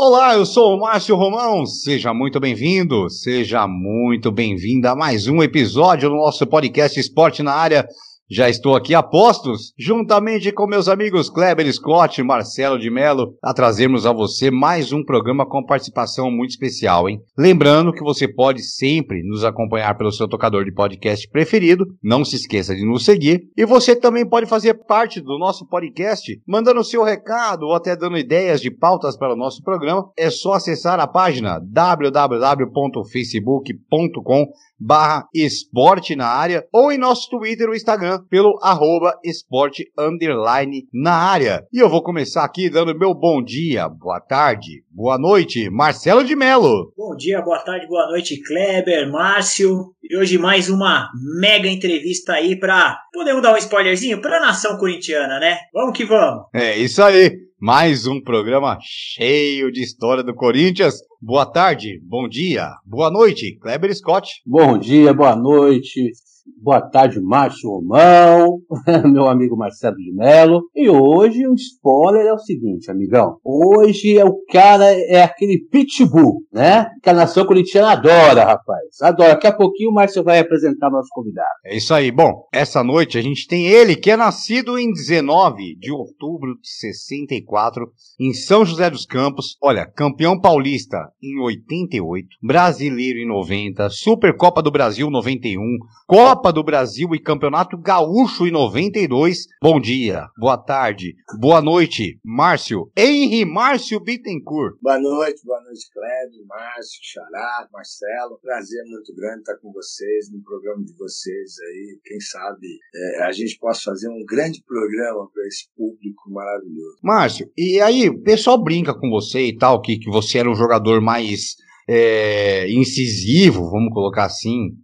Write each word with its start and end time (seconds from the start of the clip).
Olá, 0.00 0.34
eu 0.34 0.46
sou 0.46 0.76
o 0.76 0.80
Márcio 0.80 1.16
Romão. 1.16 1.66
Seja 1.66 2.14
muito 2.14 2.38
bem-vindo, 2.38 3.10
seja 3.10 3.66
muito 3.66 4.30
bem-vinda 4.30 4.92
a 4.92 4.94
mais 4.94 5.26
um 5.26 5.42
episódio 5.42 6.08
do 6.08 6.14
nosso 6.14 6.46
podcast 6.46 7.00
Esporte 7.00 7.42
na 7.42 7.52
Área. 7.52 7.84
Já 8.30 8.50
estou 8.50 8.76
aqui 8.76 8.94
a 8.94 9.02
postos, 9.02 9.72
juntamente 9.78 10.52
com 10.52 10.66
meus 10.66 10.86
amigos 10.86 11.30
Kleber 11.30 11.72
Scott 11.72 12.20
e 12.20 12.24
Marcelo 12.24 12.78
de 12.78 12.90
Mello, 12.90 13.32
a 13.42 13.54
trazermos 13.54 14.04
a 14.04 14.12
você 14.12 14.50
mais 14.50 14.92
um 14.92 15.02
programa 15.02 15.48
com 15.48 15.64
participação 15.64 16.30
muito 16.30 16.50
especial, 16.50 17.08
hein? 17.08 17.22
Lembrando 17.38 17.90
que 17.90 18.04
você 18.04 18.28
pode 18.28 18.62
sempre 18.62 19.22
nos 19.22 19.44
acompanhar 19.44 19.96
pelo 19.96 20.12
seu 20.12 20.28
tocador 20.28 20.66
de 20.66 20.72
podcast 20.72 21.26
preferido, 21.30 21.86
não 22.02 22.22
se 22.22 22.36
esqueça 22.36 22.76
de 22.76 22.84
nos 22.84 23.06
seguir, 23.06 23.48
e 23.56 23.64
você 23.64 23.96
também 23.96 24.28
pode 24.28 24.44
fazer 24.44 24.74
parte 24.74 25.22
do 25.22 25.38
nosso 25.38 25.66
podcast, 25.66 26.38
mandando 26.46 26.84
seu 26.84 27.02
recado 27.02 27.62
ou 27.62 27.74
até 27.74 27.96
dando 27.96 28.18
ideias 28.18 28.60
de 28.60 28.70
pautas 28.70 29.16
para 29.16 29.32
o 29.32 29.38
nosso 29.38 29.62
programa. 29.62 30.10
É 30.18 30.28
só 30.28 30.52
acessar 30.52 31.00
a 31.00 31.06
página 31.06 31.58
www.facebook.com 31.58 34.52
barra 34.78 35.26
esporte 35.34 36.14
na 36.14 36.26
área 36.26 36.64
ou 36.72 36.92
em 36.92 36.98
nosso 36.98 37.28
Twitter 37.30 37.68
ou 37.68 37.74
Instagram 37.74 38.20
pelo 38.30 38.58
arroba 38.62 39.18
esporte 39.24 39.90
underline 39.98 40.86
na 40.92 41.12
área. 41.12 41.66
E 41.72 41.78
eu 41.78 41.88
vou 41.88 42.02
começar 42.02 42.44
aqui 42.44 42.70
dando 42.70 42.98
meu 42.98 43.14
bom 43.14 43.42
dia, 43.42 43.88
boa 43.88 44.20
tarde, 44.20 44.84
boa 44.90 45.18
noite, 45.18 45.68
Marcelo 45.70 46.22
de 46.22 46.36
Melo. 46.36 46.92
Bom 46.96 47.16
dia, 47.16 47.42
boa 47.42 47.58
tarde, 47.58 47.86
boa 47.86 48.06
noite, 48.08 48.40
Kleber, 48.42 49.10
Márcio. 49.10 49.94
E 50.02 50.16
hoje 50.16 50.38
mais 50.38 50.70
uma 50.70 51.10
mega 51.40 51.68
entrevista 51.68 52.34
aí 52.34 52.58
para 52.58 52.98
podemos 53.12 53.42
dar 53.42 53.54
um 53.54 53.58
spoilerzinho 53.58 54.20
para 54.20 54.38
a 54.38 54.40
nação 54.40 54.78
corintiana, 54.78 55.38
né? 55.38 55.58
Vamos 55.72 55.96
que 55.96 56.04
vamos. 56.04 56.44
É 56.54 56.76
isso 56.76 57.02
aí. 57.02 57.47
Mais 57.60 58.06
um 58.06 58.20
programa 58.20 58.78
cheio 58.80 59.72
de 59.72 59.82
história 59.82 60.22
do 60.22 60.32
Corinthians. 60.32 61.00
Boa 61.20 61.44
tarde, 61.44 62.00
bom 62.04 62.28
dia, 62.28 62.70
boa 62.86 63.10
noite, 63.10 63.58
Kleber 63.60 63.92
Scott. 63.96 64.40
Bom 64.46 64.78
dia, 64.78 65.12
boa 65.12 65.34
noite, 65.34 66.12
Boa 66.60 66.80
tarde, 66.80 67.20
Márcio 67.20 67.70
Romão, 67.70 68.60
meu 69.10 69.28
amigo 69.28 69.56
Marcelo 69.56 69.96
de 69.96 70.12
Mello. 70.12 70.62
E 70.74 70.88
hoje 70.88 71.46
o 71.46 71.54
spoiler 71.54 72.26
é 72.26 72.32
o 72.32 72.38
seguinte, 72.38 72.90
amigão. 72.90 73.36
Hoje 73.44 74.18
é 74.18 74.24
o 74.24 74.36
cara, 74.50 74.84
é 74.84 75.22
aquele 75.22 75.60
pitbull, 75.70 76.42
né? 76.52 76.88
Que 77.02 77.10
a 77.10 77.14
nação 77.14 77.46
corintiana 77.46 77.92
adora, 77.92 78.44
rapaz. 78.44 79.00
Adora. 79.00 79.30
Daqui 79.30 79.46
a 79.46 79.52
pouquinho 79.52 79.90
o 79.90 79.94
Márcio 79.94 80.24
vai 80.24 80.38
apresentar 80.40 80.90
nosso 80.90 81.08
convidado. 81.12 81.48
É 81.64 81.76
isso 81.76 81.94
aí. 81.94 82.10
Bom, 82.10 82.46
essa 82.52 82.82
noite 82.82 83.18
a 83.18 83.22
gente 83.22 83.46
tem 83.46 83.66
ele, 83.66 83.94
que 83.94 84.10
é 84.10 84.16
nascido 84.16 84.78
em 84.78 84.90
19 84.90 85.76
de 85.78 85.92
outubro 85.92 86.54
de 86.60 86.68
64, 86.68 87.86
em 88.18 88.32
São 88.32 88.64
José 88.64 88.90
dos 88.90 89.06
Campos. 89.06 89.56
Olha, 89.62 89.86
campeão 89.86 90.40
paulista 90.40 90.98
em 91.22 91.40
88, 91.40 92.26
brasileiro 92.42 93.18
em 93.18 93.28
90, 93.28 93.88
Supercopa 93.90 94.62
do 94.62 94.70
Brasil 94.70 95.10
91, 95.10 95.60
Copa 96.06 96.37
Copa 96.38 96.52
do 96.52 96.62
Brasil 96.62 97.08
e 97.16 97.18
Campeonato 97.18 97.76
Gaúcho 97.76 98.46
em 98.46 98.52
92. 98.52 99.48
Bom 99.60 99.80
dia, 99.80 100.28
boa 100.38 100.56
tarde, 100.56 101.16
boa 101.40 101.60
noite, 101.60 102.20
Márcio. 102.24 102.92
Henri 102.96 103.44
Márcio 103.44 103.98
Bittencourt. 103.98 104.76
Boa 104.80 105.00
noite, 105.00 105.44
boa 105.44 105.60
noite, 105.62 105.90
Cléber, 105.92 106.46
Márcio, 106.46 107.00
Xará, 107.02 107.66
Marcelo. 107.72 108.38
Prazer 108.40 108.84
muito 108.84 109.12
grande 109.16 109.40
estar 109.40 109.56
com 109.56 109.72
vocês 109.72 110.30
no 110.30 110.40
programa 110.44 110.84
de 110.84 110.96
vocês 110.96 111.56
aí. 111.58 111.98
Quem 112.04 112.20
sabe 112.20 112.68
é, 112.94 113.24
a 113.24 113.32
gente 113.32 113.58
possa 113.58 113.90
fazer 113.90 114.08
um 114.08 114.24
grande 114.24 114.62
programa 114.64 115.28
para 115.34 115.44
esse 115.44 115.68
público 115.76 116.30
maravilhoso. 116.30 116.98
Márcio, 117.02 117.50
e 117.58 117.80
aí, 117.80 118.08
o 118.08 118.22
pessoal 118.22 118.62
brinca 118.62 118.94
com 118.94 119.10
você 119.10 119.40
e 119.40 119.58
tal, 119.58 119.82
que, 119.82 119.98
que 119.98 120.08
você 120.08 120.38
era 120.38 120.48
um 120.48 120.54
jogador 120.54 121.00
mais 121.00 121.56
é, 121.88 122.70
incisivo, 122.70 123.70
vamos 123.70 123.92
colocar 123.92 124.26
assim. 124.26 124.76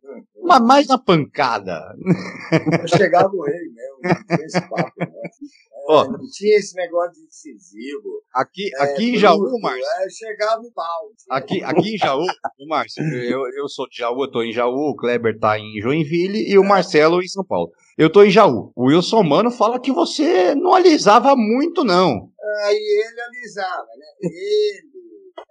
Mas 0.44 0.60
mais 0.60 0.86
na 0.86 0.98
pancada. 0.98 1.80
Eu 2.80 2.88
chegava 2.88 3.28
no 3.28 3.42
rei 3.42 3.68
mesmo, 3.70 3.98
não 4.02 4.36
tinha 4.36 4.46
esse 4.46 4.60
papo, 4.68 4.92
né? 4.98 5.06
É, 5.86 6.08
não 6.08 6.18
tinha 6.32 6.56
esse 6.56 6.74
negócio 6.74 7.12
de 7.12 7.26
decisivo. 7.26 8.22
Aqui, 8.32 8.70
é, 8.74 8.82
aqui 8.82 9.10
em 9.10 9.18
Jaú, 9.18 9.60
Márcio. 9.60 9.84
É, 9.84 10.08
chegava 10.08 10.62
no 10.62 10.72
pau. 10.72 11.10
Aqui, 11.28 11.62
aqui 11.62 11.94
em 11.94 11.98
Jaú, 11.98 12.24
Márcio, 12.66 13.04
eu, 13.04 13.42
eu 13.54 13.68
sou 13.68 13.86
de 13.86 13.98
Jaú, 13.98 14.24
eu 14.24 14.30
tô 14.30 14.42
em 14.42 14.50
Jaú, 14.50 14.72
o 14.72 14.96
Kleber 14.96 15.38
tá 15.38 15.58
em 15.58 15.80
Joinville 15.82 16.50
e 16.50 16.58
o 16.58 16.64
Marcelo 16.64 17.22
em 17.22 17.28
São 17.28 17.44
Paulo. 17.44 17.70
Eu 17.98 18.10
tô 18.10 18.24
em 18.24 18.30
Jaú. 18.30 18.72
O 18.74 18.86
Wilson 18.86 19.22
Mano 19.22 19.50
fala 19.50 19.78
que 19.78 19.92
você 19.92 20.54
não 20.54 20.74
alisava 20.74 21.36
muito, 21.36 21.84
não. 21.84 22.30
Aí 22.64 22.76
ele 22.76 23.20
alisava, 23.20 23.86
né? 23.98 24.06
Ele 24.22 24.93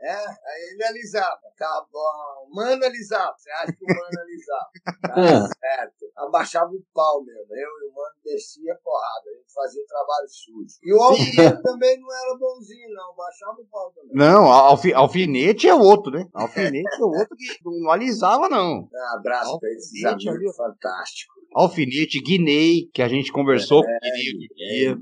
é, 0.04 0.28
aí 0.28 0.74
ele 0.74 0.84
alisava. 0.84 1.40
Tá 1.58 1.86
bom. 1.92 2.50
Mano 2.54 2.84
alisava. 2.84 3.34
Você 3.38 3.50
acha 3.52 3.72
que 3.72 3.84
o 3.84 3.88
mano 3.88 4.20
alisava? 4.22 4.70
Tá 5.02 5.14
certo. 5.60 6.06
Abaixava 6.18 6.72
o 6.72 6.84
pau 6.94 7.24
mesmo. 7.24 7.48
Eu 7.52 7.70
e 7.70 7.90
o 7.90 7.94
mano 7.96 8.16
descia 8.24 8.76
porrada. 8.84 9.30
A 9.30 9.38
gente 9.38 9.54
fazia 9.54 9.84
trabalho 9.88 10.28
sujo. 10.28 10.80
E 10.84 10.94
o 10.94 11.02
alfinete 11.02 11.62
também 11.64 12.00
não 12.02 12.14
era 12.14 12.38
bonzinho, 12.38 12.90
não. 12.94 13.16
Baixava 13.16 13.62
o 13.62 13.66
pau 13.66 13.92
também. 13.92 14.12
Não, 14.14 14.52
alfi, 14.52 14.94
alfinete 14.94 15.70
é 15.70 15.74
outro, 15.74 16.12
né? 16.12 16.28
Alfinete 16.34 17.02
é 17.02 17.06
outro 17.06 17.36
que 17.38 17.60
não 17.64 17.90
alisava, 17.90 18.50
não. 18.50 18.82
Um 18.82 19.18
abraço 19.18 19.58
pra 19.58 19.70
esses 19.72 20.04
amigos 20.04 20.56
fantásticos. 20.56 21.43
Alfinete, 21.54 22.22
Guinei, 22.22 22.90
que 22.94 23.02
a 23.02 23.08
gente 23.08 23.32
conversou 23.32 23.84
é, 23.84 23.86
com 23.86 23.94
o 23.94 24.12
Guinei 24.12 24.44
outro 24.44 24.56
dia. 24.56 24.98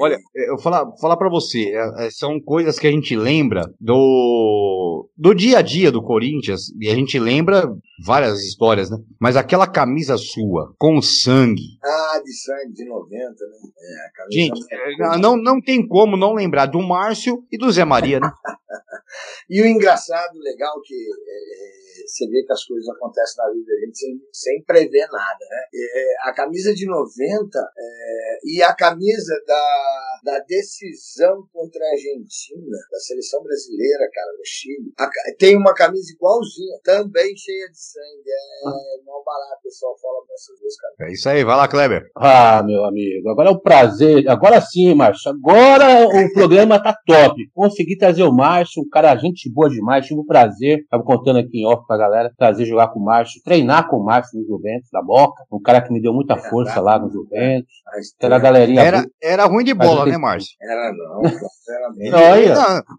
Olha, 0.00 0.18
eu 0.34 0.54
vou 0.54 0.62
falar, 0.62 0.86
falar 1.00 1.16
para 1.16 1.28
você, 1.28 1.72
é, 1.74 2.06
é, 2.06 2.10
são 2.10 2.40
coisas 2.40 2.78
que 2.78 2.86
a 2.86 2.90
gente 2.90 3.14
lembra 3.14 3.72
do, 3.78 5.08
do 5.16 5.34
dia 5.34 5.58
a 5.58 5.62
dia 5.62 5.92
do 5.92 6.02
Corinthians, 6.02 6.72
e 6.80 6.88
a 6.88 6.94
gente 6.94 7.18
lembra 7.18 7.70
várias 8.04 8.40
histórias, 8.40 8.90
né? 8.90 8.96
Mas 9.20 9.36
aquela 9.36 9.66
camisa 9.66 10.16
sua, 10.16 10.74
com 10.78 11.00
sangue. 11.02 11.78
Ah, 11.84 12.20
de 12.24 12.32
sangue, 12.32 12.72
de 12.72 12.84
90, 12.84 13.12
né? 13.18 13.34
É, 13.78 14.06
a 14.06 14.12
camisa 14.12 14.40
gente, 14.40 14.60
é, 14.70 15.18
não, 15.18 15.36
não 15.36 15.60
tem 15.60 15.86
como 15.86 16.16
não 16.16 16.32
lembrar 16.32 16.66
do 16.66 16.80
Márcio 16.80 17.44
e 17.52 17.58
do 17.58 17.70
Zé 17.70 17.84
Maria, 17.84 18.18
né? 18.18 18.30
e 19.48 19.60
o 19.60 19.66
engraçado, 19.66 20.38
legal, 20.38 20.80
que 20.82 20.94
é, 20.94 21.81
você 22.06 22.26
vê 22.28 22.42
que 22.44 22.52
as 22.52 22.64
coisas 22.64 22.88
acontecem 22.88 23.36
na 23.38 23.52
vida 23.52 23.66
da 23.66 23.86
gente 23.86 23.98
sem, 23.98 24.20
sem 24.32 24.62
prever 24.64 25.06
nada, 25.10 25.44
né? 25.48 25.62
É, 25.74 26.28
a 26.28 26.34
camisa 26.34 26.74
de 26.74 26.86
90 26.86 27.58
é, 27.58 28.38
e 28.44 28.62
a 28.62 28.74
camisa 28.74 29.34
da, 29.46 30.20
da 30.24 30.38
decisão 30.40 31.46
contra 31.52 31.84
a 31.84 31.90
Argentina, 31.90 32.78
da 32.90 32.98
seleção 32.98 33.42
brasileira, 33.42 34.08
cara, 34.12 34.32
no 34.38 34.44
Chile, 34.44 34.92
a, 34.98 35.08
tem 35.38 35.56
uma 35.56 35.74
camisa 35.74 36.12
igualzinha, 36.12 36.78
também 36.84 37.36
cheia 37.36 37.68
de 37.68 37.78
sangue. 37.78 38.30
É 38.30 39.04
mal 39.04 39.22
barato, 39.24 39.60
o 39.60 39.62
pessoal 39.62 39.96
fala 40.00 40.24
dessas 40.28 40.58
duas 40.58 40.76
camisas. 40.76 41.00
É 41.00 41.12
isso 41.12 41.28
aí, 41.28 41.44
vai 41.44 41.56
lá, 41.56 41.68
Kleber. 41.68 42.10
Ah, 42.16 42.62
meu 42.62 42.84
amigo, 42.84 43.28
agora 43.28 43.50
é 43.50 43.52
um 43.52 43.58
prazer. 43.58 44.28
Agora 44.28 44.60
sim, 44.60 44.94
Márcio. 44.94 45.32
Agora 45.32 46.06
o 46.06 46.32
programa 46.32 46.82
tá 46.82 46.96
top. 47.06 47.34
Consegui 47.52 47.96
trazer 47.96 48.22
o 48.22 48.32
Márcio, 48.32 48.82
um 48.82 48.88
cara, 48.88 49.16
gente 49.16 49.52
boa 49.52 49.68
demais. 49.68 50.06
Tive 50.06 50.20
o 50.20 50.26
prazer, 50.26 50.86
tava 50.88 51.02
contando 51.02 51.38
aqui 51.38 51.60
em 51.60 51.66
off 51.66 51.81
pra 51.86 51.96
galera, 51.96 52.32
prazer 52.36 52.66
jogar 52.66 52.88
com 52.88 53.00
o 53.00 53.04
Márcio, 53.04 53.42
treinar 53.44 53.88
com 53.88 53.96
o 53.96 54.04
Márcio 54.04 54.38
no 54.38 54.46
Juventus, 54.46 54.88
da 54.92 55.02
Boca. 55.02 55.42
Um 55.52 55.60
cara 55.60 55.80
que 55.80 55.92
me 55.92 56.00
deu 56.00 56.12
muita 56.12 56.36
força 56.36 56.80
lá 56.80 56.98
no 56.98 57.10
Juventus. 57.10 57.72
Era 58.20 58.38
galerinha. 58.38 58.80
Era, 58.80 59.04
era 59.22 59.44
ruim 59.44 59.64
de 59.64 59.74
bola, 59.74 60.06
né, 60.06 60.16
Márcio? 60.16 60.56
Era 60.60 60.92
não, 60.92 61.22
sinceramente. 61.28 62.10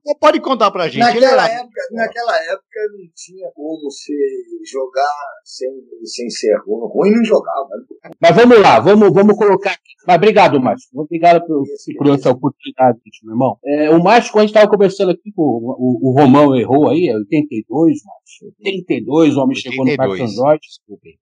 Não, 0.05 0.15
pode 0.19 0.39
contar 0.39 0.71
pra 0.71 0.87
gente. 0.87 0.99
Naquela, 0.99 1.45
era... 1.45 1.61
época, 1.61 1.81
naquela 1.91 2.37
época 2.37 2.79
não 2.91 3.09
tinha 3.15 3.49
como 3.55 3.81
você 3.83 4.13
jogar 4.71 5.15
sem, 5.43 5.69
sem 6.05 6.29
ser 6.29 6.55
ruim. 6.65 6.87
Ruim 6.93 7.11
não 7.11 7.23
jogava. 7.23 7.69
Né? 8.03 8.11
Mas 8.19 8.35
vamos 8.35 8.59
lá, 8.59 8.79
vamos, 8.79 9.13
vamos 9.13 9.37
colocar 9.37 9.71
aqui. 9.71 9.93
Mas 10.05 10.17
obrigado, 10.17 10.61
Márcio. 10.61 10.89
Obrigado 10.93 11.45
por, 11.45 11.63
por 11.97 12.07
essa 12.09 12.31
oportunidade, 12.31 12.99
meu 13.23 13.33
irmão. 13.33 13.57
É, 13.65 13.89
o 13.89 14.03
Márcio, 14.03 14.31
quando 14.31 14.43
a 14.43 14.47
gente 14.47 14.55
estava 14.55 14.69
conversando 14.69 15.11
aqui, 15.11 15.31
o, 15.35 15.43
o, 15.43 16.09
o 16.09 16.19
Romão 16.19 16.55
errou 16.55 16.89
aí, 16.89 17.07
é 17.07 17.15
82, 17.15 17.99
Márcio. 18.05 18.53
82, 18.81 19.35
o 19.35 19.41
homem 19.41 19.55
82. 19.55 19.61
chegou 19.61 19.85
no 19.85 19.95
Parque 19.95 20.27
Jorge. 20.35 20.61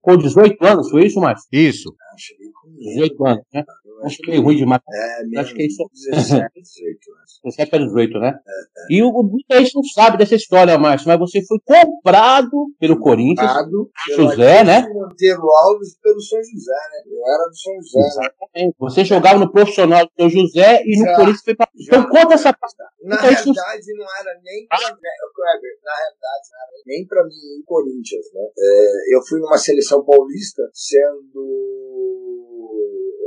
Com 0.00 0.16
18 0.16 0.64
anos, 0.64 0.90
foi 0.90 1.06
isso, 1.06 1.20
Márcio? 1.20 1.48
Isso. 1.52 1.94
Ah, 2.12 2.18
cheguei 2.18 2.50
com 2.52 2.70
18 2.76 3.26
anos, 3.26 3.44
né? 3.54 3.64
Acho 4.04 4.18
que 4.18 4.32
é 4.32 4.38
ruim 4.38 4.56
demais. 4.56 4.82
É, 4.86 5.40
acho 5.40 5.54
que 5.54 5.62
é 5.62 5.66
isso. 5.66 5.88
17, 5.92 6.50
18 6.60 7.12
anos. 7.12 7.40
17 7.44 7.70
para 7.70 7.84
18, 7.84 8.18
né? 8.18 8.28
É, 8.28 8.92
é. 8.92 8.96
E 8.96 9.02
o, 9.02 9.22
muita 9.22 9.58
gente 9.58 9.74
não 9.74 9.82
sabe 9.84 10.18
dessa 10.18 10.34
história, 10.34 10.76
Márcio, 10.78 11.08
mas 11.08 11.18
você 11.18 11.42
foi 11.46 11.58
comprado 11.64 12.66
pelo 12.78 12.98
Corinthians, 12.98 13.46
comprado 13.46 13.90
José, 14.14 14.64
né? 14.64 14.86
Monteiro 14.92 15.42
Alves 15.64 15.96
pelo 16.02 16.20
São 16.20 16.38
José, 16.38 16.72
né? 16.72 17.02
Eu 17.06 17.34
era 17.34 17.48
do 17.48 17.56
São 17.56 17.74
José, 17.76 17.98
né? 17.98 18.06
Exatamente. 18.06 18.66
né? 18.66 18.72
Você 18.78 19.04
jogava 19.04 19.38
no 19.38 19.50
profissional 19.50 20.04
do 20.04 20.12
São 20.18 20.28
José 20.28 20.82
e 20.84 20.98
no 20.98 21.06
já, 21.06 21.16
Corinthians 21.16 21.44
foi 21.44 21.54
para. 21.54 21.70
Então 21.74 22.08
conta 22.08 22.34
essa 22.34 22.52
parte. 22.52 22.76
Na 23.04 23.16
realidade, 23.16 23.94
não 23.96 24.06
era 24.20 24.40
nem 24.44 24.66
pra, 24.68 24.78
Kleber, 24.78 25.74
na 25.82 25.96
realidade, 25.96 26.48
não 26.52 26.60
era 26.60 26.82
nem 26.86 27.06
para 27.06 27.24
mim 27.24 27.30
ir 27.30 27.62
Corinthians, 27.64 28.26
né? 28.34 28.42
É, 28.58 29.16
eu 29.16 29.22
fui 29.26 29.40
numa 29.40 29.56
seleção 29.56 30.04
paulista 30.04 30.62
sendo 30.72 32.01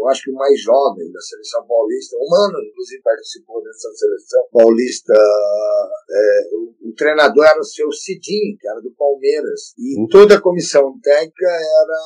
eu 0.05 0.09
acho 0.09 0.21
que 0.21 0.31
o 0.31 0.35
mais 0.35 0.61
jovem 0.61 1.11
da 1.11 1.19
seleção 1.19 1.65
paulista, 1.67 2.15
o 2.17 2.29
Mano, 2.29 2.59
inclusive, 2.63 3.01
participou 3.01 3.63
dessa 3.63 3.89
seleção 3.95 4.41
paulista. 4.51 5.13
É, 5.13 6.49
o, 6.53 6.89
o, 6.89 6.95
treinador 6.95 7.43
era 7.43 7.59
o 7.59 7.63
seu 7.63 7.91
Cidinho, 7.91 8.55
que 8.59 8.67
era 8.67 8.79
do 8.81 8.91
Palmeiras, 8.91 9.73
e 9.77 9.99
uhum. 9.99 10.07
toda 10.07 10.35
a 10.35 10.41
comissão 10.41 10.99
técnica 11.01 11.47
era 11.47 11.99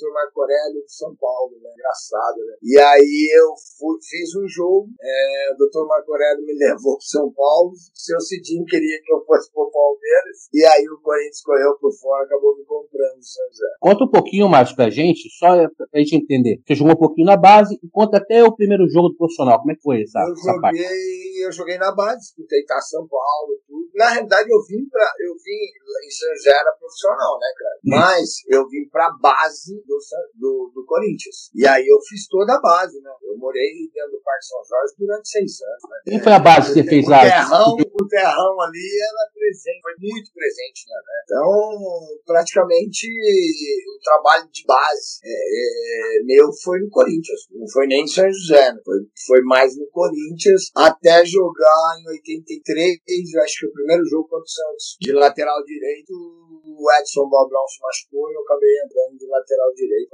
Dr. 0.00 0.12
Marco 0.12 0.40
Aurélio 0.40 0.82
de 0.84 0.92
São 0.92 1.14
Paulo, 1.16 1.52
né? 1.60 1.70
Engraçado, 1.76 2.38
né? 2.46 2.54
E 2.62 2.78
aí 2.78 3.30
eu 3.36 3.52
fui, 3.76 3.98
fiz 4.00 4.34
um 4.34 4.48
jogo, 4.48 4.88
é, 5.00 5.52
o 5.52 5.56
Dr. 5.56 5.86
Marco 5.86 6.12
Aurélio 6.12 6.46
me 6.46 6.56
levou 6.56 6.96
para 6.96 7.06
São 7.06 7.30
Paulo, 7.32 7.72
o 7.72 7.76
seu 7.94 8.20
Cidinho 8.20 8.64
queria 8.64 9.00
que 9.04 9.12
eu 9.12 9.22
fosse 9.24 9.52
para 9.52 9.62
o 9.62 9.70
Palmeiras, 9.70 10.48
e 10.52 10.64
aí 10.64 10.88
o 10.88 11.00
Corinthians 11.02 11.42
correu 11.42 11.76
por 11.78 11.92
fora, 11.92 12.24
acabou 12.24 12.56
me 12.56 12.64
comprando, 12.64 13.20
São 13.20 13.44
José. 13.48 13.66
Conta 13.80 14.04
um 14.04 14.10
pouquinho 14.10 14.48
mais 14.48 14.72
pra 14.72 14.88
gente, 14.88 15.28
só 15.38 15.68
pra 15.76 16.00
gente 16.00 16.16
entender. 16.16 16.62
Você 16.66 16.74
jogou 16.74 16.94
um 16.94 16.98
pouquinho 16.98 17.26
na 17.26 17.36
base 17.36 17.78
e 17.82 17.88
conta 17.90 18.16
até 18.16 18.42
o 18.42 18.54
primeiro 18.54 18.88
jogo 18.88 19.10
do 19.10 19.16
profissional. 19.16 19.58
Como 19.58 19.72
é 19.72 19.74
que 19.74 19.82
foi 19.82 20.02
essa, 20.02 20.18
eu 20.20 20.32
essa 20.32 20.42
joguei, 20.42 20.60
parte? 20.60 21.42
Eu 21.42 21.52
joguei 21.52 21.78
na 21.78 21.94
base, 21.94 22.20
disputei 22.20 22.64
tá 22.64 22.80
São 22.80 23.06
Paulo. 23.06 23.60
Na 23.94 24.10
realidade, 24.10 24.48
eu 24.50 24.62
vim 24.66 24.88
pra. 24.88 25.04
Eu 25.20 25.34
vim 25.34 25.60
em 26.06 26.10
São 26.10 26.28
José 26.34 26.50
era 26.50 26.72
profissional, 26.78 27.38
né, 27.38 27.46
cara? 27.56 27.76
Hum. 27.84 27.90
Mas 27.90 28.28
eu 28.48 28.68
vim 28.68 28.88
pra 28.90 29.10
base 29.20 29.82
do, 29.86 29.98
do, 30.34 30.72
do, 30.74 30.84
Corinthians. 30.86 31.50
E 31.54 31.66
aí 31.66 31.86
eu 31.86 31.98
fiz 32.08 32.26
toda 32.28 32.54
a 32.54 32.60
base, 32.60 33.00
né? 33.00 33.10
Eu 33.22 33.36
morei 33.36 33.90
dentro 33.92 34.12
do 34.12 34.22
Parque 34.22 34.46
São 34.46 34.58
Jorge 34.64 34.94
durante 34.98 35.28
seis 35.28 35.60
anos. 35.62 35.82
Né? 35.90 35.96
Quem 36.06 36.22
foi 36.22 36.32
a 36.32 36.38
base 36.38 36.68
que 36.68 36.74
você 36.74 36.84
fez 36.84 37.08
lá? 37.08 37.22
Terrão, 37.22 37.74
o 37.74 38.08
terrão 38.08 38.60
ali 38.60 38.88
era 39.00 39.30
presente, 39.32 39.80
foi 39.82 39.94
muito 39.98 40.32
presente, 40.32 40.86
né? 40.88 40.96
Então, 41.24 42.00
praticamente, 42.26 43.06
o 43.06 44.02
trabalho 44.02 44.48
de 44.50 44.64
base 44.66 45.20
é, 45.24 46.18
é, 46.18 46.24
meu 46.24 46.50
foi 46.52 46.80
no 46.80 46.90
Corinthians. 46.90 47.40
Não 47.50 47.68
foi 47.68 47.86
nem 47.86 48.04
em 48.04 48.08
São 48.08 48.30
José, 48.32 48.72
né? 48.72 48.80
foi, 48.84 48.98
foi 49.26 49.42
mais 49.42 49.76
no 49.76 49.86
Corinthians, 49.90 50.70
até 50.74 51.24
jogar 51.24 51.96
em 52.00 52.08
83, 52.10 52.98
acho 53.44 53.60
que 53.60 53.66
o 53.66 53.72
primeiro 53.80 54.04
jogo 54.06 54.28
contra 54.28 54.44
o 54.44 54.48
Santos, 54.48 54.96
de 55.00 55.12
lateral 55.12 55.64
direito, 55.64 56.12
o 56.12 56.86
Edson 57.00 57.28
Bobrão 57.28 57.66
se 57.66 57.80
machucou 57.82 58.30
e 58.30 58.34
eu 58.34 58.42
acabei 58.42 58.70
entrando 58.84 59.18
de 59.18 59.26
lateral 59.26 59.74
direito. 59.74 60.10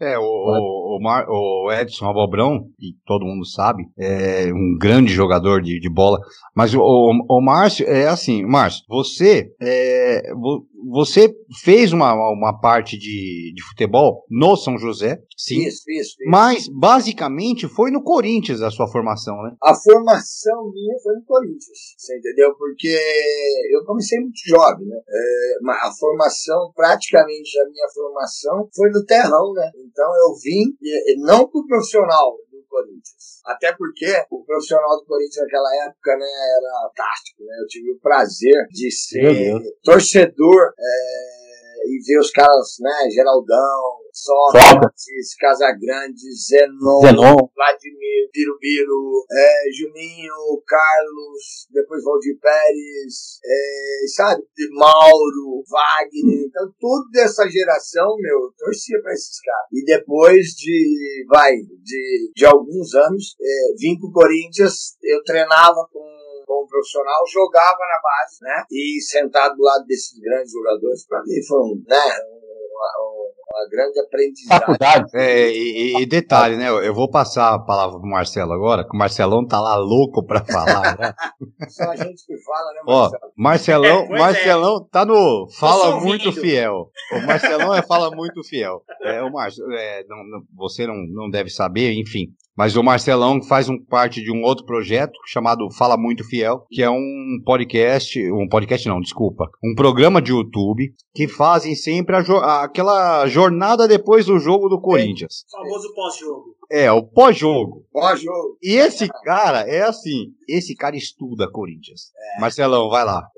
É, 0.00 0.18
o, 0.18 0.22
o, 0.22 0.96
o, 0.96 1.02
Mar, 1.02 1.26
o 1.28 1.72
Edson 1.72 2.12
Bobrão, 2.12 2.68
e 2.80 2.94
todo 3.04 3.24
mundo 3.24 3.44
sabe, 3.46 3.84
é 3.98 4.52
um 4.52 4.76
grande 4.78 5.12
jogador 5.12 5.60
de, 5.62 5.78
de 5.80 5.90
bola. 5.90 6.18
Mas 6.54 6.74
o, 6.74 6.80
o, 6.80 7.38
o 7.38 7.40
Márcio, 7.40 7.86
é 7.88 8.06
assim, 8.06 8.44
Márcio, 8.44 8.84
você, 8.88 9.52
é, 9.60 10.32
você 10.90 11.34
fez 11.62 11.92
uma, 11.92 12.12
uma 12.30 12.58
parte 12.60 12.98
de, 12.98 13.52
de 13.54 13.62
futebol 13.68 14.24
no 14.30 14.56
São 14.56 14.78
José, 14.78 15.22
sim. 15.36 15.60
Isso, 15.60 15.82
isso, 15.88 16.16
isso. 16.20 16.30
Mas, 16.30 16.68
basicamente, 16.68 17.68
foi 17.68 17.90
no 17.90 18.02
Corinthians 18.02 18.62
a 18.62 18.70
sua 18.70 18.88
formação, 18.88 19.42
né? 19.42 19.54
A 19.62 19.74
formação 19.74 20.70
minha 20.72 20.94
foi 21.02 21.14
no 21.14 21.24
Corinthians, 21.24 21.78
você 21.96 22.18
entendeu? 22.18 22.54
Porque 22.56 22.98
eu 23.72 23.84
comecei 23.84 24.18
muito 24.20 24.40
jovem, 24.46 24.86
né? 24.86 24.96
É, 24.96 25.86
a 25.86 25.92
formação, 25.98 26.72
praticamente 26.74 27.58
a 27.60 27.68
minha 27.68 27.88
formação, 27.94 28.68
foi 28.74 28.90
no 28.90 29.04
terrão, 29.04 29.52
né? 29.54 29.70
Então 29.76 30.06
eu 30.06 30.34
vim, 30.42 30.74
não 31.24 31.48
pro 31.48 31.66
profissional, 31.66 32.36
Corinthians. 32.72 33.44
Até 33.44 33.76
porque 33.76 34.08
o 34.30 34.42
profissional 34.44 34.96
do 34.96 35.04
Corinthians 35.04 35.44
naquela 35.44 35.68
época 35.84 36.16
né, 36.16 36.32
era 36.56 36.88
fantástico. 36.88 37.44
Né? 37.44 37.54
Eu 37.60 37.66
tive 37.68 37.92
o 37.92 38.00
prazer 38.00 38.66
de 38.70 38.90
ser 38.90 39.52
torcedor 39.84 40.72
é, 40.78 41.86
e 41.86 42.00
ver 42.06 42.18
os 42.18 42.30
caras, 42.30 42.76
né, 42.80 43.10
Geraldão, 43.10 44.01
Sócrates, 44.12 45.34
Casagrande, 45.40 46.20
Zenon, 46.36 47.00
Zenon, 47.00 47.36
Vladimir, 47.56 48.28
Birubiru, 48.32 49.24
é, 49.32 49.72
Juninho, 49.72 50.62
Carlos, 50.66 51.66
depois 51.72 52.04
Valdir 52.04 52.38
Pérez, 52.38 53.40
é, 53.42 54.06
sabe? 54.14 54.42
Mauro, 54.72 55.64
Wagner. 55.68 56.44
Então, 56.46 56.70
toda 56.78 57.20
essa 57.20 57.48
geração, 57.48 58.16
meu, 58.18 58.52
torcia 58.58 59.00
pra 59.00 59.12
esses 59.12 59.40
caras. 59.40 59.68
E 59.72 59.84
depois 59.84 60.48
de, 60.48 61.24
vai, 61.28 61.52
de, 61.82 62.32
de 62.36 62.44
alguns 62.44 62.94
anos, 62.94 63.34
é, 63.40 63.74
vim 63.78 63.98
pro 63.98 64.12
Corinthians, 64.12 64.96
eu 65.02 65.22
treinava 65.24 65.88
com 65.90 66.12
como 66.44 66.68
profissional, 66.68 67.24
jogava 67.26 67.78
na 67.78 68.00
base, 68.02 68.42
né? 68.42 68.64
E 68.70 69.00
sentado 69.00 69.56
do 69.56 69.62
lado 69.62 69.86
desses 69.86 70.18
grandes 70.20 70.52
jogadores, 70.52 71.06
para 71.06 71.22
mim 71.22 71.42
foi 71.46 71.58
um, 71.60 71.82
né, 71.86 72.04
um, 72.28 72.42
um 72.42 73.41
uma 73.52 73.68
grande 73.68 74.00
aprendizagem. 74.00 74.60
Faculdade. 74.60 75.10
É, 75.14 75.50
e, 75.50 76.02
e, 76.02 76.06
detalhe, 76.06 76.56
né? 76.56 76.68
Eu 76.68 76.94
vou 76.94 77.10
passar 77.10 77.54
a 77.54 77.58
palavra 77.58 78.00
pro 78.00 78.08
Marcelo 78.08 78.52
agora, 78.52 78.84
que 78.84 78.94
o 78.94 78.98
Marcelão 78.98 79.46
tá 79.46 79.60
lá 79.60 79.76
louco 79.76 80.24
pra 80.24 80.42
falar, 80.44 80.98
né? 80.98 81.14
Só 81.68 81.90
a 81.90 81.96
gente 81.96 82.24
que 82.26 82.36
fala, 82.38 82.72
né, 82.72 82.80
Marcelo? 82.86 83.20
Ó, 83.22 83.30
Marcelão, 83.36 84.02
é, 84.04 84.18
Marcelão 84.18 84.76
é. 84.76 84.90
tá 84.90 85.04
no 85.04 85.48
Fala 85.58 86.00
Muito 86.00 86.32
Fiel. 86.32 86.90
O 87.12 87.26
Marcelão 87.26 87.74
é 87.74 87.82
Fala 87.82 88.10
Muito 88.10 88.42
Fiel. 88.42 88.82
É, 89.02 89.22
o 89.22 89.30
Marcelo, 89.30 89.72
é, 89.72 90.04
não, 90.08 90.24
não, 90.24 90.42
você 90.56 90.86
não, 90.86 90.96
não 91.06 91.28
deve 91.28 91.50
saber, 91.50 91.92
enfim. 91.92 92.32
Mas 92.56 92.76
o 92.76 92.82
Marcelão 92.82 93.42
faz 93.42 93.68
um, 93.68 93.78
parte 93.78 94.22
de 94.22 94.30
um 94.30 94.42
outro 94.42 94.66
projeto 94.66 95.18
chamado 95.26 95.70
Fala 95.70 95.96
Muito 95.96 96.22
Fiel, 96.22 96.66
que 96.70 96.82
é 96.82 96.90
um 96.90 97.40
podcast, 97.44 98.30
um 98.30 98.46
podcast 98.46 98.86
não, 98.88 99.00
desculpa, 99.00 99.50
um 99.64 99.74
programa 99.74 100.20
de 100.20 100.32
YouTube 100.32 100.92
que 101.14 101.26
fazem 101.26 101.74
sempre 101.74 102.14
a, 102.14 102.62
aquela 102.62 103.26
jornada 103.26 103.41
depois 103.88 104.26
do 104.26 104.38
jogo 104.38 104.68
do 104.68 104.80
Corinthians. 104.80 105.44
O 105.48 105.50
famoso 105.50 105.94
pós-jogo. 105.94 106.56
É, 106.70 106.90
o 106.90 107.02
pós-jogo. 107.02 107.86
Pós-jogo. 107.92 108.56
E 108.62 108.74
esse 108.74 109.08
cara 109.24 109.60
é 109.68 109.82
assim, 109.82 110.32
esse 110.48 110.74
cara 110.74 110.96
estuda 110.96 111.50
Corinthians. 111.50 112.12
É. 112.36 112.40
Marcelão, 112.40 112.88
vai 112.88 113.04
lá. 113.04 113.28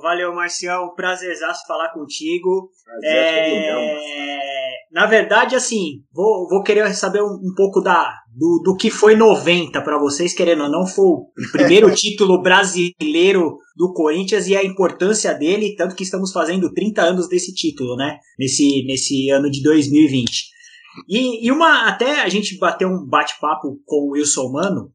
Valeu, 0.00 0.32
Marcião. 0.34 0.94
Prazerzaço 0.94 1.66
falar 1.66 1.92
contigo. 1.92 2.70
Prazer, 2.84 3.10
é... 3.10 4.77
Na 4.92 5.06
verdade, 5.06 5.54
assim, 5.54 6.02
vou, 6.12 6.48
vou 6.48 6.62
querer 6.62 6.92
saber 6.94 7.22
um, 7.22 7.34
um 7.42 7.54
pouco 7.54 7.80
da, 7.80 8.10
do, 8.34 8.62
do 8.64 8.76
que 8.76 8.90
foi 8.90 9.14
90 9.14 9.80
para 9.82 9.98
vocês, 9.98 10.34
querendo 10.34 10.64
ou 10.64 10.70
não, 10.70 10.86
foi 10.86 11.04
o 11.04 11.26
primeiro 11.52 11.94
título 11.94 12.40
brasileiro 12.42 13.58
do 13.76 13.92
Corinthians 13.92 14.46
e 14.46 14.56
a 14.56 14.64
importância 14.64 15.34
dele, 15.34 15.74
tanto 15.76 15.94
que 15.94 16.04
estamos 16.04 16.32
fazendo 16.32 16.72
30 16.72 17.02
anos 17.02 17.28
desse 17.28 17.54
título, 17.54 17.96
né? 17.96 18.18
Nesse, 18.38 18.84
nesse 18.86 19.28
ano 19.30 19.50
de 19.50 19.62
2020. 19.62 20.48
E, 21.08 21.46
e 21.46 21.52
uma, 21.52 21.86
até 21.86 22.22
a 22.22 22.28
gente 22.28 22.58
bateu 22.58 22.88
um 22.88 23.06
bate-papo 23.06 23.80
com 23.84 24.08
o 24.08 24.12
Wilson 24.12 24.50
Mano, 24.50 24.90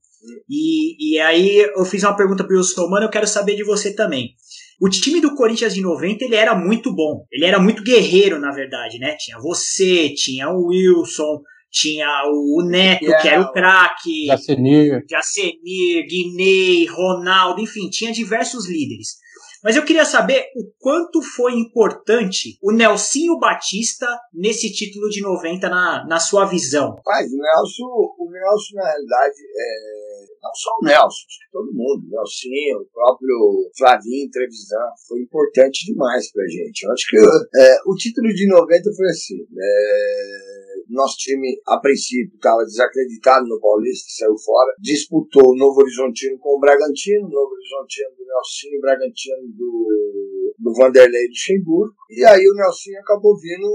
e, 0.50 1.16
e 1.16 1.20
aí 1.20 1.58
eu 1.76 1.86
fiz 1.86 2.04
uma 2.04 2.16
pergunta 2.16 2.44
pro 2.44 2.56
Wilson 2.56 2.88
Mano, 2.90 3.06
eu 3.06 3.12
quero 3.12 3.28
saber 3.28 3.56
de 3.56 3.64
você 3.64 3.94
também. 3.94 4.36
O 4.84 4.90
time 4.90 5.22
do 5.22 5.34
Corinthians 5.34 5.74
de 5.74 5.82
90 5.82 6.26
ele 6.26 6.36
era 6.36 6.54
muito 6.54 6.94
bom. 6.94 7.26
Ele 7.32 7.46
era 7.46 7.58
muito 7.58 7.82
guerreiro, 7.82 8.38
na 8.38 8.52
verdade, 8.52 9.00
né? 9.00 9.16
Tinha 9.18 9.40
você, 9.40 10.10
tinha 10.10 10.50
o 10.50 10.68
Wilson, 10.68 11.42
tinha 11.72 12.06
o 12.26 12.62
Neto, 12.68 13.06
yeah. 13.06 13.22
que 13.22 13.30
era 13.30 13.42
o 13.42 13.54
craque. 13.54 14.26
Jacenir. 14.28 15.06
Jacenir, 15.10 16.06
Guinei, 16.06 16.86
Ronaldo, 16.86 17.62
enfim, 17.62 17.90
tinha 17.90 18.12
diversos 18.12 18.68
líderes. 18.68 19.24
Mas 19.64 19.78
eu 19.78 19.86
queria 19.86 20.04
saber 20.04 20.48
o 20.54 20.66
quanto 20.78 21.22
foi 21.22 21.54
importante 21.54 22.58
o 22.62 22.74
Nelsinho 22.74 23.40
Batista 23.40 24.06
nesse 24.34 24.70
título 24.74 25.08
de 25.08 25.22
90 25.22 25.70
na, 25.70 26.06
na 26.06 26.20
sua 26.20 26.44
visão. 26.44 26.94
Pai, 27.06 27.24
o 27.24 27.38
Nelson, 27.38 27.86
o 28.20 28.30
Nelson, 28.30 28.76
na 28.76 28.84
realidade, 28.84 29.36
é, 29.58 30.03
não 30.44 30.54
só 30.54 30.70
o 30.82 30.86
Nelson, 30.86 31.26
todo 31.52 31.74
mundo, 31.74 32.04
o 32.06 32.10
Nelsinho, 32.10 32.80
o 32.82 32.86
próprio 32.92 33.72
Flavinho 33.78 34.30
Trevisan, 34.30 34.92
foi 35.08 35.22
importante 35.22 35.86
demais 35.86 36.30
pra 36.32 36.44
gente. 36.46 36.84
Eu 36.84 36.92
acho 36.92 37.08
que 37.08 37.18
é, 37.18 37.78
o 37.88 37.96
título 37.96 38.28
de 38.28 38.48
90 38.48 38.92
foi 38.94 39.08
assim. 39.08 39.40
É, 39.40 40.64
nosso 40.90 41.16
time, 41.18 41.60
a 41.66 41.80
princípio, 41.80 42.36
estava 42.36 42.64
desacreditado 42.66 43.48
no 43.48 43.60
Paulista, 43.60 44.06
saiu 44.10 44.38
fora. 44.38 44.76
Disputou 44.80 45.52
o 45.52 45.56
Novo 45.56 45.82
Horizontino 45.82 46.38
com 46.40 46.58
o 46.58 46.60
Bragantino, 46.60 47.30
Novo 47.30 47.54
Horizontino 47.54 48.10
do 48.18 48.26
Nelsinho, 48.26 48.82
Bragantino 48.82 49.48
do, 49.56 50.56
do 50.60 50.74
Vanderlei 50.74 51.28
Luxemburgo. 51.28 51.96
E 52.12 52.24
aí 52.26 52.46
o 52.48 52.56
Nelsinho 52.56 53.00
acabou 53.00 53.40
vindo, 53.40 53.70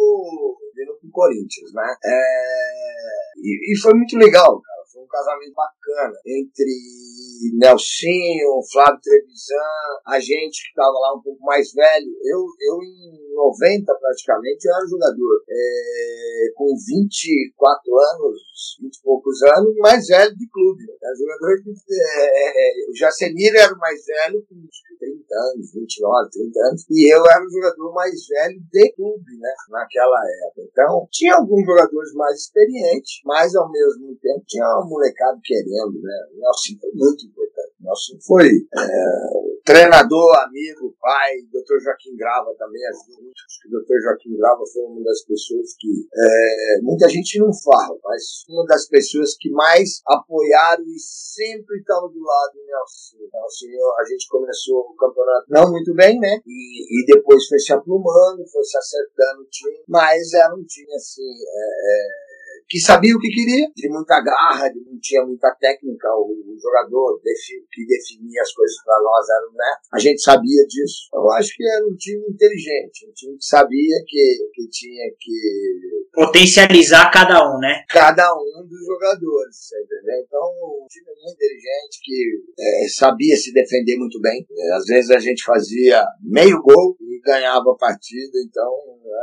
vindo 0.76 0.98
pro 1.00 1.10
Corinthians, 1.10 1.72
né? 1.72 1.96
É, 2.04 2.98
e, 3.38 3.72
e 3.72 3.78
foi 3.80 3.94
muito 3.94 4.16
legal, 4.16 4.60
cara. 4.60 4.77
Foi 4.98 5.04
um 5.04 5.08
casamento 5.08 5.54
bacana 5.54 6.18
entre 6.26 6.74
Nelsinho, 7.54 8.60
Flávio 8.72 9.00
Trevisan, 9.02 9.72
a 10.06 10.20
gente 10.20 10.62
que 10.62 10.70
estava 10.70 10.92
lá 10.92 11.14
um 11.16 11.22
pouco 11.22 11.42
mais 11.44 11.72
velho. 11.72 12.10
Eu, 12.24 12.46
eu 12.60 12.82
em 12.82 13.34
90 13.34 13.94
praticamente 13.94 14.66
eu 14.66 14.74
era 14.74 14.86
jogador. 14.86 15.44
É, 15.48 16.52
com 16.54 16.66
24 16.74 17.98
anos, 17.98 18.40
20 18.82 18.94
e 18.96 19.02
poucos 19.02 19.42
anos, 19.42 19.74
mais 19.78 20.06
velho 20.06 20.36
de 20.36 20.48
clube. 20.50 20.84
Era 21.02 21.14
jogador 21.14 21.62
de. 21.62 21.70
É, 21.70 22.90
o 22.90 22.96
Jacenir 22.96 23.54
era 23.54 23.74
o 23.74 23.78
mais 23.78 24.04
velho, 24.04 24.44
com 24.48 24.56
30 24.98 25.34
anos, 25.54 25.72
29, 25.72 26.30
30 26.30 26.60
anos, 26.66 26.86
e 26.90 27.14
eu 27.14 27.22
era 27.24 27.44
o 27.44 27.50
jogador 27.50 27.92
mais 27.94 28.14
velho 28.26 28.60
de 28.72 28.92
clube, 28.92 29.38
né? 29.38 29.54
Naquela 29.70 30.20
época. 30.46 30.68
Então, 30.70 31.08
tinha 31.10 31.36
alguns 31.36 31.64
jogadores 31.64 32.12
mais 32.14 32.40
experientes, 32.40 33.20
mas 33.24 33.54
ao 33.54 33.70
mesmo 33.70 34.16
tempo 34.20 34.44
tinha 34.46 34.66
um 34.82 34.88
molecado 34.88 35.40
querendo, 35.42 36.00
né? 36.02 36.18
O 36.34 36.40
Nelson 36.40 36.78
foi 36.80 36.90
muito 36.94 37.27
Nelson 37.88 38.18
foi 38.26 38.46
é, 38.46 39.62
treinador, 39.64 40.36
amigo, 40.44 40.94
pai, 41.00 41.40
Dr. 41.48 41.80
Joaquim 41.82 42.14
Grava 42.16 42.54
também 42.58 42.84
ajudou 42.86 43.22
muito. 43.24 43.40
Acho 43.48 43.60
que 43.62 43.68
o 43.68 43.80
Dr. 43.80 43.96
Joaquim 44.04 44.36
Grava 44.36 44.62
foi 44.70 44.82
uma 44.84 45.02
das 45.02 45.24
pessoas 45.24 45.74
que 45.78 45.88
é, 46.12 46.80
muita 46.82 47.08
gente 47.08 47.38
não 47.38 47.50
fala, 47.64 47.98
mas 48.04 48.44
uma 48.48 48.66
das 48.66 48.86
pessoas 48.88 49.34
que 49.38 49.50
mais 49.50 50.02
apoiaram 50.06 50.84
e 50.84 50.98
sempre 51.00 51.78
estavam 51.78 52.12
do 52.12 52.20
lado 52.20 52.52
do 52.52 52.66
Nelson. 52.66 53.16
Então, 53.24 53.44
assim, 53.44 53.68
a 53.98 54.04
gente 54.04 54.28
começou 54.28 54.80
o 54.80 54.96
campeonato 54.96 55.46
não 55.48 55.70
muito 55.70 55.94
bem, 55.94 56.18
né? 56.18 56.40
E, 56.46 57.02
e 57.02 57.06
depois 57.06 57.46
foi 57.46 57.58
se 57.58 57.72
aprumando, 57.72 58.46
foi 58.46 58.64
se 58.64 58.76
acertando 58.76 59.42
o 59.42 59.48
time, 59.50 59.82
mas 59.88 60.32
era 60.34 60.54
um 60.54 60.64
time 60.64 60.92
assim. 60.94 61.22
É, 61.24 62.24
é 62.24 62.27
que 62.68 62.78
sabia 62.78 63.16
o 63.16 63.18
que 63.18 63.28
queria, 63.28 63.66
de 63.74 63.88
muita 63.88 64.20
garra, 64.20 64.68
de 64.68 64.80
não 64.84 64.98
tinha 65.00 65.24
muita 65.24 65.50
técnica. 65.58 66.08
O, 66.14 66.52
o 66.52 66.56
jogador 66.60 67.20
que 67.72 67.86
definia 67.86 68.42
as 68.42 68.52
coisas 68.52 68.76
para 68.84 69.00
nós 69.02 69.26
era 69.28 69.48
o 69.48 69.52
Neto. 69.52 69.88
A 69.92 69.98
gente 69.98 70.20
sabia 70.20 70.66
disso. 70.66 71.08
Eu 71.14 71.30
acho 71.32 71.56
que 71.56 71.64
era 71.64 71.86
um 71.86 71.96
time 71.96 72.24
inteligente, 72.28 73.08
um 73.08 73.12
time 73.12 73.38
que 73.38 73.44
sabia 73.44 73.96
que, 74.06 74.50
que 74.52 74.68
tinha 74.68 75.10
que 75.18 75.97
potencializar 76.12 77.10
cada 77.10 77.38
um, 77.48 77.58
né? 77.58 77.84
Cada 77.88 78.32
um 78.34 78.66
dos 78.66 78.86
jogadores, 78.86 79.56
entendeu? 79.72 80.24
Então, 80.26 80.42
um 80.82 80.86
time 80.88 81.06
muito 81.06 81.34
inteligente 81.34 81.98
que 82.02 82.42
é, 82.58 82.88
sabia 82.88 83.36
se 83.36 83.52
defender 83.52 83.96
muito 83.96 84.20
bem. 84.20 84.46
Às 84.74 84.84
vezes 84.86 85.10
a 85.10 85.18
gente 85.18 85.42
fazia 85.44 86.04
meio 86.22 86.60
gol 86.62 86.96
e 87.00 87.20
ganhava 87.20 87.72
a 87.72 87.76
partida, 87.76 88.38
então 88.44 88.70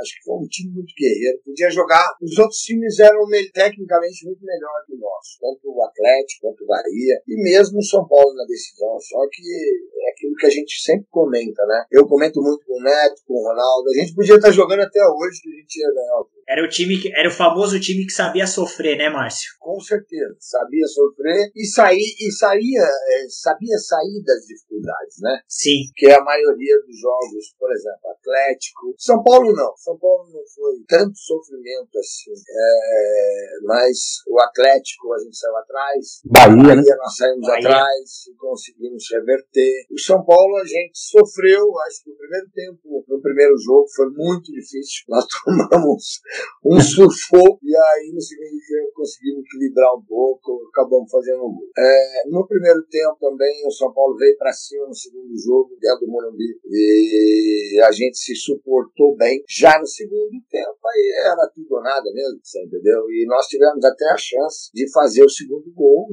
acho 0.02 0.16
que 0.18 0.24
foi 0.26 0.36
um 0.36 0.48
time 0.48 0.72
muito 0.72 0.94
guerreiro. 0.98 1.40
Podia 1.46 1.70
jogar. 1.70 2.16
Os 2.22 2.38
outros 2.38 2.60
times 2.60 3.00
eram 3.00 3.26
tecnicamente 3.54 4.26
muito 4.26 4.44
melhor 4.44 4.84
que 4.86 4.94
o 4.94 4.98
nosso, 4.98 5.38
tanto 5.40 5.72
o 5.72 5.84
Atlético 5.84 6.48
quanto 6.48 6.64
o 6.64 6.68
Bahia, 6.68 7.22
e 7.28 7.44
mesmo 7.44 7.80
o 7.80 7.84
São 7.84 8.08
Paulo 8.08 8.34
na 8.36 8.46
decisão. 8.46 9.00
Só 9.00 9.20
que 9.32 9.44
é 9.44 10.12
aquilo 10.12 10.36
que 10.36 10.46
a 10.46 10.50
gente 10.50 10.82
sempre 10.82 11.08
comenta, 11.10 11.66
né? 11.66 11.86
Eu 11.92 12.08
comento 12.08 12.42
muito 12.42 12.66
com 12.66 12.78
o 12.78 12.84
Neto, 12.84 13.22
com 13.26 13.34
o 13.34 13.44
Ronaldo. 13.44 13.90
A 13.90 14.00
gente 14.00 14.16
podia 14.16 14.36
estar 14.36 14.52
jogando 14.52 14.82
até 14.82 15.02
hoje 15.02 15.42
que 15.42 15.50
a 15.50 15.56
gente 15.56 15.80
ia 15.80 15.94
ganhar 15.94 16.26
era 16.48 16.64
o 16.64 16.70
time 16.70 16.85
que, 16.88 17.12
era 17.14 17.28
o 17.28 17.32
famoso 17.32 17.80
time 17.80 18.06
que 18.06 18.14
sabia 18.14 18.48
sofrer, 18.48 18.98
né, 18.98 19.10
Márcio? 19.10 19.50
Com 19.60 19.80
certeza, 19.80 20.36
sabia 20.40 20.86
sofrer 20.88 21.52
e 21.56 21.66
sair 21.66 22.16
e 22.20 22.32
saía, 22.32 22.82
é, 22.82 23.26
sabia 23.30 23.78
sair 23.78 24.24
das 24.24 24.46
dificuldades, 24.46 25.16
né? 25.22 25.40
Sim. 25.48 25.90
Que 25.96 26.08
é 26.08 26.16
a 26.16 26.24
maioria 26.24 26.78
dos 26.86 27.00
jogos, 27.00 27.56
por 27.58 27.72
exemplo, 27.72 28.12
Atlético, 28.12 28.96
São 28.98 29.24
Paulo 29.24 29.54
não, 29.54 29.76
São 29.78 29.98
Paulo 29.98 30.26
não 30.32 30.42
foi 30.54 30.74
tanto 30.88 31.18
sofrimento 31.18 31.98
assim, 31.98 32.32
é, 32.32 33.58
mas 33.64 33.98
o 34.28 34.40
Atlético 34.40 35.14
a 35.14 35.20
gente 35.20 35.38
saiu 35.38 35.58
atrás, 35.58 36.22
Bahia, 36.26 36.56
Bahia 36.56 36.76
né? 36.76 36.96
nós 36.98 37.16
saímos 37.16 37.48
Bahia. 37.48 37.68
atrás 37.68 38.28
e 38.28 38.36
conseguimos 38.36 39.04
reverter. 39.12 39.86
O 39.92 40.00
São 40.00 40.24
Paulo 40.26 40.58
a 40.58 40.66
gente 40.66 40.92
sofreu, 40.94 41.66
acho 41.88 42.04
que 42.04 42.12
o 42.12 42.18
primeiro 42.18 42.48
tempo, 42.54 43.06
no 43.08 43.22
primeiro 43.22 43.58
jogo 43.58 43.86
foi 43.96 44.10
muito 44.10 44.52
difícil, 44.52 45.06
nós 45.10 45.26
tomamos 45.44 46.22
um 46.66 46.82
surfou 46.82 47.60
e 47.62 47.76
aí 47.76 48.12
no 48.12 48.20
segundo 48.20 48.58
tempo 48.58 48.92
conseguimos 48.96 49.46
equilibrar 49.46 49.94
um 49.94 50.02
pouco, 50.02 50.66
acabamos 50.74 51.12
fazendo 51.12 51.46
um 51.46 51.54
gol. 51.54 51.70
É, 51.78 52.30
no 52.30 52.48
primeiro 52.48 52.82
tempo 52.90 53.18
também 53.20 53.62
o 53.68 53.72
São 53.72 53.94
Paulo 53.94 54.18
veio 54.18 54.36
para 54.38 54.52
cima 54.52 54.88
no 54.88 54.96
segundo 54.96 55.30
jogo, 55.38 55.78
dentro 55.80 56.08
do 56.08 56.12
Morumbi, 56.12 56.58
e 56.66 57.80
a 57.86 57.92
gente 57.92 58.18
se 58.18 58.36
suportou 58.36 59.16
bem. 59.16 59.44
Já 59.48 59.78
no 59.80 59.86
segundo 59.86 60.42
tempo 60.50 60.80
aí 60.88 61.14
era 61.30 61.52
tudo 61.54 61.76
ou 61.76 61.84
nada 61.84 62.12
mesmo, 62.12 62.40
você 62.42 62.64
entendeu? 62.64 63.06
E 63.12 63.26
nós 63.28 63.46
tivemos 63.46 63.84
até 63.86 64.10
a 64.10 64.18
chance 64.18 64.72
de 64.74 64.92
fazer 64.92 65.24
o 65.24 65.30
segundo 65.30 65.72
gol, 65.74 66.08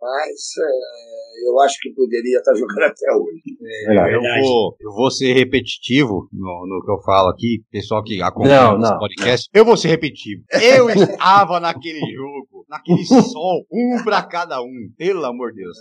mas 0.00 0.56
é, 0.58 1.48
eu 1.48 1.60
acho 1.60 1.76
que 1.80 1.92
poderia 1.92 2.38
estar 2.38 2.54
jogando 2.56 2.84
até 2.84 3.12
hoje. 3.12 3.42
É, 3.88 4.14
eu, 4.14 4.20
vou, 4.20 4.76
eu 4.80 4.92
vou 4.92 5.10
ser 5.10 5.34
repetitivo 5.34 6.28
no, 6.32 6.66
no 6.66 6.82
que 6.84 6.90
eu 6.90 7.02
falo 7.02 7.28
aqui, 7.28 7.62
pessoal 7.70 8.02
que 8.02 8.22
acompanha 8.22 8.72
o 8.72 8.98
podcast. 8.98 9.48
Eu 9.52 9.64
vou 9.64 9.76
ser 9.76 9.88
repetitivo. 9.98 10.44
Eu 10.62 10.88
estava 10.88 11.60
naquele 11.60 12.00
jogo, 12.00 12.64
naquele 12.68 13.04
sol, 13.04 13.66
um 13.70 14.02
para 14.04 14.22
cada 14.22 14.62
um, 14.62 14.90
pelo 14.96 15.24
amor 15.24 15.50
de 15.50 15.62
Deus. 15.62 15.76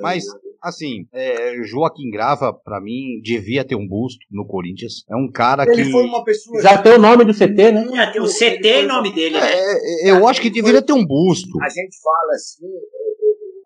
Mas, 0.00 0.24
assim, 0.62 1.06
é, 1.12 1.62
Joaquim 1.64 2.10
Grava, 2.10 2.52
para 2.52 2.80
mim, 2.80 3.20
devia 3.22 3.64
ter 3.64 3.76
um 3.76 3.86
busto 3.86 4.24
no 4.30 4.46
Corinthians. 4.46 5.04
É 5.10 5.16
um 5.16 5.30
cara 5.30 5.64
ele 5.64 5.84
que. 5.84 5.90
Foi 5.90 6.04
uma 6.04 6.24
pessoa 6.24 6.60
Já 6.62 6.80
tem 6.82 6.94
o 6.94 6.98
nome 6.98 7.24
do 7.24 7.34
CT, 7.34 7.72
né? 7.72 7.86
O 8.20 8.26
CT 8.26 8.66
em 8.66 8.86
nome 8.86 9.12
dele, 9.12 9.38
né? 9.38 9.52
É, 9.52 10.10
eu 10.10 10.26
acho 10.26 10.40
que 10.40 10.50
deveria 10.50 10.82
ter 10.82 10.92
um 10.92 11.06
busto. 11.06 11.50
A 11.62 11.68
gente 11.68 11.96
fala 12.02 12.32
assim, 12.34 12.66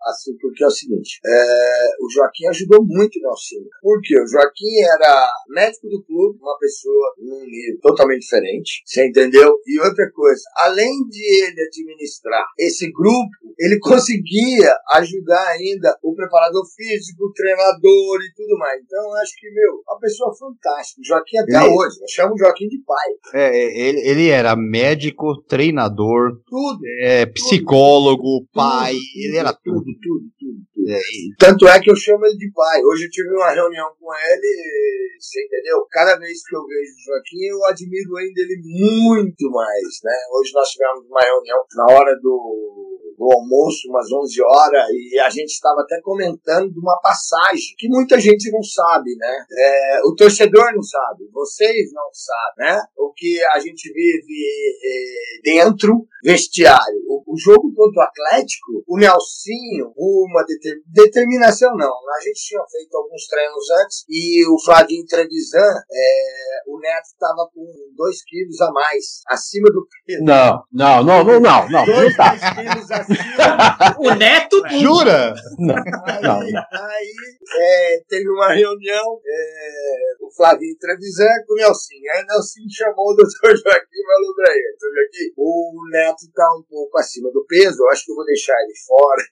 assim, 0.06 0.36
porque 0.40 0.62
é 0.62 0.66
o 0.66 0.70
seguinte, 0.70 1.18
é, 1.24 1.88
o 2.00 2.10
Joaquim 2.10 2.46
ajudou 2.46 2.84
muito 2.84 3.18
o 3.18 3.22
Nelson. 3.22 3.68
Por 3.80 4.00
quê? 4.02 4.20
O 4.20 4.26
Joaquim 4.26 4.80
era 4.82 5.28
médico 5.48 5.88
do 5.88 6.02
clube, 6.04 6.38
uma 6.40 6.58
pessoa 6.58 7.14
num 7.18 7.44
nível 7.44 7.78
totalmente 7.82 8.22
diferente, 8.22 8.82
você 8.84 9.06
entendeu? 9.06 9.56
E 9.66 9.80
outra 9.80 10.10
coisa, 10.12 10.42
além 10.58 11.06
de 11.08 11.44
ele 11.44 11.60
administrar 11.62 12.44
esse 12.58 12.90
grupo, 12.92 13.54
ele 13.58 13.78
conseguia 13.78 14.72
ajudar 14.94 15.48
ainda 15.48 15.96
o 16.02 16.14
preparador 16.14 16.64
físico, 16.74 17.24
o 17.24 17.32
treinador 17.32 18.20
e 18.20 18.34
tudo 18.34 18.58
mais. 18.58 18.80
Então, 18.82 19.12
acho 19.14 19.32
que, 19.36 19.50
meu, 19.50 19.82
uma 19.88 19.98
pessoa 19.98 20.34
fantástica. 20.36 21.00
O 21.00 21.04
Joaquim 21.04 21.38
até 21.38 21.56
ele... 21.56 21.74
hoje, 21.74 21.96
eu 22.00 22.08
chamo 22.08 22.34
o 22.34 22.38
Joaquim 22.38 22.68
de 22.68 22.78
pai. 22.84 23.08
É, 23.34 23.56
é, 23.56 23.88
ele, 23.88 24.00
ele 24.00 24.28
era 24.28 24.54
médico, 24.54 25.42
treinador, 25.48 26.40
tudo, 26.46 26.80
é, 27.00 27.26
psicólogo, 27.26 28.40
tudo, 28.40 28.48
pai, 28.52 28.92
tudo, 28.92 29.24
ele 29.24 29.36
era 29.36 29.52
tudo 29.52 29.95
tudo, 30.00 30.26
tudo, 30.38 30.58
tudo. 30.74 30.88
É, 30.88 31.00
Tanto 31.38 31.68
é 31.68 31.80
que 31.80 31.90
eu 31.90 31.96
chamo 31.96 32.26
ele 32.26 32.36
de 32.36 32.50
pai. 32.52 32.82
Hoje 32.84 33.04
eu 33.04 33.10
tive 33.10 33.30
uma 33.34 33.50
reunião 33.50 33.88
com 33.98 34.12
ele, 34.14 35.18
você 35.18 35.44
entendeu? 35.44 35.86
Cada 35.90 36.16
vez 36.18 36.42
que 36.46 36.56
eu 36.56 36.66
vejo 36.66 36.92
o 36.92 37.04
Joaquim, 37.06 37.42
eu 37.50 37.64
admiro 37.66 38.16
ainda 38.16 38.40
ele 38.40 38.60
muito 38.62 39.50
mais, 39.50 40.00
né? 40.04 40.16
Hoje 40.32 40.52
nós 40.54 40.68
tivemos 40.68 41.06
uma 41.06 41.20
reunião 41.20 41.64
na 41.76 41.94
hora 41.94 42.14
do 42.20 42.96
do 43.16 43.32
almoço, 43.32 43.88
umas 43.88 44.06
11 44.12 44.42
horas, 44.42 44.86
e 44.90 45.18
a 45.18 45.30
gente 45.30 45.50
estava 45.50 45.80
até 45.80 46.00
comentando 46.02 46.70
de 46.70 46.78
uma 46.78 46.98
passagem 47.00 47.74
que 47.78 47.88
muita 47.88 48.20
gente 48.20 48.50
não 48.50 48.62
sabe, 48.62 49.16
né? 49.16 49.46
É, 49.50 50.00
o 50.04 50.14
torcedor 50.14 50.72
não 50.74 50.82
sabe, 50.82 51.28
vocês 51.32 51.92
não 51.92 52.08
sabem, 52.12 52.76
né? 52.76 52.82
O 52.96 53.12
que 53.12 53.42
a 53.52 53.58
gente 53.58 53.90
vive 53.92 54.44
é, 54.84 55.40
dentro 55.42 56.06
vestiário. 56.22 57.05
O, 57.36 57.38
jogo 57.38 57.72
contra 57.74 58.00
o 58.00 58.06
Atlético, 58.06 58.82
o 58.88 58.98
Nelsinho, 58.98 59.92
uma 59.96 60.42
deter, 60.44 60.80
determinação 60.86 61.76
não. 61.76 61.92
A 61.92 62.20
gente 62.24 62.40
tinha 62.40 62.62
feito 62.70 62.96
alguns 62.96 63.26
treinos 63.26 63.70
antes 63.82 64.04
e 64.08 64.46
o 64.48 64.56
Flavinho 64.64 65.04
Trevisan, 65.06 65.58
é, 65.92 66.62
o 66.66 66.80
Neto 66.80 67.04
estava 67.04 67.48
com 67.54 67.66
2 67.94 68.24
quilos 68.24 68.60
a 68.62 68.72
mais, 68.72 69.20
acima 69.28 69.68
do 69.70 69.86
peso. 70.06 70.24
Não, 70.24 70.62
não, 70.72 71.04
não, 71.04 71.24
não, 71.24 71.40
não. 71.40 71.68
não, 71.68 71.84
dois, 71.84 72.16
tá. 72.16 72.32
quilos 72.54 72.90
acima. 72.90 73.96
o 74.00 74.14
Neto 74.14 74.62
Jura? 74.80 75.34
Não, 75.58 75.76
aí, 75.76 76.22
não, 76.22 76.40
aí 76.40 77.14
é, 77.58 78.00
teve 78.08 78.28
uma 78.30 78.52
reunião, 78.52 79.20
é, 79.26 80.24
o 80.24 80.34
Flavinho 80.34 80.76
Trevisan 80.78 81.28
com 81.46 81.52
o 81.52 81.56
Nelsinho. 81.56 82.12
Aí 82.14 82.22
o 82.22 82.26
Nelsinho 82.26 82.70
chamou 82.70 83.12
o 83.12 83.14
doutor 83.14 83.56
Joaquim 83.56 83.98
e 83.98 84.06
falou 84.06 84.34
pra 84.34 84.52
ele, 84.54 84.76
doutor 84.80 84.94
Joaquim, 84.94 85.32
o 85.36 85.90
Neto 85.90 86.06
Neto 86.06 86.22
está 86.22 86.46
um 86.54 86.62
pouco 86.62 86.98
acima 86.98 87.25
do 87.32 87.44
peso, 87.46 87.82
eu 87.82 87.88
acho 87.90 88.04
que 88.04 88.12
eu 88.12 88.16
vou 88.16 88.24
deixar 88.24 88.54
ele 88.62 88.74
fora. 88.86 89.22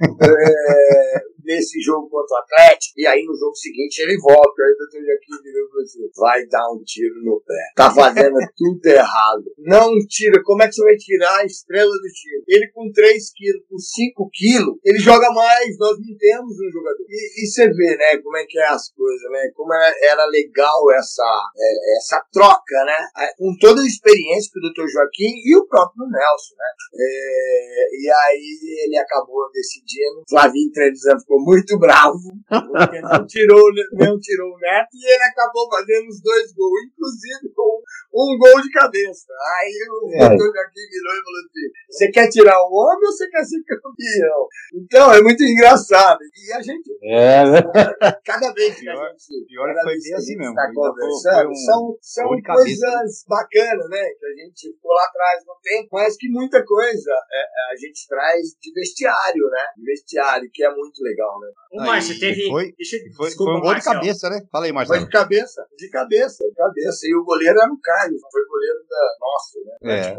É, 0.24 1.22
nesse 1.44 1.80
jogo 1.80 2.08
contra 2.08 2.36
o 2.36 2.40
Atlético, 2.40 2.94
e 2.98 3.06
aí 3.06 3.22
no 3.24 3.34
jogo 3.34 3.54
seguinte 3.54 4.00
ele 4.00 4.16
volta. 4.20 4.62
Aí 4.62 4.72
o 4.72 4.78
doutor 4.78 5.00
Jaquim 5.00 5.42
virou 5.42 5.68
e 5.80 5.82
assim: 5.82 6.10
vai 6.16 6.46
dar 6.46 6.70
um 6.72 6.82
tiro 6.84 7.14
no 7.22 7.40
pé. 7.40 7.64
Tá 7.76 7.90
fazendo 7.94 8.34
tudo 8.56 8.86
errado. 8.86 9.44
Não 9.58 9.90
tira, 10.08 10.42
como 10.42 10.62
é 10.62 10.66
que 10.66 10.74
você 10.74 10.84
vai 10.84 10.96
tirar 10.96 11.38
a 11.38 11.46
estrela 11.46 11.90
do 11.90 12.08
time? 12.12 12.44
Ele 12.48 12.68
com 12.72 12.90
3 12.92 13.32
quilos, 13.32 13.62
com 13.70 13.78
5 13.78 14.30
quilos, 14.32 14.76
ele 14.84 14.98
joga 14.98 15.30
mais, 15.30 15.78
nós 15.78 15.96
não 15.98 16.16
temos 16.18 16.52
um 16.52 16.70
jogador. 16.70 17.04
E, 17.08 17.42
e 17.42 17.46
você 17.46 17.68
vê, 17.68 17.96
né, 17.96 18.18
como 18.18 18.36
é 18.36 18.44
que 18.46 18.58
é 18.58 18.68
as 18.68 18.90
coisas, 18.92 19.30
né? 19.30 19.50
Como 19.54 19.72
era 19.74 20.26
legal 20.26 20.92
essa, 20.92 21.50
é, 21.56 21.96
essa 21.98 22.24
troca, 22.32 22.84
né? 22.84 23.08
Com 23.38 23.56
toda 23.60 23.80
a 23.80 23.86
experiência 23.86 24.50
que 24.52 24.58
o 24.58 24.62
doutor 24.62 24.88
Joaquim 24.88 25.32
e 25.44 25.56
o 25.56 25.66
próprio 25.66 25.84
próprio 25.84 26.08
Nelson, 26.10 26.54
né? 26.58 26.70
É, 26.94 27.88
e 28.00 28.10
aí 28.10 28.84
ele 28.84 28.98
acabou 28.98 29.50
decidindo, 29.52 30.22
Flavinho 30.28 30.72
Trevisan 30.72 31.18
ficou 31.20 31.33
ficou 31.34 31.40
muito 31.40 31.78
bravo, 31.78 32.18
porque 32.48 33.00
não 33.00 33.26
tirou, 33.26 33.62
não 33.92 34.18
tirou 34.20 34.54
o 34.54 34.58
Neto 34.58 34.94
e 34.94 35.14
ele 35.14 35.24
acabou 35.24 35.68
fazendo 35.70 36.08
os 36.08 36.20
dois 36.22 36.52
gols, 36.52 36.80
inclusive 36.86 37.52
com 37.54 37.82
um 38.14 38.38
gol 38.38 38.60
de 38.62 38.70
cabeça. 38.70 39.32
Aí 39.58 39.74
o 39.90 40.14
é. 40.14 40.28
doutor 40.28 40.52
Joaquim 40.54 40.86
virou 40.90 41.12
e 41.12 41.24
falou 41.24 41.40
assim: 41.40 41.66
você 41.90 42.10
quer 42.10 42.28
tirar 42.28 42.58
o 42.62 42.72
homem 42.72 43.06
ou 43.06 43.12
você 43.12 43.28
quer 43.28 43.44
ser 43.44 43.62
campeão? 43.64 44.48
Então 44.74 45.12
é 45.12 45.22
muito 45.22 45.42
engraçado. 45.42 46.18
E 46.22 46.52
a 46.52 46.62
gente. 46.62 46.90
É, 47.02 47.44
né? 47.50 47.60
Cada 48.24 48.52
vez 48.52 48.78
que 48.78 48.88
a 48.88 48.94
gente. 48.94 49.46
Pior 49.48 49.66
cada 49.74 49.82
foi 49.82 49.94
assim 49.94 50.36
mesmo. 50.36 50.54
Tá 50.54 50.70
conversando, 50.72 51.50
um 51.50 51.54
são, 51.54 51.98
são 52.00 52.28
coisas 52.28 53.24
bacanas, 53.28 53.88
né? 53.88 54.02
Que 54.18 54.26
a 54.26 54.44
gente 54.44 54.72
ficou 54.72 54.92
lá 54.92 55.04
atrás 55.04 55.44
no 55.46 55.54
tempo, 55.62 55.88
mas 55.92 56.16
que 56.16 56.28
muita 56.28 56.64
coisa 56.64 57.10
é, 57.32 57.72
a 57.72 57.76
gente 57.76 58.06
traz 58.08 58.56
de 58.60 58.72
vestiário, 58.72 59.48
né? 59.50 59.64
De 59.76 59.84
vestiário, 59.84 60.50
que 60.52 60.64
é 60.64 60.70
muito 60.70 61.02
legal, 61.02 61.23
né? 61.40 61.48
O 61.72 61.84
Márcio 61.84 62.18
teve. 62.18 62.48
Foi, 62.48 62.72
Deixa, 62.76 62.96
foi, 63.16 63.26
desculpa, 63.26 63.52
foi 63.52 63.60
um 63.60 63.62
gol 63.62 63.74
de 63.74 63.82
cabeça, 63.82 64.30
né? 64.30 64.40
Fala 64.50 64.66
aí, 64.66 64.72
Márcio. 64.72 64.94
Foi 64.94 65.04
de 65.04 65.10
cabeça, 65.10 65.66
de 65.76 65.88
cabeça, 65.90 66.44
de 66.44 66.54
cabeça. 66.54 67.06
E 67.06 67.14
o 67.16 67.24
goleiro 67.24 67.58
era 67.58 67.72
o 67.72 67.80
Carlos, 67.80 68.20
foi 68.30 68.42
goleiro 68.46 68.78
da 68.88 69.16
nossa, 69.20 69.58
né? 69.64 70.00
É. 70.00 70.16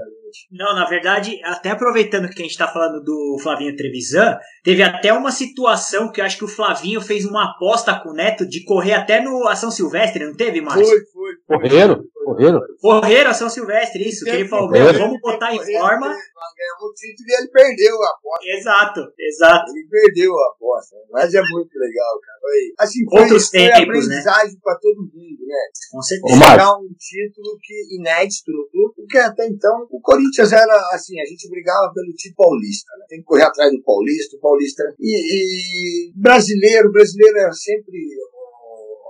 Não, 0.52 0.76
na 0.76 0.88
verdade, 0.88 1.40
até 1.44 1.70
aproveitando 1.70 2.28
que 2.30 2.42
a 2.42 2.46
gente 2.46 2.58
tá 2.58 2.68
falando 2.68 3.02
do 3.04 3.38
Flavinho 3.42 3.76
Trevisan, 3.76 4.38
teve 4.64 4.84
até 4.84 5.14
uma 5.14 5.32
situação 5.32 6.12
que 6.12 6.20
eu 6.20 6.26
acho 6.26 6.38
que 6.38 6.44
o 6.44 6.50
Flavinho 6.50 7.00
fez 7.00 7.26
uma 7.26 7.52
aposta 7.52 7.98
com 8.02 8.10
o 8.10 8.14
Neto 8.14 8.46
de 8.46 8.64
correr 8.66 8.94
até 8.94 9.22
no 9.22 9.48
Ação 9.48 9.72
Silvestre, 9.72 10.26
não 10.26 10.36
teve, 10.36 10.62
Márcio? 10.62 10.86
Foi, 10.86 11.00
foi. 11.26 11.58
Correram? 11.58 12.04
Correram? 12.24 12.62
Correram 12.80 13.32
Ação 13.32 13.50
Silvestre, 13.50 14.08
isso. 14.08 14.26
Que 14.26 14.32
ele 14.32 14.48
falou, 14.48 14.70
vamos 14.70 15.20
botar 15.22 15.54
em 15.54 15.60
forma. 15.60 16.08
Nós 16.08 16.52
ganhamos 16.58 16.84
o 16.84 16.94
título 16.94 17.30
e 17.30 17.34
ele 17.42 17.48
perdeu 17.50 18.02
a 18.02 18.10
aposta. 18.10 18.46
Exato, 18.46 19.00
exato. 19.20 19.72
Ele 19.72 19.88
perdeu 19.90 20.32
a 20.34 20.52
aposta. 20.54 20.96
Mas 21.12 21.34
é 21.34 21.42
muito 21.42 21.74
legal, 21.78 22.20
cara. 22.22 22.40
Foi, 22.42 22.74
assim, 22.80 23.06
foi, 23.10 23.22
Outros 23.22 23.50
foi 23.50 23.60
tempos, 23.60 23.78
né? 23.78 23.84
aprendizagem 23.84 24.54
né? 24.54 24.60
para 24.62 24.76
todo 24.76 25.02
mundo, 25.02 25.42
né? 25.48 25.62
Com 25.92 26.02
certeza. 26.02 26.78
Um 26.78 26.94
título 26.98 27.58
que, 27.62 27.96
inédito 27.96 28.52
no 28.52 28.68
clube, 28.70 28.96
porque 28.96 29.18
até 29.18 29.48
então 29.48 29.88
o 29.90 30.00
Corinthians 30.02 30.52
era 30.52 30.76
assim, 30.92 31.20
a 31.20 31.26
gente 31.26 31.50
brigava 31.50 31.92
pelo 31.94 32.14
título 32.14 32.50
paulista, 32.50 32.92
né? 33.00 33.06
Tem 33.10 33.20
que 33.20 33.26
correr 33.26 33.44
atrás 33.44 33.72
do 33.72 33.82
paulista, 33.84 34.36
o 34.38 34.40
paulista. 34.40 34.84
E, 35.00 36.10
e 36.10 36.14
brasileiro, 36.16 36.92
brasileiro 36.92 37.38
era 37.38 37.54
sempre 37.54 37.98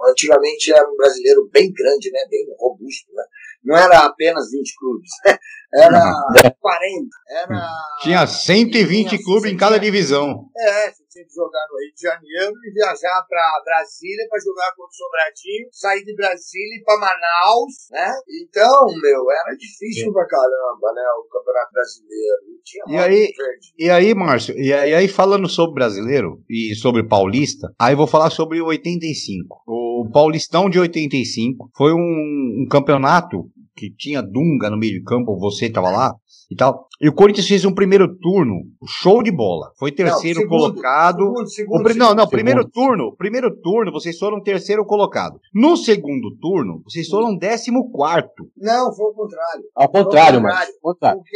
antigamente 0.07 0.71
era 0.71 0.89
um 0.89 0.95
brasileiro 0.95 1.49
bem 1.51 1.71
grande, 1.71 2.11
né? 2.11 2.19
bem 2.29 2.45
robusto. 2.57 3.13
Né? 3.13 3.23
Não 3.63 3.77
era 3.77 4.05
apenas 4.05 4.51
20 4.51 4.75
clubes, 4.77 5.09
era 5.75 6.51
40. 6.51 7.09
Era, 7.29 7.67
tinha 8.01 8.27
120 8.27 9.09
tinha 9.09 9.23
clubes 9.23 9.51
em 9.51 9.57
cada 9.57 9.77
divisão. 9.77 10.49
É, 10.57 10.91
tinha 11.15 11.25
que 11.25 11.33
jogar 11.33 11.65
no 11.71 11.79
Rio 11.79 11.93
de 11.95 12.01
Janeiro 12.01 12.53
e 12.67 12.73
viajar 12.73 13.25
para 13.29 13.61
Brasília 13.63 14.27
para 14.29 14.39
jogar 14.39 14.69
contra 14.75 14.91
o 14.91 14.93
Sobradinho, 14.93 15.67
sair 15.71 16.03
de 16.03 16.13
Brasília 16.15 16.75
e 16.75 16.83
para 16.83 16.99
Manaus, 16.99 17.87
né? 17.89 18.13
Então, 18.43 18.85
meu, 19.01 19.31
era 19.31 19.55
difícil 19.55 20.11
pra 20.11 20.27
caramba, 20.27 20.91
né? 20.93 21.03
O 21.19 21.29
Campeonato 21.31 21.71
Brasileiro. 21.71 22.55
E, 22.87 22.97
aí, 22.97 23.31
e 23.77 23.89
aí, 23.89 24.13
Márcio, 24.13 24.57
e 24.57 24.73
aí, 24.73 24.91
e 24.91 24.95
aí 24.95 25.07
falando 25.07 25.47
sobre 25.47 25.75
brasileiro 25.75 26.43
e 26.49 26.75
sobre 26.75 27.07
paulista, 27.07 27.73
aí 27.79 27.95
vou 27.95 28.07
falar 28.07 28.29
sobre 28.29 28.59
o 28.59 28.67
85. 28.67 29.63
O 29.67 30.09
Paulistão 30.11 30.69
de 30.69 30.79
85 30.79 31.69
foi 31.75 31.93
um, 31.93 32.63
um 32.63 32.67
campeonato 32.69 33.49
que 33.75 33.91
tinha 33.91 34.21
Dunga 34.21 34.69
no 34.69 34.77
meio 34.77 34.93
de 34.93 35.03
campo, 35.03 35.37
você 35.37 35.67
estava 35.67 35.89
lá 35.89 36.13
e 36.49 36.55
tal. 36.55 36.87
E 37.01 37.09
o 37.09 37.13
Corinthians 37.13 37.47
fez 37.47 37.65
um 37.65 37.73
primeiro 37.73 38.07
turno, 38.17 38.61
show 38.87 39.21
de 39.21 39.31
bola. 39.31 39.71
Foi 39.77 39.91
terceiro 39.91 40.41
não, 40.41 40.47
segundo, 40.47 40.73
colocado. 40.73 41.17
Segundo, 41.17 41.49
segundo, 41.49 41.89
o, 41.89 41.93
não, 41.95 42.15
não, 42.15 42.27
primeiro 42.27 42.67
turno, 42.69 43.15
primeiro 43.15 43.53
turno 43.61 43.91
vocês 43.91 44.17
foram 44.17 44.41
terceiro 44.41 44.85
colocado. 44.85 45.39
No 45.53 45.75
segundo 45.75 46.35
turno, 46.39 46.81
vocês 46.85 47.07
foram 47.07 47.35
décimo 47.35 47.91
quarto. 47.91 48.49
Não, 48.57 48.93
foi 48.93 49.05
o 49.07 49.13
contrário. 49.13 49.63
Ao 49.75 49.89
contrário, 49.89 50.41
mas. 50.41 50.69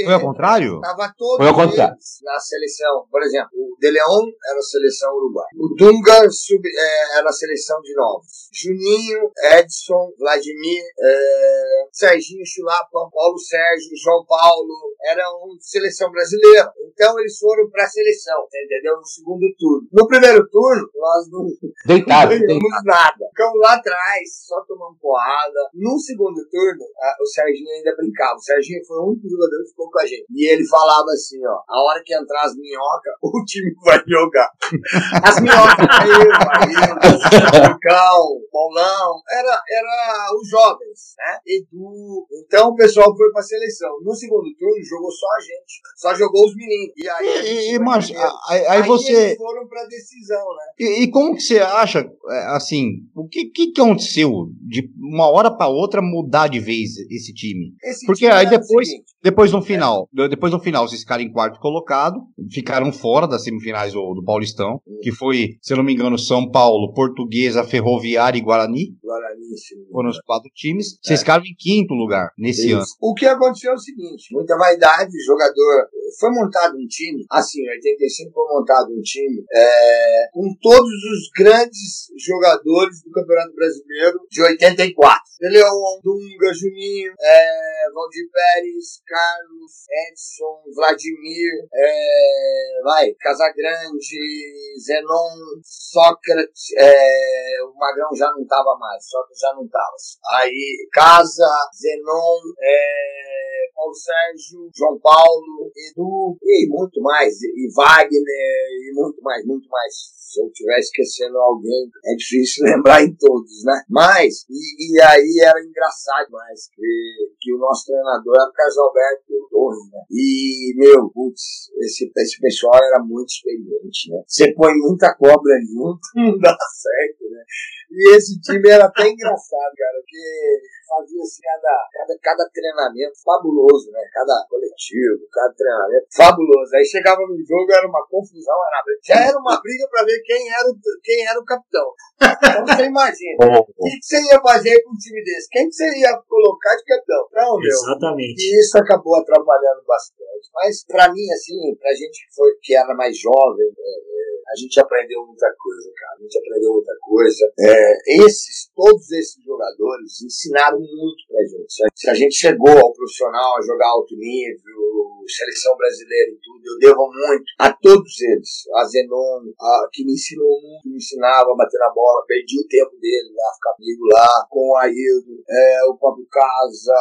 Foi 0.06 0.14
ao 0.14 0.22
contrário? 0.22 0.80
Tava 0.80 1.14
todo 1.18 1.38
foi 1.38 1.48
ao 1.48 1.56
contrário. 1.56 1.96
na 2.24 2.40
seleção. 2.40 3.06
Por 3.12 3.22
exemplo, 3.24 3.50
o 3.54 3.78
De 3.80 3.92
Leon 3.92 4.28
era 4.50 4.60
a 4.60 4.62
seleção 4.62 5.12
uruguaia. 5.16 5.50
O 5.58 5.76
Dunga 5.76 6.30
sub, 6.30 6.62
é, 6.68 7.18
era 7.18 7.28
a 7.28 7.34
seleção 7.34 7.82
de 7.82 7.94
novos. 7.96 8.50
Juninho, 8.54 9.32
Edson, 9.58 10.12
Vladimir, 10.18 10.84
é, 11.00 11.88
Serginho 11.92 12.46
Chulapa, 12.46 13.10
Paulo 13.12 13.38
Sérgio, 13.38 13.90
João 14.02 14.26
Paulo, 14.26 14.96
eram 15.10 15.58
seleção 15.60 16.12
brasileira. 16.12 16.72
Então 16.92 17.20
eles 17.20 17.38
foram 17.38 17.70
para 17.70 17.84
a 17.84 17.90
seleção, 17.90 18.46
entendeu? 18.54 18.98
No 18.98 19.06
segundo 19.06 19.46
turno. 19.58 19.88
No 19.92 20.08
primeiro 20.08 20.48
turno, 20.50 20.90
nós 20.96 21.30
não, 21.32 21.46
deitado, 21.86 22.32
não 22.32 22.40
ganhamos 22.40 22.84
nada. 22.86 23.26
Ficamos 23.30 23.60
lá 23.60 23.74
atrás, 23.76 24.46
só 24.48 24.62
tomando 24.68 24.98
porrada. 25.00 25.70
No 25.74 25.98
segundo 25.98 26.40
turno, 26.50 26.84
a, 27.00 27.16
o 27.22 27.26
Serginho 27.26 27.72
ainda 27.72 27.96
brincava. 27.96 28.36
O 28.36 28.42
Serginho 28.42 28.86
foi 28.86 28.98
o 28.98 29.10
único 29.10 29.30
jogador 29.30 29.64
que 29.64 29.70
ficou 29.70 29.90
com 29.90 30.00
a 30.00 30.06
gente. 30.06 30.26
E 30.30 30.48
ele 30.52 30.68
falava 30.68 31.10
assim, 31.12 31.40
ó, 31.46 31.64
a 31.68 31.84
hora 31.84 32.04
que 32.04 32.14
entrar 32.14 32.44
as 32.44 32.56
minhocas, 32.56 33.14
o 33.24 33.44
time 33.46 33.74
vai 33.84 34.02
jogar. 34.08 34.50
As 35.24 35.40
minhocas, 35.42 35.86
Maílson, 35.86 37.78
Cão, 37.82 38.40
Paulão, 38.52 39.22
era, 39.30 39.62
era 39.70 40.34
os 40.36 40.50
jovens, 40.50 41.16
né? 41.18 41.40
Edu. 41.46 42.26
Então 42.44 42.70
o 42.70 42.76
pessoal 42.76 43.16
foi 43.16 43.32
para 43.32 43.42
a 43.42 43.44
seleção. 43.44 44.00
No 44.04 44.14
segundo 44.14 44.48
turno, 44.58 44.84
jogou 44.90 45.12
só 45.12 45.28
a 45.28 45.42
gente. 45.42 45.82
Só 45.96 46.16
jogou 46.16 46.46
os 46.46 46.56
meninos. 46.56 46.94
E 46.98 47.08
aí, 47.08 47.76
e, 47.76 47.80
mas, 47.80 48.12
aí, 48.50 48.68
aí, 48.68 48.82
você. 48.84 49.12
Eles 49.12 49.38
foram 49.38 49.68
pra 49.68 49.86
decisão, 49.86 50.46
né? 50.56 50.64
E, 50.80 51.04
e, 51.04 51.12
como 51.12 51.36
que 51.36 51.42
você 51.42 51.60
acha, 51.60 52.00
é, 52.00 52.38
assim, 52.56 53.04
o 53.16 53.28
que, 53.28 53.46
que, 53.46 53.74
aconteceu 53.80 54.50
de 54.68 54.90
uma 54.98 55.30
hora 55.30 55.52
para 55.52 55.68
outra 55.68 56.02
mudar 56.02 56.48
de 56.48 56.60
vez 56.60 56.98
esse 57.10 57.34
time? 57.34 57.74
Esse 57.84 58.06
Porque 58.06 58.26
time 58.26 58.34
aí 58.34 58.50
depois, 58.50 58.90
depois 59.22 59.52
no 59.52 59.62
final, 59.62 60.08
depois 60.14 60.52
no 60.52 60.60
final, 60.60 60.88
vocês 60.88 61.02
ficaram 61.02 61.24
em 61.24 61.32
quarto 61.32 61.60
colocado, 61.60 62.22
ficaram 62.52 62.92
fora 62.92 63.28
das 63.28 63.44
semifinais 63.44 63.94
do, 63.94 64.14
do 64.14 64.24
Paulistão, 64.24 64.82
que 65.02 65.12
foi, 65.12 65.58
se 65.62 65.74
eu 65.74 65.78
não 65.78 65.84
me 65.84 65.94
engano, 65.94 66.18
São 66.18 66.50
Paulo, 66.50 66.94
Portuguesa, 66.94 67.64
Ferroviária 67.64 68.38
e 68.38 68.42
Guarani. 68.42 68.96
Guarani, 69.04 69.58
sim. 69.58 69.76
Foram 69.92 70.10
os 70.10 70.20
quatro 70.22 70.50
times. 70.54 70.98
Vocês 71.02 71.20
é. 71.20 71.24
ficaram 71.24 71.44
em 71.44 71.56
quinto 71.58 71.94
lugar 71.94 72.32
nesse 72.38 72.68
Isso. 72.68 72.78
ano. 72.78 72.86
O 73.02 73.14
que 73.14 73.26
aconteceu 73.26 73.72
é 73.72 73.76
o 73.76 73.78
seguinte: 73.78 74.28
muita 74.32 74.58
vaidade, 74.58 75.12
jogador. 75.26 75.88
Foi 76.20 76.32
montado 76.32 76.76
um 76.76 76.88
time, 76.88 77.26
assim, 77.30 77.62
em 77.62 77.70
85 77.70 78.32
foi 78.34 78.58
montado 78.58 78.90
um 78.92 79.02
time 79.02 79.44
é, 79.54 80.30
com 80.34 80.56
todos 80.60 80.90
os 80.90 81.30
grandes 81.38 82.08
jogadores 82.18 83.04
do 83.04 83.12
Campeonato 83.12 83.54
Brasileiro 83.54 84.20
de 84.32 84.42
84. 84.42 85.29
Leão, 85.42 86.00
Dunga, 86.04 86.54
Juninho, 86.54 87.14
é, 87.22 87.90
Valdir 87.94 88.30
Pérez, 88.32 89.02
Carlos, 89.08 89.72
Edson, 89.90 90.64
Vladimir, 90.76 91.68
é, 91.74 92.82
vai, 92.84 93.14
Casagrande, 93.14 94.76
Zenon, 94.84 95.62
Sócrates, 95.64 96.76
é, 96.78 97.64
o 97.64 97.74
Magrão 97.78 98.10
já 98.16 98.30
não 98.32 98.46
tava 98.46 98.78
mais, 98.78 99.08
Sócrates 99.08 99.40
já 99.40 99.54
não 99.54 99.68
tava. 99.68 99.96
Aí, 100.42 100.88
Casa, 100.92 101.48
Zenon, 101.74 102.40
é, 102.62 103.70
Paulo 103.74 103.96
Sérgio, 103.96 104.70
João 104.76 105.00
Paulo, 105.00 105.72
Edu 105.74 106.38
e 106.44 106.68
muito 106.68 107.02
mais, 107.02 107.42
e 107.42 107.74
Wagner 107.74 108.22
e 108.22 108.92
muito 108.94 109.22
mais, 109.22 109.46
muito 109.46 109.70
mais 109.70 110.20
se 110.30 110.40
eu 110.42 110.48
estiver 110.48 110.78
esquecendo 110.78 111.38
alguém, 111.40 111.90
é 112.06 112.16
difícil 112.16 112.66
lembrar 112.70 113.04
em 113.04 113.14
todos, 113.16 113.64
né? 113.64 113.82
Mas, 113.90 114.46
e, 114.50 114.94
e 114.94 115.02
aí 115.02 115.29
era 115.42 115.62
engraçado 115.64 116.32
mais 116.32 116.70
que, 116.74 117.36
que 117.40 117.54
o 117.54 117.58
nosso 117.58 117.86
treinador 117.86 118.36
era 118.36 118.50
o 118.50 118.54
Carlos 118.54 118.78
Alberto 118.78 119.48
Torres, 119.52 119.92
né? 119.92 120.00
E, 120.10 120.74
meu, 120.78 121.10
putz, 121.10 121.70
esse, 121.82 122.12
esse 122.16 122.40
pessoal 122.40 122.80
era 122.84 123.04
muito 123.04 123.30
experiente, 123.30 124.12
né? 124.12 124.24
Você 124.26 124.54
põe 124.54 124.74
muita 124.76 125.14
cobra 125.16 125.54
junto, 125.62 126.00
não 126.16 126.38
dá 126.40 126.56
certo, 126.74 127.30
né? 127.30 127.44
E 127.92 128.16
esse 128.16 128.40
time 128.42 128.70
era 128.70 128.86
até 128.86 129.10
engraçado, 129.10 129.74
cara, 129.76 130.04
que 130.08 130.62
fazia 130.90 131.22
assim, 131.22 131.42
cada, 131.46 131.74
cada, 131.94 132.14
cada 132.18 132.44
treinamento 132.50 133.14
fabuloso, 133.22 133.92
né? 133.92 134.02
Cada 134.12 134.34
coletivo, 134.50 135.22
cada 135.32 135.54
treinamento 135.54 136.08
fabuloso. 136.10 136.76
Aí 136.76 136.86
chegava 136.86 137.22
no 137.22 137.38
jogo, 137.46 137.70
era 137.70 137.88
uma 137.88 138.02
confusão, 138.10 138.58
era, 138.58 138.82
já 139.06 139.30
era 139.30 139.38
uma 139.38 139.62
briga 139.62 139.88
para 139.90 140.04
ver 140.04 140.20
quem 140.26 140.50
era, 140.50 140.66
o, 140.66 140.74
quem 141.04 141.28
era 141.28 141.40
o 141.40 141.46
capitão. 141.46 141.94
Então 142.20 142.66
você 142.66 142.86
imagina. 142.86 143.38
o 143.46 143.86
que 143.86 144.02
você 144.02 144.18
ia 144.26 144.42
fazer 144.42 144.82
com 144.84 144.92
um 144.92 144.98
time 144.98 145.24
desse? 145.24 145.50
Quem 145.50 145.70
que 145.70 145.76
você 145.76 145.86
ia 146.00 146.18
colocar 146.28 146.76
de 146.76 146.84
capitão? 146.84 147.30
Não, 147.34 147.60
meu. 147.60 147.70
Exatamente. 147.70 148.42
E 148.42 148.60
isso 148.60 148.78
acabou 148.78 149.16
atrapalhando 149.16 149.84
bastante. 149.86 150.50
Mas 150.54 150.84
para 150.86 151.14
mim, 151.14 151.32
assim, 151.32 151.76
pra 151.80 151.92
gente 151.92 152.26
que, 152.28 152.36
foi, 152.36 152.52
que 152.62 152.76
era 152.76 152.94
mais 152.96 153.18
jovem, 153.18 153.68
é, 153.78 153.92
é, 153.92 154.09
a 154.50 154.56
gente 154.56 154.80
aprendeu 154.80 155.26
muita 155.26 155.48
coisa, 155.58 155.92
cara. 155.96 156.18
A 156.18 156.22
gente 156.24 156.38
aprendeu 156.40 156.74
muita 156.74 156.94
coisa. 157.02 157.54
É, 157.60 158.26
esses, 158.26 158.70
todos 158.76 159.12
esses 159.12 159.44
jogadores 159.44 160.22
ensinaram 160.22 160.80
muito 160.80 161.22
pra 161.28 161.42
gente. 161.46 161.92
Se 161.96 162.10
a 162.10 162.14
gente 162.14 162.36
chegou 162.36 162.78
ao 162.78 162.94
profissional 162.94 163.58
a 163.58 163.62
jogar 163.62 163.88
alto 163.90 164.16
nível, 164.16 164.90
seleção 165.30 165.78
brasileira 165.78 166.32
e 166.32 166.40
tudo, 166.42 166.62
eu 166.66 166.80
devo 166.80 167.06
muito 167.06 167.46
a 167.60 167.72
todos 167.74 168.22
eles. 168.22 168.66
A 168.76 168.84
Zenon, 168.86 169.54
a, 169.60 169.90
que 169.94 170.04
me 170.04 170.14
ensinou 170.14 170.62
muito, 170.62 170.90
me 170.90 170.98
ensinava 170.98 171.52
a 171.52 171.56
bater 171.56 171.78
na 171.78 171.92
bola, 171.94 172.26
perdi 172.28 172.60
o 172.60 172.68
tempo 172.68 172.98
dele 173.00 173.30
lá, 173.38 173.54
ficar 173.54 173.74
comigo 173.78 174.04
lá, 174.14 174.48
com 174.50 174.70
o 174.72 174.78
Aildo, 174.78 175.39
é, 175.50 175.84
o 175.86 175.98
próprio 175.98 176.28
Casa, 176.32 176.96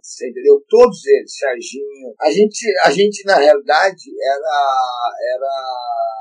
você 0.00 0.28
entendeu? 0.28 0.62
Todos 0.68 1.04
eles, 1.06 1.36
Serginho. 1.36 2.14
A 2.20 2.30
gente, 2.30 2.66
a 2.84 2.90
gente 2.90 3.24
na 3.26 3.36
realidade, 3.36 4.10
era, 4.22 5.06
era 5.34 5.52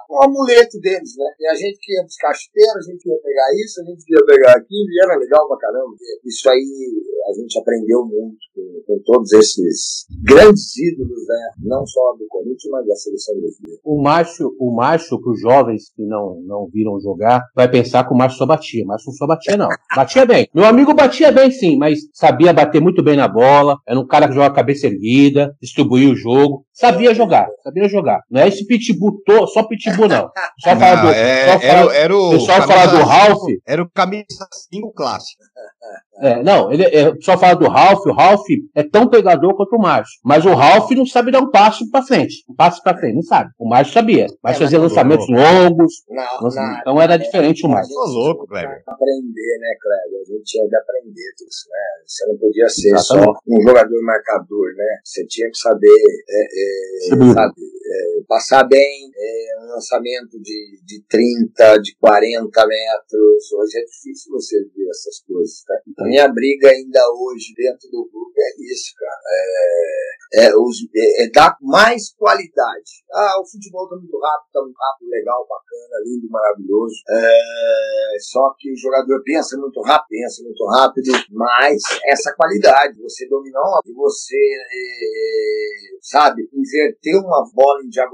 um 0.10 0.23
amuleto 0.23 0.79
deles, 0.79 1.15
né? 1.17 1.25
E 1.39 1.47
a 1.47 1.55
gente 1.55 1.77
que 1.79 1.93
ia 1.93 2.03
buscar 2.03 2.34
chuteira, 2.34 2.73
a 2.75 2.81
gente 2.81 3.07
ia 3.07 3.17
pegar 3.21 3.47
isso, 3.63 3.81
a 3.81 3.86
gente 3.86 4.03
ia 4.10 4.25
pegar 4.25 4.51
aquilo, 4.51 4.89
e 4.89 5.03
era 5.03 5.17
legal 5.17 5.47
pra 5.47 5.57
caramba. 5.57 5.95
Isso 6.25 6.49
aí 6.49 6.91
a 7.29 7.34
gente 7.34 7.60
aprendeu 7.60 8.03
muito 8.05 8.41
com, 8.53 8.81
com 8.86 9.01
todos 9.05 9.31
esses 9.31 10.05
grandes 10.23 10.75
ídolos, 10.77 11.27
né? 11.27 11.51
Não 11.63 11.86
só 11.86 12.13
do 12.17 12.27
Corinthians, 12.27 12.71
mas 12.71 12.88
da 12.88 12.95
seleção 12.95 13.36
brasileira. 13.39 13.81
O 13.86 14.01
macho, 14.01 14.55
o 14.60 14.75
macho, 14.75 15.21
para 15.21 15.31
os 15.31 15.39
jovens 15.39 15.91
que 15.95 16.03
não, 16.03 16.41
não 16.41 16.67
viram 16.67 16.99
jogar, 16.99 17.41
vai 17.55 17.69
pensar 17.69 18.05
que 18.05 18.13
o 18.13 18.17
macho 18.17 18.38
só 18.38 18.45
batia. 18.45 18.84
O 18.84 18.88
macho 18.88 19.05
não 19.07 19.13
só 19.13 19.27
batia, 19.27 19.55
não. 19.55 19.69
Batia 19.95 20.25
bem. 20.25 20.49
Meu 20.53 20.65
amigo 20.65 20.93
batia 20.93 21.11
bem, 21.32 21.52
sim, 21.52 21.78
mas 21.78 22.00
sabia 22.13 22.54
bater 22.54 22.82
muito 22.82 23.04
bem 23.04 23.17
na 23.17 23.28
bola. 23.28 23.78
Era 23.88 24.00
um 24.00 24.08
cara 24.08 24.28
que 24.28 24.34
jogava 24.34 24.54
a 24.54 24.56
cabeça 24.56 24.88
erguida, 24.88 25.56
distribuía 25.62 26.10
o 26.10 26.15
jogo. 26.15 26.65
Sabia 26.74 27.13
jogar, 27.13 27.47
sabia 27.63 27.88
jogar. 27.89 28.21
Não 28.30 28.41
é 28.41 28.47
esse 28.47 28.65
pitbull, 28.65 29.21
só 29.47 29.63
pitbull 29.63 30.08
não. 30.08 30.32
Só 30.60 30.76
falar 30.76 31.02
do, 31.02 31.10
é, 31.10 31.45
só 31.47 31.65
era, 31.65 31.95
era 31.95 32.17
o 32.17 32.32
pessoal 32.32 32.62
falar 32.63 32.86
do 32.86 33.04
Ralph. 33.04 33.43
Era 33.67 33.82
o 33.82 33.89
camisa 33.89 34.47
5 34.71 34.93
clássico. 34.93 35.43
É, 36.21 36.43
não, 36.43 36.71
ele 36.71 36.84
é, 36.84 37.12
só 37.21 37.36
fala 37.36 37.55
do 37.55 37.67
Ralph, 37.67 38.05
o 38.05 38.13
Ralph 38.13 38.45
é 38.75 38.84
tão 38.84 39.07
pegador 39.07 39.55
quanto 39.55 39.75
o 39.75 39.81
Márcio. 39.81 40.19
Mas 40.23 40.45
o 40.45 40.53
Ralph 40.53 40.91
não 40.91 41.05
sabe 41.05 41.31
dar 41.31 41.39
um 41.39 41.49
passo 41.49 41.89
pra 41.89 42.03
frente. 42.03 42.45
Um 42.47 42.53
passo 42.53 42.81
pra 42.84 42.95
frente, 42.95 43.15
não 43.15 43.23
sabe. 43.23 43.49
O 43.57 43.67
Márcio 43.67 43.93
sabia. 43.93 44.27
Mas 44.43 44.57
é, 44.57 44.60
fazia 44.60 44.79
lançamentos 44.79 45.25
longos. 45.27 46.03
Não, 46.07 46.49
não, 46.49 46.79
então 46.79 47.01
era 47.01 47.17
diferente 47.17 47.65
o 47.65 47.69
Márcio. 47.69 47.93
Sou 47.93 48.05
louco, 48.05 48.45
Kleber. 48.45 48.84
Aprender, 48.88 49.57
né, 49.60 49.75
Kleber? 49.81 50.21
A 50.21 50.31
gente 50.31 50.43
tinha 50.45 50.69
que 50.69 50.75
aprender 50.75 51.34
tudo 51.38 51.49
isso, 51.49 51.69
né? 51.69 52.03
Você 52.05 52.25
não 52.27 52.38
podia 52.38 52.69
ser 52.69 52.89
Exatamente. 52.89 53.25
só 53.25 53.34
um 53.47 53.62
jogador 53.62 54.03
marcador, 54.03 54.67
né? 54.77 54.99
Você 55.03 55.25
tinha 55.25 55.49
que 55.49 55.57
saber, 55.57 55.88
é, 56.29 56.43
é, 56.43 57.34
sabe, 57.34 57.62
é, 57.62 58.11
passar 58.27 58.63
bem, 58.67 59.12
é, 59.15 59.63
um 59.63 59.67
lançamento 59.73 60.39
de, 60.41 60.79
de 60.86 61.03
30, 61.10 61.77
de 61.77 61.95
40 61.97 62.67
metros. 62.67 63.51
Hoje 63.53 63.79
é 63.79 63.86
difícil 63.86 64.31
você 64.31 64.63
ver 64.75 64.89
essas 64.89 65.21
coisas, 65.25 65.63
tá? 65.65 65.75
Então, 65.88 66.07
minha 66.07 66.27
briga 66.27 66.69
ainda 66.69 66.99
hoje 67.12 67.53
dentro 67.55 67.89
do 67.89 68.10
grupo 68.12 68.34
é 68.38 68.63
isso, 68.71 68.93
cara. 68.97 69.21
É, 69.27 70.12
é, 70.34 70.55
os, 70.55 70.77
é, 70.95 71.25
é 71.25 71.29
dar 71.29 71.57
mais 71.62 72.13
qualidade. 72.15 73.03
Ah, 73.12 73.41
o 73.41 73.45
futebol 73.45 73.88
tá 73.89 73.95
muito 73.95 74.17
rápido, 74.17 74.51
tá 74.53 74.62
muito 74.62 74.77
rápido, 74.77 75.10
legal, 75.10 75.45
bacana, 75.47 76.03
lindo, 76.05 76.29
maravilhoso. 76.29 76.95
É, 77.10 78.17
só 78.19 78.53
que 78.57 78.71
o 78.71 78.77
jogador 78.77 79.21
pensa 79.23 79.57
muito 79.57 79.81
rápido, 79.81 80.07
pensa 80.10 80.43
muito 80.43 80.65
rápido, 80.65 81.12
mas 81.31 81.81
essa 82.05 82.34
qualidade, 82.36 83.01
você 83.01 83.27
dominar 83.27 83.62
uma, 83.62 83.81
você, 83.93 84.38
é, 84.38 85.99
sabe, 86.01 86.47
inverter 86.53 87.19
uma 87.19 87.43
bola 87.53 87.84
em 87.84 87.89
diagonal, 87.89 88.11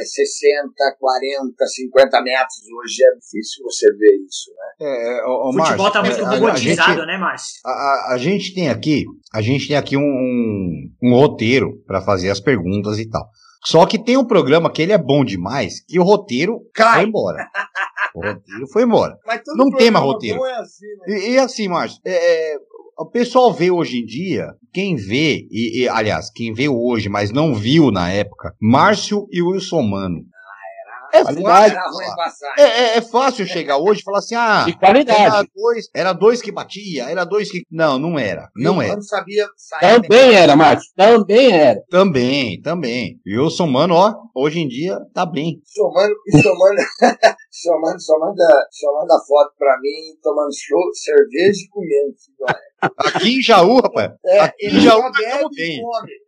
é, 0.00 0.04
60, 0.04 0.70
40, 0.98 1.66
50 1.66 2.22
metros, 2.22 2.58
hoje 2.78 3.04
é 3.04 3.14
difícil 3.18 3.64
você 3.64 3.86
ver 3.96 4.16
isso, 4.26 4.50
né? 4.50 4.86
É, 4.86 5.24
o, 5.24 5.50
o 5.50 5.52
futebol 5.52 5.90
tá 5.90 6.02
muito 6.02 6.24
robotizado, 6.24 7.06
né, 7.06 7.16
Márcio? 7.16 7.60
A, 7.64 8.14
a, 8.14 8.18
gente 8.18 8.54
tem 8.54 8.68
aqui, 8.68 9.04
a 9.32 9.40
gente 9.40 9.68
tem 9.68 9.76
aqui 9.76 9.96
um, 9.96 10.00
um, 10.00 10.90
um 11.02 11.14
roteiro 11.14 11.82
para 11.86 12.00
fazer 12.02 12.30
as 12.30 12.40
perguntas 12.40 12.98
e 12.98 13.08
tal. 13.08 13.24
Só 13.64 13.86
que 13.86 13.98
tem 13.98 14.16
um 14.16 14.26
programa 14.26 14.70
que 14.70 14.82
ele 14.82 14.92
é 14.92 14.98
bom 14.98 15.24
demais, 15.24 15.80
que 15.86 15.98
o 15.98 16.02
roteiro 16.02 16.60
Cai. 16.74 17.00
foi 17.00 17.08
embora. 17.08 17.48
O 18.14 18.20
roteiro 18.20 18.66
foi 18.72 18.82
embora. 18.82 19.18
Não 19.56 19.70
tem 19.70 19.90
mais 19.90 20.04
roteiro. 20.04 20.44
É 20.44 20.54
assim, 20.60 20.86
né? 20.86 21.18
e, 21.18 21.30
e, 21.30 21.38
assim, 21.38 21.66
Márcio, 21.66 21.98
é, 22.04 22.52
é, 22.52 22.58
o 22.98 23.06
pessoal 23.06 23.52
vê 23.52 23.70
hoje 23.70 23.98
em 23.98 24.04
dia, 24.04 24.54
quem 24.72 24.96
vê, 24.96 25.46
e, 25.50 25.82
e, 25.82 25.88
aliás, 25.88 26.30
quem 26.30 26.52
vê 26.52 26.68
hoje, 26.68 27.08
mas 27.08 27.30
não 27.30 27.54
viu 27.54 27.90
na 27.90 28.10
época, 28.10 28.54
Márcio 28.60 29.26
e 29.30 29.42
Wilson 29.42 29.82
Mano. 29.82 30.24
É 31.14 31.22
qualidade. 31.22 31.76
É, 32.58 32.62
é, 32.62 32.96
é, 32.96 33.00
fácil 33.00 33.46
chegar 33.46 33.78
hoje 33.78 34.00
e 34.00 34.02
falar 34.02 34.18
assim, 34.18 34.34
ah, 34.34 34.64
de 34.66 34.76
qualidade. 34.76 35.20
Era 35.20 35.44
dois, 35.54 35.88
era 35.94 36.12
dois 36.12 36.42
que 36.42 36.50
batia, 36.50 37.04
era 37.04 37.24
dois 37.24 37.50
que. 37.52 37.62
Não, 37.70 38.00
não 38.00 38.18
era. 38.18 38.48
Não 38.56 38.82
era. 38.82 39.00
Sabia 39.00 39.46
também 39.80 40.34
era, 40.34 40.56
Márcio. 40.56 40.90
Também 40.96 41.52
era. 41.52 41.80
Também, 41.88 42.60
também. 42.60 43.20
E 43.24 43.38
o 43.38 43.48
Somano, 43.48 43.94
ó, 43.94 44.12
hoje 44.34 44.58
em 44.58 44.66
dia 44.66 44.98
tá 45.14 45.24
bem. 45.24 45.60
Somando, 45.64 46.14
somando, 46.32 46.80
somando, 47.48 48.00
somando, 48.00 48.36
somando 48.72 49.12
a 49.12 49.20
foto 49.24 49.52
pra 49.56 49.78
mim, 49.80 50.18
tomando 50.20 50.50
show, 50.52 50.82
cerveja 50.94 51.60
e 51.64 51.68
comendo. 51.68 52.14
Aqui 52.98 53.38
em 53.38 53.42
Jaú, 53.42 53.80
rapaz. 53.80 54.12
É, 54.24 54.40
aqui 54.40 54.66
em 54.66 54.80
Jaú, 54.80 55.00
tá 55.00 55.10
bem. 55.56 55.80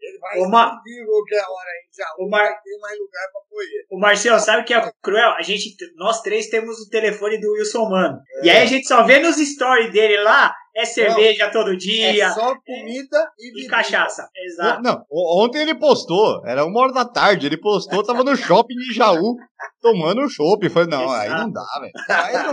Ele 0.03 0.19
vai 0.21 0.39
Uma... 0.39 0.81
qualquer 1.07 1.43
hora 1.43 1.71
aí 1.71 1.89
em 1.89 1.97
Jaú. 1.97 2.27
O 2.27 2.31
Mar... 2.31 2.47
Tem 2.63 2.81
mais 2.81 2.99
lugar 2.99 3.29
pra 3.33 3.47
o 3.91 3.99
Marcelo, 3.99 4.39
sabe 4.41 4.63
o 4.63 4.65
que 4.65 4.75
é 4.75 4.93
cruel? 5.03 5.31
A 5.31 5.43
gente, 5.43 5.75
nós 5.97 6.21
três 6.21 6.49
temos 6.49 6.79
o 6.81 6.91
telefone 6.91 7.41
do 7.41 7.53
Wilson 7.53 7.89
Mano. 7.89 8.19
É. 8.43 8.47
E 8.47 8.51
aí 8.51 8.63
a 8.63 8.67
gente 8.67 8.87
só 8.87 9.03
vê 9.05 9.19
nos 9.19 9.37
stories 9.37 9.93
dele 9.93 10.19
lá, 10.23 10.55
é 10.77 10.85
cerveja 10.85 11.47
não, 11.47 11.53
todo 11.53 11.77
dia. 11.77 12.23
É 12.23 12.31
só 12.31 12.55
comida 12.55 13.33
e, 13.39 13.65
e 13.65 13.67
cachaça. 13.67 14.29
Exato. 14.37 14.83
Não, 14.83 15.05
ontem 15.11 15.63
ele 15.63 15.75
postou, 15.75 16.47
era 16.47 16.67
uma 16.67 16.81
hora 16.81 16.93
da 16.93 17.05
tarde, 17.07 17.47
ele 17.47 17.57
postou, 17.57 18.05
tava 18.05 18.23
no 18.23 18.37
shopping 18.37 18.75
de 18.75 18.95
Jaú, 18.95 19.37
tomando 19.81 20.29
chopp. 20.29 20.69
Falei, 20.69 20.89
não, 20.91 21.05
Exato. 21.05 21.21
aí 21.21 21.29
não 21.31 21.51
dá, 21.51 21.67
velho. 21.81 21.93
Aí 22.09 22.33
não 22.47 22.53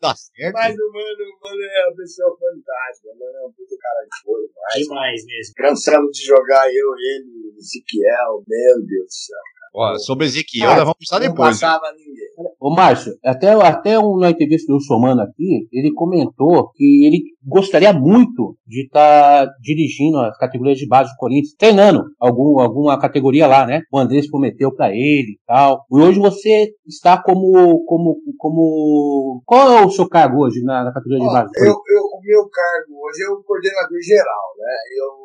dá 0.00 0.14
certo. 0.14 0.54
Mas 0.54 0.74
o 0.74 0.92
mano, 0.92 1.24
o 1.24 1.48
mano 1.48 1.62
é 1.62 1.88
uma 1.88 1.96
pessoa 1.96 2.30
fantástica, 2.30 3.08
o 3.12 3.18
mano 3.18 3.38
é 3.42 3.46
um 3.46 3.52
puto 3.52 3.76
cara 3.80 4.04
de 4.04 4.22
fogo. 4.22 4.44
Demais 4.76 5.26
mesmo. 5.26 5.54
Cansamos 5.56 6.10
de 6.12 6.24
jogar 6.24 6.68
eu, 6.68 6.94
ele, 6.96 7.54
Ezequiel, 7.58 8.44
meu 8.46 8.86
Deus 8.86 9.06
do 9.06 9.12
céu. 9.12 9.38
Ó, 9.76 9.98
sobre 9.98 10.26
Ezequiel, 10.26 10.68
nós 10.70 10.78
vamos 10.78 10.98
precisar 10.98 11.18
depois. 11.18 11.60
Não 11.60 11.68
passava 11.68 11.92
ninguém. 11.92 12.28
Ô, 12.60 12.70
Márcio, 12.70 13.12
até, 13.24 13.52
até 13.52 13.98
uma 13.98 14.30
entrevista 14.30 14.72
do 14.72 14.80
Somano 14.80 15.20
aqui, 15.20 15.68
ele 15.72 15.92
comentou 15.92 16.70
que 16.70 17.06
ele 17.06 17.33
gostaria 17.46 17.92
muito 17.92 18.56
de 18.66 18.84
estar 18.84 19.46
tá 19.46 19.52
dirigindo 19.60 20.18
as 20.18 20.36
categorias 20.38 20.78
de 20.78 20.86
base 20.86 21.10
do 21.12 21.16
Corinthians, 21.16 21.54
treinando 21.58 22.04
algum, 22.18 22.58
alguma 22.58 22.98
categoria 22.98 23.46
lá, 23.46 23.66
né? 23.66 23.82
O 23.92 23.98
Andrés 23.98 24.28
prometeu 24.30 24.74
para 24.74 24.90
ele 24.90 25.32
e 25.32 25.40
tal. 25.46 25.84
E 25.92 26.00
hoje 26.00 26.18
você 26.18 26.72
está 26.86 27.20
como, 27.22 27.84
como, 27.84 28.16
como... 28.38 29.42
Qual 29.44 29.72
é 29.72 29.84
o 29.84 29.90
seu 29.90 30.08
cargo 30.08 30.44
hoje 30.44 30.62
na, 30.62 30.84
na 30.84 30.92
categoria 30.92 31.26
de 31.26 31.32
base? 31.32 31.50
Eu, 31.56 31.72
eu, 31.72 32.04
o 32.04 32.20
meu 32.22 32.48
cargo 32.48 33.06
hoje 33.06 33.22
é 33.24 33.30
o 33.30 33.42
coordenador 33.42 34.00
geral, 34.02 34.54
né? 34.58 34.74
Eu 34.98 35.23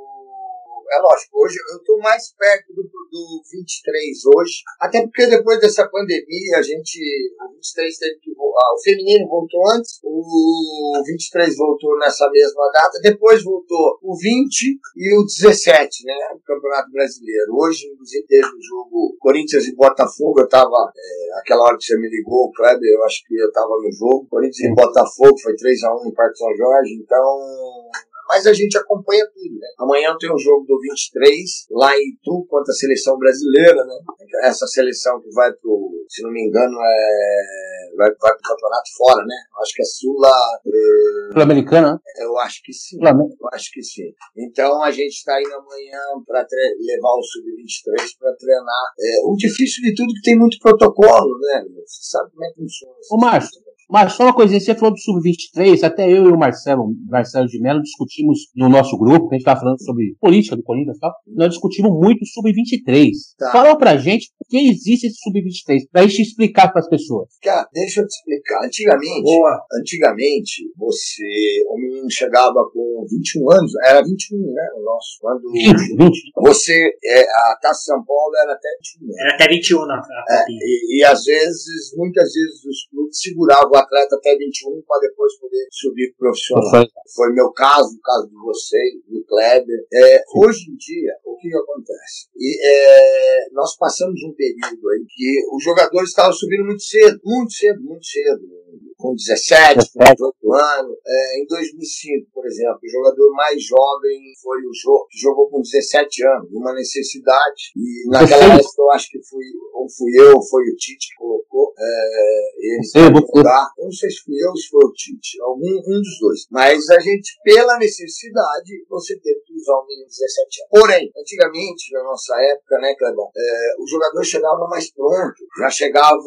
é 0.92 1.02
lógico, 1.02 1.44
hoje 1.44 1.58
eu 1.72 1.78
estou 1.78 2.00
mais 2.00 2.34
perto 2.38 2.74
do, 2.74 2.84
do 2.84 3.42
23 3.52 4.18
hoje, 4.36 4.64
até 4.80 5.02
porque 5.02 5.28
depois 5.28 5.60
dessa 5.60 5.88
pandemia 5.88 6.58
a 6.58 6.62
gente, 6.62 7.00
o 7.40 7.54
23 7.54 7.98
teve 7.98 8.20
que 8.20 8.32
ah, 8.32 8.74
o 8.74 8.82
feminino 8.84 9.28
voltou 9.28 9.62
antes, 9.72 10.00
o 10.04 11.02
23 11.06 11.56
voltou 11.56 11.98
nessa 11.98 12.30
mesma 12.30 12.70
data, 12.74 13.00
depois 13.02 13.44
voltou 13.44 14.00
o 14.02 14.16
20 14.16 14.80
e 14.98 15.18
o 15.18 15.26
17, 15.26 16.06
né, 16.06 16.14
Campeonato 16.46 16.92
Brasileiro. 16.92 17.54
Hoje, 17.56 17.88
inclusive, 17.88 18.26
teve 18.28 18.48
o 18.48 18.62
jogo 18.62 19.16
Corinthians 19.20 19.66
e 19.66 19.76
Botafogo, 19.76 20.40
eu 20.40 20.46
estava, 20.46 20.92
é, 20.96 21.40
aquela 21.40 21.64
hora 21.64 21.78
que 21.78 21.86
você 21.86 21.98
me 21.98 22.10
ligou, 22.10 22.52
Kleber, 22.52 22.90
eu 22.90 23.04
acho 23.06 23.24
que 23.26 23.36
eu 23.36 23.48
estava 23.48 23.70
no 23.70 23.92
jogo, 23.92 24.28
Corinthians 24.30 24.72
e 24.72 24.76
Botafogo, 24.76 25.40
foi 25.42 25.54
3x1 25.54 26.06
no 26.06 26.14
Parque 26.14 26.38
São 26.38 26.56
Jorge, 26.56 26.94
então 26.96 27.90
mas 28.30 28.46
a 28.46 28.54
gente 28.54 28.78
acompanha 28.78 29.26
tudo, 29.34 29.58
né? 29.58 29.68
Amanhã 29.80 30.16
tem 30.20 30.32
um 30.32 30.38
jogo 30.38 30.64
do 30.68 30.80
23, 30.80 31.66
lá 31.72 31.98
em 31.98 32.10
Itu, 32.10 32.46
contra 32.48 32.72
a 32.72 32.76
seleção 32.76 33.18
brasileira, 33.18 33.84
né? 33.84 33.96
Essa 34.44 34.68
seleção 34.68 35.20
que 35.20 35.32
vai 35.34 35.52
pro, 35.54 35.90
se 36.08 36.22
não 36.22 36.30
me 36.32 36.46
engano, 36.46 36.78
é, 36.80 37.96
vai, 37.98 38.08
vai 38.22 38.32
pro 38.32 38.50
campeonato 38.50 38.90
fora, 38.96 39.26
né? 39.26 39.36
Acho 39.60 39.74
que 39.74 39.82
é 39.82 39.86
Sula... 39.86 40.30
É... 40.30 41.34
Sul-Americana? 41.34 42.00
Eu 42.20 42.38
acho 42.38 42.62
que 42.64 42.72
sim. 42.72 42.98
Eu 43.02 43.50
acho 43.52 43.72
que 43.74 43.82
sim. 43.82 44.14
Então 44.38 44.84
a 44.84 44.92
gente 44.92 45.16
está 45.16 45.42
indo 45.42 45.56
amanhã 45.56 46.00
para 46.28 46.46
levar 46.80 47.14
o 47.18 47.24
Sub-23 47.24 48.18
para 48.20 48.36
treinar. 48.36 48.94
É, 49.00 49.26
o 49.26 49.36
difícil 49.36 49.82
de 49.82 49.96
tudo 49.96 50.12
é 50.12 50.14
que 50.14 50.22
tem 50.22 50.38
muito 50.38 50.60
protocolo, 50.60 51.36
né? 51.40 51.66
Você 51.84 52.12
sabe 52.12 52.30
como 52.30 52.46
é 52.46 52.50
que 52.50 52.62
funciona. 52.62 52.94
Ô, 53.12 53.18
Márcio, 53.18 53.69
Mas 53.90 54.14
só 54.14 54.24
uma 54.24 54.36
coisinha, 54.36 54.60
você 54.60 54.76
falou 54.76 54.94
do 54.94 55.00
Sub-23, 55.00 55.84
até 55.84 56.08
eu 56.08 56.26
e 56.26 56.32
o 56.32 56.38
Marcelo, 56.38 56.94
Marcelo 57.10 57.48
de 57.48 57.60
Mello 57.60 57.82
discutimos 57.82 58.40
no 58.56 58.70
nosso 58.70 58.96
grupo, 58.98 59.28
que 59.28 59.36
a 59.36 59.38
gente 59.38 59.42
estava 59.42 59.60
falando 59.60 59.84
sobre 59.84 60.16
política 60.22 60.56
do 60.56 60.62
Corinthians 60.62 60.98
e 60.98 61.00
tal, 61.00 61.12
nós 61.28 61.50
discutimos 61.50 61.92
muito 61.92 62.24
Sub-23. 62.26 63.10
Tá. 63.38 63.52
Fala 63.52 63.76
pra 63.76 63.98
gente 63.98 64.30
por 64.38 64.48
que 64.48 64.70
existe 64.70 65.08
esse 65.08 65.18
Sub-23, 65.24 65.90
pra 65.92 66.04
gente 66.04 66.22
explicar 66.22 66.72
para 66.72 66.82
as 66.82 66.90
pessoas. 66.90 67.30
Cara, 67.42 67.68
deixa 67.74 68.02
eu 68.02 68.06
te 68.06 68.14
explicar. 68.14 68.64
Antigamente, 68.64 69.24
Boa. 69.24 69.60
antigamente, 69.82 70.72
você, 70.78 71.64
o 71.68 71.78
menino 71.78 72.12
chegava 72.12 72.60
com 72.72 73.06
21 73.10 73.52
anos, 73.52 73.72
era 73.88 74.04
21, 74.04 74.38
né, 74.54 74.70
o 74.76 74.84
nosso, 74.84 75.18
quando 75.20 75.52
20, 75.52 75.98
20. 75.98 76.32
você, 76.38 76.92
é, 77.04 77.22
a 77.22 77.58
Taça 77.60 77.82
São 77.86 78.06
Paulo 78.06 78.32
era 78.44 78.54
até 78.54 78.70
21. 79.00 79.20
Era 79.20 79.36
até 79.36 79.48
21 79.48 79.86
na, 79.88 80.02
é, 80.30 80.46
e, 80.48 81.00
e, 81.00 81.04
às 81.06 81.24
vezes, 81.24 81.96
muitas 81.98 82.32
vezes 82.32 82.64
os 82.66 82.88
clubes 82.92 83.20
seguravam 83.20 83.72
o 83.72 83.79
atleta 83.80 84.16
até 84.16 84.36
21 84.38 84.82
para 84.88 85.00
depois 85.02 85.38
poder 85.40 85.68
subir 85.72 86.14
profissional. 86.18 86.86
Foi 87.16 87.34
meu 87.34 87.52
caso, 87.52 87.96
o 87.96 88.02
caso 88.02 88.30
de 88.30 88.36
vocês, 88.36 88.94
do 89.08 89.24
Kleber. 89.26 89.88
É, 89.94 90.24
hoje 90.36 90.72
em 90.72 90.76
dia, 90.76 91.14
o 91.26 91.36
que, 91.38 91.50
que 91.50 91.58
acontece? 91.58 92.28
E, 92.36 92.60
é, 92.62 93.50
nós 93.52 93.76
passamos 93.78 94.22
um 94.24 94.34
período 94.34 94.90
aí 94.90 95.06
que 95.08 95.42
os 95.56 95.64
jogadores 95.64 96.10
estavam 96.10 96.34
subindo 96.34 96.66
muito 96.66 96.84
cedo, 96.84 97.20
muito 97.24 97.54
cedo, 97.54 97.82
muito 97.82 98.06
cedo 98.06 98.59
com 99.00 99.16
17, 99.16 99.92
com 99.96 100.04
18 100.04 100.54
anos. 100.54 100.98
É, 101.08 101.40
em 101.40 101.48
2005, 101.48 102.32
por 102.34 102.46
exemplo, 102.46 102.80
o 102.84 102.90
jogador 102.92 103.32
mais 103.32 103.64
jovem 103.64 104.20
foi 104.44 104.60
o 104.60 104.74
Jô, 104.76 105.08
que 105.10 105.18
jogou 105.18 105.50
com 105.50 105.62
17 105.62 106.28
anos, 106.28 106.52
uma 106.52 106.74
necessidade. 106.74 107.72
E 107.76 108.10
naquela 108.10 108.56
época 108.56 108.76
eu 108.78 108.92
acho 108.92 109.10
que 109.10 109.24
fui, 109.24 109.46
ou 109.74 109.88
fui 109.90 110.12
eu, 110.20 110.36
ou 110.36 110.44
foi 110.44 110.64
o 110.64 110.76
Tite 110.76 111.10
que 111.10 111.16
colocou 111.16 111.74
é, 111.80 112.50
ele 112.60 112.84
jogar. 112.84 113.72
Eu 113.78 113.86
não 113.86 113.92
sei 113.92 114.10
se 114.10 114.22
fui 114.24 114.36
eu 114.36 114.50
ou 114.50 114.58
se 114.58 114.68
foi 114.68 114.86
o 114.86 114.92
Tite, 114.92 115.42
algum 115.42 115.80
um 115.80 116.02
dos 116.02 116.20
dois. 116.20 116.48
Mas 116.52 116.90
a 116.90 117.00
gente, 117.00 117.40
pela 117.44 117.80
necessidade, 117.80 118.86
você 118.90 119.18
teve 119.18 119.40
que 119.46 119.56
usar 119.56 119.80
um 119.80 119.88
menino 119.88 120.08
de 120.08 120.12
17 120.12 120.62
anos. 120.62 120.70
Porém, 120.72 121.12
antigamente, 121.18 121.94
na 121.94 122.04
nossa 122.04 122.36
época, 122.36 122.78
né, 122.80 122.94
Clebão, 122.96 123.32
é, 123.36 123.76
o 123.80 123.88
jogador 123.88 124.24
chegava 124.26 124.68
mais 124.68 124.92
pronto, 124.92 125.40
já 125.58 125.70
chegava 125.70 126.20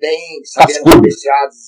bem, 0.00 0.40
sabendo 0.44 0.90
apreciados 0.90 1.67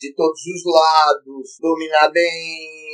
de 0.00 0.14
todos 0.14 0.40
os 0.40 0.62
lados, 0.72 1.58
dominar 1.60 2.10
bem. 2.10 2.84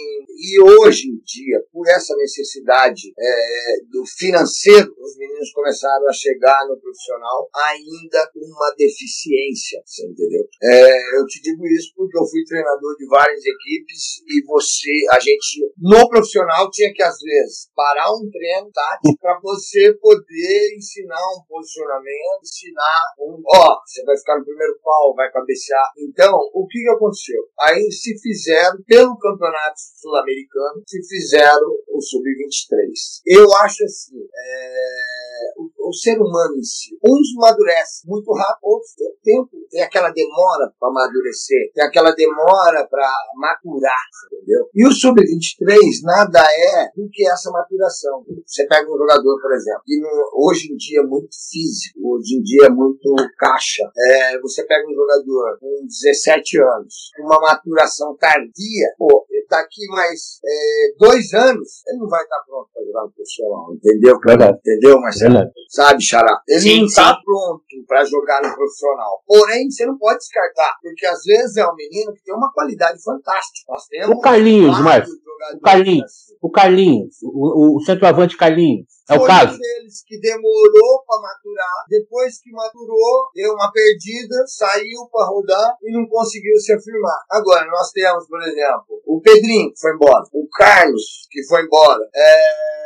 E 0.41 0.61
hoje 0.63 1.09
em 1.09 1.21
dia, 1.25 1.63
por 1.73 1.87
essa 1.89 2.15
necessidade 2.17 3.13
é, 3.19 3.77
do 3.91 4.05
financeiro, 4.07 4.95
os 4.99 5.17
meninos 5.19 5.53
começaram 5.53 6.09
a 6.09 6.13
chegar 6.13 6.67
no 6.67 6.81
profissional 6.81 7.49
ainda 7.55 8.31
com 8.33 8.41
uma 8.41 8.75
deficiência, 8.77 9.83
você 9.85 10.07
entendeu? 10.07 10.45
É, 10.63 11.19
eu 11.19 11.27
te 11.27 11.43
digo 11.43 11.67
isso 11.67 11.93
porque 11.95 12.17
eu 12.17 12.25
fui 12.25 12.45
treinador 12.45 12.97
de 12.97 13.07
várias 13.07 13.45
equipes 13.45 14.23
e 14.27 14.45
você, 14.47 14.93
a 15.11 15.21
gente, 15.21 15.73
no 15.79 16.09
profissional, 16.09 16.71
tinha 16.71 16.93
que 16.93 17.03
às 17.03 17.19
vezes 17.21 17.71
parar 17.75 18.11
um 18.13 18.29
treino 18.31 18.71
tático 18.73 19.19
para 19.21 19.39
você 19.41 19.93
poder 20.01 20.77
ensinar 20.77 21.21
um 21.37 21.43
posicionamento, 21.47 22.43
ensinar 22.43 23.01
um, 23.19 23.43
ó, 23.47 23.79
você 23.85 24.03
vai 24.05 24.17
ficar 24.17 24.39
no 24.39 24.45
primeiro 24.45 24.79
pau, 24.83 25.15
vai 25.15 25.31
cabecear. 25.31 25.91
Então, 25.99 26.35
o 26.55 26.67
que, 26.67 26.79
aconteceu? 26.91 27.43
Aí 27.61 27.91
se 27.91 28.19
fizeram, 28.21 28.83
pelo 28.87 29.19
campeonato 29.19 29.81
sul-americano, 30.01 30.83
se 30.87 30.99
fizeram 31.07 31.69
o 31.89 32.01
sub-23. 32.01 33.23
Eu 33.27 33.53
acho 33.59 33.85
assim, 33.85 34.19
é, 34.19 35.53
o, 35.57 35.71
o, 35.91 35.93
ser 35.93 36.17
humano 36.17 36.57
em 36.57 36.63
si, 36.63 36.97
uns 37.05 37.29
amadurecem 37.37 38.09
muito 38.09 38.33
rápido, 38.33 38.61
outros 38.63 38.93
têm 38.95 39.11
tempo, 39.23 39.51
tem 39.71 39.83
aquela 39.83 40.11
demora 40.11 40.73
para 40.79 40.89
amadurecer, 40.89 41.73
tem 41.75 41.85
aquela 41.85 42.13
demora 42.13 42.87
para 42.89 43.11
maturar, 43.37 44.05
entendeu? 44.33 44.69
E 44.75 44.87
o 44.87 44.93
sub-23 44.93 45.77
nada 46.05 46.41
é 46.41 46.91
do 46.97 47.09
que 47.11 47.29
essa 47.29 47.51
maturação. 47.51 48.25
Você 48.47 48.67
pega 48.67 48.89
um 48.91 48.97
jogador, 48.97 49.41
por 49.41 49.53
exemplo, 49.53 49.83
que 49.85 50.01
no, 50.01 50.49
hoje 50.49 50.73
em 50.73 50.77
dia 50.77 51.01
é 51.01 51.05
muito 51.05 51.35
físico, 51.51 51.99
hoje 52.03 52.37
em 52.37 52.43
dia 52.43 52.67
é 52.67 52.71
muito 52.71 53.15
caixa. 53.39 53.91
É, 53.97 54.41
você 54.41 54.65
pega 54.65 54.89
um 54.89 54.95
jogador 54.95 55.59
com 55.61 55.87
17 55.87 56.61
anos, 56.63 57.11
uma 57.19 57.41
maturação 57.41 58.17
tardia, 58.17 58.95
pô, 58.99 59.27
daqui 59.51 59.87
mais 59.89 60.39
é, 60.45 60.95
dois 60.99 61.35
anos, 61.35 61.83
ele 61.87 61.99
não 61.99 62.09
vai 62.09 62.23
estar 62.23 62.39
pronto 62.47 62.69
para 62.73 62.85
jogar 62.85 63.03
no 63.03 63.13
profissional, 63.13 63.75
entendeu? 63.75 64.19
Verdade. 64.25 64.59
Entendeu, 64.59 65.01
Marcelo? 65.01 65.35
Verdade. 65.35 65.53
Sabe, 65.69 66.03
Xará? 66.03 66.41
Ele 66.49 66.61
sim, 66.61 66.79
não 66.79 66.87
está 66.87 67.17
pronto 67.25 67.65
para 67.87 68.05
jogar 68.05 68.43
no 68.43 68.55
profissional. 68.55 69.23
Porém, 69.27 69.71
você 69.71 69.85
não 69.85 69.99
pode 69.99 70.19
descartar, 70.19 70.77
porque 70.81 71.07
às 71.07 71.23
vezes 71.25 71.57
é 71.57 71.67
um 71.67 71.75
menino 71.75 72.15
que 72.15 72.23
tem 72.23 72.35
uma 72.35 72.53
qualidade 72.53 73.03
fantástica. 73.03 73.73
Nós 73.73 73.87
temos 73.87 74.17
o 74.17 74.21
Carlinhos, 74.21 74.81
Marcos. 74.81 75.11
O 75.55 75.61
Carlinhos. 75.61 76.05
Assim. 76.05 76.35
O 76.41 76.51
Carlinhos. 76.51 77.17
O, 77.23 77.77
o 77.77 77.81
centroavante 77.81 78.37
Carlinhos. 78.37 78.87
É 79.11 79.19
o 79.19 79.27
caso. 79.27 79.59
deles 79.59 80.05
que 80.07 80.21
demorou 80.21 81.05
para 81.07 81.21
maturar, 81.21 81.85
depois 81.89 82.41
que 82.41 82.51
maturou, 82.53 83.31
deu 83.35 83.53
uma 83.55 83.71
perdida, 83.73 84.47
saiu 84.47 85.09
para 85.11 85.27
rodar 85.27 85.77
e 85.83 85.93
não 85.93 86.07
conseguiu 86.07 86.57
se 86.59 86.73
afirmar. 86.73 87.19
Agora, 87.31 87.67
nós 87.67 87.91
temos, 87.91 88.27
por 88.29 88.41
exemplo, 88.43 89.03
o 89.07 89.21
Pedrinho, 89.21 89.73
que 89.73 89.81
foi 89.81 89.95
embora, 89.95 90.25
o 90.33 90.49
Carlos, 90.57 91.27
que 91.31 91.43
foi 91.47 91.63
embora. 91.63 92.01
É 92.15 92.81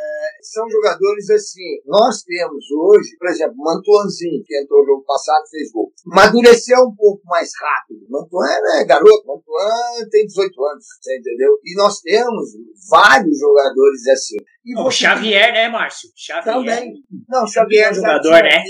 são 0.51 0.69
jogadores 0.69 1.29
assim. 1.29 1.81
Nós 1.85 2.21
temos 2.23 2.65
hoje, 2.71 3.17
por 3.17 3.29
exemplo, 3.29 3.55
Mantuanzinho, 3.57 4.43
que 4.45 4.57
entrou 4.57 4.81
no 4.81 4.85
jogo 4.85 5.03
passado 5.03 5.43
fez 5.49 5.71
gol. 5.71 5.91
Madureceu 6.05 6.79
um 6.81 6.95
pouco 6.95 7.21
mais 7.25 7.51
rápido. 7.59 8.05
Mantuan 8.09 8.45
é 8.79 8.85
garoto, 8.85 9.25
Mantuan 9.25 10.07
tem 10.09 10.25
18 10.25 10.65
anos, 10.65 10.85
você 11.01 11.17
entendeu? 11.17 11.59
E 11.63 11.75
nós 11.75 11.99
temos 12.01 12.49
vários 12.89 13.39
jogadores 13.39 14.07
assim. 14.07 14.37
E 14.65 14.75
o 14.79 14.89
Xavier, 14.89 15.53
né, 15.53 15.69
Márcio? 15.69 16.09
Xavier. 16.15 16.43
Também. 16.45 16.93
Não, 17.27 17.45
Xavier 17.45 17.89
é 17.89 17.93
jogador, 17.93 18.41
né? 18.41 18.63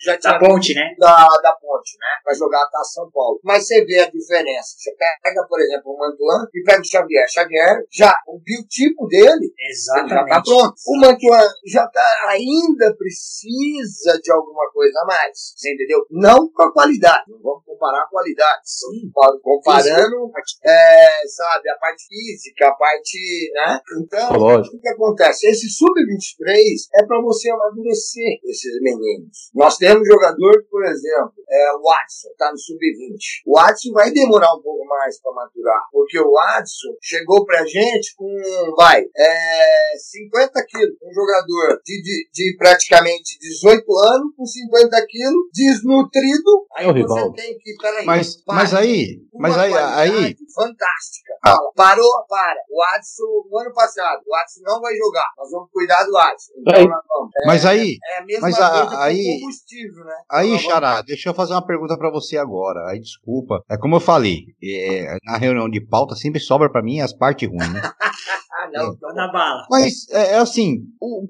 Já 0.00 0.16
da 0.16 0.38
ponte, 0.38 0.74
né? 0.74 0.94
Da, 0.98 1.26
da 1.42 1.52
ponte, 1.60 1.98
né? 1.98 2.06
Pra 2.24 2.32
jogar 2.32 2.66
a 2.74 2.84
São 2.84 3.10
Paulo. 3.10 3.38
Mas 3.44 3.66
você 3.66 3.84
vê 3.84 4.00
a 4.00 4.10
diferença. 4.10 4.74
Você 4.78 4.94
pega, 4.96 5.44
por 5.46 5.60
exemplo, 5.60 5.92
o 5.92 5.98
Mantuan 5.98 6.46
e 6.54 6.62
pega 6.62 6.80
o 6.80 6.84
Xavier. 6.84 7.28
Xavier, 7.28 7.84
já, 7.92 8.14
o 8.26 8.40
biotipo 8.40 9.06
dele, 9.06 9.52
Exatamente. 9.70 10.14
já 10.14 10.24
tá 10.24 10.42
pronto. 10.42 10.74
O 10.86 10.98
Mantuan 10.98 11.48
já 11.66 11.86
tá, 11.88 12.26
ainda 12.28 12.96
precisa 12.96 14.18
de 14.22 14.32
alguma 14.32 14.70
coisa 14.72 14.98
a 15.02 15.04
mais. 15.04 15.54
Você 15.56 15.74
entendeu? 15.74 16.06
Não 16.10 16.50
com 16.50 16.62
a 16.62 16.72
qualidade. 16.72 17.24
Não 17.28 17.38
vamos 17.42 17.64
comparar 17.66 18.02
a 18.02 18.08
qualidade. 18.08 18.60
Sim. 18.64 19.10
Comparando, 19.42 20.32
é, 20.64 21.26
sabe, 21.28 21.68
a 21.68 21.76
parte 21.76 22.06
física, 22.08 22.68
a 22.68 22.72
parte, 22.72 23.52
né? 23.52 23.80
Então, 24.00 24.32
Lógico. 24.38 24.76
o 24.76 24.80
que 24.80 24.88
acontece? 24.88 25.46
Esse 25.48 25.68
sub-23 25.68 26.77
é 26.94 27.04
para 27.04 27.20
você 27.22 27.50
amadurecer 27.50 28.38
esses 28.44 28.80
meninos. 28.80 29.50
Nós 29.54 29.76
temos 29.76 30.06
jogador, 30.06 30.64
por 30.70 30.84
exemplo, 30.84 31.32
é, 31.50 31.72
o 31.74 31.82
Watson, 31.82 32.28
tá 32.36 32.50
no 32.50 32.58
sub-20. 32.58 33.18
O 33.46 33.58
Watson 33.58 33.92
vai 33.92 34.10
demorar 34.10 34.54
um 34.54 34.62
pouco 34.62 34.84
mais 34.86 35.20
para 35.20 35.32
maturar, 35.32 35.80
porque 35.90 36.18
o 36.18 36.32
Watson 36.32 36.94
chegou 37.02 37.44
pra 37.44 37.64
gente 37.64 38.14
com, 38.16 38.28
vai, 38.76 39.02
é, 39.16 39.96
50 39.98 40.64
quilos. 40.66 40.96
Um 41.02 41.12
jogador 41.12 41.80
de, 41.84 42.02
de, 42.02 42.28
de 42.32 42.56
praticamente 42.58 43.38
18 43.38 43.84
anos, 43.98 44.34
com 44.36 44.44
50 44.44 45.06
quilos, 45.06 45.48
desnutrido. 45.52 46.66
Aí 46.76 46.86
é 46.86 46.92
você 46.92 47.32
tem 47.32 47.58
que, 47.58 47.74
peraí, 47.80 48.04
mas, 48.04 48.42
mas 48.46 48.74
aí, 48.74 49.22
mas 49.34 49.56
aí, 49.56 49.72
aí. 49.74 50.36
Fantástica. 50.54 51.34
Ah. 51.44 51.56
Parou, 51.74 52.24
para. 52.28 52.60
O 52.70 52.82
Adson, 52.94 53.48
no 53.50 53.58
ano 53.58 53.72
passado, 53.72 54.22
o 54.26 54.34
Adson 54.34 54.60
não 54.62 54.80
vai 54.80 54.94
jogar. 54.96 55.32
Nós 55.36 55.50
vamos 55.50 55.70
cuidar 55.70 56.04
do 56.04 56.16
Adson. 56.16 56.52
Então, 56.60 56.82
vamos. 56.82 57.30
É, 57.42 57.46
mas 57.46 57.64
aí. 57.64 57.96
É 58.14 58.18
a 58.18 58.24
mesma 58.24 58.42
mas 58.42 58.60
aí, 58.60 59.40
combustível, 59.40 60.04
né? 60.04 60.14
Aí, 60.30 60.48
então, 60.48 60.70
Xará, 60.70 61.02
deixa 61.02 61.28
eu 61.28 61.34
fazer 61.34 61.52
uma 61.52 61.66
pergunta 61.66 61.96
para 61.96 62.10
você 62.10 62.36
agora. 62.36 62.88
Aí, 62.90 63.00
desculpa. 63.00 63.62
É 63.68 63.76
como 63.76 63.96
eu 63.96 64.00
falei, 64.00 64.46
é, 64.62 65.16
na 65.24 65.36
reunião 65.36 65.68
de 65.68 65.80
pauta 65.80 66.14
sempre 66.14 66.40
sobra 66.40 66.70
para 66.70 66.82
mim 66.82 67.00
as 67.00 67.12
partes 67.12 67.48
ruins, 67.48 67.72
né? 67.72 67.82
ah, 68.74 68.96
não, 69.00 69.10
é. 69.10 69.14
na 69.14 69.32
bala. 69.32 69.66
Mas, 69.70 70.08
é, 70.10 70.34
é 70.34 70.38
assim, 70.38 70.82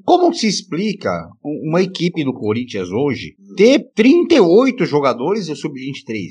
como 0.04 0.32
se 0.32 0.46
explica 0.46 1.10
uma 1.42 1.82
equipe 1.82 2.24
do 2.24 2.32
Corinthians 2.32 2.90
hoje 2.90 3.34
ter 3.56 3.90
38 3.94 4.84
jogadores 4.84 5.46
do 5.46 5.56
Sub-23 5.56 6.28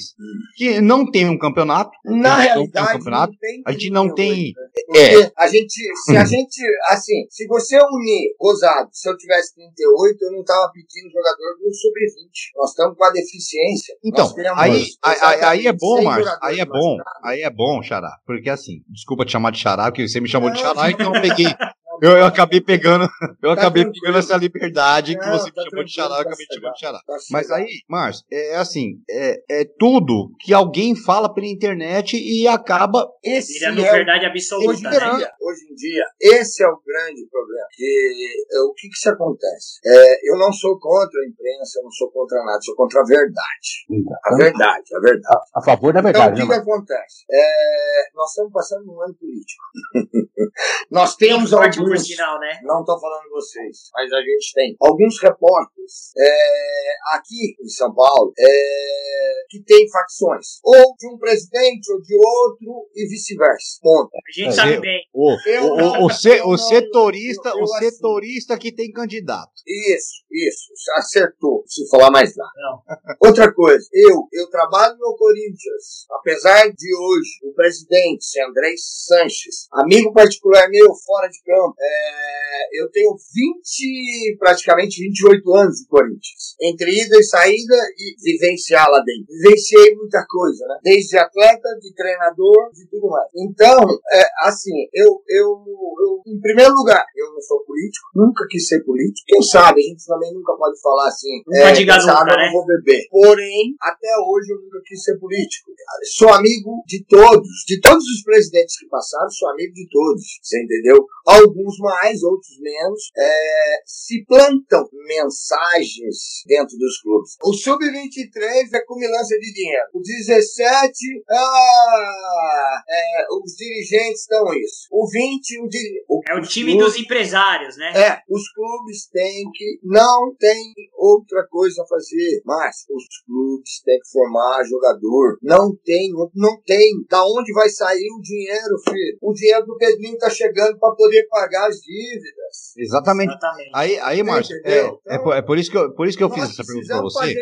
que 0.55 0.81
não 0.81 1.09
tem 1.09 1.29
um 1.29 1.37
campeonato? 1.37 1.91
Na 2.05 2.37
realidade, 2.37 2.89
um 2.89 2.97
campeonato, 2.97 3.33
a 3.65 3.71
gente 3.71 3.89
não 3.89 4.13
tem. 4.13 4.53
Né? 4.89 5.21
É. 5.21 5.31
A 5.37 5.47
gente, 5.47 5.73
se 6.05 6.15
a 6.15 6.25
gente, 6.25 6.61
assim, 6.89 7.25
se 7.29 7.47
você 7.47 7.77
unir, 7.77 8.35
Rosado, 8.39 8.89
se 8.91 9.09
eu 9.09 9.17
tivesse 9.17 9.55
38, 9.55 10.17
eu 10.21 10.31
não 10.31 10.43
tava 10.43 10.71
pedindo 10.71 11.11
jogador 11.11 11.57
do 11.59 11.73
Sub-20. 11.73 12.55
Nós 12.55 12.69
estamos 12.69 12.97
com 12.97 13.03
a 13.03 13.11
deficiência. 13.11 13.95
Então, 14.03 14.33
aí, 14.55 14.85
aí, 15.03 15.43
aí, 15.43 15.67
é 15.67 15.73
bom, 15.73 16.03
Márcio. 16.03 16.31
Aí 16.41 16.59
é 16.59 16.65
bom. 16.65 16.97
Aí 17.23 17.41
é 17.41 17.49
bom, 17.49 17.81
Xará. 17.81 18.11
Porque 18.25 18.49
assim, 18.49 18.81
desculpa 18.89 19.25
te 19.25 19.31
chamar 19.31 19.51
de 19.51 19.59
Xará, 19.59 19.85
porque 19.85 20.07
você 20.07 20.19
me 20.19 20.29
chamou 20.29 20.51
de 20.51 20.59
Xará, 20.59 20.89
então 20.99 21.11
peguei. 21.13 21.55
Eu, 22.01 22.11
eu 22.17 22.25
acabei 22.25 22.61
pegando, 22.61 23.05
eu 23.41 23.55
tá 23.55 23.61
acabei 23.61 23.85
pegando 23.85 24.17
essa 24.17 24.37
liberdade 24.37 25.15
não, 25.15 25.21
que 25.21 25.29
você 25.29 25.51
tá 25.51 25.63
me 25.63 25.69
chamou 25.69 25.85
de 25.85 25.91
xará, 25.91 26.15
eu 26.15 26.21
acabei 26.21 26.45
te 26.45 26.55
chamando 26.55 26.73
de 26.73 26.79
xará. 26.79 26.99
Tá 27.05 27.15
Mas 27.31 27.51
aí, 27.51 27.67
Márcio, 27.89 28.25
é, 28.31 28.53
é 28.53 28.55
assim, 28.57 29.01
é, 29.09 29.61
é 29.61 29.65
tudo 29.77 30.31
que 30.39 30.53
alguém 30.53 30.95
fala 30.95 31.33
pela 31.33 31.47
internet 31.47 32.17
e 32.17 32.47
acaba. 32.47 33.07
Esse 33.23 33.63
é 33.63 33.71
verdade 33.71 34.25
absoluta. 34.25 34.69
Hoje, 34.69 34.83
né? 34.83 34.89
dia, 34.89 35.31
hoje 35.41 35.61
em 35.71 35.75
dia, 35.75 36.03
esse 36.21 36.63
é 36.63 36.67
o 36.67 36.79
grande 36.85 37.27
problema. 37.29 37.67
Que, 37.71 38.35
é, 38.51 38.59
o 38.61 38.73
que 38.73 38.89
que 38.89 38.97
se 38.97 39.09
acontece? 39.09 39.79
É, 39.85 40.31
eu 40.31 40.37
não 40.37 40.51
sou 40.51 40.79
contra 40.79 41.19
a 41.21 41.27
imprensa, 41.27 41.79
eu 41.79 41.83
não 41.83 41.91
sou 41.91 42.11
contra 42.11 42.43
nada, 42.43 42.59
sou 42.61 42.75
contra 42.75 43.01
a 43.01 43.03
verdade. 43.03 43.85
Então, 43.89 44.17
a 44.25 44.35
verdade, 44.35 44.95
a 44.95 44.99
verdade. 44.99 45.35
A, 45.55 45.59
a 45.59 45.63
favor 45.63 45.93
da 45.93 46.01
verdade. 46.01 46.33
Então, 46.33 46.45
o 46.45 46.49
que, 46.49 46.55
né, 46.55 46.63
que 46.63 46.69
acontece? 46.69 47.25
É, 47.31 48.09
nós 48.15 48.29
estamos 48.29 48.51
passando 48.51 48.91
um 48.91 49.01
ano 49.01 49.15
político. 49.15 49.63
nós 50.91 51.15
temos 51.15 51.53
alguns. 51.53 51.86
Sinal, 51.95 52.39
né? 52.39 52.59
Não 52.63 52.81
estou 52.81 52.99
falando 52.99 53.23
de 53.23 53.29
vocês, 53.29 53.89
mas 53.93 54.11
a 54.11 54.19
gente 54.21 54.53
tem 54.53 54.75
alguns 54.81 55.21
repórteres 55.21 56.11
é, 56.17 57.15
aqui 57.15 57.55
em 57.61 57.69
São 57.69 57.93
Paulo 57.93 58.33
é, 58.37 59.45
que 59.49 59.63
tem 59.63 59.87
facções, 59.89 60.59
ou 60.63 60.95
de 60.97 61.07
um 61.07 61.17
presidente 61.17 61.91
ou 61.91 62.01
de 62.01 62.15
outro 62.15 62.89
e 62.95 63.07
vice-versa. 63.07 63.79
Ponto. 63.81 64.09
A 64.13 64.31
gente 64.41 64.55
sabe 64.55 64.79
bem. 64.79 65.01
O, 65.13 65.31
o, 65.31 66.03
o, 66.03 66.05
o, 66.05 66.09
se, 66.09 66.41
o 66.41 66.57
setorista, 66.57 67.49
eu, 67.49 67.57
eu, 67.57 67.63
o 67.63 67.67
setorista 67.67 68.57
que 68.57 68.71
tem 68.71 68.91
candidato. 68.91 69.51
Isso, 69.65 70.23
isso. 70.31 70.73
Acertou. 70.97 71.63
Se 71.67 71.87
falar 71.89 72.11
mais 72.11 72.33
nada. 72.35 72.81
Outra 73.21 73.53
coisa, 73.53 73.87
eu, 73.93 74.27
eu 74.31 74.49
trabalho 74.49 74.97
no 74.97 75.15
Corinthians. 75.15 76.05
Apesar 76.11 76.69
de 76.69 76.95
hoje 76.95 77.29
o 77.43 77.53
presidente 77.53 78.25
ser 78.25 78.43
André 78.43 78.73
Sanches, 78.77 79.67
amigo 79.71 80.11
particular 80.13 80.67
meu 80.69 80.93
fora 81.05 81.27
de 81.27 81.41
campo, 81.43 81.75
é, 81.79 82.81
eu 82.81 82.89
tenho 82.91 83.15
20, 83.15 84.37
praticamente 84.39 85.01
28 85.01 85.55
anos 85.55 85.77
de 85.77 85.87
Corinthians. 85.87 86.55
Entre 86.61 86.89
ida 86.91 87.17
e 87.17 87.23
saída 87.23 87.75
e 87.97 88.15
vivenciar 88.21 88.89
lá 88.89 88.99
dentro. 88.99 89.27
Vivenciei 89.29 89.95
muita 89.95 90.25
coisa, 90.27 90.65
né? 90.67 90.79
Desde 90.83 91.17
atleta, 91.17 91.69
de 91.79 91.93
treinador, 91.93 92.71
de 92.73 92.87
tudo 92.89 93.09
mais. 93.09 93.29
Então, 93.35 93.79
é, 94.11 94.23
assim, 94.47 94.87
eu, 94.93 95.21
eu, 95.27 95.47
eu, 95.47 96.33
em 96.33 96.39
primeiro 96.39 96.73
lugar, 96.73 97.05
eu 97.15 97.33
não 97.33 97.41
sou 97.41 97.63
político, 97.63 98.07
nunca 98.15 98.45
quis 98.49 98.67
ser 98.67 98.83
político. 98.83 99.25
Quem 99.27 99.41
sabe, 99.41 99.81
a 99.81 99.83
gente 99.83 100.05
também 100.05 100.33
nunca 100.33 100.53
pode 100.53 100.79
falar 100.81 101.07
assim, 101.07 101.41
é, 101.53 101.71
diga 101.71 101.97
nunca, 101.97 102.23
né? 102.25 102.45
não 102.45 102.53
vou 102.53 102.65
beber. 102.65 103.07
Porém, 103.09 103.75
até 103.81 104.09
hoje 104.17 104.51
eu 104.51 104.61
nunca 104.61 104.81
quis 104.85 105.03
ser 105.03 105.17
político. 105.17 105.71
Sou 106.15 106.29
amigo 106.29 106.83
de 106.85 107.05
todos, 107.05 107.47
de 107.67 107.79
todos 107.79 108.03
os 108.03 108.23
presidentes 108.23 108.77
que 108.79 108.87
passaram, 108.87 109.29
sou 109.29 109.49
amigo 109.49 109.73
de 109.73 109.87
todos, 109.89 110.23
você 110.41 110.61
entendeu? 110.61 111.05
Alguns 111.25 111.66
mais, 111.79 112.23
outros 112.23 112.59
menos, 112.59 113.09
é, 113.17 113.81
se 113.85 114.23
plantam 114.25 114.87
mensagens 115.07 116.43
dentro 116.45 116.77
dos 116.77 117.01
clubes. 117.01 117.35
O 117.43 117.53
Sub-23 117.53 118.73
é 118.73 118.85
cumilança 118.85 119.35
de 119.39 119.53
dinheiro. 119.53 119.85
O 119.93 120.01
17, 120.01 121.23
ah, 121.29 122.83
é, 122.89 123.25
os 123.43 123.53
dirigentes 123.55 124.21
estão 124.21 124.45
isso. 124.53 124.87
O 124.91 125.07
20, 125.09 125.59
o, 125.59 126.17
o 126.17 126.21
É 126.29 126.35
o 126.35 126.41
time 126.41 126.73
clubes, 126.73 126.93
dos 126.93 127.01
empresários, 127.03 127.77
né? 127.77 127.91
É, 127.95 128.21
os 128.29 128.51
clubes 128.53 129.07
têm 129.09 129.49
que. 129.53 129.79
Não 129.83 130.35
tem 130.39 130.73
outra 130.95 131.45
coisa 131.49 131.83
a 131.83 131.87
fazer, 131.87 132.41
mas 132.45 132.85
os 132.89 133.05
clubes 133.25 133.81
têm 133.83 133.99
que 133.99 134.11
formar 134.11 134.63
jogador. 134.63 135.37
Não 135.41 135.75
tem, 135.83 136.11
não 136.35 136.61
tem. 136.65 137.05
Da 137.09 137.23
onde 137.25 137.53
vai 137.53 137.69
sair 137.69 138.07
o 138.17 138.21
dinheiro, 138.21 138.75
filho? 138.87 139.17
O 139.21 139.33
dinheiro 139.33 139.65
do 139.65 139.77
Pedrinho 139.77 140.17
tá 140.17 140.29
chegando 140.29 140.77
para 140.79 140.95
poder 140.95 141.27
pagar 141.29 141.56
as 141.57 141.75
dívidas. 141.77 142.73
Exatamente. 142.77 143.31
Exatamente. 143.31 143.71
Aí, 143.73 143.99
aí 143.99 144.23
Márcio, 144.23 144.55
é, 144.63 144.79
então, 144.79 144.99
é, 145.07 145.17
por, 145.17 145.35
é, 145.35 145.41
por, 145.41 145.57
isso 145.57 145.71
que 145.71 145.77
eu, 145.77 145.93
por 145.93 146.07
isso 146.07 146.17
que 146.17 146.23
eu 146.23 146.29
fiz 146.29 146.43
essa 146.43 146.63
pergunta 146.63 146.87
para 146.87 147.01
você. 147.01 147.35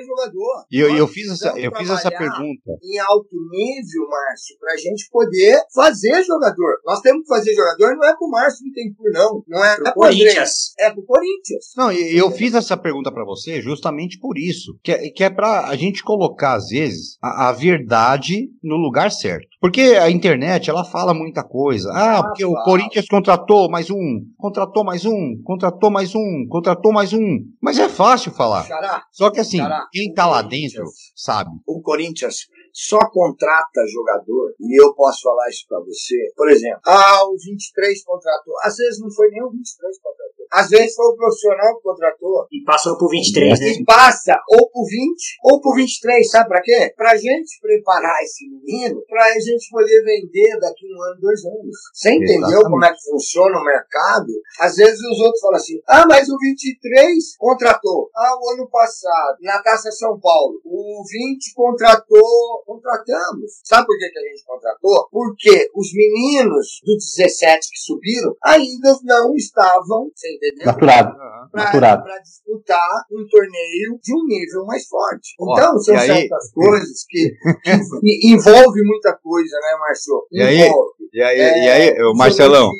E 0.71 0.80
eu, 0.80 0.95
eu 0.95 1.08
fiz 1.08 1.30
essa, 1.32 1.58
eu 1.60 1.71
fiz 1.75 1.89
essa 1.89 2.10
pergunta. 2.10 2.71
Em 2.84 2.99
alto 2.99 3.36
nível, 3.51 4.10
Márcio, 4.10 4.58
pra 4.60 4.75
gente 4.78 5.10
poder 5.12 5.60
fazer 5.73 6.23
jogador. 6.23 6.80
Nós 6.86 7.01
temos 7.01 7.23
que 7.23 7.28
fazer 7.28 7.54
jogador, 7.54 7.95
não 7.95 8.08
é 8.08 8.15
pro 8.15 8.30
Márcio 8.30 8.65
Bittencourt, 8.65 9.13
não. 9.13 9.43
Não 9.47 9.63
é 9.63 9.75
pro 9.75 9.88
é 9.88 9.93
Corinthians. 9.93 10.73
É 10.80 10.91
pro 10.91 11.04
Corinthians. 11.04 11.65
Não, 11.78 11.91
e 11.91 12.17
eu 12.17 12.32
fiz 12.32 12.54
essa 12.54 12.78
pergunta 12.78 13.12
para 13.12 13.25
você 13.25 13.62
justamente 13.62 14.19
por 14.19 14.38
isso. 14.38 14.78
Que 14.84 14.91
é, 14.91 15.10
que 15.10 15.23
é 15.23 15.30
pra 15.30 15.67
a 15.67 15.75
gente 15.75 16.04
colocar, 16.04 16.56
às 16.56 16.67
vezes, 16.67 17.17
a, 17.21 17.49
a 17.49 17.51
verdade 17.51 18.49
no 18.63 18.75
lugar 18.75 19.12
certo. 19.12 19.55
Porque 19.65 19.82
a 19.99 20.12
internet, 20.12 20.69
ela 20.69 20.86
fala 20.86 21.12
muita 21.12 21.43
coisa. 21.43 21.91
Ah, 21.91 22.21
porque 22.21 22.43
ah, 22.43 22.47
o 22.47 22.54
Corinthians 22.63 23.08
contratou 23.08 23.67
mais 23.67 23.89
um, 23.89 24.21
contratou 24.38 24.84
mais 24.84 25.06
um, 25.06 25.41
contratou 25.43 25.89
mais 25.89 26.13
um, 26.13 26.45
contratou 26.47 26.93
mais 26.93 27.13
um. 27.13 27.39
Mas 27.60 27.80
é 27.80 27.89
fácil 27.89 28.32
falar. 28.32 28.63
Xará, 28.63 29.04
Só 29.12 29.32
que 29.32 29.39
assim, 29.39 29.58
Xará, 29.58 29.88
quem 29.91 30.13
tá 30.13 30.28
lá 30.28 30.43
dentro 30.43 30.86
sabe. 31.15 31.49
O 31.65 31.82
Corinthians 31.82 32.45
só 32.71 32.99
contrata 33.10 33.82
jogador, 33.91 34.54
e 34.60 34.80
eu 34.80 34.93
posso 34.93 35.21
falar 35.23 35.49
isso 35.49 35.65
para 35.67 35.80
você. 35.80 36.15
Por 36.36 36.47
exemplo, 36.47 36.82
ah, 36.86 37.25
o 37.25 37.36
23 37.36 38.04
contratou. 38.04 38.54
Às 38.63 38.75
vezes 38.75 38.99
não 38.99 39.10
foi 39.10 39.30
nem 39.32 39.41
o 39.41 39.49
23 39.49 39.97
contratou. 39.97 40.45
Às 40.52 40.70
vezes 40.70 40.96
foi 40.96 41.06
o 41.08 41.16
profissional 41.16 41.76
que 41.78 41.84
contratou. 41.84 42.48
E 42.52 42.64
passou 42.64 42.98
por 42.98 43.10
23, 43.10 43.60
né? 43.60 43.68
E 43.70 43.84
passa 43.86 44.40
ou 44.50 44.70
por 44.70 44.86
20 44.88 45.40
ou 45.44 45.62
por 45.62 45.76
23, 45.76 46.30
sabe 46.30 46.50
pra 46.50 46.62
quê? 46.62 46.94
Pra 46.96 47.16
gente 47.16 47.60
preparar 47.62 48.22
esse 48.24 48.48
menino 48.50 49.04
pra 49.08 49.32
gente 49.40 49.70
poder 49.70 50.04
vender 50.04 50.60
daqui 50.60 50.86
um 50.86 51.04
ano, 51.04 51.22
dois 51.22 51.44
anos. 51.46 51.78
Você 51.94 52.10
entendeu 52.12 52.36
Exatamente. 52.36 52.70
como 52.72 52.86
é 52.86 52.94
que 52.94 53.04
funciona 53.04 53.60
o 53.60 53.64
mercado? 53.64 54.34
Às 54.60 54.76
vezes 54.76 55.00
os 55.00 55.20
outros 55.20 55.42
falam 55.42 55.58
assim: 55.58 55.80
ah, 55.88 56.06
mas 56.08 56.30
o 56.30 56.38
23 56.38 57.38
contratou. 57.38 58.10
Ah, 58.16 58.36
o 58.42 58.50
ano 58.54 58.70
passado, 58.70 59.38
na 59.42 59.62
Taça 59.62 59.92
São 59.92 60.20
Paulo, 60.20 60.60
o 60.66 61.04
20 61.08 61.54
contratou. 61.54 62.64
Contratamos. 62.66 63.62
Sabe 63.64 63.86
por 63.86 63.98
que, 63.98 64.10
que 64.10 64.20
a 64.20 64.22
gente 64.22 64.46
contratou? 64.46 65.08
Porque 65.12 65.70
os 65.76 65.94
meninos 65.94 66.82
do 66.84 66.96
17 66.96 67.70
que 67.72 67.80
subiram 67.80 68.36
ainda 68.44 68.98
não 69.04 69.34
estavam, 69.36 70.10
você 70.14 70.35
entendeu? 70.36 70.65
Naturado. 70.65 71.15
Naturado. 71.54 72.04
Para 72.04 72.19
disputar 72.19 73.06
um 73.12 73.26
torneio 73.28 74.00
de 74.02 74.13
um 74.13 74.26
nível 74.28 74.65
mais 74.65 74.86
forte. 74.88 75.36
Então, 75.39 75.76
Ó, 75.76 75.80
são 75.80 75.98
certas 75.98 76.52
coisas 76.52 77.06
que, 77.08 77.32
que 77.63 78.30
envolve 78.34 78.82
muita 78.84 79.17
coisa, 79.17 79.56
né, 79.62 79.78
Marcio? 79.80 80.28
E 80.32 80.41
aí, 80.41 80.69
e 81.13 81.21
aí, 81.21 81.39
é, 81.39 81.63
e 81.63 81.69
aí, 81.69 82.04
o 82.04 82.13
Marcelão? 82.13 82.71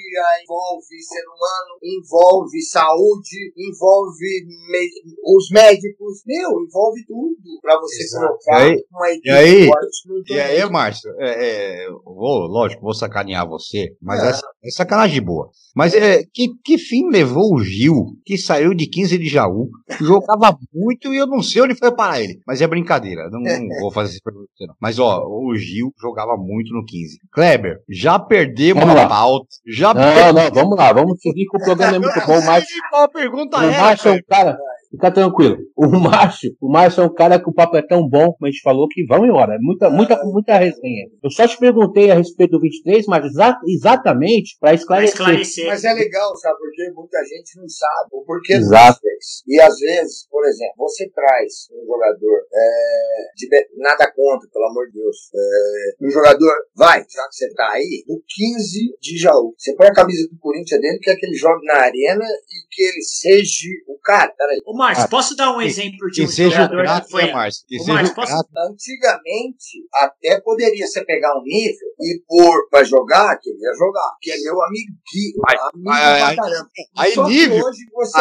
Envolve 0.44 1.02
ser 1.02 1.24
humano, 1.24 1.80
envolve 1.82 2.62
saúde, 2.62 3.54
envolve 3.56 4.46
me, 4.70 4.90
os 5.24 5.50
médicos, 5.52 6.22
meu, 6.26 6.50
envolve 6.62 7.06
tudo 7.08 7.62
para 7.62 7.80
você 7.80 8.04
Exato. 8.04 8.28
colocar 8.28 8.68
e 8.68 8.72
aí, 8.72 8.86
uma 8.92 9.10
equipe 9.10 9.28
e 9.28 9.32
aí, 9.32 9.68
forte. 9.68 10.34
E 10.34 10.40
aí, 10.40 10.70
Márcio, 10.70 11.12
é, 11.18 11.86
é, 11.86 11.90
vou, 12.04 12.48
lógico, 12.48 12.82
vou 12.82 12.94
sacanear 12.94 13.48
você, 13.48 13.96
mas 14.02 14.22
é, 14.22 14.40
é 14.66 14.72
sacanagem 14.72 15.22
boa. 15.22 15.50
Mas 15.76 15.94
é, 15.94 16.24
que, 16.34 16.50
que 16.64 16.78
fim 16.78 17.10
levou 17.10 17.54
o 17.54 17.64
Gil, 17.64 18.18
que 18.26 18.38
saiu 18.38 18.74
de 18.74 18.88
15 18.88 19.18
de 19.18 19.28
Jaú, 19.28 19.70
jogava 20.00 20.58
muito 20.74 21.14
e 21.14 21.18
eu 21.18 21.28
não 21.28 21.44
sei 21.44 21.62
onde 21.62 21.76
foi 21.76 21.94
parar 21.94 22.22
ele. 22.22 22.42
Mas 22.48 22.62
é 22.62 22.68
brincadeira, 22.68 23.30
não, 23.30 23.42
não 23.42 23.68
vou 23.82 23.92
fazer 23.92 24.12
essa 24.12 24.22
pergunta 24.24 24.48
não. 24.62 24.76
Mas 24.80 24.98
ó, 24.98 25.26
o 25.28 25.56
Gil 25.56 25.94
jogava 26.02 26.38
muito 26.38 26.74
no 26.74 26.86
15. 26.86 27.20
Kleber, 27.32 27.82
já 27.90 28.18
perdemos 28.18 28.84
vamos 28.84 28.98
a 28.98 29.04
lá. 29.04 29.10
pauta. 29.10 29.48
Já 29.68 29.94
não, 29.94 30.02
perdemos. 30.02 30.34
não, 30.34 30.52
vamos 30.54 30.78
lá, 30.78 30.94
vamos 30.94 31.22
seguir 31.22 31.46
com 31.48 31.58
o 31.58 31.62
programa 31.66 31.98
é 31.98 32.00
muito 32.00 32.26
bom, 32.26 32.42
mas... 32.46 32.66
Qual 32.90 33.04
a 33.04 33.10
pergunta 33.10 33.58
é? 33.58 33.82
Mas 33.82 34.06
é 34.06 34.12
um 34.12 34.20
cara... 34.28 34.58
Fica 34.96 35.12
tranquilo. 35.12 35.58
O 35.76 35.88
Márcio, 36.00 36.56
o 36.62 36.72
Márcio 36.72 37.02
é 37.02 37.06
um 37.06 37.14
cara 37.14 37.40
que 37.40 37.50
o 37.50 37.54
papo 37.54 37.78
é 37.78 37.82
tão 37.82 38.08
bom, 38.08 38.34
como 38.34 38.48
a 38.48 38.48
gente 38.48 38.62
falou, 38.62 38.88
que 38.88 39.06
vão 39.06 39.26
embora. 39.26 39.58
Muita, 39.60 39.90
muita, 39.90 40.24
muita 40.24 40.58
resenha. 40.58 41.08
Eu 41.24 41.30
só 41.30 41.48
te 41.48 41.58
perguntei 41.58 42.12
a 42.12 42.16
respeito 42.16 42.52
do 42.52 42.62
23, 42.62 43.06
mas 43.08 43.26
exa 43.26 43.58
exatamente 43.68 44.58
para 44.60 44.74
esclarecer. 44.74 45.16
esclarecer. 45.16 45.68
Mas 45.68 45.84
é 45.84 45.94
legal, 45.94 46.36
sabe? 46.38 46.58
Porque 46.58 46.92
muita 46.96 47.20
gente 47.24 47.60
não 47.60 47.68
sabe 47.68 48.10
o 48.14 48.24
porquê 48.24 48.54
Exato. 48.54 49.00
do 49.00 49.10
23. 49.10 49.44
E 49.48 49.62
às 49.62 49.80
vezes, 49.80 50.28
por 50.30 50.46
exemplo, 50.46 50.74
você 50.78 51.10
traz 51.10 51.68
um 51.72 51.86
jogador, 51.86 52.42
é, 52.54 53.26
de, 53.36 53.48
nada 53.78 54.12
contra, 54.16 54.50
pelo 54.52 54.66
amor 54.66 54.88
de 54.88 54.94
Deus, 54.94 55.18
é, 55.36 56.06
um 56.06 56.10
jogador, 56.10 56.54
vai, 56.76 57.00
já 57.00 57.28
que 57.28 57.36
você 57.36 57.54
tá 57.54 57.72
aí, 57.72 58.04
do 58.08 58.22
15 58.28 58.98
de 59.00 59.18
Jaú. 59.18 59.54
Você 59.58 59.76
põe 59.76 59.88
a 59.88 59.94
camisa 59.94 60.28
do 60.30 60.40
Corinthians 60.40 60.82
dentro, 60.82 61.00
quer 61.00 61.16
que 61.16 61.26
ele 61.26 61.36
jogue 61.36 61.66
na 61.66 61.76
arena 61.76 62.26
e 62.26 62.76
que 62.76 62.82
ele 62.82 63.02
seja 63.02 63.70
o 63.88 63.98
cara. 64.00 64.34
Peraí. 64.38 64.62
Ô, 64.66 64.76
Márcio, 64.86 65.06
ah, 65.06 65.08
posso 65.08 65.36
dar 65.36 65.56
um 65.56 65.62
exemplo 65.62 66.08
de 66.12 66.24
um 66.24 66.28
jogador 66.28 66.78
grato, 66.78 67.06
que 67.06 67.12
foi. 67.12 67.26
Né, 67.26 67.34
Márcio, 67.34 67.66
que 67.68 67.82
Ô, 67.82 67.86
Márcio, 67.88 68.16
posso... 68.16 68.34
Antigamente, 68.34 69.88
até 69.94 70.40
poderia 70.42 70.88
você 70.88 71.04
pegar 71.04 71.38
um 71.38 71.44
nível 71.44 71.88
e 72.00 72.22
pôr 72.28 72.70
pra 72.70 72.84
jogar, 72.84 73.38
queria 73.40 73.72
jogar. 73.78 74.16
Que 74.22 74.32
é 74.32 74.38
meu 74.42 74.62
amigo, 74.62 74.94
que, 75.06 75.34
amigo 75.74 75.90
aí, 75.90 76.36
caramba. 76.36 76.70
Aí, 76.98 77.10
nível, 77.10 77.66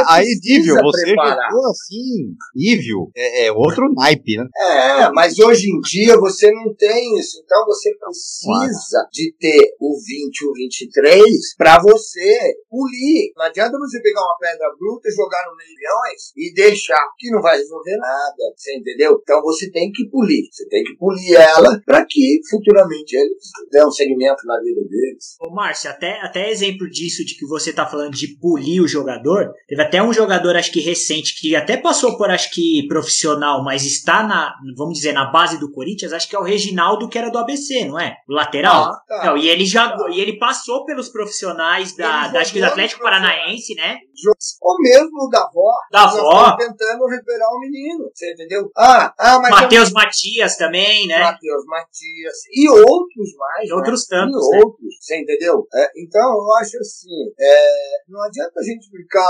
aí, 0.07 0.27
nível, 0.42 0.77
você 0.83 1.09
jogou 1.09 1.71
assim, 1.71 2.35
nível, 2.54 3.10
é, 3.15 3.46
é, 3.46 3.52
outro 3.52 3.92
naipe, 3.94 4.37
né? 4.37 4.46
É, 4.56 5.10
mas 5.10 5.38
hoje 5.38 5.69
em 5.71 5.81
dia 5.81 6.17
você 6.19 6.50
não 6.50 6.75
tem 6.75 7.19
isso, 7.19 7.42
então 7.44 7.65
você 7.67 7.90
precisa 7.94 9.08
de 9.12 9.35
ter 9.38 9.75
o 9.81 9.96
20 9.96 10.46
o 10.46 10.52
23 10.54 11.23
pra 11.56 11.81
você 11.81 12.56
polir. 12.69 13.33
Não 13.37 13.46
adianta 13.46 13.79
você 13.79 14.00
pegar 14.00 14.23
uma 14.23 14.38
pedra 14.38 14.75
bruta, 14.79 15.10
jogar 15.10 15.44
no 15.48 15.56
meio 15.56 15.69
de 15.69 15.85
milhões 15.85 16.33
e 16.37 16.54
deixar, 16.55 17.05
que 17.19 17.31
não 17.31 17.42
vai 17.42 17.59
resolver 17.59 17.96
nada, 17.96 18.55
você 18.57 18.77
entendeu? 18.77 19.19
Então 19.23 19.42
você 19.42 19.71
tem 19.71 19.90
que 19.92 20.09
polir, 20.09 20.44
você 20.50 20.67
tem 20.69 20.83
que 20.85 20.96
polir 20.96 21.35
ela 21.35 21.81
para 21.85 22.05
que 22.09 22.40
futuramente 22.48 23.17
eles 23.17 23.50
dêem 23.71 23.87
um 23.87 23.90
segmento 23.90 24.46
na 24.46 24.59
vida 24.61 24.81
deles. 24.88 25.37
Ô 25.40 25.52
Márcio, 25.52 25.90
até, 25.90 26.21
até 26.21 26.50
exemplo 26.50 26.88
disso 26.88 27.25
de 27.25 27.37
que 27.37 27.46
você 27.46 27.73
tá 27.73 27.87
falando 27.87 28.13
de 28.13 28.38
polir 28.38 28.83
o 28.83 28.88
jogador, 28.88 29.52
teve 29.69 29.83
até 29.83 30.02
um 30.02 30.13
jogador, 30.13 30.57
acho 30.57 30.73
que 30.73 30.81
recente, 30.81 31.38
que 31.40 31.57
até 31.57 31.77
passou 31.77 32.17
por, 32.17 32.31
acho 32.31 32.50
que 32.52 32.87
profissional, 32.88 33.63
mas 33.65 33.85
está 33.85 34.23
na, 34.23 34.55
vamos 34.77 34.94
dizer, 34.94 35.13
na 35.13 35.31
base 35.31 35.59
do 35.59 35.71
Corinthians, 35.71 36.13
acho 36.13 36.29
que 36.29 36.37
é 36.37 36.38
o 36.38 36.44
Reginaldo, 36.44 37.09
que 37.09 37.19
era 37.19 37.31
do 37.31 37.38
ABC, 37.38 37.85
não 37.85 37.98
é? 37.98 38.17
O 38.29 38.33
lateral. 38.33 38.85
Ah, 38.85 39.02
tá. 39.07 39.25
não, 39.27 39.37
e 39.37 39.48
ele 39.48 39.67
já, 39.67 39.96
e 40.11 40.21
ele 40.21 40.38
passou 40.38 40.85
pelos 40.85 41.09
profissionais 41.09 41.96
da, 41.96 42.29
da 42.29 42.40
acho 42.40 42.52
que 42.52 42.61
do 42.61 42.67
Atlético 42.67 43.02
Paranaense, 43.02 43.75
né? 43.75 43.98
Ou 44.63 44.79
mesmo 44.81 45.29
da 45.31 45.40
avó. 45.40 45.73
Da 45.90 46.05
avó. 46.35 46.57
Tentando 46.57 47.07
recuperar 47.07 47.49
o 47.51 47.61
menino, 47.61 48.11
você 48.13 48.33
entendeu? 48.33 48.71
Ah, 48.77 49.15
ah 49.19 49.39
mas. 49.41 49.51
Matheus 49.51 49.89
eu... 49.89 49.95
Matias 49.95 50.57
também, 50.57 51.07
né? 51.07 51.21
Matheus 51.21 51.65
Matias. 51.67 52.37
E 52.53 52.69
outros 52.69 53.35
mais. 53.37 53.67
E 53.67 53.71
né? 53.71 53.75
outros 53.75 54.07
tantos. 54.07 54.47
E 54.47 54.51
né? 54.51 54.63
outros, 54.65 54.95
você 55.01 55.21
entendeu? 55.21 55.67
É, 55.75 55.91
então, 55.97 56.33
eu 56.33 56.55
acho 56.61 56.79
assim, 56.79 57.33
é, 57.39 58.03
não 58.09 58.23
adianta 58.23 58.61
a 58.61 58.63
gente 58.63 58.89
ficar. 58.91 59.21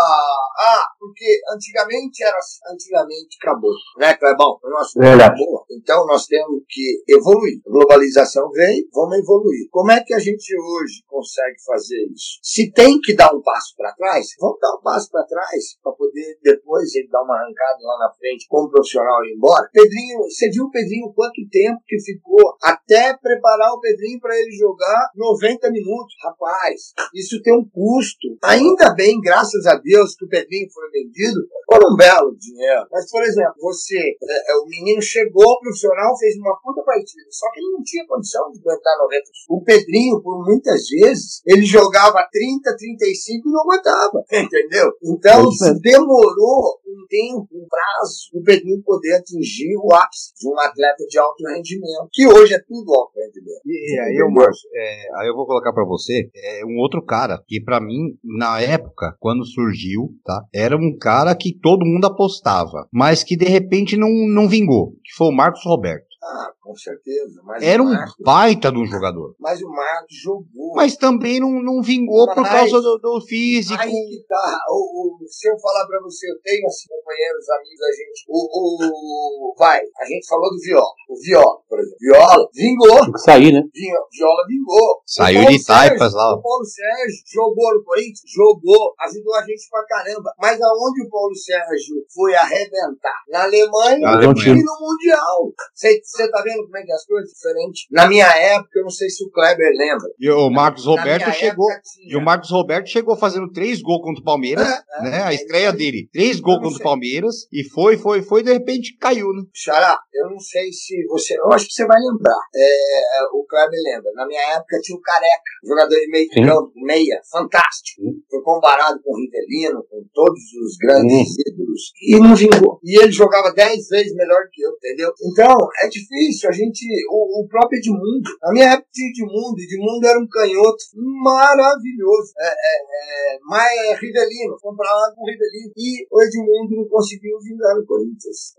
Ah, 0.58 0.84
porque 0.98 1.40
antigamente 1.54 2.22
era 2.22 2.36
assim. 2.36 2.60
Antigamente 2.72 3.36
acabou. 3.42 3.72
Né, 3.98 4.14
Clebão? 4.14 4.58
O 4.62 4.70
nosso 4.70 5.02
é 5.02 5.14
acabou. 5.14 5.64
Então 5.70 6.06
nós 6.06 6.26
temos 6.26 6.62
que 6.68 7.02
evoluir. 7.08 7.60
A 7.66 7.70
globalização 7.70 8.50
veio, 8.50 8.88
vamos 8.92 9.18
evoluir. 9.18 9.68
Como 9.70 9.90
é 9.90 10.02
que 10.02 10.14
a 10.14 10.18
gente 10.18 10.54
hoje 10.56 11.02
consegue 11.06 11.56
fazer 11.64 12.04
isso? 12.12 12.38
Se 12.42 12.72
tem 12.72 13.00
que 13.00 13.14
dar 13.14 13.34
um 13.34 13.42
passo 13.42 13.74
para 13.76 13.94
trás, 13.94 14.26
vamos 14.38 14.58
dar 14.60 14.74
um 14.76 14.82
passo 14.82 15.10
para 15.10 15.24
trás 15.24 15.76
para 15.82 15.92
poder 15.92 16.38
depois 16.42 16.93
ele 16.98 17.08
dar 17.08 17.22
uma 17.22 17.36
arrancada 17.36 17.78
lá 17.82 17.98
na 18.06 18.14
frente 18.14 18.46
como 18.48 18.70
profissional 18.70 19.24
e 19.24 19.32
ir 19.32 19.36
embora. 19.36 19.68
Pedrinho, 19.72 20.22
você 20.22 20.50
viu 20.50 20.64
o 20.64 20.70
Pedrinho 20.70 21.12
quanto 21.14 21.48
tempo 21.50 21.80
que 21.86 22.00
ficou 22.00 22.56
até 22.62 23.16
preparar 23.16 23.72
o 23.72 23.80
Pedrinho 23.80 24.20
para 24.20 24.36
ele 24.38 24.52
jogar 24.52 25.10
90 25.16 25.70
minutos? 25.70 26.14
Rapaz, 26.22 26.92
isso 27.14 27.40
tem 27.42 27.54
um 27.54 27.64
custo. 27.64 28.28
Ainda 28.44 28.94
bem, 28.94 29.20
graças 29.20 29.66
a 29.66 29.76
Deus, 29.76 30.14
que 30.16 30.24
o 30.24 30.28
Pedrinho 30.28 30.68
foi 30.72 30.90
vendido 30.90 31.40
por 31.66 31.80
um 31.90 31.96
belo 31.96 32.36
dinheiro. 32.36 32.86
Mas, 32.90 33.10
por 33.10 33.22
exemplo, 33.22 33.54
você, 33.60 33.98
é, 33.98 34.52
é 34.52 34.56
o 34.56 34.66
menino 34.66 35.02
chegou 35.02 35.44
ao 35.44 35.60
profissional, 35.60 36.16
fez 36.18 36.36
uma 36.36 36.56
puta 36.62 36.82
partida, 36.82 37.26
só 37.30 37.50
que 37.52 37.60
ele 37.60 37.72
não 37.72 37.82
tinha 37.82 38.06
condição 38.06 38.50
de 38.50 38.60
aguentar 38.60 38.98
90. 38.98 39.22
O 39.48 39.62
Pedrinho, 39.62 40.22
por 40.22 40.44
muitas 40.44 40.86
vezes, 40.88 41.42
ele 41.46 41.64
jogava 41.64 42.26
30, 42.30 42.76
35 42.76 43.48
e 43.48 43.52
não 43.52 43.60
aguentava, 43.62 44.24
entendeu? 44.32 44.92
Então, 45.02 45.48
demorou 45.80 46.80
um 46.86 47.06
tempo, 47.08 47.48
um 47.52 47.66
prazo, 47.68 48.30
o 48.34 48.42
Pedrinho 48.42 48.82
poder 48.82 49.14
atingir 49.14 49.76
o 49.76 49.94
ápice 49.94 50.32
de 50.38 50.48
um 50.48 50.58
atleta 50.60 51.04
de 51.08 51.18
alto 51.18 51.42
rendimento, 51.46 52.08
que 52.12 52.26
hoje 52.26 52.54
é 52.54 52.58
tudo 52.58 52.94
alto 52.94 53.12
rendimento. 53.16 53.60
E, 53.66 53.94
e 53.94 54.00
aí, 54.00 54.16
eu, 54.16 54.30
Márcio, 54.30 54.68
é, 54.74 55.20
aí 55.20 55.28
eu 55.28 55.34
vou 55.34 55.46
colocar 55.46 55.72
para 55.72 55.84
você 55.84 56.30
é, 56.34 56.64
um 56.64 56.78
outro 56.78 57.04
cara 57.04 57.42
que, 57.46 57.60
para 57.60 57.80
mim, 57.80 58.18
na 58.22 58.60
época, 58.60 59.16
quando 59.18 59.44
surgiu, 59.44 60.10
tá, 60.24 60.44
era 60.54 60.76
um 60.76 60.96
cara 60.98 61.34
que 61.34 61.58
todo 61.58 61.86
mundo 61.86 62.06
apostava, 62.06 62.88
mas 62.92 63.24
que 63.24 63.36
de 63.36 63.46
repente 63.46 63.96
não, 63.96 64.08
não 64.28 64.48
vingou, 64.48 64.92
que 65.04 65.14
foi 65.16 65.28
o 65.28 65.36
Marcos 65.36 65.64
Roberto. 65.64 66.14
Ah, 66.22 66.52
com 66.64 66.74
certeza. 66.74 67.42
Era 67.60 67.82
um 67.82 67.92
Marcos, 67.92 68.16
baita 68.24 68.72
de 68.72 68.78
um 68.78 68.86
jogador. 68.86 69.36
Mas 69.38 69.60
o 69.60 69.68
Marcos 69.68 70.16
jogou. 70.16 70.72
Mas 70.74 70.96
também 70.96 71.38
não, 71.38 71.62
não 71.62 71.82
vingou 71.82 72.26
mas, 72.26 72.34
por 72.34 72.44
causa 72.44 72.80
do, 72.80 72.98
do 72.98 73.20
físico. 73.20 73.78
Aí 73.78 73.90
que 73.90 74.24
tá. 74.26 74.58
O, 74.70 75.22
o, 75.22 75.28
se 75.28 75.46
eu 75.46 75.58
falar 75.58 75.86
pra 75.86 76.00
você, 76.00 76.30
eu 76.30 76.40
tenho 76.42 76.66
assim, 76.66 76.88
companheiros, 76.88 77.50
amigos, 77.50 77.82
a 77.82 77.92
gente. 77.92 78.24
O, 78.28 79.52
o, 79.52 79.54
vai, 79.58 79.78
a 79.78 80.04
gente 80.06 80.26
falou 80.26 80.48
do 80.50 80.58
Viola. 80.58 80.94
O 81.10 81.20
Viola, 81.20 81.60
por 81.68 81.78
exemplo. 81.78 81.98
Viola 82.00 82.48
vingou. 82.54 83.00
Tem 83.00 83.12
que 83.12 83.20
sair, 83.20 83.52
né? 83.52 83.62
Viola 84.10 84.46
vingou. 84.48 85.02
Saiu 85.06 85.46
de 85.46 85.64
taipas 85.66 86.14
lá. 86.14 86.34
O 86.34 86.40
Paulo 86.40 86.64
Sérgio 86.64 87.22
jogou 87.30 87.74
no 87.74 87.84
Corinthians? 87.84 88.22
Jogou. 88.24 88.94
Ajudou 89.00 89.34
a 89.34 89.42
gente 89.42 89.68
pra 89.70 89.84
caramba. 89.84 90.32
Mas 90.40 90.58
aonde 90.62 91.02
o 91.02 91.10
Paulo 91.10 91.34
Sérgio 91.34 91.96
foi 92.14 92.34
arrebentar? 92.34 93.20
Na 93.28 93.44
Alemanha 93.44 93.98
e 93.98 94.62
no 94.62 94.80
Mundial. 94.80 95.52
Você 95.74 96.30
tá 96.30 96.40
vendo? 96.42 96.53
Vendo 96.54 96.64
como 96.64 96.76
é 96.78 96.82
que 96.82 96.92
é 96.92 96.94
as 96.94 97.04
coisas 97.04 97.30
diferentes? 97.30 97.86
Na 97.90 98.08
minha 98.08 98.26
época, 98.26 98.78
eu 98.78 98.82
não 98.82 98.90
sei 98.90 99.08
se 99.08 99.24
o 99.24 99.30
Kleber 99.30 99.72
lembra. 99.76 100.08
E 100.18 100.30
o 100.30 100.50
Marcos 100.50 100.84
Roberto 100.84 101.32
chegou. 101.32 101.68
E 102.06 102.16
o 102.16 102.20
Marcos 102.20 102.50
Roberto 102.50 102.88
chegou 102.88 103.16
fazendo 103.16 103.50
três 103.50 103.82
gols 103.82 104.02
contra 104.02 104.20
o 104.20 104.24
Palmeiras, 104.24 104.68
é, 104.68 105.02
né? 105.02 105.18
É, 105.18 105.22
a 105.22 105.32
estreia 105.32 105.72
dele. 105.72 106.08
Três 106.12 106.40
gols 106.40 106.62
contra 106.62 106.78
o 106.78 106.82
Palmeiras. 106.82 107.46
E 107.52 107.64
foi, 107.64 107.96
foi, 107.96 108.22
foi, 108.22 108.42
de 108.42 108.52
repente 108.52 108.96
caiu, 108.98 109.32
né? 109.32 109.42
Xará, 109.52 109.98
eu 110.12 110.30
não 110.30 110.38
sei 110.38 110.72
se 110.72 111.04
você. 111.06 111.34
Eu 111.34 111.52
acho 111.52 111.66
que 111.66 111.72
você 111.72 111.86
vai 111.86 111.98
lembrar. 112.00 112.38
É, 112.54 113.00
o 113.32 113.44
Kleber 113.44 113.80
lembra. 113.84 114.12
Na 114.14 114.26
minha 114.26 114.56
época 114.56 114.80
tinha 114.80 114.96
o 114.96 115.00
Careca, 115.00 115.42
jogador 115.64 115.96
de 115.96 116.10
meio 116.10 116.28
campo, 116.30 116.72
meia, 116.76 117.20
fantástico. 117.30 118.02
Sim. 118.02 118.12
Foi 118.30 118.42
comparado 118.42 119.00
com 119.02 119.12
o 119.12 119.16
Rivelino, 119.16 119.84
com 119.88 120.02
todos 120.12 120.40
os 120.40 120.76
grandes 120.78 121.28
Sim. 121.28 121.42
ídolos. 121.46 121.92
E 122.00 122.18
não 122.18 122.34
vingou. 122.34 122.78
E 122.82 123.00
ele 123.00 123.12
jogava 123.12 123.52
dez 123.52 123.88
vezes 123.88 124.14
melhor 124.14 124.42
que 124.52 124.62
eu, 124.62 124.70
entendeu? 124.72 125.12
Então, 125.22 125.56
é 125.82 125.88
difícil 125.88 126.43
a 126.46 126.52
gente, 126.52 126.84
o, 127.10 127.42
o 127.42 127.48
próprio 127.48 127.78
Edmundo, 127.78 128.30
na 128.42 128.52
minha 128.52 128.66
época 128.72 128.88
de 128.92 129.10
Edmundo, 129.10 129.56
Edmundo 129.60 130.06
era 130.06 130.18
um 130.18 130.28
canhoto 130.28 130.84
maravilhoso. 131.22 132.32
É, 132.38 132.48
é, 132.48 133.34
é, 133.34 133.38
Maia 133.42 133.96
Rivelino, 133.96 134.56
comparado 134.60 135.14
com 135.14 135.22
o 135.22 135.30
Rivelino. 135.30 135.72
E 135.76 136.06
o 136.10 136.22
Edmundo 136.22 136.76
não 136.76 136.88
conseguiu 136.88 137.38
vingar 137.40 137.76
no 137.76 137.86
Corinthians. 137.86 138.54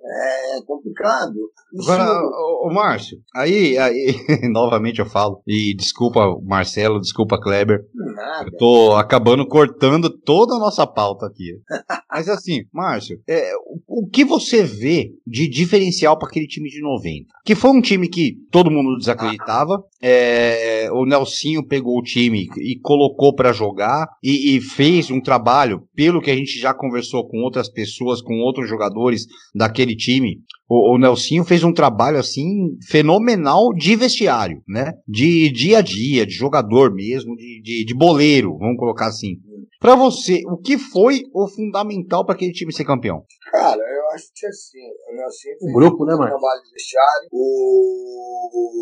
É 0.57 0.61
complicado. 0.65 1.35
Isso... 1.73 1.91
Agora, 1.91 2.09
o, 2.11 2.69
o 2.69 2.73
Márcio, 2.73 3.17
aí, 3.35 3.77
aí 3.77 4.15
novamente 4.51 4.99
eu 4.99 5.05
falo, 5.05 5.41
e 5.47 5.75
desculpa 5.75 6.39
Marcelo, 6.43 6.99
desculpa 6.99 7.39
Kleber, 7.39 7.85
Nada. 7.93 8.49
eu 8.49 8.57
tô 8.57 8.95
acabando 8.95 9.47
cortando 9.47 10.09
toda 10.09 10.55
a 10.55 10.59
nossa 10.59 10.85
pauta 10.87 11.25
aqui. 11.25 11.59
Mas 12.09 12.29
assim, 12.29 12.63
Márcio, 12.71 13.19
é, 13.27 13.51
o, 13.87 14.03
o 14.03 14.07
que 14.07 14.23
você 14.23 14.63
vê 14.63 15.11
de 15.25 15.49
diferencial 15.49 16.17
para 16.17 16.27
aquele 16.27 16.47
time 16.47 16.69
de 16.69 16.81
90? 16.81 17.25
Que 17.43 17.55
foi 17.55 17.71
um 17.71 17.81
time 17.81 18.07
que 18.07 18.37
todo 18.51 18.71
mundo 18.71 18.97
desacreditava. 18.97 19.83
É, 20.01 20.87
o 20.91 21.05
Nelsinho 21.05 21.65
pegou 21.65 21.97
o 21.97 22.03
time 22.03 22.47
e 22.57 22.79
colocou 22.79 23.33
para 23.33 23.51
jogar 23.51 24.07
e, 24.23 24.55
e, 24.55 24.61
fez 24.61 25.09
um 25.09 25.19
trabalho, 25.19 25.83
pelo 25.95 26.21
que 26.21 26.29
a 26.29 26.35
gente 26.35 26.59
já 26.59 26.73
conversou 26.73 27.27
com 27.27 27.37
outras 27.37 27.69
pessoas, 27.69 28.21
com 28.21 28.35
outros 28.35 28.69
jogadores 28.69 29.25
daquele 29.53 29.95
time. 29.95 30.41
O, 30.69 30.95
o 30.95 30.97
Nelsinho 30.97 31.43
fez 31.43 31.63
um 31.63 31.73
trabalho 31.73 32.17
assim 32.17 32.77
fenomenal 32.87 33.73
de 33.73 33.95
vestiário, 33.95 34.61
né? 34.67 34.93
De 35.07 35.49
dia 35.51 35.79
a 35.79 35.81
dia, 35.81 36.25
de 36.25 36.33
jogador 36.33 36.93
mesmo, 36.93 37.35
de, 37.35 37.61
de, 37.61 37.85
de 37.85 37.93
boleiro, 37.95 38.57
vamos 38.57 38.77
colocar 38.77 39.07
assim. 39.07 39.37
Para 39.85 39.95
você, 39.95 40.41
o 40.47 40.57
que 40.57 40.79
foi 40.79 41.21
o 41.31 41.47
fundamental 41.47 42.25
para 42.25 42.33
aquele 42.33 42.51
time 42.51 42.73
ser 42.73 42.85
campeão? 42.85 43.23
Cara, 43.51 43.79
eu 43.79 44.15
acho 44.15 44.31
que 44.33 44.47
assim, 44.47 44.79
o 45.15 45.17
Nelson 45.17 45.49
o 45.61 45.73
grupo, 45.73 46.05
né, 46.05 46.13
mano? 46.15 46.29
trabalho 46.29 46.61
de 46.63 46.71
vestiário, 46.71 47.29
o, 47.31 48.75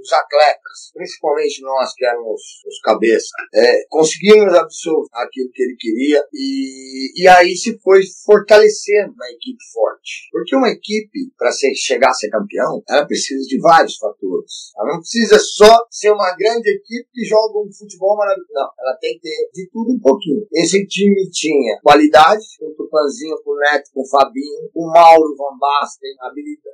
os 0.00 0.12
atletas, 0.12 0.90
principalmente 0.94 1.62
nós 1.62 1.92
que 1.94 2.04
éramos 2.04 2.40
os 2.66 2.80
cabeças, 2.82 3.30
é, 3.54 3.84
conseguimos 3.88 4.54
absorver 4.54 5.08
aquilo 5.12 5.50
que 5.52 5.62
ele 5.62 5.76
queria 5.78 6.24
e, 6.32 7.22
e 7.22 7.28
aí 7.28 7.54
se 7.56 7.78
foi 7.78 8.02
fortalecendo 8.24 9.12
uma 9.12 9.30
equipe 9.30 9.62
forte. 9.72 10.28
Porque 10.30 10.56
uma 10.56 10.70
equipe, 10.70 11.30
para 11.36 11.50
chegar 11.74 12.10
a 12.10 12.14
ser 12.14 12.30
campeão, 12.30 12.82
ela 12.88 13.06
precisa 13.06 13.44
de 13.46 13.58
vários 13.60 13.96
fatores. 13.96 14.72
Ela 14.76 14.94
não 14.94 15.00
precisa 15.00 15.38
só 15.38 15.86
ser 15.90 16.10
uma 16.10 16.34
grande 16.36 16.68
equipe 16.70 17.08
que 17.12 17.24
joga 17.24 17.58
um 17.58 17.72
futebol 17.72 18.16
maravilhoso. 18.16 18.48
Não, 18.52 18.70
ela 18.78 18.96
tem 19.00 19.14
que 19.14 19.20
ter 19.20 19.50
de 19.52 19.68
tudo 19.70 19.92
um 19.92 20.00
pouquinho. 20.00 20.46
Esse 20.52 20.86
time 20.86 21.28
tinha 21.30 21.78
qualidade, 21.82 22.44
com 22.58 22.66
o 22.66 22.74
Tupanzinho, 22.74 23.36
com 23.44 23.50
o 23.50 23.58
Neto, 23.58 23.90
com 23.92 24.02
o 24.02 24.08
Fabinho, 24.08 24.70
o 24.74 24.86
Mauro 24.90 25.27
Van 25.36 25.56
Basten, 25.58 26.14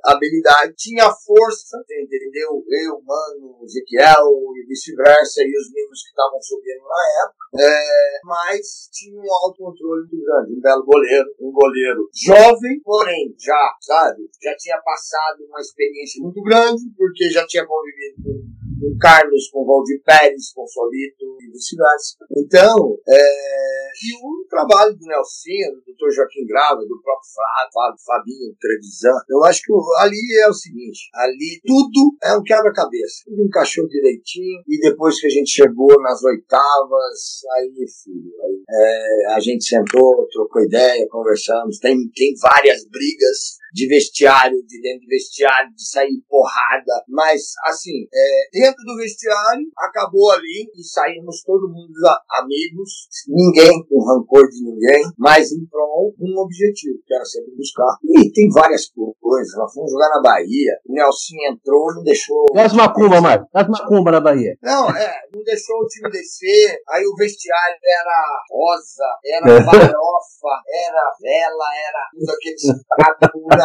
habilidade, 0.03 0.73
tinha 0.75 1.09
força, 1.11 1.77
entendeu? 1.89 2.63
Eu, 2.67 3.01
Mano, 3.03 3.59
Ezequiel 3.63 4.27
e 4.55 4.67
vice-versa, 4.67 5.41
e 5.41 5.51
os 5.57 5.71
meninos 5.71 6.01
que 6.03 6.09
estavam 6.09 6.41
subindo 6.41 6.83
na 6.83 7.03
época. 7.25 7.45
É, 7.57 8.19
mas 8.23 8.89
tinha 8.91 9.17
um 9.17 9.33
autocontrole 9.45 10.01
muito 10.01 10.23
grande, 10.23 10.53
um 10.53 10.61
belo 10.61 10.85
goleiro, 10.85 11.27
um 11.39 11.51
goleiro 11.51 12.09
jovem, 12.13 12.81
porém 12.83 13.33
já, 13.39 13.75
sabe, 13.81 14.29
já 14.41 14.55
tinha 14.57 14.77
passado 14.81 15.45
uma 15.47 15.59
experiência 15.59 16.21
muito 16.21 16.41
grande, 16.41 16.83
porque 16.97 17.29
já 17.29 17.45
tinha 17.47 17.65
convivido 17.65 18.15
com 18.23 18.64
com 18.85 18.97
Carlos, 18.99 19.49
com 19.51 19.65
Valdir 19.65 20.01
Pérez, 20.05 20.53
com 20.53 20.67
Solito 20.67 21.25
e 21.41 21.51
vice-versa. 21.51 22.17
Então, 22.37 22.97
é, 23.09 23.85
e 23.95 24.13
o 24.21 24.45
trabalho 24.49 24.95
do 24.95 25.05
Nelsinho, 25.05 25.73
do 25.73 25.93
Dr. 25.93 26.13
Joaquim 26.13 26.45
Grava, 26.45 26.81
do 26.81 27.01
próprio 27.01 27.31
Flávio, 27.73 27.99
Fabinho, 28.05 28.55
Trevisan, 28.59 29.17
eu 29.29 29.43
acho 29.43 29.61
que 29.63 29.73
ali 29.99 30.21
é 30.43 30.49
o 30.49 30.53
seguinte, 30.53 31.09
ali 31.15 31.61
tudo 31.65 32.15
é 32.23 32.37
um 32.37 32.43
quebra-cabeça, 32.43 33.23
tudo 33.25 33.41
encaixou 33.41 33.87
direitinho, 33.87 34.61
e 34.67 34.79
depois 34.79 35.19
que 35.19 35.27
a 35.27 35.29
gente 35.29 35.49
chegou 35.49 36.01
nas 36.01 36.23
oitavas, 36.23 37.41
aí, 37.53 37.73
filho, 38.03 38.31
aí, 38.43 38.63
é, 38.69 39.33
a 39.33 39.39
gente 39.39 39.65
sentou, 39.65 40.27
trocou 40.31 40.61
ideia, 40.63 41.07
conversamos, 41.09 41.79
tem, 41.79 41.97
tem 42.15 42.33
várias 42.41 42.85
brigas, 42.85 43.57
de 43.75 43.87
vestiário, 43.87 44.55
de 44.65 44.81
dentro 44.81 45.01
de 45.01 45.07
vestiário, 45.07 45.69
de 45.75 45.85
sair 45.85 46.23
porrada. 46.29 47.03
Mas, 47.09 47.51
assim, 47.65 48.07
é, 48.07 48.49
dentro 48.53 48.81
do 48.85 48.95
vestiário, 48.95 49.67
acabou 49.77 50.31
ali 50.31 50.71
e 50.73 50.81
saímos 50.81 51.43
todo 51.43 51.67
mundo 51.67 51.91
amigos, 52.39 53.09
ninguém 53.27 53.83
com 53.85 53.99
rancor 53.99 54.47
de 54.47 54.63
ninguém, 54.63 55.03
mas 55.17 55.51
em 55.51 55.65
prol 55.67 56.13
de 56.17 56.23
um 56.23 56.39
objetivo, 56.39 56.99
que 57.05 57.13
era 57.13 57.25
sempre 57.25 57.53
buscar. 57.57 57.97
E 58.01 58.31
tem 58.31 58.49
várias 58.49 58.87
coisas. 58.87 59.53
Nós 59.57 59.73
fomos 59.73 59.91
jogar 59.91 60.09
na 60.09 60.21
Bahia, 60.21 60.79
o 60.87 60.93
Nelson 60.93 61.35
entrou, 61.51 61.93
não 61.95 62.03
deixou. 62.03 62.45
Traz 62.53 62.71
macumba, 62.71 63.19
Mário. 63.19 63.45
Traz 63.51 63.67
macumba 63.67 64.11
na 64.11 64.21
Bahia. 64.21 64.57
Não, 64.61 64.89
é, 64.89 65.19
não 65.33 65.43
deixou 65.43 65.75
o 65.81 65.87
time 65.87 66.09
descer. 66.11 66.79
Aí 66.91 67.05
o 67.05 67.15
vestiário 67.17 67.77
era 67.83 68.45
rosa, 68.49 69.03
era 69.25 69.45
farofa, 69.65 70.53
era 70.87 71.11
vela, 71.19 71.67
era 71.89 72.09
tudo 72.13 72.31
aquele 72.31 72.55
prato. 72.87 73.64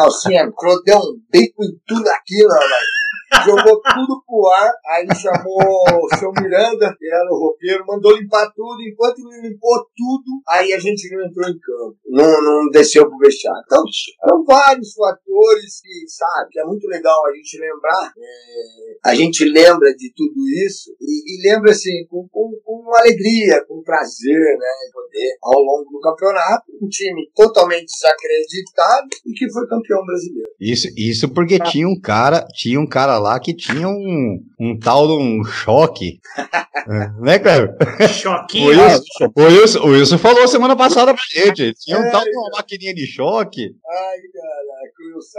Deu 0.83 0.97
um 0.97 1.21
bico 1.31 1.63
em 1.63 1.79
tudo 1.87 2.07
aquilo, 2.09 2.49
rapaz. 2.49 3.00
Jogou 3.45 3.81
tudo 3.81 4.23
pro 4.27 4.47
ar, 4.49 4.71
aí 4.87 5.07
chamou 5.15 5.57
o 5.57 6.17
seu 6.17 6.31
Miranda, 6.33 6.93
que 6.99 7.07
era 7.07 7.31
o 7.31 7.39
roupeiro, 7.39 7.85
mandou 7.87 8.15
limpar 8.15 8.51
tudo, 8.53 8.81
enquanto 8.81 9.19
ele 9.19 9.49
limpou 9.49 9.79
tudo, 9.95 10.41
aí 10.47 10.73
a 10.73 10.79
gente 10.79 11.09
não 11.15 11.25
entrou 11.25 11.47
em 11.47 11.57
campo, 11.57 11.97
não, 12.07 12.41
não 12.43 12.69
desceu 12.69 13.07
pro 13.07 13.17
vestiário. 13.17 13.61
Então, 13.65 13.83
são 14.27 14.43
vários 14.43 14.93
fatores 14.93 15.81
que, 15.81 16.09
sabe, 16.09 16.49
que 16.51 16.59
é 16.59 16.65
muito 16.65 16.85
legal 16.87 17.25
a 17.25 17.33
gente 17.33 17.57
lembrar, 17.57 18.13
é, 18.17 19.09
a 19.09 19.15
gente 19.15 19.45
lembra 19.45 19.95
de 19.95 20.11
tudo 20.13 20.47
isso 20.65 20.91
e, 20.99 21.23
e 21.33 21.49
lembra 21.49 21.71
assim, 21.71 22.05
com, 22.09 22.27
com, 22.29 22.51
com, 22.63 22.83
alegria, 22.97 23.63
com 23.65 23.81
prazer, 23.81 24.57
né, 24.57 24.67
poder, 24.93 25.37
ao 25.41 25.61
longo 25.61 25.89
do 25.89 25.99
campeonato, 25.99 26.65
um 26.81 26.87
time 26.87 27.29
totalmente 27.33 27.85
desacreditado 27.85 29.07
e 29.25 29.31
que 29.33 29.51
foi 29.51 29.67
campeão 29.67 30.05
brasileiro. 30.05 30.49
Isso, 30.59 30.87
isso 30.97 31.33
porque 31.33 31.59
tinha 31.59 31.87
um 31.87 31.99
cara, 31.99 32.45
tinha 32.53 32.79
um 32.79 32.87
cara 32.87 33.20
lá 33.21 33.39
que 33.39 33.53
tinha 33.53 33.87
um, 33.87 34.43
um 34.59 34.77
tal 34.77 35.07
de 35.07 35.13
um 35.13 35.43
choque. 35.43 36.19
né, 37.21 37.39
cara? 37.39 37.77
Choquinho. 38.09 38.65
O 38.65 38.83
Wilson, 38.83 39.31
o, 39.35 39.41
Wilson, 39.41 39.79
o 39.79 39.87
Wilson 39.87 40.17
falou 40.17 40.47
semana 40.47 40.75
passada 40.75 41.13
pra 41.13 41.23
gente. 41.31 41.73
Tinha 41.75 41.97
um 41.97 42.03
é, 42.03 42.11
tal 42.11 42.23
de 42.23 42.29
uma 42.29 42.49
maquininha 42.57 42.93
de 42.93 43.05
choque. 43.05 43.75
Ai, 43.87 44.17
caraca, 44.27 45.03
o 45.03 45.15
Wilson. 45.15 45.31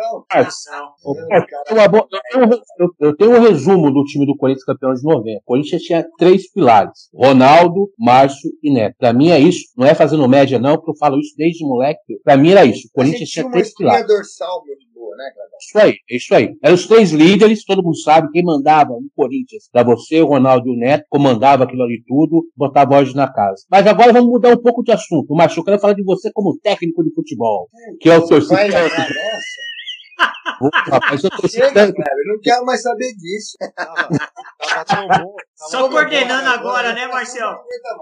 Eu 3.00 3.16
tenho 3.16 3.32
um 3.32 3.40
resumo 3.40 3.90
do 3.90 4.04
time 4.04 4.24
do 4.24 4.36
Corinthians 4.36 4.64
campeão 4.64 4.94
de 4.94 5.02
90. 5.02 5.38
O 5.38 5.42
Corinthians 5.44 5.82
tinha 5.82 6.06
três 6.18 6.50
pilares: 6.52 7.10
Ronaldo, 7.14 7.90
Márcio 7.98 8.50
e 8.62 8.72
Neto. 8.72 8.96
Pra 8.98 9.12
mim 9.12 9.30
é 9.30 9.38
isso. 9.38 9.66
Não 9.76 9.86
é 9.86 9.94
fazendo 9.94 10.28
média, 10.28 10.58
não, 10.58 10.76
porque 10.76 10.92
eu 10.92 10.96
falo 10.96 11.18
isso 11.18 11.34
desde 11.36 11.64
moleque. 11.64 12.00
Pra 12.24 12.36
mim 12.36 12.50
era 12.50 12.64
isso. 12.64 12.88
O 12.88 12.92
Corinthians 12.92 13.28
tinha 13.28 13.50
três 13.50 13.74
pilares. 13.74 14.06
Dorsal, 14.06 14.62
meu 14.64 14.76
né, 15.16 15.30
Isso 15.58 15.78
aí, 15.78 15.94
é 16.10 16.16
isso 16.16 16.34
aí. 16.34 16.56
Eram 16.62 16.74
os 16.74 16.86
três 16.86 17.10
líderes, 17.10 17.64
todo 17.64 17.82
mundo 17.82 17.98
sabe 17.98 18.30
quem 18.30 18.44
mandava 18.44 18.90
no 18.90 19.10
Corinthians. 19.14 19.68
Pra 19.70 19.82
você, 19.82 20.20
o 20.20 20.26
Ronaldo 20.26 20.68
e 20.68 20.72
o 20.72 20.78
Neto, 20.78 21.04
comandava 21.08 21.64
aquilo 21.64 21.82
ali 21.82 22.02
tudo, 22.06 22.44
botava 22.56 22.96
ordem 22.96 23.14
na 23.14 23.32
casa. 23.32 23.64
Mas 23.70 23.86
agora 23.86 24.12
vamos 24.12 24.28
mudar 24.28 24.50
um 24.50 24.62
pouco 24.62 24.82
de 24.82 24.92
assunto. 24.92 25.34
Macho, 25.34 25.60
eu 25.60 25.64
quero 25.64 25.78
falar 25.78 25.94
de 25.94 26.04
você 26.04 26.30
como 26.32 26.58
técnico 26.58 27.02
de 27.02 27.14
futebol, 27.14 27.68
que 28.00 28.10
é 28.10 28.18
o 28.18 28.26
seu 28.26 28.40
Rapaz, 30.90 31.24
eu 31.24 31.30
tô 31.30 31.48
Chega, 31.48 31.72
cara, 31.72 31.90
eu 31.90 32.34
não 32.34 32.40
quero 32.40 32.64
mais 32.64 32.82
saber 32.82 33.12
disso. 33.14 33.56
Tava, 33.74 34.08
tava 34.58 34.84
tão 34.84 35.08
bom. 35.08 35.34
Tava 35.34 35.70
Só 35.70 35.88
coordenando 35.88 36.48
agora, 36.48 36.90
agora, 36.90 36.92
né, 36.92 37.06
Marcelo? 37.08 37.58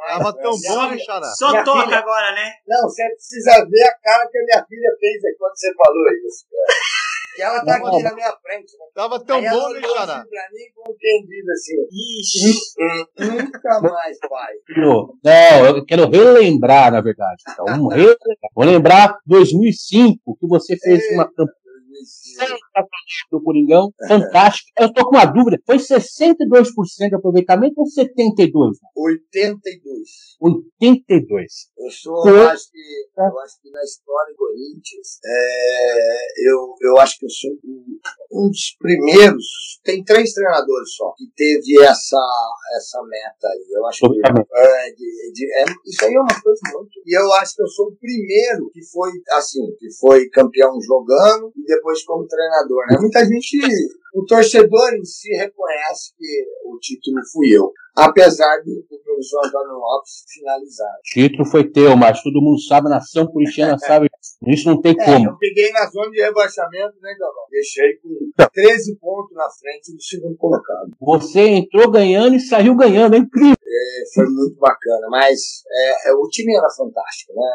Tava 0.08 0.32
tão 0.34 0.52
bom, 0.52 0.98
Xará? 0.98 1.26
Só 1.36 1.50
minha 1.50 1.64
toca 1.64 1.84
filha... 1.84 1.98
agora, 1.98 2.32
né? 2.32 2.52
Não, 2.66 2.82
você 2.82 3.08
precisa 3.08 3.64
ver 3.66 3.84
a 3.84 3.98
cara 4.02 4.28
que 4.30 4.38
a 4.38 4.44
minha 4.44 4.66
filha 4.66 4.90
fez 5.00 5.24
aí 5.24 5.36
quando 5.38 5.56
você 5.56 5.74
falou 5.74 6.06
isso, 6.26 6.46
cara. 6.50 6.89
E 7.38 7.42
ela 7.42 7.64
tá 7.64 7.76
aqui 7.76 8.02
na 8.02 8.14
minha 8.14 8.32
frente. 8.42 8.72
Né? 8.78 8.86
Tava 8.94 9.24
tão 9.24 9.38
aí 9.38 9.48
bom, 9.48 9.68
né, 9.70 9.80
Xará? 9.80 10.18
Assim 10.18 10.28
pra 10.28 10.48
mim, 10.52 10.64
como 10.74 10.96
quem 10.98 11.26
diz 11.26 11.48
assim. 11.48 11.76
Ixi. 12.20 12.60
Nunca 13.18 13.80
mais, 13.80 14.18
pai. 14.28 14.52
Não, 14.76 15.66
eu 15.66 15.84
quero 15.84 16.08
relembrar, 16.08 16.92
na 16.92 17.00
verdade. 17.00 17.42
Então, 17.48 17.66
relembrar. 17.88 18.50
Vou 18.54 18.64
lembrar 18.64 19.18
2005, 19.26 20.36
que 20.38 20.46
você 20.46 20.76
fez 20.76 21.10
uma 21.12 21.26
campanha 21.26 21.59
do 23.30 23.42
Coringão, 23.42 23.92
é. 24.02 24.08
fantástico. 24.08 24.70
Eu 24.78 24.92
tô 24.92 25.04
com 25.04 25.16
uma 25.16 25.24
dúvida, 25.24 25.58
foi 25.66 25.76
62% 25.76 27.08
de 27.08 27.14
aproveitamento 27.14 27.74
ou 27.78 27.86
72%? 27.86 28.50
82%. 28.96 29.50
82%. 30.42 31.26
Eu 31.78 31.90
sou, 31.90 32.28
eu 32.28 32.48
acho, 32.48 32.70
que, 32.70 32.78
eu 33.16 33.38
acho 33.40 33.60
que 33.62 33.70
na 33.70 33.82
história 33.82 34.32
do 34.32 34.36
Corinthians, 34.36 35.18
é, 35.24 36.50
eu, 36.50 36.74
eu 36.80 36.98
acho 36.98 37.18
que 37.18 37.26
eu 37.26 37.30
sou 37.30 37.50
um 38.32 38.48
dos 38.48 38.76
primeiros, 38.78 39.80
tem 39.84 40.04
três 40.04 40.32
treinadores 40.32 40.94
só, 40.94 41.12
que 41.16 41.26
teve 41.36 41.80
essa, 41.82 42.20
essa 42.76 43.02
meta 43.02 43.48
aí. 43.48 43.66
Eu 43.70 43.86
acho 43.86 44.00
que 44.00 44.20
é, 44.54 44.90
de, 44.92 45.32
de, 45.32 45.52
é, 45.54 45.64
isso 45.86 46.04
aí 46.04 46.14
é 46.14 46.20
uma 46.20 46.42
coisa 46.42 46.60
muito. 46.72 46.90
E 47.04 47.18
eu 47.18 47.32
acho 47.34 47.56
que 47.56 47.62
eu 47.62 47.68
sou 47.68 47.86
o 47.86 47.96
primeiro 47.96 48.70
que 48.72 48.84
foi 48.86 49.10
assim, 49.32 49.66
que 49.78 49.90
foi 49.98 50.28
campeão 50.28 50.80
jogando 50.80 51.52
e 51.56 51.64
depois 51.64 51.79
depois 51.80 52.04
como 52.04 52.26
treinador. 52.26 52.86
Né? 52.88 52.98
Muita 53.00 53.24
gente, 53.24 53.58
o 54.14 54.24
torcedor 54.24 54.94
em 54.94 55.04
si 55.04 55.30
reconhece 55.30 56.12
que 56.16 56.44
o 56.66 56.78
título 56.78 57.16
fui 57.32 57.56
eu, 57.56 57.72
apesar 57.96 58.58
do, 58.58 58.74
do 58.88 58.98
professor 59.02 59.46
Antônio 59.46 59.74
Lopes 59.74 60.24
finalizar. 60.32 60.88
O 60.88 61.02
título 61.02 61.44
foi 61.46 61.70
teu, 61.70 61.96
mas 61.96 62.22
todo 62.22 62.40
mundo 62.40 62.60
sabe, 62.60 62.86
a 62.86 62.90
nação 62.90 63.26
corintiana 63.26 63.76
sabe, 63.80 64.08
isso 64.46 64.68
não 64.68 64.80
tem 64.80 64.94
é, 64.98 65.04
como. 65.04 65.30
Eu 65.30 65.38
peguei 65.38 65.70
na 65.72 65.86
zona 65.86 66.10
de 66.10 66.20
rebaixamento, 66.20 66.94
né, 67.00 67.14
Galvão? 67.18 67.44
Deixei 67.50 67.96
com 67.96 68.48
13 68.52 68.96
pontos 68.96 69.34
na 69.34 69.48
frente 69.50 69.92
do 69.94 70.02
segundo 70.02 70.36
colocado. 70.36 70.90
Você 71.00 71.40
entrou 71.40 71.90
ganhando 71.90 72.34
e 72.36 72.40
saiu 72.40 72.76
ganhando, 72.76 73.14
é 73.14 73.18
incrível. 73.18 73.56
É, 73.70 74.02
foi 74.12 74.26
muito 74.26 74.58
bacana, 74.58 75.06
mas 75.08 75.62
é, 75.70 76.10
é 76.10 76.12
o 76.12 76.26
time 76.28 76.56
era 76.56 76.68
fantástico, 76.76 77.32
né, 77.34 77.48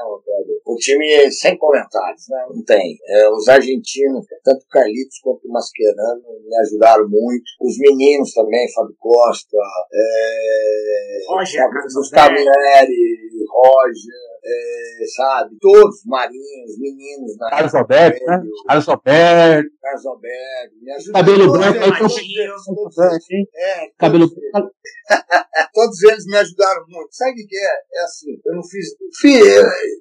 O 0.65 0.75
time 0.77 1.29
sem 1.29 1.57
comentários, 1.57 2.23
né? 2.29 2.45
Não 2.49 2.63
tem. 2.63 2.97
É, 3.05 3.29
os 3.29 3.47
argentinos, 3.49 4.25
tanto 4.43 4.63
o 4.63 4.69
Carlitos 4.69 5.19
quanto 5.21 5.45
o 5.45 5.51
Mascherano, 5.51 6.23
me 6.41 6.55
ajudaram 6.57 7.09
muito. 7.09 7.43
Os 7.61 7.77
meninos 7.79 8.33
também, 8.33 8.71
Fábio 8.73 8.95
Costa, 8.97 9.57
é, 9.93 11.19
Roger, 11.27 11.69
Gustavo 11.93 12.33
Neri, 12.33 13.27
Roger 13.49 14.34
é, 14.45 15.05
sabe? 15.15 15.57
Todos, 15.59 16.01
marinhos, 16.05 16.77
meninos. 16.77 17.35
Na 17.37 17.49
Carlos 17.49 17.75
Alberto, 17.75 18.25
né? 18.25 18.43
Carlos 18.67 18.87
Alberto. 18.89 19.69
Carlos 19.81 20.05
Alberto. 20.05 20.75
Me. 20.81 21.11
Cabelo 21.13 21.51
branco. 21.51 21.79
Aí 21.79 21.99
todos, 21.99 23.29
é, 23.55 23.89
Cabelo 23.97 24.29
branco. 24.29 24.71
todos 25.73 26.03
eles 26.03 26.25
me 26.25 26.37
ajudaram 26.37 26.85
muito. 26.87 27.09
Sabe 27.11 27.31
o 27.31 27.47
que 27.47 27.57
é? 27.57 27.99
É 27.99 28.03
assim, 28.03 28.39
eu 28.45 28.55
não 28.55 28.63
fiz... 28.63 28.85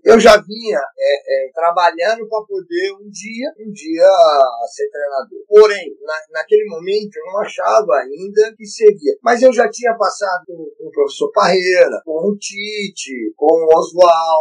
eu 0.04 0.20
já 0.20 0.36
vinha 0.40 0.80
é, 0.98 1.46
é, 1.48 1.52
trabalhando 1.52 2.28
para 2.28 2.44
poder 2.46 2.92
um 3.00 3.08
dia, 3.10 3.50
um 3.58 3.70
dia 3.72 4.08
ser 4.74 4.88
treinador. 4.90 5.38
Porém, 5.48 5.96
na, 6.02 6.40
naquele 6.40 6.64
momento 6.66 7.16
eu 7.16 7.32
não 7.32 7.40
achava 7.40 7.92
ainda 7.96 8.54
que 8.56 8.66
seria. 8.66 9.16
Mas 9.22 9.42
eu 9.42 9.52
já 9.52 9.68
tinha 9.70 9.94
passado 9.96 10.44
com, 10.46 10.54
com 10.78 10.88
o 10.88 10.90
professor 10.90 11.30
Parreira, 11.32 12.02
com 12.04 12.30
o 12.30 12.36
Tite, 12.36 13.32
com 13.36 13.46
o 13.46 13.78
Oswaldo, 13.78 14.33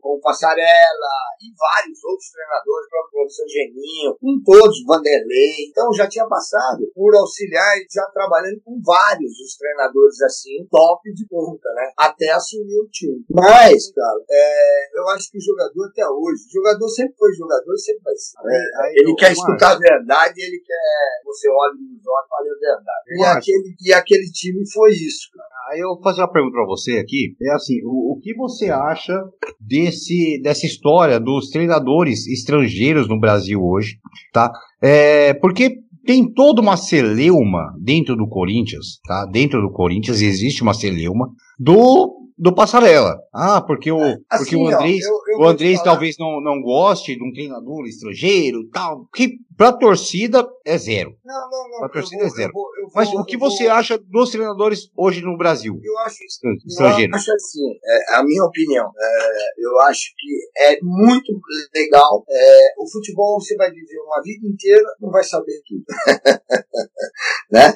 com 0.00 0.16
o 0.16 0.20
Passarela 0.20 1.14
e 1.40 1.52
vários 1.56 2.02
outros 2.04 2.30
treinadores, 2.30 2.86
o 2.86 2.90
próprio 2.90 3.12
professor 3.12 3.48
Geninho, 3.48 4.16
com 4.20 4.32
todos, 4.44 4.84
Vanderlei. 4.86 5.70
Então 5.70 5.92
já 5.92 6.08
tinha 6.08 6.26
passado 6.26 6.84
por 6.94 7.14
auxiliar 7.16 7.78
e 7.78 7.86
já 7.90 8.04
trabalhando 8.12 8.60
com 8.64 8.80
vários 8.84 9.32
os 9.40 9.56
treinadores 9.56 10.20
assim, 10.22 10.66
top 10.70 11.02
de 11.12 11.26
ponta, 11.26 11.68
né? 11.74 11.92
Até 11.96 12.30
assumir 12.32 12.80
o 12.80 12.88
time. 12.88 13.24
Mas, 13.30 13.92
cara, 13.92 14.20
é, 14.30 14.98
eu 14.98 15.08
acho 15.08 15.30
que 15.30 15.38
o 15.38 15.40
jogador 15.40 15.86
até 15.86 16.06
hoje, 16.06 16.44
o 16.48 16.52
jogador 16.52 16.88
sempre 16.88 17.14
foi 17.16 17.32
jogador, 17.32 17.76
sempre 17.78 18.02
vai 18.02 18.16
ser. 18.16 18.40
Né? 18.42 18.60
ele 18.96 19.14
quer 19.14 19.32
escutar 19.32 19.72
a 19.72 19.78
verdade, 19.78 20.40
ele 20.40 20.60
quer 20.60 21.20
você 21.24 21.48
olha 21.48 21.74
nos 21.74 22.04
olhos 22.06 22.26
e 22.26 22.28
fala 22.28 22.46
a 22.46 22.60
verdade. 22.60 23.04
E 23.08 23.24
aquele, 23.24 23.74
e 23.80 23.92
aquele 23.92 24.30
time 24.30 24.70
foi 24.70 24.90
isso, 24.90 25.30
cara. 25.34 25.48
Aí 25.70 25.78
eu 25.78 25.94
vou 25.94 26.02
fazer 26.02 26.22
uma 26.22 26.32
pergunta 26.32 26.54
para 26.54 26.66
você 26.66 26.98
aqui. 26.98 27.36
É 27.40 27.52
assim, 27.54 27.80
o, 27.84 28.12
o 28.12 28.20
que 28.20 28.34
você 28.34 28.70
acha 28.70 29.19
desse, 29.60 30.40
dessa 30.42 30.66
história 30.66 31.18
dos 31.18 31.50
treinadores 31.50 32.26
estrangeiros 32.26 33.08
no 33.08 33.18
Brasil 33.18 33.60
hoje, 33.62 33.98
tá? 34.32 34.50
É, 34.82 35.34
porque 35.34 35.78
tem 36.04 36.32
toda 36.32 36.60
uma 36.60 36.76
celeuma 36.76 37.74
dentro 37.78 38.16
do 38.16 38.26
Corinthians, 38.26 39.00
tá? 39.06 39.26
Dentro 39.26 39.60
do 39.60 39.70
Corinthians 39.70 40.20
existe 40.20 40.62
uma 40.62 40.74
celeuma 40.74 41.28
do 41.58 42.20
do 42.40 42.54
Passarela. 42.54 43.18
Ah, 43.34 43.60
porque 43.60 43.92
o, 43.92 44.00
assim, 44.00 44.22
porque 44.30 44.56
o 44.56 44.66
Andrés, 44.66 45.04
ó, 45.06 45.29
eu 45.29 45.29
o 45.38 45.44
Andrés 45.44 45.82
talvez 45.82 46.16
não, 46.18 46.40
não 46.40 46.60
goste 46.60 47.16
de 47.16 47.22
um 47.22 47.32
treinador 47.32 47.86
estrangeiro 47.86 48.68
tal. 48.72 49.06
Que 49.14 49.38
pra 49.56 49.72
torcida 49.72 50.46
é 50.64 50.78
zero. 50.78 51.16
Não, 51.24 51.50
não, 51.50 51.68
não. 51.70 51.78
Pra 51.80 51.88
torcida 51.88 52.22
vou, 52.22 52.26
é 52.26 52.30
zero. 52.30 52.48
Eu 52.48 52.52
vou, 52.52 52.76
eu 52.78 52.84
vou, 52.84 52.92
Mas 52.94 53.12
o 53.12 53.24
que 53.24 53.36
você 53.36 53.66
acha 53.68 53.98
dos 53.98 54.30
treinadores 54.30 54.90
hoje 54.96 55.22
no 55.22 55.36
Brasil? 55.36 55.78
Eu 55.82 55.98
acho, 55.98 56.24
estrangeiro. 56.24 57.12
eu 57.12 57.16
acho 57.16 57.32
assim, 57.32 57.78
é, 57.84 58.16
a 58.16 58.24
minha 58.24 58.44
opinião, 58.44 58.90
é, 58.98 59.52
eu 59.58 59.80
acho 59.80 60.12
que 60.16 60.62
é 60.62 60.78
muito 60.82 61.32
legal. 61.74 62.24
É, 62.28 62.74
o 62.78 62.90
futebol 62.90 63.40
você 63.40 63.56
vai 63.56 63.70
viver 63.70 63.98
uma 64.00 64.22
vida 64.22 64.46
inteira, 64.46 64.94
não 65.00 65.10
vai 65.10 65.24
saber 65.24 65.60
tudo. 65.66 65.84
né? 67.50 67.74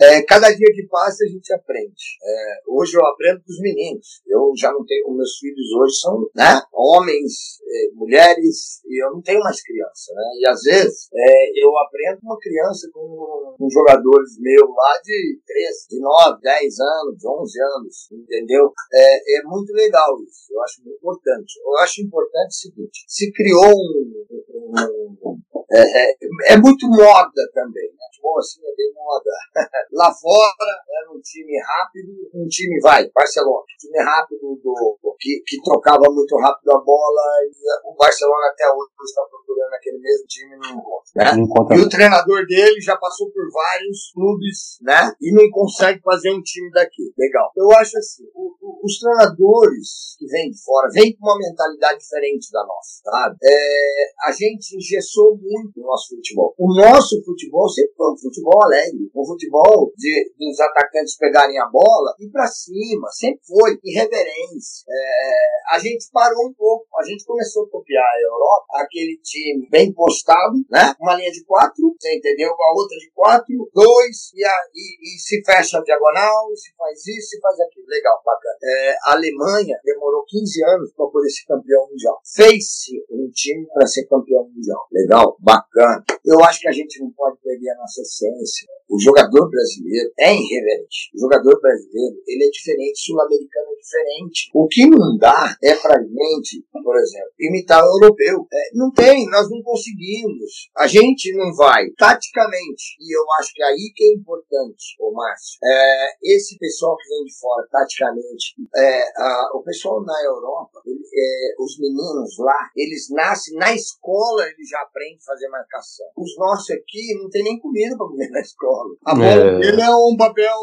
É, 0.00 0.22
cada 0.22 0.50
dia 0.50 0.72
que 0.74 0.86
passa 0.88 1.24
a 1.24 1.28
gente 1.28 1.52
aprende. 1.52 2.18
É, 2.22 2.60
hoje 2.68 2.96
eu 2.96 3.04
aprendo 3.06 3.42
com 3.42 3.50
os 3.50 3.60
meninos. 3.60 4.22
Eu 4.26 4.52
já 4.56 4.72
não 4.72 4.84
tenho, 4.84 5.10
meus 5.14 5.36
filhos 5.38 5.72
hoje 5.78 6.00
são 6.00 6.30
né, 6.34 6.60
homens, 6.96 7.60
é, 7.62 7.94
mulheres, 7.94 8.80
e 8.86 9.02
eu 9.02 9.10
não 9.12 9.22
tenho 9.22 9.40
mais 9.40 9.62
criança. 9.62 10.12
Né? 10.14 10.40
E 10.40 10.48
às 10.48 10.62
vezes 10.62 11.08
é, 11.12 11.62
eu 11.62 11.76
aprendo 11.78 12.20
uma 12.22 12.38
criança 12.38 12.88
com, 12.92 13.54
com 13.58 13.70
jogadores 13.70 14.38
meus 14.38 14.70
lá 14.74 15.00
de 15.02 15.40
13, 15.46 15.88
de 15.90 16.00
9, 16.00 16.40
10 16.40 16.80
anos, 16.80 17.24
11 17.24 17.62
anos, 17.62 18.08
entendeu? 18.12 18.72
É, 18.92 19.38
é 19.38 19.42
muito 19.44 19.72
legal 19.72 20.16
isso. 20.22 20.52
Eu 20.52 20.62
acho 20.62 20.82
muito 20.82 20.98
importante. 20.98 21.54
Eu 21.64 21.76
acho 21.78 22.02
importante 22.02 22.48
o 22.48 22.52
seguinte: 22.52 23.04
se 23.06 23.32
criou 23.32 23.70
um, 23.70 24.26
um, 24.50 25.30
um 25.30 25.40
é, 25.72 25.80
é, 25.80 26.16
é, 26.52 26.56
muito 26.56 26.86
moda 26.88 27.42
também, 27.52 27.88
né? 27.90 28.06
Futebol 28.10 28.38
assim 28.38 28.60
é 28.62 28.74
bem 28.76 28.92
moda. 28.94 29.30
Lá 29.92 30.12
fora 30.12 30.72
era 30.88 31.10
um 31.10 31.20
time 31.20 31.58
rápido, 31.60 32.12
um 32.34 32.46
time 32.46 32.80
vai, 32.80 33.10
Barcelona, 33.10 33.62
um 33.62 33.78
time 33.78 33.98
rápido 33.98 34.60
do, 34.62 34.98
que, 35.18 35.42
que 35.46 35.62
trocava 35.62 36.04
muito 36.10 36.36
rápido 36.36 36.70
a 36.70 36.78
bola 36.78 37.22
e 37.42 37.90
o 37.90 37.94
Barcelona 37.96 38.46
até 38.48 38.68
hoje 38.68 38.90
está 39.04 39.22
procurando 39.22 39.74
aquele 39.74 39.98
mesmo 39.98 40.26
time 40.26 40.54
e 40.54 40.58
não 40.58 40.78
encontra. 40.78 41.76
Né? 41.76 41.80
E 41.80 41.80
o 41.80 41.88
treinador 41.88 42.46
dele 42.46 42.80
já 42.80 42.96
passou 42.96 43.30
por 43.30 43.50
vários 43.50 44.12
clubes, 44.12 44.78
né? 44.82 45.12
E 45.20 45.32
não 45.32 45.50
consegue 45.50 46.00
fazer 46.02 46.30
um 46.30 46.42
time 46.42 46.70
daqui. 46.70 47.12
Legal. 47.18 47.50
Eu 47.56 47.70
acho 47.72 47.98
assim, 47.98 48.24
o, 48.34 48.55
os 48.86 48.98
treinadores 48.98 50.16
que 50.18 50.26
vêm 50.26 50.50
de 50.50 50.62
fora 50.62 50.88
vêm 50.92 51.14
com 51.16 51.26
uma 51.26 51.38
mentalidade 51.38 51.98
diferente 51.98 52.50
da 52.52 52.64
nossa, 52.64 53.02
sabe? 53.02 53.36
É, 53.42 54.28
a 54.28 54.32
gente 54.32 54.76
engessou 54.76 55.36
muito 55.36 55.80
o 55.80 55.86
nosso 55.86 56.14
futebol. 56.14 56.54
O 56.58 56.74
nosso 56.74 57.22
futebol 57.24 57.68
sempre 57.68 57.94
foi 57.96 58.12
um 58.12 58.18
futebol 58.18 58.62
alegre, 58.62 59.10
um 59.14 59.26
futebol 59.26 59.92
de, 59.96 60.32
dos 60.38 60.60
atacantes 60.60 61.16
pegarem 61.18 61.58
a 61.58 61.66
bola 61.66 62.14
e 62.20 62.28
para 62.30 62.46
cima, 62.46 63.08
sempre 63.10 63.40
foi 63.44 63.78
irreverência. 63.84 64.86
É, 64.88 65.74
a 65.74 65.78
gente 65.78 66.08
parou 66.12 66.46
um 66.48 66.54
pouco, 66.54 66.86
a 66.98 67.04
gente 67.04 67.24
começou 67.24 67.64
a 67.64 67.70
copiar 67.70 68.04
a 68.04 68.22
Europa, 68.22 68.66
aquele 68.84 69.18
time 69.22 69.68
bem 69.70 69.92
postado, 69.92 70.54
né? 70.70 70.94
Uma 71.00 71.16
linha 71.16 71.32
de 71.32 71.44
quatro, 71.44 71.94
você 71.98 72.16
entendeu? 72.16 72.52
A 72.52 72.74
outra 72.74 72.96
de 72.96 73.10
quatro, 73.12 73.70
dois, 73.74 74.32
e, 74.34 74.44
a, 74.44 74.54
e, 74.74 75.16
e 75.16 75.18
se 75.18 75.42
fecha 75.44 75.78
a 75.78 75.82
diagonal, 75.82 76.54
se 76.54 76.74
faz 76.76 77.06
isso, 77.06 77.28
se 77.30 77.40
faz 77.40 77.58
aquilo. 77.60 77.86
Legal, 77.88 78.20
bacana. 78.24 78.58
É, 78.62 78.75
a 79.04 79.12
Alemanha 79.12 79.78
demorou 79.84 80.24
15 80.26 80.64
anos 80.64 80.92
para 80.96 81.06
poder 81.06 81.30
ser 81.30 81.44
campeão 81.46 81.88
mundial. 81.88 82.20
Fez-se 82.34 82.92
um 83.10 83.30
time 83.30 83.66
para 83.72 83.86
ser 83.86 84.06
campeão 84.06 84.48
mundial. 84.48 84.86
Legal, 84.92 85.36
bacana. 85.40 86.04
Eu 86.24 86.42
acho 86.44 86.60
que 86.60 86.68
a 86.68 86.72
gente 86.72 87.00
não 87.00 87.10
pode 87.12 87.38
perder 87.42 87.70
a 87.70 87.78
nossa 87.78 88.00
essência. 88.02 88.68
O 88.88 89.00
jogador 89.00 89.50
brasileiro 89.50 90.10
é 90.18 90.32
irreverente. 90.32 91.10
O 91.14 91.20
jogador 91.20 91.60
brasileiro, 91.60 92.16
ele 92.26 92.44
é 92.44 92.50
diferente, 92.50 93.04
sul-americano 93.04 93.66
é 93.72 93.75
diferente. 93.86 94.50
O 94.52 94.66
que 94.66 94.86
não 94.90 95.16
dá 95.16 95.56
é 95.62 95.74
pra 95.76 95.94
gente, 96.02 96.66
por 96.72 96.96
exemplo, 96.96 97.30
imitar 97.38 97.82
o 97.82 98.02
europeu. 98.02 98.46
É, 98.52 98.70
não 98.74 98.90
tem, 98.92 99.26
nós 99.30 99.48
não 99.48 99.62
conseguimos. 99.62 100.68
A 100.76 100.86
gente 100.86 101.32
não 101.36 101.54
vai, 101.54 101.88
taticamente, 101.96 102.96
e 103.00 103.16
eu 103.16 103.22
acho 103.38 103.52
que 103.54 103.62
é 103.62 103.66
aí 103.66 103.92
que 103.94 104.04
é 104.04 104.14
importante, 104.14 104.96
ô 105.00 105.12
Márcio, 105.12 105.58
é, 105.64 106.08
esse 106.34 106.58
pessoal 106.58 106.96
que 106.96 107.08
vem 107.08 107.24
de 107.24 107.38
fora, 107.38 107.66
taticamente, 107.70 108.54
é, 108.74 109.02
a, 109.16 109.50
o 109.54 109.62
pessoal 109.62 110.02
na 110.02 110.24
Europa, 110.24 110.80
ele, 110.84 111.04
é, 111.14 111.62
os 111.62 111.78
meninos 111.78 112.36
lá, 112.38 112.70
eles 112.76 113.08
nascem 113.10 113.56
na 113.56 113.72
escola, 113.72 114.42
eles 114.42 114.68
já 114.68 114.80
aprendem 114.80 115.18
a 115.20 115.24
fazer 115.24 115.48
marcação. 115.48 116.06
Os 116.16 116.36
nossos 116.36 116.70
aqui 116.70 117.14
não 117.20 117.30
tem 117.30 117.44
nem 117.44 117.58
comida 117.58 117.96
para 117.96 118.06
comer 118.06 118.30
na 118.30 118.40
escola. 118.40 118.96
A 119.06 119.14
bola 119.14 119.26
é. 119.26 119.58
dele 119.58 119.80
é 119.80 119.90
um 119.90 120.16
papel 120.16 120.56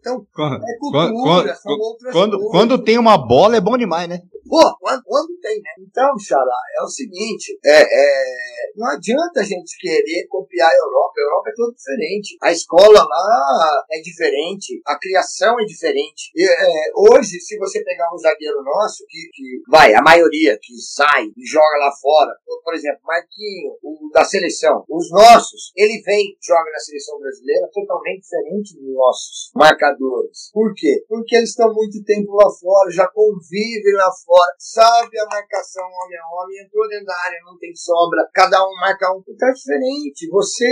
então, 0.00 0.26
é 0.38 0.78
cultura, 0.78 1.58
quando, 1.62 2.12
quando. 2.12 2.50
Quando 2.50 2.78
tem 2.78 2.98
uma 2.98 3.18
bola 3.18 3.56
é 3.56 3.60
bom 3.60 3.76
demais, 3.76 4.08
né? 4.08 4.22
Pô, 4.50 4.76
quando, 4.80 5.00
quando 5.04 5.38
tem, 5.40 5.62
né? 5.62 5.70
Então, 5.78 6.18
Xará, 6.18 6.60
é 6.76 6.82
o 6.82 6.88
seguinte, 6.88 7.56
é, 7.64 7.82
é, 7.82 8.72
não 8.74 8.88
adianta 8.90 9.38
a 9.38 9.44
gente 9.44 9.78
querer 9.78 10.26
copiar 10.28 10.68
a 10.68 10.76
Europa, 10.76 11.14
a 11.16 11.22
Europa 11.22 11.50
é 11.50 11.54
tudo 11.54 11.74
diferente. 11.76 12.36
A 12.42 12.50
escola 12.50 12.98
lá 12.98 13.84
é 13.92 14.00
diferente, 14.00 14.82
a 14.84 14.98
criação 14.98 15.54
é 15.60 15.64
diferente. 15.64 16.32
E, 16.34 16.42
é, 16.42 16.90
hoje, 16.96 17.38
se 17.38 17.56
você 17.58 17.84
pegar 17.84 18.12
um 18.12 18.18
zagueiro 18.18 18.60
nosso, 18.64 19.04
que, 19.08 19.30
que 19.32 19.62
vai, 19.70 19.94
a 19.94 20.02
maioria 20.02 20.58
que 20.60 20.74
sai 20.78 21.26
e 21.26 21.46
joga 21.46 21.78
lá 21.78 21.92
fora, 22.02 22.34
por, 22.64 22.74
exemplo, 22.74 23.02
Marquinho, 23.04 23.78
o 23.84 24.10
da 24.12 24.24
seleção, 24.24 24.84
os 24.88 25.10
nossos, 25.12 25.70
ele 25.76 26.02
vem, 26.02 26.36
joga 26.42 26.70
na 26.72 26.78
seleção 26.80 27.20
brasileira, 27.20 27.70
totalmente 27.72 28.22
diferente 28.22 28.74
dos 28.74 28.94
nossos 28.94 29.50
marcadores. 29.54 30.50
Por 30.52 30.74
quê? 30.74 31.04
Porque 31.08 31.36
eles 31.36 31.50
estão 31.50 31.72
muito 31.72 32.02
tempo 32.02 32.34
lá 32.34 32.50
fora, 32.50 32.90
já 32.90 33.06
convivem 33.08 33.94
lá 33.94 34.10
fora, 34.26 34.39
sabe 34.58 35.18
a 35.18 35.26
marcação 35.26 35.84
homem 35.84 36.18
a 36.18 36.26
homem, 36.34 36.64
entrou 36.64 36.88
dentro 36.88 37.06
da 37.06 37.16
área, 37.26 37.38
não 37.44 37.58
tem 37.58 37.74
sobra, 37.74 38.28
cada 38.32 38.62
um 38.62 38.74
marca 38.80 39.12
um. 39.12 39.22
É 39.26 39.52
diferente. 39.52 40.28
Você 40.30 40.66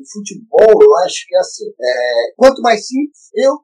o 0.00 0.10
futebol, 0.10 0.82
eu 0.82 0.96
acho 1.04 1.26
que 1.26 1.34
é 1.34 1.38
assim. 1.38 1.68
É, 1.80 2.32
quanto 2.36 2.62
mais 2.62 2.86
simples, 2.86 3.30
eu 3.34 3.58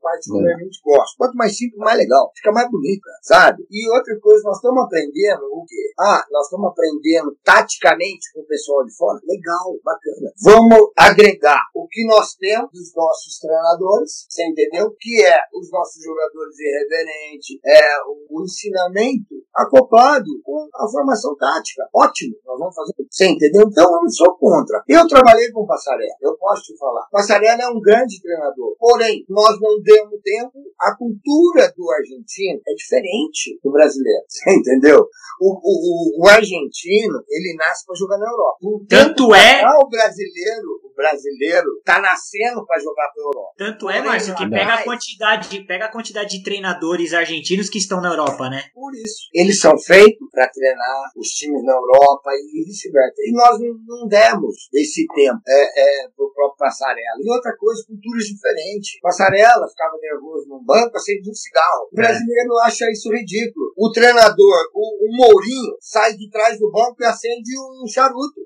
particularmente 0.00 0.78
é. 0.78 0.82
gosto. 0.84 1.16
Quanto 1.16 1.34
mais 1.34 1.56
simples, 1.56 1.78
mais 1.78 1.98
legal. 1.98 2.30
Fica 2.34 2.52
mais 2.52 2.70
bonito, 2.70 3.02
sabe? 3.22 3.66
E 3.70 3.90
outra 3.90 4.18
coisa, 4.20 4.42
nós 4.44 4.56
estamos 4.56 4.84
aprendendo 4.84 5.42
o 5.52 5.64
quê? 5.66 5.92
Ah, 5.98 6.24
nós 6.30 6.46
estamos 6.46 6.70
aprendendo 6.70 7.36
taticamente 7.44 8.32
com 8.32 8.40
o 8.40 8.46
pessoal 8.46 8.84
de 8.84 8.94
fora. 8.96 9.20
Legal, 9.24 9.76
bacana. 9.84 10.32
Vamos 10.42 10.90
agregar 10.96 11.62
o 11.74 11.86
que 11.88 12.06
nós 12.06 12.34
temos 12.34 12.70
dos 12.72 12.94
nossos 12.94 13.38
treinadores, 13.38 14.26
você 14.28 14.46
entendeu? 14.46 14.94
Que 14.98 15.24
é 15.24 15.38
os 15.54 15.70
nossos 15.70 16.02
jogadores 16.02 16.58
irreverentes, 16.58 17.58
é 17.64 18.02
o, 18.06 18.38
o 18.38 18.44
ensinamento 18.44 19.34
acoplado 19.54 20.30
com 20.44 20.68
a 20.74 20.88
formação 20.88 21.36
tática. 21.36 21.88
Ótimo, 21.94 22.36
nós 22.44 22.58
vamos 22.58 22.74
fazer. 22.74 22.94
Você 23.10 23.26
entendeu? 23.26 23.66
Então 23.66 23.84
eu 23.84 24.02
não 24.02 24.10
sou 24.10 24.36
contra. 24.36 24.82
Eu 24.88 25.06
trabalhei 25.08 25.50
com 25.52 25.66
Passarela, 25.80 26.16
eu 26.20 26.36
posso 26.36 26.62
te 26.62 26.76
falar. 26.76 27.08
Passarela 27.10 27.62
é 27.62 27.68
um 27.68 27.80
grande 27.80 28.20
treinador. 28.20 28.76
Porém, 28.78 29.24
nós 29.28 29.58
não 29.58 29.80
demos 29.80 30.20
tempo. 30.22 30.52
A 30.78 30.94
cultura 30.94 31.72
do 31.74 31.90
argentino 31.90 32.60
é 32.68 32.74
diferente 32.74 33.58
do 33.64 33.72
brasileiro. 33.72 34.24
Você 34.28 34.50
entendeu? 34.50 35.08
O, 35.40 35.54
o, 35.54 36.20
o, 36.20 36.24
o 36.24 36.28
argentino, 36.28 37.24
ele 37.28 37.56
nasce 37.56 37.86
para 37.86 37.96
jogar 37.96 38.18
na 38.18 38.30
Europa. 38.30 38.58
Tanto 38.88 39.34
é. 39.34 39.64
O 39.82 39.88
brasileiro, 39.88 40.89
brasileiro, 41.00 41.80
tá 41.82 41.98
nascendo 41.98 42.64
para 42.66 42.78
jogar 42.78 43.08
para 43.08 43.22
Europa. 43.22 43.54
Tanto 43.56 43.90
é, 43.90 44.02
Márcio, 44.02 44.34
que 44.34 44.48
pega 44.48 44.74
a 44.74 44.84
quantidade, 44.84 45.64
pega 45.66 45.84
a 45.86 45.92
quantidade 45.92 46.30
de 46.36 46.44
treinadores 46.44 47.14
argentinos 47.14 47.70
que 47.70 47.78
estão 47.78 48.00
na 48.00 48.10
Europa, 48.10 48.50
né? 48.50 48.64
Por 48.74 48.94
isso. 48.94 49.28
Eles 49.32 49.58
são 49.58 49.78
feitos 49.78 50.28
para 50.30 50.48
treinar 50.48 51.10
os 51.16 51.28
times 51.28 51.64
na 51.64 51.72
Europa 51.72 52.30
e 52.34 52.64
vice-versa. 52.64 53.16
E 53.18 53.32
nós 53.32 53.58
não, 53.60 54.06
demos 54.06 54.68
esse 54.74 55.06
tempo. 55.14 55.40
É, 55.48 56.04
é, 56.04 56.08
pro 56.14 56.30
próprio 56.34 56.58
Passarela. 56.58 57.18
E 57.22 57.30
outra 57.30 57.56
coisa, 57.56 57.84
culturas 57.86 58.24
diferentes. 58.24 59.00
Passarela 59.00 59.66
ficava 59.68 59.96
nervoso 60.00 60.48
num 60.48 60.62
banco, 60.62 60.96
acende 60.96 61.30
um 61.30 61.34
cigarro. 61.34 61.88
O 61.92 61.96
brasileiro 61.96 62.58
é. 62.58 62.66
acha 62.66 62.90
isso 62.90 63.10
ridículo. 63.10 63.72
O 63.76 63.90
treinador, 63.90 64.56
o, 64.74 65.08
o 65.08 65.16
Mourinho, 65.16 65.76
sai 65.80 66.14
de 66.14 66.28
trás 66.28 66.58
do 66.58 66.70
banco 66.70 66.96
e 67.00 67.06
acende 67.06 67.50
um 67.82 67.86
charuto. 67.88 68.40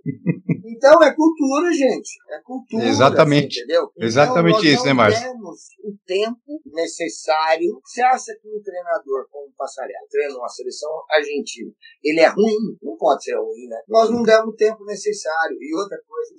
Então 0.65 1.03
é 1.03 1.15
cultura, 1.15 1.73
gente. 1.73 2.11
É 2.31 2.41
cultura. 2.43 2.85
Exatamente. 2.85 3.59
Entendeu? 3.59 3.91
Então, 3.95 4.07
Exatamente 4.07 4.73
isso, 4.73 4.85
né, 4.85 4.93
Márcio? 4.93 5.23
temos 5.23 5.61
o 5.85 5.97
tempo 6.07 6.63
necessário. 6.73 7.81
Você 7.85 8.03
acha 8.03 8.35
que 8.41 8.49
um 8.49 8.63
treinador 8.63 9.29
com 9.31 9.45
como 9.45 9.53
Passarela, 9.57 10.07
treina 10.11 10.39
uma 10.39 10.49
seleção 10.49 10.91
argentina. 11.11 11.71
Ele 12.03 12.21
é 12.21 12.29
ruim? 12.29 12.77
Não 12.83 12.97
pode 12.97 13.25
ser 13.25 13.37
ruim, 13.37 13.67
né? 13.69 13.77
Nós 13.89 14.11
não 14.11 14.23
demos 14.23 14.55
o 14.55 14.57
tempo 14.57 14.85
necessário. 14.85 15.57
E 15.61 15.75
outra 15.75 15.99
coisa, 16.07 16.35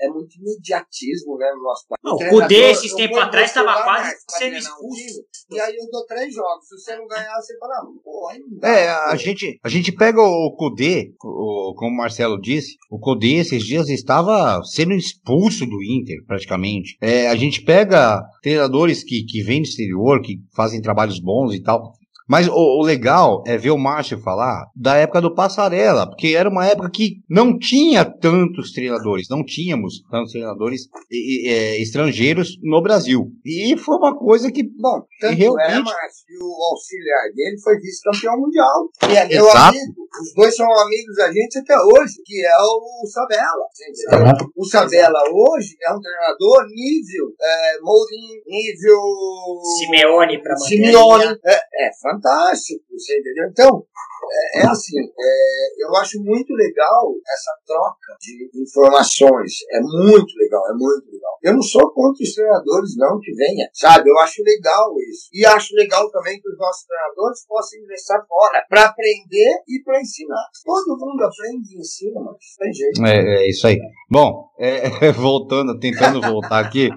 é 0.00 0.08
muito 0.08 0.36
imediatismo, 0.36 1.36
né, 1.38 1.50
no 1.54 1.62
nosso 1.62 1.86
país. 1.88 2.00
Não, 2.02 2.14
o 2.14 2.30
Cudê, 2.30 2.70
esses 2.70 2.92
tempos 2.94 3.18
atrás, 3.18 3.48
estava 3.48 3.82
quase 3.82 4.14
sendo 4.28 4.56
expulso. 4.56 5.24
E 5.50 5.60
aí 5.60 5.74
eu 5.76 5.90
dou 5.90 6.04
três 6.06 6.34
jogos. 6.34 6.68
Se 6.68 6.78
você 6.78 6.96
não 6.96 7.06
ganhar, 7.06 7.34
você 7.40 7.56
fala, 7.58 7.74
pô, 8.04 8.28
aí 8.30 8.38
não 8.38 8.58
dá. 8.58 8.68
É, 8.68 8.88
a 8.88 9.16
gente, 9.16 9.58
a 9.62 9.68
gente 9.68 9.92
pega 9.92 10.20
o 10.20 10.54
Cudê, 10.56 11.14
como 11.18 11.90
o 11.90 11.96
Marcelo 11.96 12.40
disse, 12.40 12.76
o 12.90 12.98
Cudê 12.98 13.36
esses 13.36 13.61
dias 13.64 13.88
estava 13.88 14.62
sendo 14.64 14.94
expulso 14.94 15.66
do 15.66 15.82
Inter, 15.82 16.24
praticamente. 16.26 16.96
É, 17.00 17.28
a 17.28 17.36
gente 17.36 17.62
pega 17.62 18.22
treinadores 18.42 19.02
que, 19.02 19.24
que 19.24 19.42
vêm 19.42 19.62
do 19.62 19.68
exterior, 19.68 20.20
que 20.20 20.40
fazem 20.54 20.80
trabalhos 20.80 21.18
bons 21.18 21.54
e 21.54 21.60
tal. 21.60 21.94
Mas 22.28 22.48
o, 22.48 22.52
o, 22.52 22.82
legal 22.82 23.42
é 23.46 23.56
ver 23.56 23.70
o 23.70 23.78
Márcio 23.78 24.20
falar 24.20 24.66
da 24.74 24.96
época 24.96 25.20
do 25.20 25.34
Passarela, 25.34 26.06
porque 26.06 26.28
era 26.28 26.48
uma 26.48 26.66
época 26.66 26.90
que 26.90 27.22
não 27.28 27.58
tinha 27.58 28.04
tantos 28.04 28.72
treinadores, 28.72 29.28
não 29.28 29.44
tínhamos 29.44 30.02
tantos 30.10 30.32
treinadores 30.32 30.88
e, 31.10 31.46
e, 31.46 31.48
é, 31.48 31.82
estrangeiros 31.82 32.58
no 32.62 32.82
Brasil. 32.82 33.30
E 33.44 33.76
foi 33.76 33.96
uma 33.96 34.16
coisa 34.16 34.50
que, 34.50 34.62
bom, 34.62 35.02
tanto 35.20 35.36
realmente... 35.36 35.72
é, 35.72 35.78
Márcio, 35.80 36.26
que 36.26 36.36
o 36.42 36.70
auxiliar 36.70 37.32
dele 37.34 37.58
foi 37.62 37.78
vice-campeão 37.78 38.40
mundial. 38.40 38.88
E 39.10 39.16
é 39.16 39.28
meu 39.28 39.46
Exato. 39.46 39.76
amigo, 39.76 40.02
os 40.20 40.34
dois 40.34 40.56
são 40.56 40.66
amigos 40.66 41.16
da 41.16 41.32
gente 41.32 41.58
até 41.58 41.76
hoje, 41.76 42.14
que 42.24 42.44
é 42.44 42.56
o 42.56 43.06
Sabella. 43.06 43.66
O 44.56 44.64
Sabella 44.64 45.20
hoje 45.32 45.76
é 45.82 45.92
um 45.92 46.00
treinador 46.00 46.66
nível 46.68 47.32
é, 47.40 47.80
Mourinho, 47.80 48.42
nível... 48.46 49.00
Simeone 49.78 50.42
para 50.42 50.56
Simeone. 50.56 51.38
É, 51.44 51.54
é 51.54 51.90
fantástico, 52.12 52.84
você 52.90 53.18
entendeu? 53.18 53.48
Então, 53.50 53.86
é, 54.30 54.60
é 54.60 54.66
assim, 54.66 54.98
é, 55.00 55.84
eu 55.84 55.96
acho 55.96 56.22
muito 56.22 56.52
legal 56.54 57.12
essa 57.26 57.52
troca 57.66 58.16
de 58.20 58.50
informações. 58.54 59.52
É 59.70 59.80
muito 59.80 60.32
legal, 60.36 60.62
é 60.70 60.74
muito 60.74 61.10
legal. 61.10 61.32
Eu 61.42 61.54
não 61.54 61.62
sou 61.62 61.90
contra 61.92 62.22
os 62.22 62.34
treinadores, 62.34 62.96
não, 62.96 63.18
que 63.20 63.32
venha, 63.34 63.68
sabe? 63.72 64.08
Eu 64.08 64.18
acho 64.20 64.42
legal 64.42 64.94
isso. 65.10 65.28
E 65.32 65.44
acho 65.44 65.74
legal 65.74 66.10
também 66.10 66.40
que 66.40 66.48
os 66.48 66.58
nossos 66.58 66.84
treinadores 66.86 67.46
possam 67.46 67.80
ingressar 67.80 68.24
fora 68.26 68.64
para 68.68 68.84
aprender 68.84 69.62
e 69.68 69.82
para 69.84 70.00
ensinar. 70.00 70.44
Todo 70.64 70.98
mundo 70.98 71.22
aprende 71.24 71.74
e 71.74 71.80
ensina, 71.80 72.20
mas 72.20 72.36
tem 72.58 72.72
jeito. 72.72 73.04
É, 73.04 73.44
é 73.44 73.50
isso 73.50 73.66
aí. 73.66 73.78
Bom, 74.10 74.50
é, 74.58 75.10
voltando, 75.12 75.78
tentando 75.78 76.20
voltar 76.20 76.60
aqui. 76.60 76.90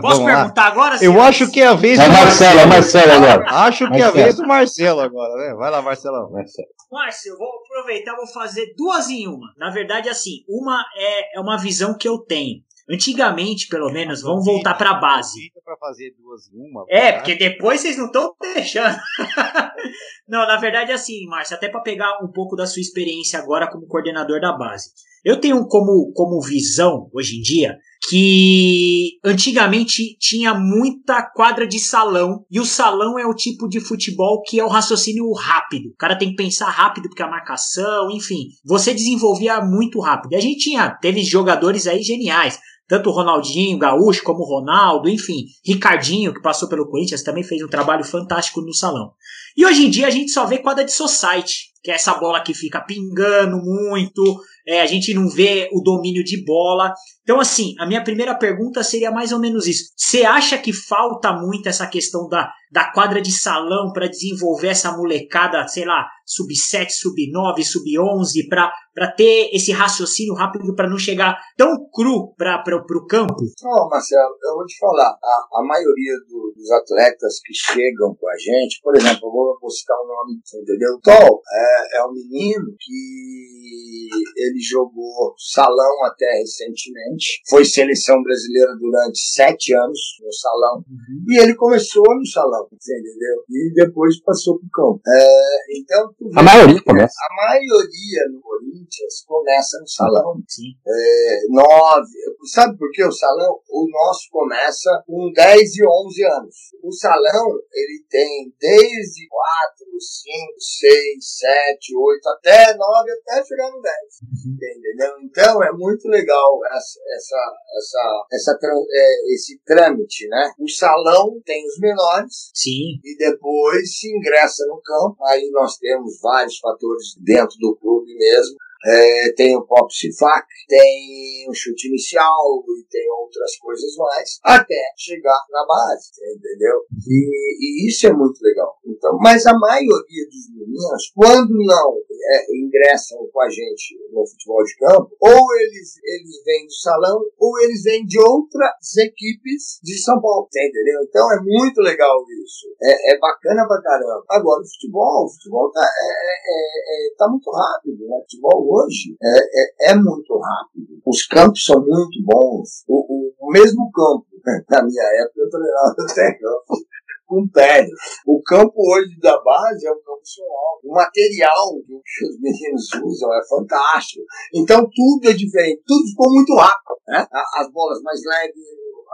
Posso 0.00 0.24
perguntar 0.24 0.62
lá. 0.62 0.68
agora? 0.68 0.96
Eu 1.02 1.20
acho 1.20 1.50
que 1.50 1.60
é 1.60 1.66
a 1.66 1.74
vez 1.74 1.98
é 1.98 2.08
Marcelo. 2.08 2.60
É 2.60 2.66
Marcelo 2.66 3.12
agora. 3.12 3.44
Acho 3.48 3.84
que 3.84 3.90
Marcelo. 3.90 4.18
é 4.18 4.20
a 4.20 4.24
vez 4.24 4.36
do 4.36 4.46
Marcelo 4.48 5.00
agora, 5.00 5.34
né? 5.36 5.54
Vai 5.54 5.70
lá, 5.70 5.80
Marcelão. 5.80 6.30
Marcelo. 6.30 6.68
Márcio, 6.90 7.32
eu 7.32 7.38
vou 7.38 7.48
aproveitar, 7.58 8.16
vou 8.16 8.26
fazer 8.26 8.74
duas 8.76 9.08
em 9.10 9.28
uma. 9.28 9.52
Na 9.56 9.70
verdade, 9.70 10.08
assim, 10.08 10.42
uma 10.48 10.82
é, 10.96 11.36
é 11.36 11.40
uma 11.40 11.58
visão 11.58 11.96
que 11.96 12.08
eu 12.08 12.18
tenho. 12.18 12.62
Antigamente, 12.90 13.68
pelo 13.68 13.92
menos, 13.92 14.22
vamos 14.22 14.46
voltar 14.46 14.74
para 14.74 14.90
a 14.90 14.94
base. 14.94 15.52
Fazer 15.78 16.14
duas 16.18 16.52
em 16.52 16.58
uma. 16.58 16.84
É, 16.88 17.12
porque 17.12 17.34
depois 17.34 17.80
vocês 17.80 17.96
não 17.96 18.06
estão 18.06 18.34
deixando. 18.40 18.98
não, 20.28 20.46
na 20.46 20.56
verdade, 20.56 20.92
assim, 20.92 21.26
Márcio, 21.26 21.56
até 21.56 21.68
para 21.68 21.80
pegar 21.80 22.18
um 22.22 22.30
pouco 22.32 22.56
da 22.56 22.66
sua 22.66 22.80
experiência 22.80 23.38
agora 23.38 23.70
como 23.70 23.86
coordenador 23.86 24.40
da 24.40 24.56
base. 24.56 24.90
Eu 25.24 25.40
tenho 25.40 25.66
como, 25.66 26.12
como 26.14 26.40
visão, 26.40 27.10
hoje 27.12 27.38
em 27.38 27.42
dia, 27.42 27.76
que 28.08 29.18
antigamente 29.24 30.16
tinha 30.18 30.54
muita 30.54 31.22
quadra 31.22 31.66
de 31.66 31.78
salão 31.78 32.44
e 32.50 32.60
o 32.60 32.64
salão 32.64 33.18
é 33.18 33.26
o 33.26 33.34
tipo 33.34 33.68
de 33.68 33.80
futebol 33.80 34.42
que 34.42 34.60
é 34.60 34.64
o 34.64 34.68
raciocínio 34.68 35.30
rápido. 35.32 35.90
O 35.90 35.96
cara 35.96 36.16
tem 36.16 36.30
que 36.30 36.36
pensar 36.36 36.70
rápido 36.70 37.08
porque 37.08 37.22
a 37.22 37.28
marcação, 37.28 38.10
enfim, 38.10 38.48
você 38.64 38.94
desenvolvia 38.94 39.60
muito 39.60 40.00
rápido. 40.00 40.32
E 40.32 40.36
a 40.36 40.40
gente 40.40 40.58
tinha, 40.58 40.90
teve 40.90 41.22
jogadores 41.22 41.86
aí 41.86 42.02
geniais. 42.02 42.58
Tanto 42.88 43.10
o 43.10 43.12
Ronaldinho, 43.12 43.78
Gaúcho, 43.78 44.24
como 44.24 44.40
o 44.40 44.46
Ronaldo, 44.46 45.10
enfim, 45.10 45.44
Ricardinho, 45.64 46.32
que 46.32 46.40
passou 46.40 46.68
pelo 46.68 46.88
Corinthians, 46.88 47.22
também 47.22 47.44
fez 47.44 47.62
um 47.62 47.68
trabalho 47.68 48.02
fantástico 48.02 48.62
no 48.62 48.72
salão. 48.72 49.12
E 49.54 49.66
hoje 49.66 49.86
em 49.86 49.90
dia 49.90 50.06
a 50.06 50.10
gente 50.10 50.30
só 50.30 50.46
vê 50.46 50.58
quadra 50.58 50.84
de 50.84 50.92
society, 50.92 51.68
que 51.82 51.90
é 51.90 51.94
essa 51.94 52.14
bola 52.14 52.40
que 52.40 52.54
fica 52.54 52.80
pingando 52.80 53.58
muito, 53.58 54.40
é, 54.66 54.80
a 54.80 54.86
gente 54.86 55.14
não 55.14 55.28
vê 55.28 55.68
o 55.72 55.80
domínio 55.82 56.22
de 56.22 56.44
bola. 56.44 56.92
Então, 57.22 57.40
assim, 57.40 57.74
a 57.78 57.86
minha 57.86 58.04
primeira 58.04 58.34
pergunta 58.34 58.82
seria 58.82 59.10
mais 59.10 59.32
ou 59.32 59.38
menos 59.38 59.66
isso. 59.66 59.92
Você 59.96 60.24
acha 60.24 60.58
que 60.58 60.72
falta 60.72 61.32
muito 61.32 61.68
essa 61.68 61.86
questão 61.86 62.28
da, 62.28 62.50
da 62.70 62.92
quadra 62.92 63.20
de 63.20 63.32
salão 63.32 63.92
para 63.92 64.08
desenvolver 64.08 64.68
essa 64.68 64.96
molecada, 64.96 65.66
sei 65.68 65.84
lá, 65.84 66.06
sub-7, 66.26 66.90
sub-9, 66.90 67.64
sub-11, 67.64 68.48
para 68.48 69.12
ter 69.12 69.50
esse 69.52 69.72
raciocínio 69.72 70.34
rápido 70.34 70.74
para 70.74 70.88
não 70.88 70.98
chegar 70.98 71.38
tão 71.56 71.72
cru 71.90 72.34
para 72.36 72.62
o 72.76 73.06
campo? 73.06 73.34
Não, 73.62 73.88
Marcelo, 73.88 74.36
eu 74.42 74.54
vou 74.54 74.66
te 74.66 74.76
falar. 74.78 75.16
A, 75.22 75.60
a 75.60 75.62
maioria 75.64 76.14
do, 76.28 76.52
dos 76.54 76.70
atletas 76.70 77.40
que 77.44 77.54
chegam 77.54 78.14
com 78.14 78.28
a 78.28 78.36
gente, 78.36 78.80
por 78.82 78.94
exemplo, 78.94 79.28
eu 79.28 79.32
vou, 79.32 79.58
vou 79.60 79.70
citar 79.70 79.96
o 79.96 80.04
um 80.04 80.08
nome, 80.08 80.40
entendeu? 80.54 81.00
Tom 81.02 81.40
é, 81.50 81.98
é 81.98 82.04
um 82.04 82.12
menino 82.12 82.66
que 82.78 83.88
ele 84.36 84.60
jogou 84.60 85.34
salão 85.38 86.04
até 86.04 86.26
recentemente, 86.38 87.42
foi 87.48 87.64
seleção 87.64 88.22
brasileira 88.22 88.74
durante 88.76 89.18
sete 89.18 89.74
anos 89.74 89.98
no 90.22 90.32
salão, 90.32 90.76
uhum. 90.78 91.24
e 91.28 91.38
ele 91.38 91.54
começou 91.54 92.04
no 92.14 92.26
salão, 92.26 92.57
entendeu? 92.66 93.44
E 93.48 93.72
depois 93.74 94.20
passou 94.22 94.58
pro 94.58 94.68
campo. 94.72 95.00
É, 95.06 95.80
então, 95.80 96.10
a 96.36 96.42
maioria 96.42 96.82
começa. 96.82 97.14
A 97.30 97.46
maioria 97.48 98.28
no 98.32 98.40
Corinthians 98.40 99.24
começa 99.26 99.78
no 99.80 99.88
salão. 99.88 100.42
Sim. 100.48 100.72
É, 100.86 101.40
nove. 101.48 102.10
Sabe 102.52 102.76
por 102.76 102.90
que 102.90 103.04
o 103.04 103.12
salão? 103.12 103.60
O 103.68 103.86
nosso 103.90 104.28
começa 104.30 105.02
com 105.06 105.30
10 105.32 105.76
e 105.76 105.86
11 105.86 106.24
anos. 106.24 106.56
O 106.82 106.92
salão, 106.92 107.58
ele 107.72 108.04
tem 108.08 108.52
desde 108.58 109.28
4, 109.28 109.86
5, 110.00 110.60
6, 110.80 111.38
7, 111.38 111.96
8, 111.96 112.28
até 112.28 112.74
9, 112.76 113.10
até 113.12 113.44
chegar 113.44 113.70
no 113.70 113.80
10. 113.80 113.94
Uhum. 114.22 114.54
Entendeu? 114.54 115.12
Então 115.22 115.62
é 115.62 115.72
muito 115.72 116.08
legal 116.08 116.60
essa, 116.66 117.00
essa, 117.14 117.56
essa, 117.76 118.26
essa, 118.32 118.58
é, 118.90 119.34
esse 119.34 119.60
trâmite, 119.64 120.28
né? 120.28 120.52
O 120.58 120.68
salão 120.68 121.40
tem 121.44 121.66
os 121.66 121.78
menores. 121.78 122.47
Sim. 122.54 123.00
E 123.04 123.16
depois 123.16 123.98
se 123.98 124.08
ingressa 124.08 124.64
no 124.66 124.80
campo. 124.82 125.16
Aí 125.26 125.50
nós 125.52 125.76
temos 125.78 126.20
vários 126.20 126.58
fatores 126.58 127.14
dentro 127.18 127.56
do 127.58 127.76
clube 127.76 128.14
mesmo. 128.14 128.56
É, 128.84 129.32
tem 129.32 129.56
o 129.56 129.66
pop 129.66 129.92
sifac, 129.92 130.46
tem 130.68 131.46
o 131.48 131.54
chute 131.54 131.88
inicial 131.88 132.62
e 132.68 132.84
tem 132.88 133.10
outras 133.10 133.56
coisas 133.58 133.96
mais, 133.96 134.38
até 134.44 134.92
chegar 134.96 135.38
na 135.50 135.66
base, 135.66 136.10
entendeu? 136.36 136.84
E, 137.08 137.58
e 137.58 137.88
isso 137.88 138.06
é 138.06 138.12
muito 138.12 138.38
legal. 138.40 138.78
Então, 138.86 139.18
mas 139.20 139.46
a 139.46 139.58
maioria 139.58 140.24
dos 140.26 140.54
meninos, 140.54 141.12
quando 141.14 141.50
não 141.50 141.96
é, 141.96 142.56
ingressam 142.56 143.18
com 143.32 143.40
a 143.40 143.48
gente 143.48 143.98
no 144.12 144.26
futebol 144.26 144.62
de 144.62 144.76
campo, 144.76 145.16
ou 145.20 145.56
eles, 145.60 145.96
eles 146.04 146.44
vêm 146.44 146.66
do 146.66 146.74
salão, 146.74 147.20
ou 147.38 147.60
eles 147.62 147.82
vêm 147.82 148.04
de 148.04 148.18
outras 148.20 148.96
equipes 148.96 149.80
de 149.82 149.98
São 149.98 150.20
Paulo, 150.20 150.48
entendeu? 150.54 151.02
Então 151.02 151.32
é 151.32 151.40
muito 151.42 151.80
legal 151.80 152.24
isso. 152.44 152.66
É, 152.82 153.14
é 153.14 153.18
bacana 153.18 153.66
pra 153.66 153.82
caramba. 153.82 154.24
Agora, 154.30 154.62
o 154.62 154.68
futebol, 154.68 155.24
o 155.24 155.32
futebol 155.32 155.70
tá, 155.72 155.82
é, 155.82 156.08
é, 156.08 157.08
é 157.08 157.14
tá 157.16 157.28
muito 157.28 157.50
rápido, 157.50 158.06
né? 158.06 158.16
O 158.16 158.22
futebol 158.22 158.67
hoje 158.68 159.16
é, 159.22 159.88
é, 159.88 159.92
é, 159.92 159.94
muito 159.94 160.38
rápido. 160.38 161.00
Os 161.06 161.26
campos 161.26 161.64
são 161.64 161.80
muito 161.80 162.22
bons. 162.24 162.84
O, 162.88 162.98
o, 163.08 163.48
o 163.48 163.50
mesmo 163.50 163.90
campo, 163.92 164.26
na 164.68 164.82
minha 164.84 165.04
época, 165.22 165.40
eu 165.40 165.50
treinava 165.50 165.94
até 165.98 166.38
campo 166.38 166.88
com 167.28 167.46
pé. 167.48 167.86
O 168.26 168.42
campo 168.42 168.74
hoje 168.76 169.18
da 169.20 169.38
base 169.42 169.86
é 169.86 169.92
um 169.92 170.00
campo 170.00 170.18
funcional. 170.18 170.80
O 170.82 170.94
material 170.94 171.74
que 171.84 172.26
os 172.26 172.40
meninos 172.40 172.88
usam 173.04 173.32
é 173.34 173.46
fantástico. 173.46 174.24
Então 174.54 174.88
tudo 174.94 175.28
é 175.28 175.34
diferente, 175.34 175.82
tudo 175.86 176.08
ficou 176.08 176.32
muito 176.32 176.54
rápido. 176.54 176.96
Né? 177.06 177.26
As 177.56 177.70
bolas 177.70 178.02
mais 178.02 178.20
leves, 178.24 178.64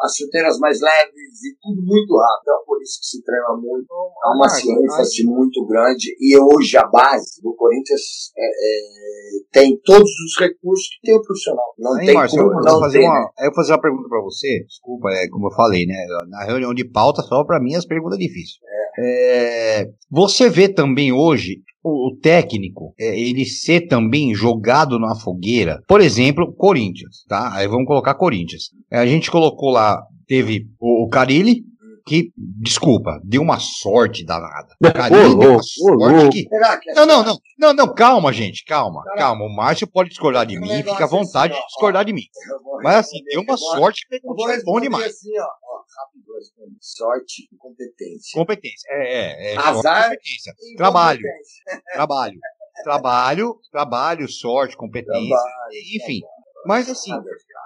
as 0.03 0.16
chuteiras 0.16 0.59
mais 0.59 0.80
leves 0.80 1.45
e 1.45 1.57
tudo 1.61 1.82
muito 1.82 2.16
rápido. 2.16 2.42
Então, 2.42 2.64
por 2.66 2.82
isso 2.82 3.01
que 3.01 3.07
se 3.07 3.22
treina 3.22 3.55
muito. 3.57 3.92
Há 4.22 4.36
uma 4.36 4.49
ciência 4.49 5.26
muito 5.26 5.66
grande. 5.66 6.16
E 6.20 6.36
hoje 6.38 6.76
a 6.76 6.86
base 6.86 7.40
do 7.42 7.55
Corinthians 7.55 8.32
é, 8.36 8.45
é, 8.45 8.80
tem 9.53 9.78
todos 9.84 10.11
os 10.11 10.40
recursos 10.40 10.88
que 10.88 11.07
tem 11.07 11.16
o 11.16 11.22
profissional. 11.22 11.74
Não 11.78 11.95
Aí, 11.95 12.07
tem 12.07 12.14
Márcio, 12.14 12.42
como, 12.42 12.53
eu, 12.53 12.64
não 12.64 12.80
fazer 12.80 12.99
tem, 12.99 13.09
uma, 13.09 13.20
né? 13.20 13.26
eu 13.38 13.47
vou 13.47 13.55
fazer 13.55 13.72
uma 13.72 13.80
pergunta 13.80 14.09
para 14.09 14.22
você. 14.22 14.64
Desculpa, 14.66 15.09
é 15.11 15.28
como 15.28 15.49
eu 15.49 15.55
falei, 15.55 15.86
né? 15.86 16.07
Na 16.28 16.45
reunião 16.45 16.74
de 16.74 16.84
pauta, 16.84 17.22
só 17.22 17.45
para 17.45 17.61
mim 17.61 17.74
as 17.74 17.86
perguntas 17.86 18.18
difíceis. 18.18 18.59
É. 18.66 18.84
É, 18.97 19.90
você 20.11 20.49
vê 20.49 20.68
também 20.68 21.12
hoje 21.12 21.62
o, 21.85 22.16
técnico 22.16 22.95
é, 22.99 23.18
ele 23.20 23.45
ser 23.45 23.82
também 23.82 24.35
jogado 24.35 24.99
na 24.99 25.14
fogueira. 25.14 25.82
Por 25.87 26.01
exemplo, 26.01 26.53
Corinthians, 26.55 27.24
tá? 27.28 27.55
Aí 27.55 27.68
vamos 27.68 27.87
colocar 27.87 28.14
Corinthians. 28.14 28.70
A 28.91 29.05
gente 29.05 29.30
colocou 29.30 29.70
lá, 29.70 30.03
teve 30.26 30.66
o, 30.80 31.05
o 31.05 31.09
Carilli, 31.09 31.62
que, 32.07 32.32
desculpa, 32.36 33.18
deu 33.24 33.40
uma 33.40 33.59
sorte 33.59 34.24
danada. 34.24 34.76
Carinho, 34.92 35.38
deu 35.38 35.52
uma 35.52 35.62
sorte 35.62 36.28
que... 36.30 36.48
É 36.55 36.94
não, 36.94 37.07
não, 37.07 37.24
não, 37.24 37.38
não, 37.59 37.72
não, 37.72 37.94
calma, 37.94 38.32
gente, 38.32 38.64
calma, 38.64 39.02
calma. 39.16 39.44
O 39.44 39.55
Márcio 39.55 39.86
pode 39.86 40.11
discordar 40.11 40.44
de 40.44 40.59
mim, 40.59 40.82
fica 40.82 41.05
à 41.05 41.07
vontade 41.07 41.55
assim, 41.55 41.62
de 41.62 41.66
discordar 41.68 42.05
de 42.05 42.12
mim. 42.12 42.24
Mas 42.82 42.96
assim, 42.96 43.24
deu 43.24 43.40
uma 43.40 43.57
sorte 43.57 44.07
que 44.07 44.20
time 44.20 44.62
bom 44.64 44.80
demais. 44.80 45.07
Assim, 45.07 45.30
ó, 45.38 45.44
rápido, 45.44 46.36
assim, 46.36 46.76
sorte 46.80 47.48
e 47.50 47.57
competência. 47.57 48.38
Competência, 48.38 48.88
é, 48.90 49.52
é, 49.52 49.55
é 49.55 49.57
Azar 49.57 50.05
competência. 50.05 50.55
Trabalho, 50.76 51.22
trabalho, 51.92 52.38
trabalho, 52.82 53.61
trabalho, 53.72 54.28
sorte, 54.28 54.76
competência, 54.76 55.28
trabalho, 55.28 55.74
enfim. 55.96 56.20
Mas 56.67 56.89
assim, 56.89 57.12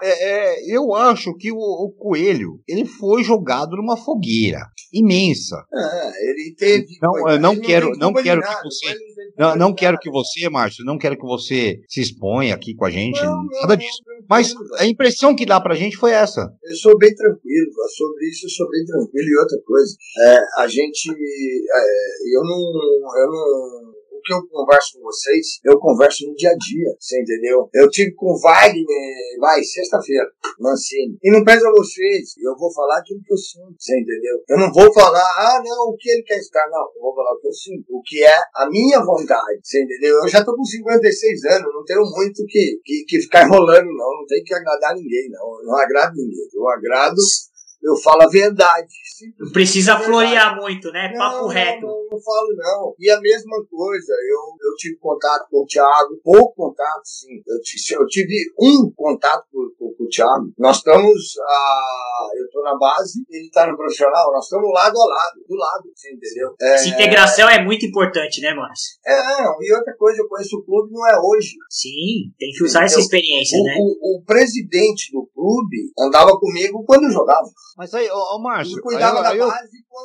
é, 0.03 0.09
é, 0.11 0.77
eu 0.77 0.95
acho 0.95 1.35
que 1.37 1.51
o, 1.51 1.57
o, 1.57 1.93
Coelho 1.93 2.61
ele 2.69 2.85
foi 2.85 3.25
jogado 3.25 3.77
numa 3.77 3.97
fogueira 3.97 4.61
imensa. 4.93 5.57
É, 5.73 6.31
ele 6.31 6.55
teve. 6.57 6.87
Não, 7.03 7.29
eu 7.29 7.41
não 7.41 7.59
quero, 7.59 7.91
não, 7.91 8.13
não 8.13 8.23
quero 8.23 8.41
que 8.41 8.63
você, 8.63 8.97
não, 9.37 9.57
não 9.57 9.75
quero 9.75 9.99
que 9.99 10.11
você, 10.11 10.49
Márcio, 10.49 10.85
não 10.85 10.99
quero 10.99 11.17
que 11.17 11.27
você 11.27 11.81
se 11.89 12.01
exponha 12.01 12.55
aqui 12.55 12.75
com 12.75 12.85
a 12.85 12.91
gente, 12.91 13.23
não, 13.23 13.45
nada 13.61 13.77
disso. 13.77 13.99
Mas 14.29 14.53
a 14.79 14.87
impressão 14.87 15.35
que 15.35 15.47
dá 15.47 15.61
pra 15.61 15.75
gente 15.75 15.97
foi 15.97 16.13
essa. 16.13 16.53
Eu 16.63 16.77
sou 16.77 16.99
bem 16.99 17.15
tranquilo, 17.15 17.71
sobre 17.97 18.29
isso 18.29 18.47
eu 18.47 18.51
sou 18.51 18.69
bem 18.71 18.85
tranquilo. 18.85 19.29
E 19.29 19.39
outra 19.39 19.59
coisa, 19.65 19.97
é, 20.27 20.63
a 20.63 20.67
gente, 20.67 21.11
é, 21.11 22.37
eu 22.37 22.43
não, 22.43 23.19
eu 23.19 23.27
não 23.27 23.88
que 24.29 24.35
eu 24.35 24.47
converso 24.53 24.99
com 24.99 25.03
vocês, 25.05 25.47
eu 25.65 25.79
converso 25.81 26.27
no 26.29 26.35
dia 26.35 26.51
a 26.51 26.57
dia, 26.57 26.93
você 27.01 27.21
entendeu? 27.23 27.69
Eu 27.73 27.89
tive 27.89 28.13
com 28.13 28.37
Wagner, 28.37 28.85
vai, 29.41 29.63
sexta-feira, 29.65 30.29
Mancini. 30.61 31.17
E 31.25 31.33
não 31.33 31.43
pesa 31.43 31.73
vocês, 31.73 32.37
eu 32.37 32.55
vou 32.57 32.71
falar 32.73 32.99
aquilo 32.99 33.21
que 33.25 33.33
eu 33.33 33.39
sinto, 33.39 33.75
você 33.79 33.99
entendeu? 33.99 34.37
Eu 34.49 34.59
não 34.59 34.71
vou 34.71 34.93
falar, 34.93 35.25
ah, 35.25 35.63
não, 35.65 35.89
o 35.89 35.97
que 35.97 36.11
ele 36.11 36.23
quer 36.23 36.37
estar, 36.37 36.69
não. 36.71 36.85
Eu 36.95 37.01
vou 37.01 37.15
falar 37.15 37.33
o 37.33 37.41
que 37.41 37.49
eu 37.49 37.53
sinto, 37.53 37.85
o 37.89 38.03
que 38.03 38.23
é 38.23 38.37
a 38.55 38.69
minha 38.69 39.01
vontade, 39.01 39.61
você 39.63 39.83
entendeu? 39.83 40.15
Eu 40.23 40.29
já 40.29 40.45
tô 40.45 40.55
com 40.55 40.65
56 40.65 41.45
anos, 41.57 41.73
não 41.73 41.85
tenho 41.85 42.03
muito 42.05 42.45
que, 42.47 42.81
que, 42.85 43.05
que 43.09 43.21
ficar 43.23 43.47
enrolando, 43.47 43.87
não. 43.87 44.13
Não 44.21 44.27
tenho 44.29 44.45
que 44.45 44.55
agradar 44.55 44.95
ninguém, 44.95 45.31
não. 45.31 45.59
Eu 45.61 45.65
não 45.65 45.77
agrado 45.79 46.15
ninguém. 46.17 46.49
Eu 46.53 46.69
agrado 46.69 47.17
eu 47.89 47.97
falo 47.97 48.23
a 48.23 48.29
verdade. 48.29 48.95
Não 49.39 49.51
precisa 49.51 49.99
florear 49.99 50.57
muito, 50.57 50.91
né? 50.93 51.11
Não, 51.13 51.19
Papo 51.19 51.47
reto. 51.49 51.87
Não, 51.87 51.89
não, 51.89 52.09
não, 52.13 52.21
falo 52.21 52.49
não. 52.57 52.95
E 52.99 53.11
a 53.11 53.21
mesma 53.21 53.57
coisa, 53.69 54.13
eu, 54.13 54.69
eu 54.71 54.75
tive 54.77 54.97
contato 54.97 55.49
com 55.51 55.63
o 55.63 55.67
Thiago, 55.67 56.21
pouco 56.23 56.55
contato, 56.55 57.03
sim. 57.05 57.43
Eu, 57.47 58.01
eu 58.01 58.07
tive 58.07 58.35
um 58.61 58.93
contato 58.95 59.45
com, 59.51 59.69
com, 59.79 59.95
com 59.95 60.05
o 60.05 60.09
Thiago. 60.09 60.53
Nós 60.59 60.77
estamos, 60.77 61.35
a, 61.41 62.29
eu 62.37 62.45
estou 62.45 62.63
na 62.63 62.77
base, 62.79 63.25
ele 63.31 63.47
está 63.47 63.67
no 63.67 63.77
profissional, 63.77 64.33
nós 64.33 64.45
estamos 64.45 64.71
lado 64.73 64.97
a 64.97 65.05
lado, 65.05 65.41
do 65.49 65.57
lado, 65.57 65.91
você 65.95 66.13
entendeu? 66.13 66.55
É, 66.61 66.75
Essa 66.75 66.89
integração 66.89 67.49
é 67.49 67.65
muito 67.65 67.87
importante, 67.87 68.41
né, 68.41 68.55
Márcio? 68.55 68.99
É, 69.05 69.43
e 69.61 69.75
outra 69.75 69.97
coisa, 69.97 70.23
eu 70.23 70.29
conheço 70.29 70.57
o 70.57 70.65
clube, 70.65 70.93
não 70.93 71.07
é 71.09 71.19
hoje. 71.19 71.57
Sim, 71.71 72.31
tem 72.39 72.51
que 72.53 72.63
usar 72.63 72.81
entendeu? 72.81 72.99
essa 72.99 73.01
experiência, 73.01 73.59
o, 73.59 73.65
né? 73.65 73.75
O, 73.79 74.19
o 74.19 74.23
presidente 74.25 75.11
do 75.13 75.27
clube 75.35 75.93
andava 75.99 76.39
comigo 76.39 76.85
quando 76.85 77.05
eu 77.05 77.11
jogava. 77.11 77.49
Mas 77.79 77.95
aí, 77.95 78.11
ô, 78.11 78.35
ô 78.35 78.39
Márcio, 78.41 78.83
aí, 78.91 79.03
aí, 79.05 79.39
eu, 79.39 79.51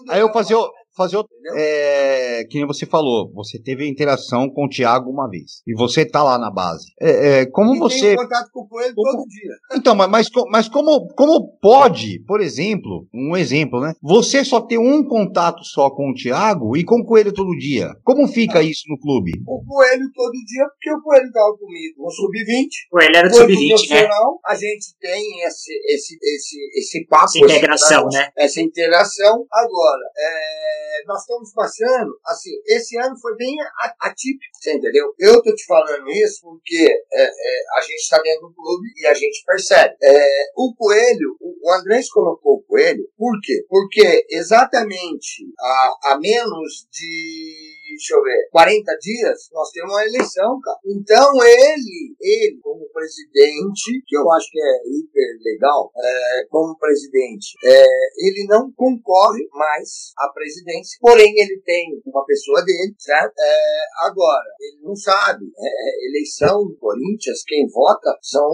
aí 0.09 0.19
eu 0.19 0.32
fazia, 0.32 0.55
fazer 0.96 1.18
outro. 1.18 1.34
É, 1.56 2.46
que 2.50 2.58
nem 2.58 2.68
você 2.68 2.86
falou, 2.86 3.32
você 3.34 3.60
teve 3.62 3.88
interação 3.88 4.50
com 4.50 4.66
o 4.66 4.70
Thiago 4.70 5.10
uma 5.10 5.30
vez. 5.30 5.62
E 5.68 5.74
você 5.76 6.06
tá 6.06 6.24
lá 6.24 6.38
na 6.38 6.52
base. 6.52 6.94
É, 7.02 7.41
é 7.41 7.46
como 7.46 7.76
e 7.76 7.80
você. 7.80 8.16
contato 8.16 8.50
com 8.52 8.82
ele 8.82 8.94
como... 8.94 9.12
todo 9.12 9.28
dia. 9.28 9.54
Então, 9.76 9.96
mas, 9.96 10.10
mas, 10.10 10.30
mas 10.50 10.70
como, 10.70 11.08
como 11.16 11.58
pode, 11.60 12.24
por 12.26 12.41
exemplo, 12.41 13.08
um 13.14 13.36
exemplo, 13.36 13.82
né? 13.82 13.94
Você 14.02 14.44
só 14.46 14.62
ter 14.62 14.78
um 14.78 15.04
contato 15.04 15.64
só 15.64 15.89
com 15.89 16.12
o 16.12 16.14
Thiago 16.14 16.78
e 16.78 16.84
com 16.84 17.02
o 17.02 17.06
Coelho 17.06 17.34
todo 17.34 17.58
dia. 17.58 17.89
Como 18.04 18.28
fica 18.28 18.60
ah. 18.60 18.64
isso 18.64 18.84
no 18.88 19.00
clube? 19.00 19.32
O 19.46 19.64
Coelho 19.66 20.06
todo 20.14 20.32
dia, 20.32 20.66
porque 20.70 20.91
o 20.91 21.02
Coelho 21.02 21.32
tava 21.32 21.58
comigo 21.58 22.04
no 22.04 22.10
Sub-20. 22.10 22.68
O 22.91 22.98
Coelho 22.98 23.18
era 23.18 23.30
do 23.30 23.36
Sub-20, 23.36 23.89
né? 23.89 24.08
A 24.46 24.56
gente 24.56 24.96
tem 25.00 25.44
esse, 25.44 25.74
esse, 25.88 26.18
esse, 26.22 26.80
esse 26.80 27.08
papo. 27.08 27.26
Essa 27.26 27.39
integração, 27.39 28.08
né? 28.12 28.30
Essa 28.38 28.62
integração. 28.62 29.46
Agora, 29.52 30.04
é 30.18 30.82
é, 30.84 31.05
nós 31.05 31.21
estamos 31.21 31.53
passando, 31.53 32.19
assim, 32.25 32.51
esse 32.67 32.97
ano 32.97 33.17
foi 33.19 33.36
bem 33.36 33.55
atípico, 33.99 34.53
você 34.53 34.73
entendeu? 34.73 35.13
Eu 35.17 35.41
tô 35.41 35.53
te 35.53 35.65
falando 35.65 36.09
isso 36.09 36.41
porque 36.41 36.86
é, 37.13 37.23
é, 37.23 37.77
a 37.77 37.81
gente 37.81 38.01
está 38.01 38.21
dentro 38.21 38.47
do 38.47 38.53
clube 38.53 38.88
e 38.97 39.05
a 39.07 39.13
gente 39.13 39.43
percebe. 39.45 39.95
É, 40.01 40.45
o 40.57 40.73
Coelho, 40.75 41.38
o 41.39 41.71
Andrés 41.71 42.09
colocou 42.09 42.55
o 42.55 42.63
Coelho, 42.63 43.03
por 43.17 43.39
quê? 43.41 43.65
Porque 43.69 44.25
exatamente 44.29 45.45
a, 45.59 46.11
a 46.11 46.19
menos 46.19 46.88
de 46.91 47.72
deixa 47.96 48.16
eu 48.16 48.24
ver, 48.24 48.50
40 48.52 48.98
dias, 49.00 49.50
nós 49.52 49.70
temos 49.72 49.91
uma 49.91 50.06
eleição, 50.06 50.60
cara. 50.62 50.80
Então 50.86 51.44
ele, 51.44 52.16
ele 52.20 52.60
como 52.62 52.89
presidente, 52.89 54.02
que 54.06 54.18
eu 54.18 54.32
acho 54.32 54.50
que 54.50 54.60
é 54.60 54.76
hiper 54.88 55.38
legal, 55.44 55.91
é, 55.98 56.46
como 56.50 56.78
presidente, 56.78 57.54
é, 57.64 57.86
ele 58.28 58.46
não 58.48 58.72
concorre 58.74 59.48
mais 59.52 60.12
à 60.18 60.30
presidência, 60.30 60.98
porém 61.02 61.34
ele 61.38 61.62
tem 61.66 62.02
uma 62.06 62.26
pessoa 62.26 62.64
dele, 62.64 62.94
certo? 62.98 63.34
É, 63.39 64.08
agora, 64.08 64.50
ele 64.60 64.82
não 64.84 64.96
sabe, 64.96 65.46
é, 65.58 65.68
é, 65.68 66.08
eleição 66.08 66.66
do 66.66 66.76
Corinthians, 66.78 67.44
quem 67.46 67.68
vota 67.68 68.18
são 68.22 68.48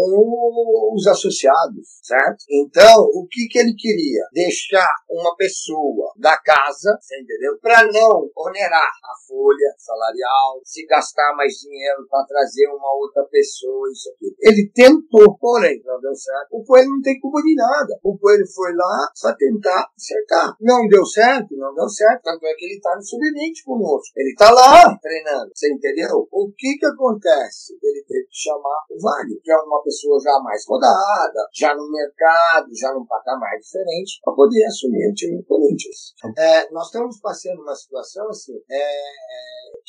os 0.94 1.08
associados, 1.08 2.00
certo? 2.04 2.44
Então, 2.50 3.04
o 3.14 3.28
que 3.30 3.48
que 3.48 3.60
ele 3.60 3.74
queria? 3.76 4.24
Deixar 4.34 4.90
uma 5.10 5.36
pessoa 5.36 6.14
da 6.18 6.38
casa, 6.38 6.98
você 7.00 7.20
entendeu? 7.20 7.58
Para 7.62 7.86
não 7.92 8.30
onerar 8.36 8.90
a 9.04 9.29
folha 9.30 9.70
salarial, 9.78 10.60
se 10.66 10.86
gastar 10.88 11.36
mais 11.38 11.54
dinheiro 11.62 12.08
para 12.10 12.26
trazer 12.26 12.66
uma 12.68 12.92
outra 12.98 13.24
pessoa, 13.30 13.88
isso 13.92 14.10
aqui. 14.10 14.34
Ele 14.42 14.72
tentou, 14.74 15.38
porém, 15.38 15.82
não 15.86 16.02
deu 16.02 16.16
certo. 16.16 16.50
O 16.52 16.66
Coelho 16.66 16.90
não 16.90 17.02
tem 17.02 17.20
culpa 17.20 17.40
de 17.42 17.54
nada. 17.54 17.94
O 18.04 18.18
Coelho 18.18 18.46
foi 18.48 18.74
lá 18.74 19.08
para 19.22 19.36
tentar 19.36 19.86
acertar. 19.96 20.58
Não 20.60 20.88
deu 20.88 21.06
certo, 21.06 21.56
não 21.56 21.74
deu 21.76 21.88
certo. 21.88 22.24
Tanto 22.24 22.46
é 22.46 22.54
que 22.56 22.66
ele 22.66 22.76
está 22.76 22.96
no 22.96 23.04
sub-20 23.04 23.64
conosco. 23.64 24.14
Ele 24.18 24.32
está 24.32 24.50
lá 24.50 24.98
treinando. 24.98 25.52
Você 25.54 25.72
entendeu? 25.72 26.28
O 26.32 26.52
que 26.58 26.78
que 26.80 26.86
acontece? 26.86 27.78
Ele 27.82 28.04
teve 28.08 28.26
que 28.26 28.38
chamar 28.38 28.86
o 28.90 28.98
Wagner, 29.00 29.40
que 29.44 29.52
é 29.52 29.58
uma 29.58 29.84
pessoa 29.84 30.20
já 30.20 30.40
mais 30.40 30.66
rodada, 30.68 31.48
já 31.54 31.76
no 31.76 31.90
mercado, 31.92 32.68
já 32.74 32.94
num 32.94 33.06
patamar 33.06 33.58
diferente, 33.60 34.20
para 34.24 34.34
poder 34.34 34.66
assumir 34.66 35.12
o 35.12 35.14
time 35.14 35.38
do 35.38 35.46
Corinthians. 35.46 36.14
É, 36.38 36.72
nós 36.72 36.88
estamos 36.88 37.20
passando 37.20 37.62
uma 37.62 37.76
situação 37.76 38.28
assim, 38.30 38.58
é, 38.70 39.19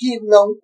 que 0.01 0.19
não 0.25 0.57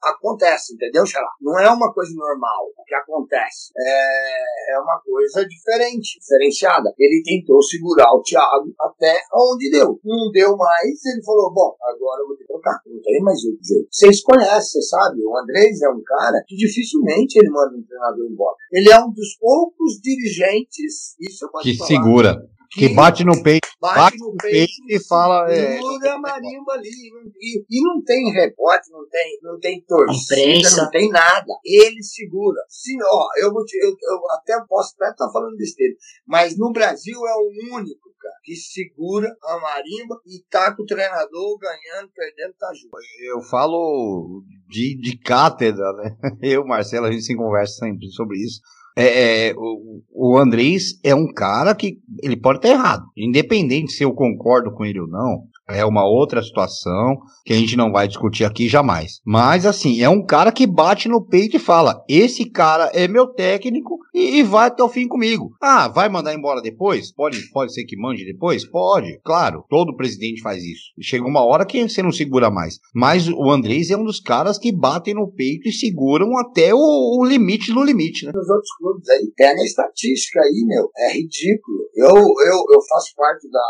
acontece, 0.00 0.74
entendeu, 0.74 1.04
Xará? 1.04 1.28
Não 1.40 1.58
é 1.58 1.68
uma 1.68 1.92
coisa 1.92 2.14
normal 2.14 2.70
o 2.78 2.84
que 2.84 2.94
acontece. 2.94 3.72
É, 3.76 4.74
é 4.74 4.78
uma 4.78 5.00
coisa 5.04 5.44
diferente, 5.44 6.20
diferenciada. 6.20 6.94
Ele 6.96 7.20
tentou 7.24 7.60
segurar 7.60 8.14
o 8.14 8.22
Thiago 8.22 8.72
até 8.80 9.18
onde 9.34 9.68
deu. 9.68 9.98
Não 10.04 10.30
deu 10.30 10.56
mais, 10.56 11.04
ele 11.06 11.24
falou: 11.24 11.52
bom, 11.52 11.74
agora 11.82 12.22
eu 12.22 12.28
vou 12.28 12.36
ter 12.36 12.44
que 12.44 12.52
trocar. 12.52 12.78
Não 12.86 13.02
tem 13.02 13.20
mais 13.20 13.44
outro 13.44 13.64
jeito. 13.64 13.88
Vocês 13.90 14.22
conhecem, 14.22 14.80
você 14.80 14.82
sabe, 14.82 15.24
o 15.24 15.36
Andrés 15.36 15.82
é 15.82 15.88
um 15.88 16.02
cara 16.04 16.40
que 16.46 16.54
dificilmente 16.54 17.36
ele 17.36 17.50
manda 17.50 17.76
um 17.76 17.82
treinador 17.82 18.26
embora. 18.30 18.56
Ele 18.70 18.92
é 18.92 18.98
um 19.00 19.10
dos 19.10 19.36
poucos 19.40 20.00
dirigentes, 20.00 21.16
isso 21.20 21.46
eu 21.46 21.50
posso 21.50 21.64
que 21.64 21.76
falar, 21.76 21.88
segura 21.88 22.54
que 22.74 22.88
bate 22.94 23.24
no 23.24 23.40
peito, 23.42 23.68
bate, 23.80 23.96
bate 23.96 24.18
no, 24.18 24.36
peito, 24.36 24.72
peito, 24.86 25.02
e 25.02 25.06
fala. 25.06 25.50
É, 25.52 25.78
a 25.78 26.18
marimba 26.18 26.72
ali. 26.72 26.90
E, 27.40 27.64
e, 27.70 27.82
não 27.82 28.02
tem 28.02 28.32
repórter, 28.32 28.92
não 28.92 29.08
tem, 29.08 29.38
não 29.42 29.58
tem 29.60 29.80
torcida, 29.82 30.82
não 30.82 30.90
tem 30.90 31.08
nada. 31.08 31.54
Ele 31.64 32.02
segura. 32.02 32.60
Se, 32.68 32.96
ó, 33.02 33.28
eu, 33.38 33.52
vou 33.52 33.64
te, 33.64 33.76
eu, 33.76 33.90
eu 33.90 34.30
até 34.32 34.60
posso 34.68 34.94
até 34.96 35.10
estar 35.10 35.26
tá 35.26 35.32
falando 35.32 35.56
besteira, 35.56 35.94
mas 36.26 36.58
no 36.58 36.72
Brasil 36.72 37.18
é 37.26 37.34
o 37.36 37.76
único, 37.76 38.10
cara, 38.20 38.34
que 38.42 38.56
segura 38.56 39.34
a 39.42 39.58
marimba 39.60 40.20
e 40.26 40.42
tá 40.50 40.74
com 40.74 40.82
o 40.82 40.86
treinador 40.86 41.58
ganhando, 41.58 42.10
perdendo, 42.14 42.54
tá 42.58 42.70
junto. 42.74 42.96
Eu 43.24 43.40
falo 43.42 44.42
de, 44.68 44.98
de 45.00 45.18
cátedra, 45.18 45.92
né? 45.92 46.16
Eu, 46.42 46.64
Marcelo, 46.64 47.06
a 47.06 47.12
gente 47.12 47.24
se 47.24 47.36
conversa 47.36 47.86
sempre 47.86 48.08
sobre 48.10 48.38
isso. 48.38 48.60
É, 48.96 49.48
é, 49.48 49.54
o, 49.56 50.02
o 50.12 50.38
Andrés 50.38 51.00
é 51.02 51.14
um 51.14 51.32
cara 51.32 51.74
que 51.74 51.98
ele 52.22 52.36
pode 52.36 52.58
estar 52.58 52.68
errado. 52.68 53.04
Independente 53.16 53.92
se 53.92 54.04
eu 54.04 54.12
concordo 54.12 54.72
com 54.72 54.84
ele 54.84 55.00
ou 55.00 55.08
não, 55.08 55.44
é 55.68 55.84
uma 55.84 56.06
outra 56.06 56.42
situação 56.42 57.16
que 57.44 57.52
a 57.52 57.56
gente 57.56 57.76
não 57.76 57.90
vai 57.90 58.06
discutir 58.06 58.44
aqui 58.44 58.68
jamais. 58.68 59.20
Mas 59.24 59.66
assim, 59.66 60.02
é 60.02 60.08
um 60.08 60.24
cara 60.24 60.52
que 60.52 60.66
bate 60.66 61.08
no 61.08 61.24
peito 61.24 61.56
e 61.56 61.60
fala: 61.60 62.04
esse 62.08 62.44
cara 62.44 62.90
é 62.94 63.08
meu 63.08 63.28
técnico 63.28 63.98
e, 64.14 64.38
e, 64.38 64.42
vai 64.42 64.68
até 64.68 64.82
o 64.82 64.88
fim 64.88 65.08
comigo. 65.08 65.54
Ah, 65.60 65.88
vai 65.88 66.08
mandar 66.08 66.34
embora 66.34 66.60
depois? 66.60 67.12
Pode, 67.12 67.50
pode 67.50 67.72
ser 67.72 67.84
que 67.84 67.96
mande 67.96 68.24
depois? 68.24 68.64
Pode, 68.64 69.20
claro. 69.24 69.64
Todo 69.68 69.96
presidente 69.96 70.42
faz 70.42 70.62
isso. 70.62 70.92
Chega 71.00 71.26
uma 71.26 71.44
hora 71.44 71.66
que 71.66 71.88
você 71.88 72.02
não 72.02 72.12
segura 72.12 72.50
mais. 72.50 72.78
Mas 72.94 73.28
o 73.28 73.50
Andrés 73.50 73.90
é 73.90 73.96
um 73.96 74.04
dos 74.04 74.20
caras 74.20 74.58
que 74.58 74.72
batem 74.72 75.14
no 75.14 75.30
peito 75.32 75.68
e 75.68 75.72
seguram 75.72 76.38
até 76.38 76.74
o, 76.74 76.78
o 76.78 77.24
limite 77.24 77.72
do 77.72 77.82
limite, 77.82 78.26
né? 78.26 78.32
Os 78.34 78.48
outros 78.48 78.70
clubes 78.78 79.08
aí, 79.08 79.32
pega 79.36 79.60
a 79.60 79.64
estatística 79.64 80.40
aí, 80.40 80.64
meu. 80.66 80.90
É 80.96 81.12
ridículo. 81.12 81.78
Eu, 81.96 82.14
eu, 82.14 82.64
eu 82.72 82.80
faço 82.88 83.14
parte 83.16 83.48
da 83.50 83.60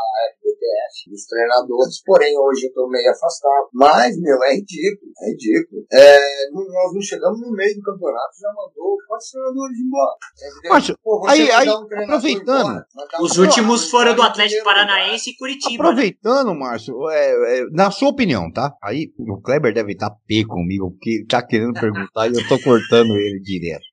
CBF, 0.55 1.11
dos 1.11 1.27
treinadores, 1.27 2.03
porém 2.05 2.39
hoje 2.39 2.65
eu 2.65 2.69
estou 2.69 2.89
meio 2.89 3.11
afastado. 3.11 3.69
Mas, 3.73 4.19
meu, 4.21 4.43
é 4.45 4.55
ridículo, 4.55 5.11
é 5.21 5.31
ridículo. 5.31 5.87
É, 5.93 6.51
nós 6.51 6.95
não 6.95 7.03
chegamos 7.03 7.41
no 7.41 7.51
meio 7.53 7.75
do 7.75 7.83
campeonato, 7.83 8.41
já 8.41 8.49
mandou 8.49 8.97
quatro 9.07 9.27
treinadores 9.33 9.79
embora. 9.79 10.17
Mas, 10.69 10.91
Pô, 11.03 11.27
aí, 11.29 11.51
aí 11.51 11.69
um 11.69 12.05
aproveitando. 12.05 12.71
Embora, 12.71 13.23
os 13.23 13.39
últimos 13.39 13.91
foram 13.91 14.15
do 14.15 14.23
Atlético 14.23 14.65
Paranaense 14.65 15.31
e 15.31 15.37
Curitiba. 15.37 15.85
Aproveitando, 15.85 16.53
né? 16.53 16.59
Márcio, 16.59 17.11
é, 17.11 17.59
é, 17.59 17.65
na 17.71 17.91
sua 17.91 18.09
opinião, 18.09 18.51
tá? 18.51 18.75
Aí 18.83 19.13
o 19.19 19.41
Kleber 19.41 19.75
deve 19.75 19.93
estar 19.93 20.11
tá 20.11 20.17
pé 20.27 20.45
comigo, 20.47 20.91
porque 20.93 21.25
tá 21.29 21.43
querendo 21.43 21.75
perguntar 21.75 22.29
e 22.29 22.35
eu 22.35 22.49
tô 22.49 22.59
cortando 22.63 23.17
ele 23.17 23.41
direto. 23.41 23.85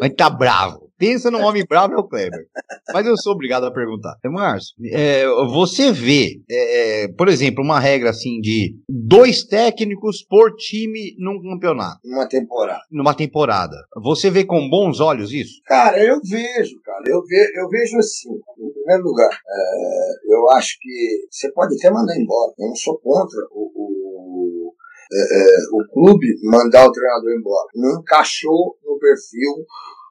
Mas 0.00 0.14
tá 0.14 0.30
bravo. 0.30 0.89
Pensa 1.00 1.30
num 1.30 1.42
homem 1.42 1.64
bravo 1.66 1.94
é 1.94 1.96
o 1.96 2.06
Kleber. 2.06 2.46
Mas 2.92 3.06
eu 3.06 3.16
sou 3.16 3.32
obrigado 3.32 3.64
a 3.64 3.72
perguntar. 3.72 4.18
É, 4.22 4.28
Márcio, 4.28 4.74
é, 4.92 5.26
você 5.46 5.90
vê, 5.90 6.42
é, 6.46 7.04
é, 7.04 7.08
por 7.08 7.26
exemplo, 7.26 7.64
uma 7.64 7.80
regra 7.80 8.10
assim 8.10 8.38
de 8.38 8.76
dois 8.86 9.42
técnicos 9.44 10.22
por 10.22 10.54
time 10.56 11.16
num 11.18 11.40
campeonato. 11.40 12.00
Numa 12.04 12.28
temporada. 12.28 12.82
Numa 12.90 13.14
temporada. 13.14 13.76
Você 14.02 14.30
vê 14.30 14.44
com 14.44 14.68
bons 14.68 15.00
olhos 15.00 15.32
isso? 15.32 15.62
Cara, 15.64 15.98
eu 16.04 16.20
vejo, 16.22 16.78
cara. 16.84 17.02
Eu, 17.06 17.24
ve, 17.24 17.50
eu 17.54 17.66
vejo 17.70 17.96
assim. 17.96 18.34
Em 18.58 18.70
primeiro 18.70 19.04
lugar, 19.04 19.30
é, 19.32 20.34
eu 20.34 20.50
acho 20.50 20.76
que 20.82 21.26
você 21.30 21.50
pode 21.52 21.76
até 21.76 21.90
mandar 21.90 22.14
embora. 22.14 22.52
Eu 22.58 22.68
não 22.68 22.76
sou 22.76 22.98
contra 22.98 23.40
o, 23.52 23.72
o, 23.74 24.74
é, 25.10 25.56
o 25.72 25.94
clube 25.94 26.26
mandar 26.44 26.86
o 26.86 26.92
treinador 26.92 27.30
embora. 27.32 27.68
Não 27.74 28.00
encaixou 28.02 28.76
no 28.84 28.98
perfil 28.98 29.64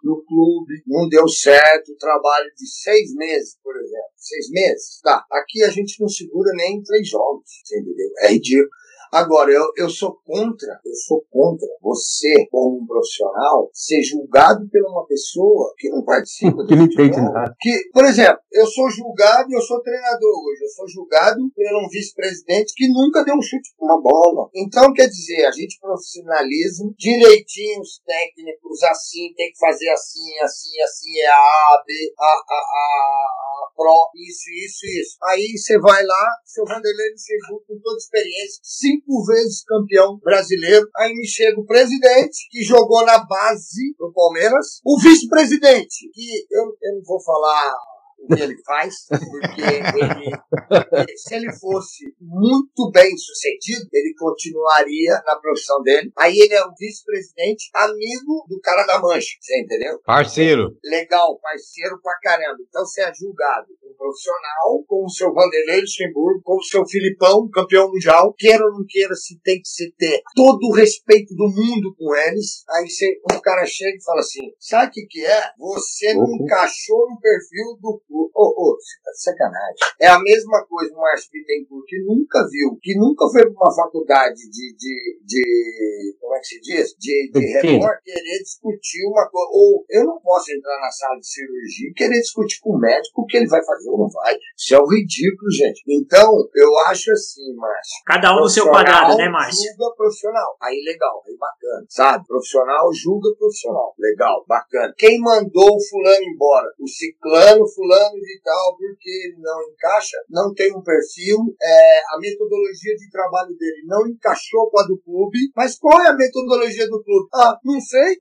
no 0.04 0.24
clube, 0.26 0.82
não 0.88 1.08
deu 1.08 1.28
certo, 1.28 1.96
trabalho 1.98 2.50
de 2.58 2.68
seis 2.68 3.14
meses, 3.16 3.58
por 3.64 3.76
exemplo. 3.76 4.14
Seis 4.16 4.50
meses? 4.50 5.00
Tá. 5.02 5.26
Aqui 5.32 5.64
a 5.64 5.70
gente 5.70 6.00
não 6.00 6.08
segura 6.08 6.52
nem 6.56 6.82
três 6.84 7.08
jogos, 7.08 7.50
entendeu? 7.66 8.12
É 8.22 8.28
ridículo. 8.30 8.70
Agora, 9.12 9.52
eu, 9.52 9.66
eu 9.78 9.90
sou 9.90 10.20
contra, 10.26 10.80
eu 10.86 10.96
sou 11.08 11.26
contra 11.32 11.68
você, 11.82 12.48
como 12.52 12.82
um 12.82 12.86
profissional, 12.86 13.70
ser 13.74 14.02
julgado 14.04 14.68
por 14.70 14.82
uma 14.92 15.06
pessoa 15.08 15.74
que 15.78 15.90
não 15.90 16.04
participa 16.04 16.66
que 16.68 16.76
não 16.76 16.86
entende 16.86 17.20
nada. 17.22 17.56
Que, 17.60 17.90
por 17.92 18.06
exemplo, 18.06 18.40
eu 18.52 18.66
sou 18.68 18.90
julgado, 18.90 19.52
eu 19.52 19.62
sou 19.62 19.82
treinador 19.82 20.44
hoje, 20.46 20.64
eu 20.64 20.70
sou 20.70 20.88
julgado 20.88 21.40
por 21.56 21.84
um 21.84 21.90
vice-presidente 21.90 22.74
que 22.76 22.88
nunca 22.88 23.24
deu 23.24 23.36
um 23.36 23.42
chute 23.42 23.74
com 23.78 23.86
uma 23.86 24.02
bola. 24.02 24.50
Então, 24.56 24.94
quer 24.94 25.08
dizer, 25.08 25.46
a 25.46 25.52
gente 25.52 25.80
profissionaliza 25.80 26.84
direitinho 26.98 27.82
os 27.82 28.00
técnicos, 28.06 28.84
assim, 28.84 29.34
tem 29.36 29.52
que 29.52 29.60
fazer 29.60 29.90
assim, 29.90 30.38
assim, 30.40 30.82
assim, 30.82 31.20
é 31.20 31.28
a 31.28 31.36
A, 31.36 31.84
B, 31.86 31.94
a, 32.18 32.24
a, 32.24 32.60
a, 32.60 33.49
a 33.80 33.86
Pro, 33.86 34.12
isso, 34.16 34.50
isso, 34.66 34.86
isso. 35.00 35.18
Aí 35.24 35.58
você 35.58 35.80
vai 35.80 36.04
lá, 36.04 36.26
seu 36.44 36.66
Vanderlei 36.66 37.12
Luxemburgo, 37.12 37.66
com 37.68 37.80
toda 37.82 37.98
experiência, 37.98 38.60
cinco 38.64 39.26
vezes 39.26 39.64
campeão 39.64 40.18
brasileiro. 40.20 40.88
Aí 40.98 41.14
me 41.14 41.26
chega 41.26 41.60
o 41.60 41.66
presidente, 41.66 42.48
que 42.52 42.64
jogou 42.64 43.06
na 43.06 43.20
base 43.20 43.96
do 43.98 44.12
Palmeiras, 44.14 44.82
o 44.84 45.00
vice-presidente, 45.00 46.10
que 46.14 46.46
eu, 46.52 46.64
eu 46.82 46.96
não 46.96 47.04
vou 47.06 47.22
falar 47.24 47.74
o 48.22 48.36
que 48.36 48.42
ele 48.42 48.56
faz, 48.64 48.96
porque 49.10 49.62
ele, 49.62 51.18
se 51.18 51.36
ele 51.36 51.52
fosse 51.54 52.14
muito 52.20 52.92
bem 52.92 53.16
sucedido, 53.18 53.88
ele 53.94 54.14
continuaria 54.18 55.22
na 55.26 55.36
profissão 55.38 55.82
dele. 55.82 56.12
Aí 56.18 56.38
ele 56.38 56.54
é 56.54 56.64
o 56.66 56.74
vice-presidente, 56.78 57.70
amigo 57.74 58.46
do 58.48 58.60
cara 58.62 58.86
da 58.86 59.00
mancha, 59.00 59.30
você 59.40 59.62
entendeu? 59.62 60.00
Parceiro. 60.06 60.78
Legal, 60.84 61.40
parceiro 61.40 62.00
pra 62.02 62.18
caramba. 62.22 62.58
Então 62.68 62.86
você 62.86 63.02
é 63.02 63.14
julgado 63.14 63.68
um 63.84 63.96
profissional, 63.98 64.84
como 64.88 65.06
o 65.06 65.10
seu 65.10 65.34
Vanderlei 65.34 65.82
Luxemburgo, 65.82 66.42
como 66.44 66.60
o 66.60 66.64
seu 66.64 66.86
Filipão, 66.86 67.50
campeão 67.50 67.90
mundial, 67.90 68.34
queira 68.38 68.64
ou 68.66 68.72
não 68.72 68.86
queira, 68.88 69.14
se 69.16 69.40
tem 69.42 69.62
que 69.62 69.68
se 69.68 69.92
ter 69.98 70.22
todo 70.36 70.68
o 70.68 70.74
respeito 70.74 71.34
do 71.36 71.48
mundo 71.48 71.96
com 71.98 72.16
eles. 72.16 72.64
Aí 72.70 72.90
você, 72.90 73.20
um 73.32 73.40
cara 73.40 73.66
chega 73.66 73.98
e 73.98 74.04
fala 74.04 74.20
assim: 74.20 74.52
sabe 74.60 74.88
o 74.88 74.92
que, 74.92 75.06
que 75.08 75.26
é? 75.26 75.52
Você 75.58 76.14
não 76.14 76.36
encaixou 76.36 77.10
no 77.10 77.20
perfil 77.20 77.78
do 77.82 78.02
Ô, 78.10 78.26
ô, 78.34 78.76
você 78.76 78.98
tá 79.04 79.12
de 79.12 79.24
sacanagem. 79.24 79.76
É 80.02 80.08
a 80.08 80.20
mesma 80.20 80.66
coisa 80.66 80.94
o 80.94 80.98
Márcio 80.98 81.30
Bittencourt, 81.32 81.86
que 81.88 82.04
nunca 82.04 82.40
viu, 82.50 82.78
que 82.82 82.98
nunca 82.98 83.30
foi 83.30 83.42
pra 83.42 83.68
uma 83.68 83.76
faculdade 83.76 84.40
de, 84.50 84.76
de, 84.76 85.20
de 85.26 86.18
como 86.20 86.36
é 86.36 86.40
que 86.40 86.48
se 86.48 86.62
diz? 86.62 86.96
De, 86.98 87.32
de 87.32 87.40
repórter, 87.40 88.02
querer 88.04 88.40
discutir 88.40 89.06
uma 89.08 89.28
coisa. 89.30 89.50
Ou 89.52 89.86
eu 89.90 90.06
não 90.06 90.20
posso 90.20 90.52
entrar 90.52 90.80
na 90.80 90.92
sala 90.92 91.20
de 91.20 91.28
cirurgia 91.28 91.90
e 91.90 91.94
querer 91.94 92.20
discutir 92.20 92.60
com 92.62 92.76
o 92.76 92.80
médico 92.80 93.22
o 93.22 93.26
que 93.26 93.38
ele 93.38 93.48
vai 93.48 93.64
fazer 93.64 93.90
ou 93.90 93.98
não 94.00 94.10
vai. 94.10 94.36
Isso 94.58 94.76
é 94.76 94.80
um 94.80 94.88
ridículo, 94.88 95.52
gente. 95.52 95.84
Então, 95.88 96.32
eu 96.56 96.78
acho 96.88 97.12
assim, 97.12 97.54
Márcio. 97.56 98.04
Cada 98.06 98.36
um 98.36 98.42
no 98.42 98.50
seu 98.50 98.70
quadrado, 98.70 99.18
né, 99.18 99.30
Márcio? 99.30 99.70
Julga 99.78 99.96
profissional. 99.96 100.58
Aí 100.62 100.82
legal, 100.86 101.24
aí 101.28 101.38
bacana. 101.38 101.86
Sabe? 101.90 102.26
Profissional 102.26 102.90
julga 102.94 103.30
profissional. 103.38 103.94
Legal, 103.98 104.46
bacana. 104.48 104.94
Quem 104.98 105.20
mandou 105.20 105.76
o 105.76 105.90
fulano 105.90 106.24
embora? 106.24 106.68
O 106.80 106.88
ciclano, 106.88 107.68
fulano 107.68 107.99
anos 108.00 108.24
e 108.24 108.42
tal, 108.44 108.78
porque 108.78 109.10
ele 109.10 109.38
não 109.40 109.62
encaixa, 109.70 110.18
não 110.30 110.54
tem 110.54 110.76
um 110.76 110.82
perfil, 110.82 111.38
é, 111.62 112.00
a 112.14 112.20
metodologia 112.20 112.96
de 112.96 113.10
trabalho 113.12 113.56
dele 113.58 113.84
não 113.86 114.08
encaixou 114.08 114.70
com 114.70 114.80
a 114.80 114.84
do 114.84 114.98
clube. 114.98 115.40
Mas 115.56 115.78
qual 115.78 116.02
é 116.02 116.10
a 116.10 116.16
metodologia 116.16 116.88
do 116.88 117.04
clube? 117.04 117.30
Ah, 117.34 117.58
não 117.64 117.80
sei. 117.80 118.18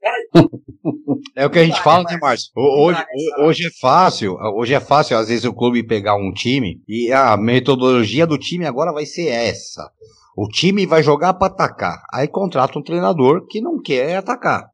É 1.35 1.45
o 1.45 1.49
que 1.49 1.59
a 1.59 1.65
gente 1.65 1.81
fala, 1.81 2.03
né, 2.03 2.17
Márcio? 2.21 2.51
Hoje, 2.55 3.05
hoje 3.39 3.67
é 3.67 3.71
fácil, 3.79 4.37
hoje 4.55 4.73
é 4.73 4.79
fácil, 4.79 5.17
às 5.17 5.27
vezes, 5.27 5.45
o 5.45 5.53
clube 5.53 5.85
pegar 5.85 6.15
um 6.15 6.31
time 6.31 6.81
e 6.87 7.11
a 7.11 7.35
metodologia 7.37 8.25
do 8.25 8.37
time 8.37 8.65
agora 8.65 8.93
vai 8.93 9.05
ser 9.05 9.27
essa. 9.27 9.89
O 10.41 10.47
time 10.47 10.85
vai 10.85 11.03
jogar 11.03 11.33
para 11.33 11.47
atacar. 11.47 12.01
Aí 12.13 12.25
contrata 12.25 12.79
um 12.79 12.81
treinador 12.81 13.45
que 13.45 13.59
não 13.59 13.77
quer 13.77 14.15
atacar. 14.15 14.69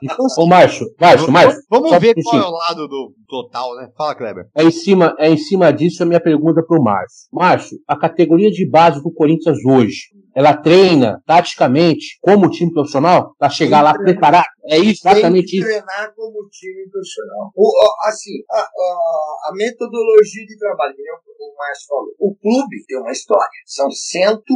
Então, 0.00 0.24
Ô, 0.38 0.46
Márcio, 0.46 0.86
Márcio, 1.00 1.32
Márcio. 1.32 1.60
Vamos 1.68 1.90
ver 1.98 2.14
qual 2.22 2.40
é 2.40 2.46
o 2.46 2.50
lado 2.52 2.86
do 2.86 3.12
total, 3.26 3.74
né? 3.74 3.88
Fala, 3.98 4.14
Kleber. 4.14 4.44
É 4.56 4.62
em 4.62 4.70
cima, 4.70 5.12
é 5.18 5.28
em 5.28 5.36
cima 5.36 5.72
disso 5.72 6.04
a 6.04 6.06
minha 6.06 6.20
pergunta 6.20 6.62
pro 6.62 6.80
Márcio. 6.80 7.28
Márcio, 7.32 7.76
a 7.88 7.98
categoria 7.98 8.52
de 8.52 8.70
base 8.70 9.02
do 9.02 9.12
Corinthians 9.12 9.58
hoje, 9.66 10.10
ela 10.32 10.56
treina 10.56 11.20
taticamente 11.26 12.16
como 12.20 12.48
time 12.48 12.72
profissional 12.72 13.34
para 13.36 13.50
chegar 13.50 13.82
lá 13.82 13.94
preparado? 13.94 14.46
É 14.66 14.78
exatamente 14.78 15.46
Tem 15.46 15.46
que 15.46 15.58
isso. 15.58 15.66
treinar 15.66 16.14
como 16.14 16.48
time 16.48 16.88
profissional. 16.88 17.52
O, 17.54 17.70
assim, 18.08 18.42
a, 18.50 18.60
a, 18.60 19.48
a 19.48 19.52
metodologia 19.54 20.46
de 20.46 20.56
trabalho, 20.58 20.96
que 20.96 21.02
o 21.02 21.54
Márcio 21.56 21.86
falou. 21.88 22.14
O 22.18 22.34
clube 22.34 22.82
tem 22.86 22.98
uma 22.98 23.12
história. 23.12 23.46
São 23.66 23.90
cento 23.90 24.54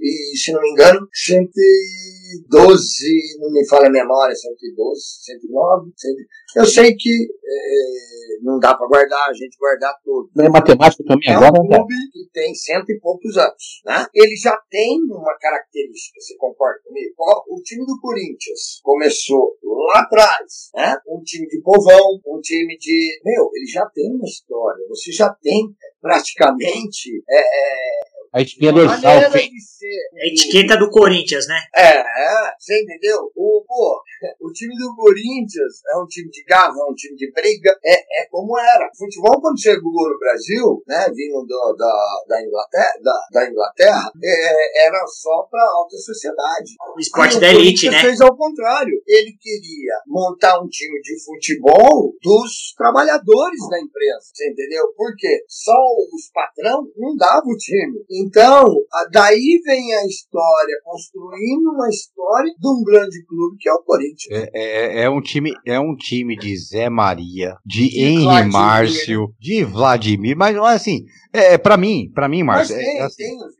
e, 0.00 0.36
se 0.36 0.52
não 0.52 0.60
me 0.60 0.70
engano, 0.70 1.08
112, 1.12 3.38
não 3.40 3.50
me 3.50 3.66
fala 3.68 3.88
a 3.88 3.90
memória, 3.90 4.32
112, 4.34 5.02
109, 5.24 5.92
100, 5.96 6.14
eu 6.56 6.64
sei 6.64 6.96
que 6.96 7.10
é, 7.10 8.42
não 8.42 8.58
dá 8.58 8.74
para 8.74 8.88
guardar, 8.88 9.28
a 9.28 9.34
gente 9.34 9.58
guardar 9.58 9.94
tudo. 10.02 10.30
Não 10.34 10.46
é 10.46 10.48
matemática 10.48 11.04
também 11.04 11.30
é 11.30 11.34
agora? 11.34 11.52
É 11.54 11.60
um 11.60 11.68
clube 11.68 11.94
que 12.12 12.30
tem 12.32 12.54
cento 12.54 12.90
e 12.90 12.98
poucos 12.98 13.36
anos. 13.36 13.82
Né? 13.84 14.06
Ele 14.14 14.34
já 14.36 14.56
tem 14.70 14.98
uma 15.02 15.36
característica, 15.38 16.18
você 16.18 16.34
concorda 16.36 16.80
comigo? 16.84 17.14
O 17.50 17.60
time 17.62 17.84
do 17.84 18.00
Corinthians 18.00 18.80
começou 18.82 19.15
lá 19.62 20.00
atrás, 20.00 20.70
né? 20.74 20.96
um 21.08 21.22
time 21.22 21.46
de 21.46 21.60
povão, 21.60 22.20
um 22.26 22.40
time 22.40 22.76
de... 22.78 23.20
Meu, 23.24 23.50
ele 23.54 23.66
já 23.66 23.86
tem 23.94 24.10
uma 24.10 24.24
história, 24.24 24.86
você 24.88 25.12
já 25.12 25.32
tem 25.42 25.74
praticamente 26.00 27.22
é, 27.28 27.38
é, 27.38 28.16
a 28.36 28.42
espinha 28.42 28.70
dorsal. 28.70 29.16
A 29.16 30.26
etiqueta 30.26 30.76
do 30.76 30.90
Corinthians, 30.90 31.46
né? 31.48 31.58
É, 31.74 31.96
é, 31.96 32.52
você 32.58 32.82
entendeu? 32.82 33.32
O, 33.34 33.64
pô, 33.66 34.02
o 34.40 34.52
time 34.52 34.74
do 34.76 34.94
Corinthians 34.94 35.80
é 35.90 35.96
um 35.96 36.06
time 36.06 36.28
de 36.30 36.44
garra, 36.44 36.74
é 36.74 36.90
um 36.90 36.94
time 36.94 37.16
de 37.16 37.32
briga, 37.32 37.74
é, 37.82 38.22
é 38.22 38.26
como 38.30 38.58
era. 38.58 38.90
O 38.92 38.98
futebol, 38.98 39.40
quando 39.40 39.58
chegou 39.58 40.10
no 40.10 40.18
Brasil, 40.18 40.82
né, 40.86 41.06
vindo 41.14 41.46
do, 41.46 41.76
da, 41.78 42.22
da 42.28 42.42
Inglaterra, 42.42 42.92
da, 43.02 43.26
da 43.32 43.50
Inglaterra 43.50 44.12
é, 44.22 44.86
era 44.86 45.06
só 45.06 45.48
pra 45.50 45.62
alta 45.62 45.96
sociedade. 45.96 46.74
O 46.94 47.00
esporte 47.00 47.40
da 47.40 47.48
elite, 47.48 47.88
né? 47.88 48.00
fez 48.00 48.20
ao 48.20 48.36
contrário. 48.36 49.00
Ele 49.06 49.32
queria 49.40 49.94
montar 50.06 50.60
um 50.60 50.68
time 50.68 51.00
de 51.00 51.24
futebol 51.24 52.12
dos 52.22 52.74
trabalhadores 52.76 53.68
da 53.70 53.80
empresa, 53.80 54.20
você 54.34 54.50
entendeu? 54.50 54.92
Porque 54.94 55.44
só 55.48 55.74
os 56.14 56.30
patrão 56.32 56.86
não 56.96 57.16
dava 57.16 57.46
o 57.46 57.56
time. 57.56 58.04
Então, 58.10 58.74
daí 59.12 59.60
vem 59.64 59.94
a 59.94 60.06
história, 60.06 60.80
construindo 60.84 61.70
uma 61.70 61.88
história 61.88 62.52
de 62.58 62.68
um 62.68 62.82
grande 62.82 63.24
clube 63.26 63.56
que 63.58 63.68
é 63.68 63.72
o 63.72 63.82
Corinthians. 63.82 64.30
É, 64.30 64.50
é, 64.54 65.02
é 65.04 65.10
um, 65.10 65.20
time, 65.20 65.52
é 65.64 65.78
um 65.78 65.94
time 65.96 66.36
de 66.36 66.56
Zé 66.56 66.88
Maria, 66.88 67.56
de, 67.64 67.88
de 67.88 68.00
Henri 68.02 68.44
Márcio, 68.50 69.34
de 69.38 69.64
Vladimir, 69.64 70.36
mas 70.36 70.56
assim, 70.56 71.04
é, 71.36 71.54
é 71.54 71.58
para 71.58 71.76
mim, 71.76 72.10
para 72.14 72.28
mim, 72.28 72.42
Márcio. 72.42 72.74
Mas 72.74 72.84
tem, 72.84 72.98
é, 72.98 73.02
assim, 73.02 73.16
tem 73.16 73.36
os 73.36 73.54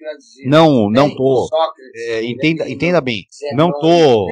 Não, 0.47 0.91
não 0.91 1.15
tô. 1.15 1.47
É, 1.95 2.25
entenda, 2.25 2.69
entenda 2.69 3.01
bem. 3.03 3.25
Não 3.55 3.71
tô. 3.71 4.27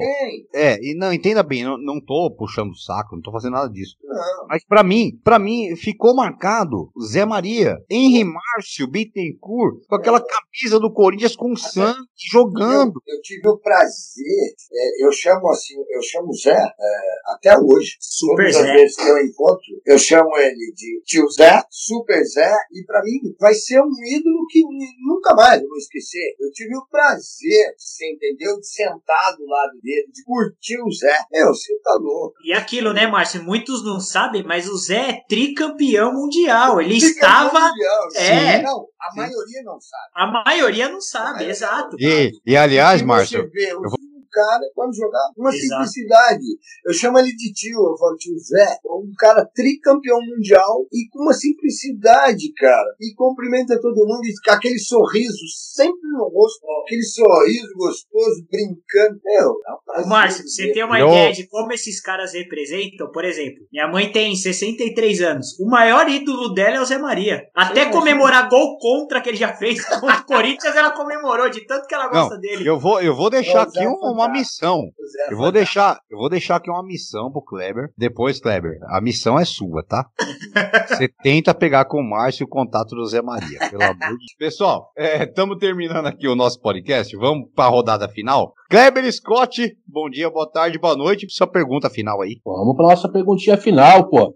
É, 0.55 0.78
não, 0.97 1.12
entenda 1.12 1.42
bem, 1.42 1.62
não, 1.62 1.76
não 1.76 2.01
tô 2.01 2.30
puxando 2.30 2.70
o 2.70 2.76
saco, 2.76 3.14
não 3.14 3.22
tô 3.22 3.30
fazendo 3.30 3.53
nada 3.53 3.70
disso. 3.70 3.97
Não. 4.03 4.47
Mas 4.49 4.64
para 4.64 4.82
mim, 4.82 5.18
para 5.22 5.38
mim, 5.38 5.76
ficou 5.76 6.14
marcado 6.14 6.90
Zé 7.03 7.26
Maria, 7.26 7.76
Henri 7.91 8.24
Márcio, 8.24 8.87
Bittencourt, 8.87 9.87
com 9.89 9.97
aquela 9.97 10.20
camisa 10.20 10.78
do 10.78 10.93
Corinthians 10.93 11.37
com 11.37 11.55
sangue, 11.57 11.99
jogando. 12.30 13.01
Eu, 13.07 13.16
eu, 13.16 13.22
tive 13.22 13.49
o 13.49 13.59
prazer, 13.59 14.55
é, 14.72 15.05
eu 15.07 15.12
chamo 15.12 15.51
assim, 15.51 15.74
eu 15.91 16.03
chamo 16.03 16.32
Zé 16.32 16.53
é, 16.53 17.32
até 17.35 17.59
hoje. 17.59 17.97
Super 18.01 18.51
Todas 18.51 18.55
Zé. 18.55 18.61
as 18.61 18.72
vezes 18.72 18.97
que 18.97 19.09
eu 19.09 19.18
encontro, 19.18 19.82
eu 19.87 19.99
chamo 19.99 20.37
ele 20.39 20.72
de 20.74 21.03
tio 21.05 21.28
Zé, 21.30 21.62
Super 21.70 22.22
Zé, 22.24 22.53
e 22.72 22.85
para 22.85 23.03
mim 23.03 23.35
vai 23.39 23.55
ser 23.55 23.80
um 23.80 23.91
ídolo 24.07 24.47
que 24.51 24.62
nunca 25.07 25.35
mais 25.35 25.61
eu 25.62 25.68
vou 25.68 25.78
esquecer. 25.78 26.35
Eu 26.41 26.51
tive 26.53 26.76
o 26.76 26.87
prazer, 26.91 27.74
você 27.76 28.12
entendeu, 28.12 28.59
de 28.59 28.66
sentar 28.66 29.37
do 29.37 29.47
lado 29.47 29.78
dele, 29.82 30.09
de 30.12 30.24
curtir 30.24 30.80
o 30.80 30.91
Zé. 30.93 31.16
Meu, 31.32 31.49
você 31.49 31.78
tá 31.82 31.99
louco. 32.01 32.35
E 32.45 32.53
aquilo, 32.53 32.93
né, 32.93 33.07
Márcio? 33.07 33.43
Muitos 33.43 33.85
não 33.85 34.01
sabem, 34.01 34.43
mas 34.43 34.68
o 34.68 34.76
Zé 34.76 35.11
é 35.11 35.20
tricampeão 35.28 36.12
mundial. 36.12 36.80
Ele 36.80 36.99
tricampeão 36.99 37.47
estava. 37.47 37.74
É. 38.16 38.62
Não, 38.62 38.87
a 39.01 39.16
maioria 39.16 39.62
não 39.64 39.81
sabe. 39.81 40.11
A 40.14 40.27
maioria 40.27 40.89
não 40.89 41.01
sabe, 41.01 41.45
exato. 41.45 41.97
E, 41.99 42.33
e 42.47 42.57
aliás, 42.57 43.03
Márcio. 43.03 43.51
Eu 43.55 43.81
vou 43.83 43.99
cara 44.35 44.64
quando 44.74 44.97
jogar. 44.97 45.30
Uma 45.37 45.51
Exato. 45.51 45.85
simplicidade. 45.85 46.45
Eu 46.85 46.93
chamo 46.93 47.18
ele 47.18 47.35
de 47.35 47.53
tio, 47.53 47.78
eu 47.78 47.97
falo 47.97 48.16
tio 48.16 48.37
Zé, 48.39 48.78
um 48.85 49.12
cara 49.16 49.49
tricampeão 49.55 50.18
mundial 50.20 50.87
e 50.93 51.09
com 51.11 51.22
uma 51.22 51.32
simplicidade, 51.32 52.53
cara. 52.55 52.95
E 53.01 53.14
cumprimenta 53.14 53.80
todo 53.80 54.07
mundo 54.07 54.22
com 54.45 54.51
aquele 54.51 54.78
sorriso 54.78 55.47
sempre 55.74 56.09
no 56.12 56.24
rosto, 56.28 56.66
aquele 56.85 57.03
sorriso 57.03 57.72
gostoso, 57.76 58.47
brincando. 58.51 59.20
Meu, 59.24 59.55
é 59.95 60.01
um 60.01 60.07
Márcio, 60.09 60.47
você 60.49 60.72
tem 60.72 60.85
uma 60.85 60.99
eu... 60.99 61.09
ideia 61.09 61.32
de 61.32 61.47
como 61.47 61.72
esses 61.72 62.01
caras 62.01 62.32
representam? 62.32 63.11
Por 63.12 63.24
exemplo, 63.24 63.64
minha 63.72 63.87
mãe 63.87 64.11
tem 64.11 64.35
63 64.35 65.20
anos. 65.20 65.59
O 65.61 65.68
maior 65.68 66.09
ídolo 66.09 66.53
dela 66.53 66.76
é 66.76 66.80
o 66.80 66.85
Zé 66.85 66.99
Maria. 66.99 67.49
Até 67.55 67.87
comemorar 67.87 68.49
gol 68.49 68.78
contra 68.78 69.20
que 69.20 69.28
ele 69.28 69.37
já 69.37 69.55
fez 69.55 69.85
contra 69.85 70.20
o 70.20 70.24
Corinthians, 70.26 70.74
ela 70.74 70.91
comemorou 70.91 71.49
de 71.51 71.66
tanto 71.66 71.87
que 71.87 71.95
ela 71.95 72.09
gosta 72.09 72.35
Não, 72.35 72.41
dele. 72.41 72.68
Eu 72.68 72.78
vou, 72.78 73.01
eu 73.01 73.14
vou 73.14 73.30
deixar 73.30 73.62
aqui 73.62 73.87
uma 73.87 74.24
uma 74.25 74.33
missão. 74.33 74.91
Eu 75.31 75.37
vou 75.37 75.53
deixar, 75.53 76.01
eu 76.11 76.18
vou 76.18 76.29
deixar 76.29 76.57
aqui 76.57 76.70
uma 76.70 76.85
missão 76.85 77.31
pro 77.31 77.43
Kleber. 77.43 77.91
Depois, 77.97 78.41
Kleber, 78.41 78.79
a 78.89 79.01
missão 79.01 79.39
é 79.39 79.45
sua, 79.45 79.83
tá? 79.83 80.07
Você 80.89 81.09
tenta 81.22 81.55
pegar 81.55 81.85
com 81.85 81.99
o 81.99 82.09
Márcio 82.09 82.47
o 82.47 82.49
contato 82.49 82.95
do 82.95 83.07
Zé 83.07 83.22
Maria, 83.22 83.59
pelo 83.70 83.83
amor 83.83 83.97
de 83.97 84.09
Deus. 84.09 84.35
Pessoal, 84.39 84.91
estamos 84.97 85.57
é, 85.57 85.61
terminando 85.61 86.07
aqui 86.07 86.27
o 86.29 86.35
nosso 86.35 86.61
podcast. 86.61 87.14
Vamos 87.16 87.49
para 87.55 87.66
a 87.66 87.70
rodada 87.70 88.09
final. 88.09 88.55
Kleber 88.68 89.11
Scott, 89.12 89.77
bom 89.87 90.09
dia, 90.09 90.31
boa 90.31 90.51
tarde, 90.51 90.79
boa 90.79 90.97
noite. 90.97 91.27
Sua 91.31 91.47
pergunta 91.47 91.91
final 91.91 92.20
aí. 92.22 92.41
Vamos 92.45 92.77
para 92.77 92.89
nossa 92.89 93.09
perguntinha 93.09 93.57
final, 93.57 94.09
pô. 94.09 94.35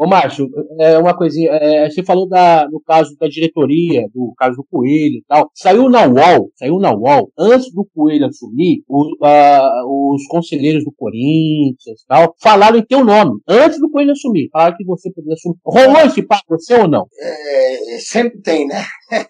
Ô, 0.00 0.06
Márcio, 0.06 0.48
é 0.78 0.96
uma 0.96 1.14
coisinha. 1.14 1.50
É, 1.50 1.90
você 1.90 2.02
falou 2.02 2.26
da, 2.26 2.66
no 2.70 2.80
caso 2.80 3.14
da 3.18 3.28
diretoria, 3.28 4.08
do 4.14 4.32
caso 4.38 4.56
do 4.56 4.64
Coelho 4.64 5.16
e 5.16 5.24
tal. 5.28 5.50
Saiu 5.54 5.90
na 5.90 6.06
UOL, 6.06 6.50
saiu 6.56 6.78
na 6.78 6.90
UOL, 6.90 7.30
antes 7.38 7.70
do 7.70 7.86
Coelho 7.94 8.24
assumir, 8.24 8.82
os, 8.88 9.08
uh, 9.20 10.14
os 10.14 10.26
conselheiros 10.28 10.84
do 10.84 10.92
Corinthians 10.96 12.00
e 12.02 12.06
tal, 12.08 12.34
falaram 12.40 12.78
em 12.78 12.86
teu 12.86 13.04
nome, 13.04 13.42
antes 13.46 13.78
do 13.78 13.90
Coelho 13.90 14.12
assumir. 14.12 14.48
Falaram 14.50 14.74
que 14.78 14.86
você 14.86 15.12
poderia 15.12 15.34
assumir. 15.34 15.58
Rolou 15.62 16.06
esse 16.06 16.22
papo, 16.22 16.44
você 16.48 16.76
ou 16.76 16.88
não? 16.88 17.06
É, 17.20 17.98
sempre 17.98 18.40
tem, 18.40 18.66
né? 18.66 18.82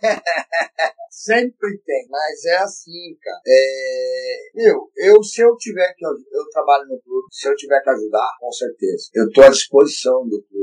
Sempre 1.11 1.77
tem, 1.85 2.07
mas 2.09 2.45
é 2.47 2.57
assim, 2.59 3.15
cara. 3.21 3.41
É... 3.47 4.51
Meu, 4.55 4.89
eu, 4.97 5.23
se 5.23 5.43
eu 5.43 5.55
tiver 5.57 5.93
que. 5.95 6.07
Eu 6.07 6.49
trabalho 6.51 6.85
no 6.89 6.99
clube, 7.03 7.27
se 7.31 7.47
eu 7.47 7.55
tiver 7.57 7.83
que 7.83 7.91
ajudar, 7.91 8.31
com 8.41 8.51
certeza. 8.51 9.11
Eu 9.15 9.27
estou 9.27 9.45
à 9.45 9.49
disposição 9.51 10.27
do 10.27 10.43
clube. 10.49 10.60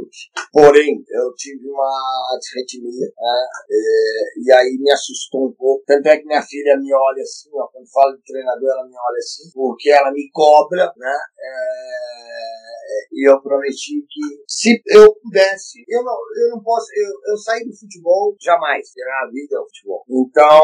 Porém, 0.51 1.03
eu 1.09 1.33
tive 1.35 1.69
uma 1.69 2.37
disretimia, 2.39 3.07
né? 3.07 3.47
É... 3.69 4.39
E 4.43 4.51
aí 4.51 4.77
me 4.79 4.91
assustou 4.91 5.47
um 5.47 5.53
pouco. 5.53 5.83
Tanto 5.85 6.07
é 6.07 6.17
que 6.17 6.25
minha 6.25 6.41
filha 6.41 6.77
me 6.77 6.93
olha 6.93 7.21
assim, 7.21 7.49
ó, 7.53 7.67
quando 7.67 7.91
falo 7.91 8.15
de 8.15 8.23
treinador, 8.23 8.69
ela 8.69 8.85
me 8.85 8.95
olha 8.95 9.17
assim, 9.17 9.51
porque 9.53 9.89
ela 9.89 10.11
me 10.11 10.29
cobra, 10.31 10.91
né? 10.97 11.17
É... 11.39 12.67
E 13.11 13.29
eu 13.29 13.41
prometi 13.41 14.05
que 14.07 14.43
se 14.47 14.81
eu 14.85 15.13
pudesse, 15.15 15.83
eu 15.87 16.03
não, 16.03 16.13
eu 16.13 16.49
não 16.51 16.63
posso, 16.63 16.87
eu, 16.95 17.33
eu 17.33 17.37
saí 17.37 17.65
do 17.65 17.75
futebol 17.75 18.35
jamais, 18.39 18.87
a 19.23 19.31
vida 19.31 19.55
é 19.55 19.59
o 19.59 19.65
futebol. 19.65 20.03
Então, 20.07 20.61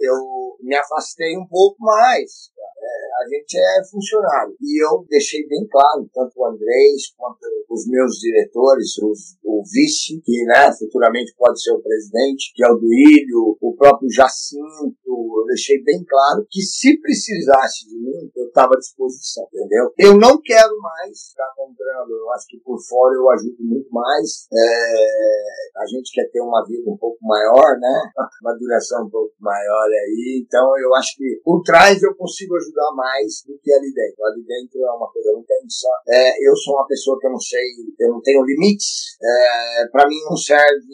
eu 0.00 0.56
me 0.60 0.76
afastei 0.76 1.36
um 1.36 1.46
pouco 1.46 1.76
mais. 1.80 2.50
É, 2.58 3.22
a 3.22 3.28
gente 3.28 3.58
é 3.58 3.84
funcionário. 3.90 4.54
E 4.60 4.84
eu 4.84 5.04
deixei 5.08 5.46
bem 5.48 5.66
claro, 5.70 6.08
tanto 6.12 6.32
o 6.36 6.46
Andrés 6.46 7.14
quanto 7.16 7.40
os 7.70 7.88
meus 7.88 8.18
diretores, 8.26 8.98
o 9.44 9.62
vice, 9.62 10.20
que 10.24 10.44
né, 10.44 10.70
futuramente 10.78 11.34
pode 11.36 11.62
ser 11.62 11.72
o 11.72 11.82
presidente, 11.82 12.52
que 12.54 12.64
é 12.64 12.68
o 12.68 12.76
Duílio, 12.76 13.56
o 13.60 13.74
próprio 13.76 14.10
Jacinto, 14.10 14.96
eu 15.04 15.44
deixei 15.46 15.82
bem 15.82 16.04
claro 16.04 16.46
que 16.50 16.60
se 16.62 16.98
precisasse 17.00 17.86
de 17.88 17.96
mim, 17.98 18.30
eu 18.34 18.46
estava 18.46 18.74
à 18.74 18.78
disposição, 18.78 19.44
entendeu? 19.52 19.92
Eu 19.98 20.18
não 20.18 20.40
quero 20.42 20.74
mais 20.80 21.30
ficar 21.30 21.50
como 21.56 21.74
treinador. 21.74 22.16
Eu 22.16 22.30
acho 22.32 22.46
que 22.48 22.58
por 22.60 22.78
fora 22.82 23.14
eu 23.14 23.30
ajudo 23.30 23.56
muito 23.60 23.88
mais. 23.90 24.48
É, 24.52 25.80
a 25.82 25.86
gente 25.86 26.12
quer 26.12 26.28
ter 26.30 26.40
uma 26.40 26.64
vida 26.66 26.90
um 26.90 26.96
pouco 26.96 27.18
maior, 27.22 27.78
né? 27.78 28.10
Uma 28.42 28.54
duração 28.54 29.06
um 29.06 29.10
pouco 29.10 29.34
maior 29.40 29.86
aí. 29.86 30.44
Então 30.44 30.72
eu 30.78 30.94
acho 30.94 31.16
que 31.16 31.40
por 31.42 31.62
trás 31.62 32.02
eu 32.02 32.14
consigo 32.14 32.54
ajudar 32.56 32.92
mais 32.94 33.42
do 33.46 33.58
que 33.58 33.72
ali 33.72 33.92
dentro. 33.92 34.24
Ali 34.24 34.44
dentro 34.44 34.80
é 34.80 34.92
uma 34.92 35.10
coisa 35.10 35.32
muito 35.32 35.46
só. 35.68 35.90
É, 36.08 36.48
eu 36.48 36.54
sou 36.56 36.74
uma 36.74 36.86
pessoa 36.86 37.18
que 37.18 37.26
eu 37.26 37.32
não 37.32 37.40
sei, 37.40 37.64
eu 37.98 38.10
não 38.10 38.15
tenho 38.20 38.44
limites. 38.44 39.16
É, 39.22 39.88
para 39.90 40.08
mim 40.08 40.18
não 40.28 40.36
serve 40.36 40.86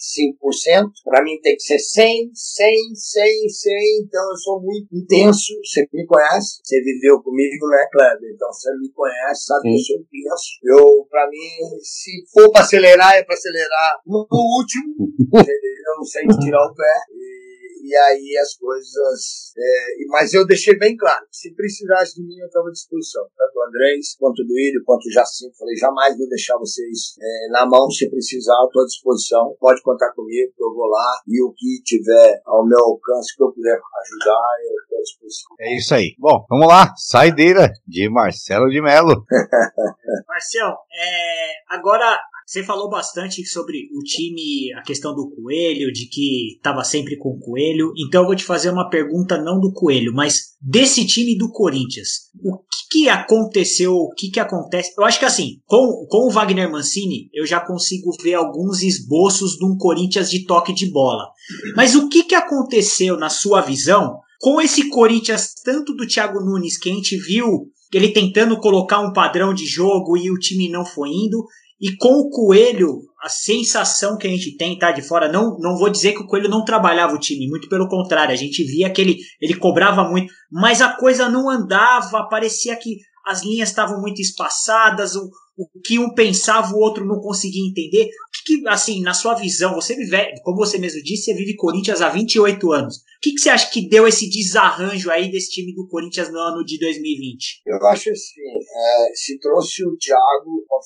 5%. 0.00 0.90
Para 1.04 1.22
mim 1.22 1.38
tem 1.42 1.54
que 1.56 1.62
ser 1.62 1.78
100, 1.78 2.30
100, 2.34 2.94
100, 2.94 3.48
100. 3.48 4.04
Então 4.04 4.30
eu 4.30 4.36
sou 4.36 4.60
muito 4.60 4.88
intenso. 4.92 5.52
Você 5.64 5.86
me 5.92 6.06
conhece, 6.06 6.60
você 6.64 6.80
viveu 6.82 7.22
comigo, 7.22 7.68
né, 7.68 7.86
Kleber? 7.92 8.30
Então 8.34 8.48
você 8.52 8.70
me 8.78 8.90
conhece, 8.92 9.44
sabe 9.44 9.62
Sim. 9.62 9.68
que 9.68 9.76
eu 9.76 9.84
sou 9.84 9.96
intenso. 10.00 10.48
Eu, 10.64 11.06
para 11.10 11.28
mim, 11.28 11.78
se 11.82 12.10
for 12.32 12.50
para 12.50 12.62
acelerar, 12.62 13.14
é 13.14 13.22
para 13.22 13.34
acelerar 13.34 14.00
no 14.06 14.26
último. 14.30 14.94
eu 15.36 15.96
não 15.96 16.04
sei 16.04 16.26
tirar 16.26 16.64
o 16.64 16.74
pé. 16.74 16.94
E 17.12 17.39
e 17.82 17.96
aí 17.96 18.36
as 18.40 18.54
coisas. 18.56 19.52
É, 19.56 20.06
mas 20.08 20.32
eu 20.32 20.46
deixei 20.46 20.78
bem 20.78 20.96
claro: 20.96 21.26
se 21.30 21.54
precisasse 21.54 22.14
de 22.16 22.26
mim, 22.26 22.38
eu 22.38 22.46
estava 22.46 22.68
à 22.68 22.72
disposição. 22.72 23.24
Tanto 23.36 23.58
o 23.58 23.64
Andrés, 23.64 24.16
quanto 24.18 24.42
o 24.42 24.46
Duílio, 24.46 24.82
quanto 24.84 25.06
o 25.06 25.12
Jacinto. 25.12 25.56
Falei: 25.58 25.76
jamais 25.76 26.16
vou 26.16 26.28
deixar 26.28 26.56
vocês 26.58 27.16
é, 27.20 27.48
na 27.50 27.66
mão. 27.66 27.90
Se 27.90 28.08
precisar, 28.10 28.56
eu 28.62 28.66
estou 28.66 28.82
à 28.82 28.86
disposição. 28.86 29.56
Pode 29.58 29.82
contar 29.82 30.12
comigo, 30.12 30.52
que 30.56 30.62
eu 30.62 30.74
vou 30.74 30.86
lá. 30.86 31.20
E 31.26 31.42
o 31.42 31.52
que 31.52 31.82
tiver 31.84 32.40
ao 32.46 32.66
meu 32.66 32.78
alcance, 32.78 33.36
que 33.36 33.42
eu 33.42 33.52
puder 33.52 33.78
ajudar, 34.02 34.46
eu 34.64 34.82
estou 34.82 34.98
à 34.98 35.02
disposição. 35.02 35.56
É 35.60 35.76
isso 35.76 35.94
aí. 35.94 36.14
Bom, 36.18 36.44
vamos 36.48 36.68
lá. 36.68 36.92
Saideira 36.96 37.72
de 37.86 38.08
Marcelo 38.08 38.68
de 38.68 38.80
Mello. 38.80 39.24
Marcelo, 40.28 40.76
é, 40.92 41.52
agora 41.68 42.18
você 42.50 42.64
falou 42.64 42.90
bastante 42.90 43.46
sobre 43.46 43.88
o 43.94 44.02
time, 44.02 44.72
a 44.76 44.82
questão 44.82 45.14
do 45.14 45.30
Coelho, 45.30 45.92
de 45.92 46.06
que 46.06 46.56
estava 46.56 46.82
sempre 46.82 47.16
com 47.16 47.28
o 47.28 47.38
Coelho. 47.38 47.92
Então 47.96 48.22
eu 48.22 48.26
vou 48.26 48.34
te 48.34 48.42
fazer 48.42 48.70
uma 48.70 48.90
pergunta 48.90 49.40
não 49.40 49.60
do 49.60 49.72
Coelho, 49.72 50.12
mas 50.12 50.56
desse 50.60 51.06
time 51.06 51.38
do 51.38 51.52
Corinthians. 51.52 52.28
O 52.42 52.58
que, 52.58 53.02
que 53.02 53.08
aconteceu? 53.08 53.94
O 53.94 54.12
que, 54.16 54.30
que 54.30 54.40
acontece? 54.40 54.92
Eu 54.98 55.04
acho 55.04 55.20
que 55.20 55.24
assim, 55.24 55.60
com, 55.64 56.04
com 56.08 56.26
o 56.26 56.30
Wagner 56.30 56.68
Mancini, 56.68 57.30
eu 57.32 57.46
já 57.46 57.60
consigo 57.60 58.10
ver 58.20 58.34
alguns 58.34 58.82
esboços 58.82 59.52
de 59.52 59.64
um 59.64 59.76
Corinthians 59.76 60.28
de 60.28 60.44
toque 60.44 60.74
de 60.74 60.90
bola. 60.90 61.28
Mas 61.76 61.94
o 61.94 62.08
que, 62.08 62.24
que 62.24 62.34
aconteceu 62.34 63.16
na 63.16 63.28
sua 63.28 63.60
visão 63.60 64.18
com 64.40 64.60
esse 64.60 64.88
Corinthians, 64.88 65.54
tanto 65.64 65.94
do 65.94 66.04
Thiago 66.04 66.40
Nunes, 66.40 66.76
que 66.76 66.90
a 66.90 66.94
gente 66.94 67.16
viu 67.16 67.70
ele 67.92 68.08
tentando 68.08 68.58
colocar 68.58 68.98
um 68.98 69.12
padrão 69.12 69.54
de 69.54 69.66
jogo 69.66 70.16
e 70.16 70.32
o 70.32 70.38
time 70.38 70.68
não 70.68 70.84
foi 70.84 71.10
indo, 71.10 71.44
e 71.80 71.96
com 71.96 72.20
o 72.20 72.28
Coelho, 72.28 73.00
a 73.22 73.28
sensação 73.28 74.18
que 74.18 74.26
a 74.26 74.30
gente 74.30 74.56
tem, 74.56 74.78
tá 74.78 74.92
de 74.92 75.00
fora, 75.00 75.32
não, 75.32 75.56
não 75.58 75.76
vou 75.78 75.88
dizer 75.88 76.12
que 76.12 76.20
o 76.20 76.26
Coelho 76.26 76.48
não 76.48 76.64
trabalhava 76.64 77.14
o 77.14 77.18
time, 77.18 77.48
muito 77.48 77.68
pelo 77.68 77.88
contrário, 77.88 78.32
a 78.32 78.36
gente 78.36 78.62
via 78.64 78.90
que 78.90 79.00
ele, 79.00 79.16
ele 79.40 79.54
cobrava 79.54 80.04
muito, 80.04 80.32
mas 80.50 80.82
a 80.82 80.94
coisa 80.94 81.28
não 81.28 81.48
andava, 81.48 82.28
parecia 82.28 82.76
que 82.76 82.98
as 83.26 83.42
linhas 83.42 83.70
estavam 83.70 84.00
muito 84.00 84.20
espaçadas, 84.20 85.14
o, 85.14 85.30
o 85.56 85.80
que 85.84 85.98
um 85.98 86.12
pensava, 86.14 86.74
o 86.74 86.78
outro 86.78 87.06
não 87.06 87.20
conseguia 87.20 87.66
entender. 87.66 88.08
Que, 88.50 88.60
que, 88.60 88.68
assim, 88.68 89.02
na 89.02 89.14
sua 89.14 89.34
visão, 89.34 89.74
você 89.74 89.94
vive, 89.94 90.16
como 90.42 90.56
você 90.56 90.78
mesmo 90.78 91.02
disse, 91.02 91.24
você 91.24 91.34
vive 91.34 91.56
Corinthians 91.56 92.00
há 92.00 92.08
28 92.08 92.72
anos. 92.72 92.96
O 92.96 93.00
que, 93.22 93.32
que 93.32 93.40
você 93.40 93.50
acha 93.50 93.70
que 93.70 93.88
deu 93.88 94.08
esse 94.08 94.30
desarranjo 94.30 95.10
aí 95.10 95.30
desse 95.30 95.50
time 95.50 95.74
do 95.74 95.86
Corinthians 95.86 96.32
no 96.32 96.38
ano 96.38 96.64
de 96.64 96.78
2020? 96.78 97.62
Eu 97.66 97.76
acho 97.88 98.10
assim, 98.10 98.40
é, 98.40 99.14
se 99.14 99.38
trouxe 99.38 99.84
o 99.84 99.96
Thiago 99.98 100.64
para 100.66 100.80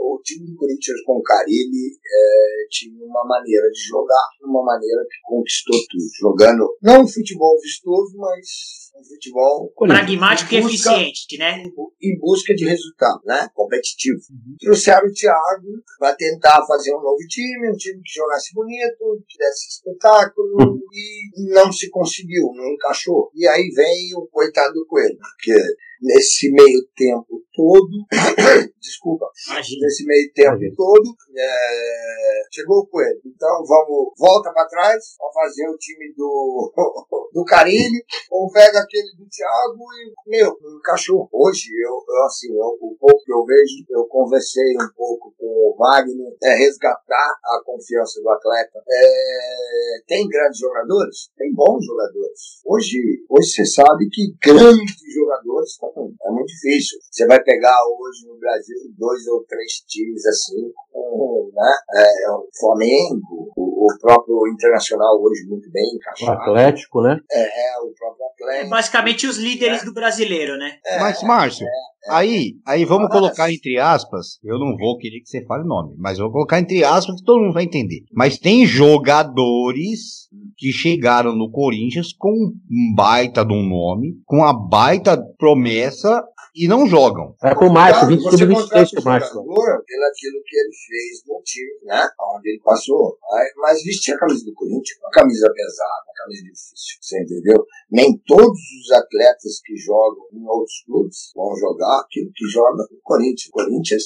o 0.00 0.20
time 0.22 0.46
do 0.46 0.56
Corinthians 0.56 1.00
com 1.06 1.14
o 1.14 1.22
Carilli, 1.22 1.96
é, 2.04 2.66
tinha 2.70 2.94
uma 3.04 3.24
maneira 3.24 3.70
de 3.70 3.80
jogar, 3.88 4.28
uma 4.42 4.62
maneira 4.62 5.02
que 5.10 5.16
conquistou 5.24 5.78
tudo, 5.90 6.04
jogando 6.20 6.76
não 6.82 7.04
um 7.04 7.08
futebol 7.08 7.58
vistoso, 7.60 8.18
mas 8.18 8.92
um 8.94 9.04
futebol 9.04 9.72
pragmático 9.74 10.54
e 10.54 10.58
eficiente, 10.58 11.38
né? 11.38 11.62
Em 12.02 12.18
busca 12.18 12.54
de 12.54 12.64
resultado, 12.64 13.20
né? 13.24 13.48
Competitivo. 13.54 14.20
Uhum. 14.30 14.56
Trouxeram 14.60 15.08
o 15.08 15.12
Thiago 15.12 15.82
para 15.98 16.14
tentar 16.14 16.64
fazer 16.66 16.91
um 16.96 17.02
novo 17.02 17.18
time, 17.28 17.70
um 17.70 17.76
time 17.76 18.02
que 18.02 18.14
jogasse 18.14 18.54
bonito, 18.54 19.22
que 19.28 19.38
desse 19.38 19.68
espetáculo, 19.68 20.56
uhum. 20.60 20.80
e 20.92 21.52
não 21.52 21.72
se 21.72 21.90
conseguiu, 21.90 22.52
não 22.54 22.68
encaixou. 22.72 23.30
E 23.34 23.46
aí 23.46 23.68
vem 23.74 24.14
o 24.16 24.26
coitado 24.26 24.72
do 24.74 24.86
Coelho, 24.86 25.18
porque 25.18 25.54
nesse 26.02 26.50
meio 26.50 26.84
tempo 26.96 27.42
todo, 27.54 27.88
desculpa, 28.80 29.26
Imagina. 29.48 29.80
nesse 29.82 30.04
meio 30.04 30.32
tempo 30.32 30.56
Imagina. 30.56 30.74
todo, 30.76 31.16
é, 31.36 32.42
chegou 32.50 32.78
o 32.78 32.86
Coelho. 32.86 33.20
Então 33.24 33.64
vamos, 33.64 34.12
volta 34.18 34.52
para 34.52 34.66
trás, 34.66 35.16
vamos 35.18 35.34
fazer 35.34 35.68
o 35.68 35.76
time 35.78 36.12
do, 36.16 36.72
do 37.32 37.44
Carilli, 37.44 38.04
ou 38.30 38.50
pega 38.50 38.80
aquele 38.80 39.14
do 39.16 39.28
Thiago 39.28 39.84
e, 39.94 40.30
meu, 40.30 40.56
encaixou. 40.76 41.28
Hoje, 41.32 41.68
eu, 41.78 42.04
eu 42.08 42.24
assim, 42.24 42.52
eu, 42.52 42.76
o 42.80 42.96
pouco 42.98 43.24
que 43.24 43.32
eu 43.32 43.44
vejo, 43.44 43.84
eu 43.90 44.04
conversei 44.06 44.74
um 44.74 44.92
pouco 44.96 45.32
com 45.38 45.46
o 45.46 45.76
Wagner, 45.78 46.34
é 46.42 46.56
resgatar 46.72 47.28
a 47.44 47.60
confiança 47.64 48.20
do 48.22 48.30
atleta. 48.30 48.80
É, 48.88 50.02
tem 50.06 50.26
grandes 50.26 50.58
jogadores? 50.58 51.30
Tem 51.36 51.52
bons 51.52 51.84
jogadores. 51.84 52.40
Hoje, 52.64 52.98
hoje 53.28 53.48
você 53.48 53.66
sabe 53.66 54.08
que 54.10 54.34
grandes 54.42 54.96
jogadores 55.14 55.76
tá 55.76 55.86
é 55.86 56.30
muito 56.30 56.46
difícil. 56.46 56.98
Você 57.10 57.26
vai 57.26 57.42
pegar 57.42 57.76
hoje 57.86 58.26
no 58.26 58.38
Brasil 58.38 58.76
dois 58.96 59.26
ou 59.28 59.44
três 59.44 59.72
times 59.86 60.24
assim, 60.26 60.72
com, 60.90 61.50
né? 61.54 61.72
É, 61.94 62.30
o 62.30 62.48
Flamengo, 62.58 63.52
o, 63.56 63.86
o, 63.86 63.98
próprio 64.00 64.48
Internacional 64.52 65.20
hoje 65.20 65.46
muito 65.48 65.70
bem 65.70 65.84
encaixado. 65.94 66.38
O 66.38 66.42
Atlético, 66.42 67.02
né? 67.02 67.18
É, 67.30 67.74
é 67.74 67.78
o 67.78 67.92
próprio 67.92 68.26
Atlético. 68.26 68.66
É 68.66 68.68
basicamente 68.68 69.26
os 69.26 69.36
líderes 69.36 69.82
é. 69.82 69.84
do 69.84 69.92
brasileiro, 69.92 70.56
né? 70.56 70.78
É, 70.84 70.98
mas, 70.98 71.22
Márcio, 71.22 71.66
é. 71.66 71.91
Aí, 72.08 72.56
aí 72.66 72.84
vamos 72.84 73.10
colocar 73.10 73.52
entre 73.52 73.78
aspas, 73.78 74.38
eu 74.42 74.58
não 74.58 74.76
vou 74.76 74.98
querer 74.98 75.20
que 75.20 75.28
você 75.28 75.44
fale 75.44 75.64
o 75.64 75.66
nome, 75.66 75.94
mas 75.98 76.18
vou 76.18 76.30
colocar 76.30 76.60
entre 76.60 76.84
aspas 76.84 77.16
que 77.16 77.24
todo 77.24 77.40
mundo 77.40 77.54
vai 77.54 77.64
entender. 77.64 78.04
Mas 78.12 78.38
tem 78.38 78.66
jogadores 78.66 80.28
que 80.56 80.72
chegaram 80.72 81.34
no 81.34 81.50
Corinthians 81.50 82.12
com 82.12 82.30
um 82.30 82.94
baita 82.94 83.44
de 83.44 83.52
um 83.52 83.62
nome, 83.62 84.20
com 84.24 84.44
a 84.44 84.52
baita 84.52 85.16
promessa 85.38 86.24
e 86.54 86.68
não 86.68 86.86
jogam. 86.86 87.34
É 87.42 87.54
com 87.54 87.66
o 87.66 87.72
Márcio, 87.72 88.08
20 88.08 88.22
sobre 88.22 88.46
23 88.46 88.90
com 88.90 89.00
o 89.00 89.04
Márcio. 89.04 89.32
Pelo 89.32 90.04
aquilo 90.04 90.42
que 90.44 90.56
ele 90.56 90.74
fez 90.86 91.22
no 91.26 91.40
time, 91.42 91.84
né? 91.84 92.08
Onde 92.36 92.50
ele 92.50 92.60
passou. 92.62 93.16
Mas 93.56 93.82
vestir 93.82 94.14
a 94.14 94.18
camisa 94.18 94.44
do 94.44 94.54
Corinthians, 94.54 94.98
uma 95.00 95.10
camisa 95.10 95.50
pesada, 95.54 96.04
uma 96.06 96.14
camisa 96.14 96.42
difícil, 96.42 96.98
você 97.00 97.22
entendeu? 97.22 97.66
Nem 97.90 98.18
todos 98.26 98.60
os 98.60 98.92
atletas 98.92 99.60
que 99.64 99.76
jogam 99.76 100.26
em 100.32 100.46
outros 100.46 100.84
clubes 100.84 101.32
vão 101.34 101.56
jogar 101.56 101.91
aquilo 102.00 102.30
que 102.34 102.46
joga 102.46 102.84
no 102.90 103.00
Corinthians. 103.02 103.48
O 103.48 103.52
Corinthians 103.52 104.02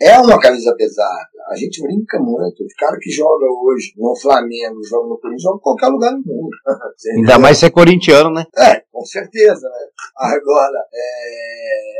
é 0.00 0.18
uma 0.18 0.40
camisa 0.40 0.74
pesada. 0.76 1.28
A 1.50 1.56
gente 1.56 1.82
brinca 1.82 2.18
muito. 2.18 2.62
O 2.62 2.66
cara 2.78 2.98
que 2.98 3.10
joga 3.10 3.46
hoje 3.46 3.92
no 3.96 4.14
Flamengo, 4.16 4.82
joga 4.88 5.08
no 5.08 5.18
Corinthians, 5.18 5.42
joga 5.42 5.56
em 5.56 5.62
qualquer 5.62 5.88
lugar 5.88 6.12
do 6.12 6.22
mundo. 6.24 6.50
Ainda 7.16 7.38
mais 7.38 7.58
ser 7.58 7.70
corintiano, 7.70 8.30
né? 8.30 8.46
É, 8.56 8.82
com 8.90 9.04
certeza, 9.04 9.68
né? 9.68 9.86
Agora, 10.16 10.78
é, 10.94 11.90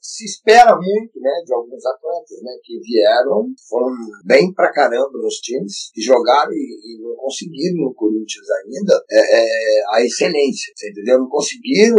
se 0.00 0.24
espera 0.24 0.74
muito, 0.76 1.20
né, 1.20 1.30
de 1.44 1.54
alguns 1.54 1.84
atletas, 1.84 2.42
né, 2.42 2.52
que 2.62 2.80
vieram, 2.80 3.52
foram 3.68 3.94
bem 4.24 4.52
pra 4.52 4.72
caramba 4.72 5.18
nos 5.18 5.36
times, 5.36 5.90
que 5.92 6.00
jogaram 6.00 6.52
e, 6.52 6.56
e 6.56 7.02
não 7.02 7.14
conseguiram 7.16 7.84
no 7.84 7.94
Corinthians 7.94 8.46
ainda 8.64 9.02
é, 9.10 9.18
é, 9.18 9.82
a 9.94 10.02
excelência, 10.02 10.72
você 10.74 10.90
entendeu? 10.90 11.18
Não 11.18 11.28
conseguiram 11.28 11.96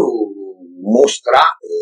mostrar 0.81 1.57
é, 1.63 1.80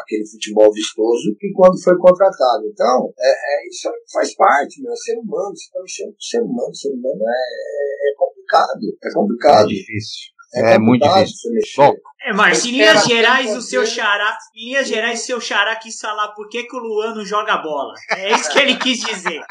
aquele 0.00 0.26
futebol 0.26 0.72
vistoso 0.72 1.36
que 1.38 1.52
quando 1.52 1.82
foi 1.82 1.96
contratado. 1.98 2.66
Então, 2.66 3.12
é, 3.18 3.28
é, 3.28 3.68
isso 3.68 3.88
faz 4.12 4.34
parte, 4.34 4.82
meu, 4.82 4.92
é 4.92 4.96
ser 4.96 5.18
humano, 5.18 5.54
você 5.54 5.64
está 5.64 5.80
mexendo 5.80 6.12
com 6.12 6.20
ser 6.20 6.42
humano, 6.42 6.74
ser 6.74 6.90
humano 6.90 7.22
é, 7.22 8.10
é 8.10 8.14
complicado, 8.16 8.80
é 9.02 9.12
complicado. 9.12 9.64
É 9.64 9.74
difícil. 9.74 10.36
É, 10.54 10.74
é 10.74 10.78
muito 10.78 11.02
difícil. 11.02 11.50
Bom, 11.76 11.92
é, 12.26 12.32
mas 12.32 12.64
em 12.64 12.72
linhas 12.72 13.04
gerais, 13.04 13.56
o 13.56 13.60
seu 13.60 13.84
xará, 13.86 14.36
em 14.54 14.70
linhas 14.70 14.88
gerais, 14.88 15.20
o 15.20 15.24
seu 15.24 15.40
xará 15.40 15.76
quis 15.76 15.98
falar 16.00 16.28
por 16.28 16.48
que, 16.48 16.64
que 16.64 16.76
o 16.76 16.80
Luan 16.80 17.14
não 17.14 17.24
joga 17.24 17.58
bola. 17.58 17.94
É 18.10 18.32
isso 18.32 18.50
que 18.50 18.58
ele 18.58 18.76
quis 18.76 18.98
dizer. 19.00 19.42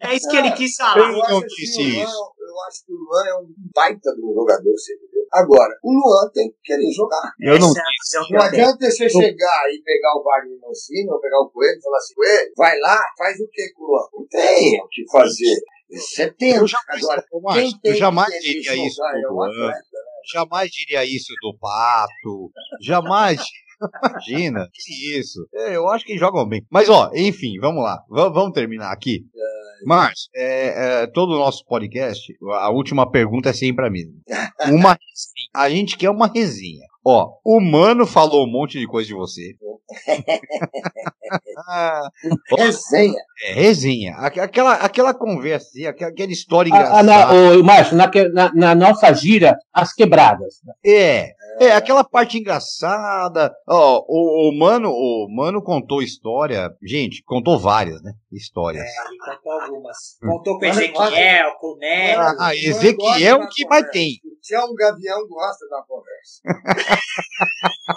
É 0.00 0.14
isso 0.14 0.28
que 0.28 0.36
ele 0.36 0.50
quis 0.52 0.76
falar. 0.76 0.98
Eu, 0.98 1.12
não 1.12 1.40
disse 1.40 1.80
isso. 1.80 2.32
eu 2.38 2.60
acho 2.68 2.84
que 2.84 2.92
o 2.92 2.96
Luan 2.96 3.26
é 3.26 3.34
um 3.36 3.54
baita 3.74 4.12
de 4.14 4.22
um 4.22 4.34
jogador, 4.34 4.72
você 4.72 4.94
entendeu? 4.94 5.09
Agora, 5.32 5.72
o 5.84 5.92
Luan 5.92 6.28
tem 6.34 6.50
que 6.50 6.56
querer 6.64 6.90
jogar. 6.92 7.32
Eu 7.40 7.58
não. 7.58 7.70
É 7.70 8.32
não 8.32 8.42
adianta 8.42 8.90
você 8.90 9.08
chegar 9.08 9.62
e 9.70 9.80
pegar 9.82 10.16
o 10.16 10.24
Wagner 10.24 10.58
Mancini 10.60 11.08
ou 11.08 11.20
pegar 11.20 11.40
o 11.40 11.50
Coelho 11.50 11.78
e 11.78 11.82
falar 11.82 11.98
assim, 11.98 12.14
Coelho, 12.14 12.52
vai 12.56 12.78
lá, 12.80 13.00
faz 13.16 13.38
o 13.38 13.48
que 13.50 13.72
com 13.72 13.84
o 13.84 13.86
Luan? 13.86 14.08
Não 14.12 14.26
tem 14.26 14.80
o 14.82 14.88
que 14.88 15.04
fazer. 15.10 15.60
Você 15.90 16.32
tem. 16.32 16.56
Eu 16.56 16.66
jamais, 16.66 17.00
quem 17.54 17.80
tem 17.80 17.92
eu 17.92 17.96
jamais 17.96 18.32
diria 18.40 18.86
isso. 18.86 19.02
É 19.02 19.32
um 19.32 19.42
atleta, 19.42 19.72
né? 19.72 20.10
Jamais 20.32 20.70
diria 20.70 21.04
isso 21.04 21.32
do 21.42 21.56
Pato. 21.58 22.50
Jamais. 22.80 23.40
Imagina, 23.80 24.68
que 24.72 25.18
isso. 25.18 25.48
É, 25.54 25.74
eu 25.76 25.88
acho 25.88 26.04
que 26.04 26.18
jogam 26.18 26.46
bem. 26.46 26.66
Mas, 26.70 26.88
ó, 26.88 27.10
enfim, 27.14 27.58
vamos 27.60 27.82
lá. 27.82 28.04
V 28.10 28.30
vamos 28.30 28.52
terminar 28.52 28.92
aqui. 28.92 29.24
Mas, 29.84 30.28
é, 30.34 31.02
é, 31.02 31.06
todo 31.06 31.32
o 31.32 31.38
nosso 31.38 31.64
podcast, 31.66 32.32
a 32.60 32.70
última 32.70 33.10
pergunta 33.10 33.50
é 33.50 33.52
sempre 33.52 33.86
a 33.86 33.90
mesma. 33.90 34.14
Uma 34.68 34.96
A 35.54 35.68
gente 35.68 35.96
quer 35.96 36.10
uma 36.10 36.28
resenha. 36.28 36.86
Ó, 37.04 37.38
o 37.44 37.60
Mano 37.60 38.06
falou 38.06 38.46
um 38.46 38.50
monte 38.50 38.78
de 38.78 38.86
coisa 38.86 39.08
de 39.08 39.14
você. 39.14 39.54
ah, 41.66 42.08
resenha. 42.56 43.18
É, 43.42 43.52
resenha. 43.54 44.14
Aquela, 44.16 44.74
aquela 44.74 45.14
conversa, 45.14 45.68
aquela 45.88 46.30
história 46.30 46.68
engraçada. 46.68 46.98
Ah, 46.98 47.02
na, 47.02 47.62
Márcio, 47.62 47.96
na, 47.96 48.10
na, 48.32 48.54
na, 48.54 48.74
nossa 48.74 49.12
gira, 49.14 49.56
as 49.72 49.92
quebradas. 49.94 50.56
É. 50.84 51.32
É, 51.58 51.72
aquela 51.72 52.04
parte 52.04 52.38
engraçada. 52.38 53.52
Ó, 53.68 54.04
o, 54.08 54.48
o, 54.48 54.58
Mano, 54.58 54.90
o 54.90 55.26
Mano 55.34 55.62
contou 55.62 56.02
história. 56.02 56.70
Gente, 56.82 57.22
contou 57.24 57.58
várias, 57.58 58.02
né? 58.02 58.12
Histórias. 58.32 58.84
É, 58.84 59.08
ele 59.08 59.18
contou 59.18 59.52
algumas. 59.52 59.96
Contou 60.20 60.58
com 60.58 60.64
Ezequiel, 60.66 61.54
com 61.58 61.66
o 61.68 61.76
Neto. 61.78 62.36
Ah, 62.38 62.54
Ezequiel 62.54 63.48
que 63.48 63.66
mais 63.66 63.90
tem. 63.90 64.20
O 64.24 64.40
Tião 64.40 64.74
Gavião 64.74 65.26
gosta 65.28 65.66
da 65.68 65.82
conversa. 65.82 66.40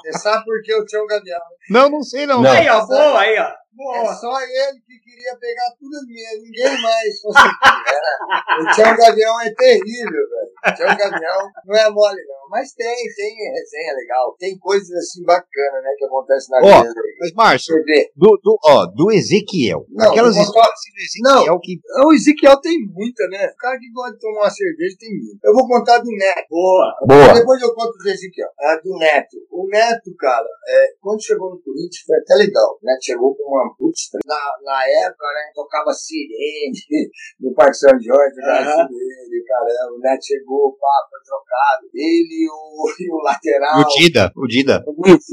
Você 0.01 0.19
sabe 0.19 0.43
por 0.43 0.61
que 0.63 0.73
o 0.75 0.85
Tião 0.85 1.05
Gavião? 1.05 1.39
Não, 1.69 1.89
não 1.89 2.01
sei 2.01 2.25
não. 2.25 2.41
não. 2.41 2.51
Aí, 2.51 2.67
ó, 2.67 2.85
boa, 2.85 3.19
aí, 3.19 3.39
ó. 3.39 3.62
Boa. 3.75 3.97
É 3.97 4.15
só 4.15 4.41
ele 4.41 4.79
que 4.85 4.99
queria 4.99 5.35
pegar 5.39 5.71
tudo 5.79 6.05
minha, 6.07 6.29
ninguém 6.41 6.81
mais. 6.81 7.13
o 8.61 8.75
Tião 8.75 8.95
Gavião 8.95 9.41
é 9.41 9.53
terrível, 9.53 10.29
velho. 10.29 10.51
O 10.67 10.75
Tião 10.75 10.97
Gavião 10.97 11.49
não 11.65 11.75
é 11.75 11.89
mole, 11.89 12.21
não. 12.27 12.49
Mas 12.49 12.73
tem, 12.73 12.95
tem 13.15 13.35
resenha 13.51 13.93
legal. 13.95 14.35
Tem 14.37 14.57
coisas 14.59 14.91
assim 14.91 15.23
bacanas, 15.23 15.83
né, 15.83 15.89
que 15.97 16.05
acontecem 16.05 16.51
na 16.51 16.57
oh, 16.59 16.83
vida. 16.83 17.01
Mas, 17.19 17.33
Márcio, 17.33 17.75
do, 18.15 18.39
do, 18.43 18.59
ó, 18.63 18.85
do 18.85 19.11
Ezequiel. 19.11 19.85
Não, 19.89 20.11
aquelas 20.11 20.35
histórias 20.35 20.73
assim 20.73 20.91
do 20.91 21.01
Ezequiel 21.01 21.53
não, 21.53 21.59
que. 21.59 21.79
O 22.05 22.13
Ezequiel 22.13 22.61
tem 22.61 22.77
muita, 22.85 23.27
né? 23.27 23.47
O 23.47 23.57
cara 23.57 23.77
que 23.79 23.91
gosta 23.91 24.13
de 24.13 24.19
tomar 24.19 24.41
uma 24.41 24.49
cerveja 24.49 24.95
tem 24.99 25.09
muita. 25.09 25.47
Eu 25.47 25.53
vou 25.53 25.67
contar 25.67 25.97
do 25.99 26.11
Neto. 26.11 26.47
Boa. 26.49 26.95
Boa. 27.07 27.33
Depois 27.33 27.61
eu 27.61 27.73
conto 27.73 27.97
do 27.97 28.09
Ezequiel. 28.09 28.49
Ah, 28.59 28.79
do 28.83 28.97
Neto. 28.97 29.37
O 29.51 29.67
Neto, 29.67 30.15
cara, 30.17 30.47
é, 30.67 30.93
quando 31.01 31.23
chegou 31.23 31.49
no 31.49 31.61
Corinthians 31.61 32.03
foi 32.05 32.17
até 32.17 32.35
legal. 32.35 32.77
O 32.81 32.85
Neto 32.85 33.03
chegou 33.03 33.35
com 33.35 33.43
uma 33.43 33.62
putz. 33.77 34.09
Na, 34.25 34.41
na 34.63 34.83
época, 35.05 35.25
né, 35.33 35.51
tocava 35.53 35.91
sirene 35.93 36.73
no 37.39 37.53
Parque 37.53 37.77
São 37.77 37.91
Jorge, 37.91 38.39
uhum. 38.39 38.87
sirene, 38.87 39.43
caramba. 39.45 39.93
O 39.95 39.99
Neto 39.99 40.25
chegou, 40.25 40.77
pá, 40.79 41.07
foi 41.09 41.19
trocado. 41.25 41.87
Ele 41.93 42.47
o, 42.49 42.89
e 42.99 43.11
o 43.11 43.21
lateral. 43.23 43.79
O 43.79 43.85
Dida, 43.85 44.31
o 44.35 44.47
Dida. 44.47 44.83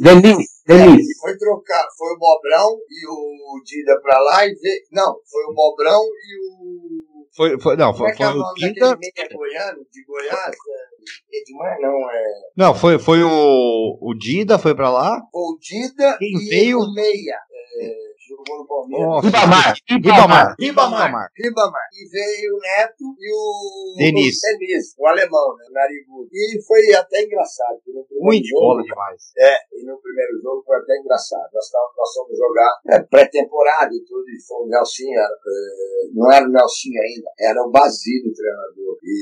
Denis, 0.03 0.63
Denis. 0.67 1.07
É, 1.07 1.21
foi 1.21 1.37
trocar, 1.39 1.87
foi 1.97 2.13
o 2.15 2.19
Bobrão 2.19 2.79
e 2.89 3.07
o 3.09 3.63
Dida 3.65 4.01
pra 4.01 4.19
lá 4.21 4.47
e 4.47 4.55
veio. 4.55 4.83
Não, 4.93 5.17
foi 5.31 5.45
o 5.45 5.55
Bobrão 5.55 6.01
e 6.03 6.39
o. 6.39 7.11
Foi, 7.37 7.61
foi, 7.61 7.77
não, 7.77 7.95
foi, 7.95 8.11
é 8.11 8.17
foi, 8.17 8.27
é 8.27 8.29
o 8.31 8.55
Dida. 8.55 8.99
Goiano, 9.33 9.87
de 9.91 10.05
Goiás? 10.05 10.57
É, 10.57 11.39
Edmar, 11.39 11.81
não, 11.81 12.11
é. 12.11 12.25
Não, 12.57 12.75
foi, 12.75 12.99
foi 12.99 13.23
o, 13.23 13.99
o 14.01 14.15
Dida, 14.15 14.59
foi 14.59 14.75
pra 14.75 14.91
lá. 14.91 15.21
O 15.33 15.57
Dida 15.61 16.17
Quem 16.19 16.29
e 16.29 16.49
veio... 16.49 16.79
o 16.79 16.93
Meia. 16.93 17.39
É, 17.81 18.10
jogou 18.47 18.63
no 18.63 18.67
Palmeiras. 18.67 19.25
Ribamar. 19.25 19.75
Ribamar. 19.89 20.55
Ribamar. 20.59 21.29
Ribamar. 21.37 21.87
E 21.93 22.09
veio 22.09 22.57
o 22.57 22.61
Neto 22.61 23.05
e 23.19 23.29
o 23.33 23.97
Denis. 23.99 24.37
Denis, 24.41 24.95
o 24.99 25.07
alemão, 25.07 25.57
né? 25.57 25.65
Narigudo. 25.73 26.29
E 26.33 26.59
foi 26.67 26.81
até 26.95 27.23
engraçado. 27.23 27.77
porque 27.85 27.93
no 27.93 28.05
primeiro 28.05 28.25
Muito 28.25 28.47
jogo- 28.49 28.61
bola 28.61 28.83
demais. 28.83 29.23
É, 29.39 29.55
e 29.77 29.85
no 29.85 30.01
primeiro 30.01 30.33
jogo 30.43 30.63
foi 30.65 30.77
até 30.77 30.97
engraçado. 30.99 31.49
Nós, 31.53 31.71
távamos, 31.71 31.95
nós 31.97 32.11
fomos 32.15 32.39
jogar 32.39 32.73
é, 32.91 32.99
pré-temporada 33.05 33.93
e 33.95 34.01
tudo, 34.05 34.25
e 34.29 34.39
foi 34.47 34.65
o 34.65 34.69
Nelsinho, 34.69 35.19
era, 35.19 35.35
é, 35.35 36.11
não 36.15 36.33
era 36.33 36.45
o 36.47 36.53
Nelsinho 36.53 37.01
ainda, 37.03 37.29
era 37.41 37.63
o 37.63 37.71
Basílio 37.71 38.31
o 38.31 38.35
treinador. 38.35 38.97
E, 39.03 39.17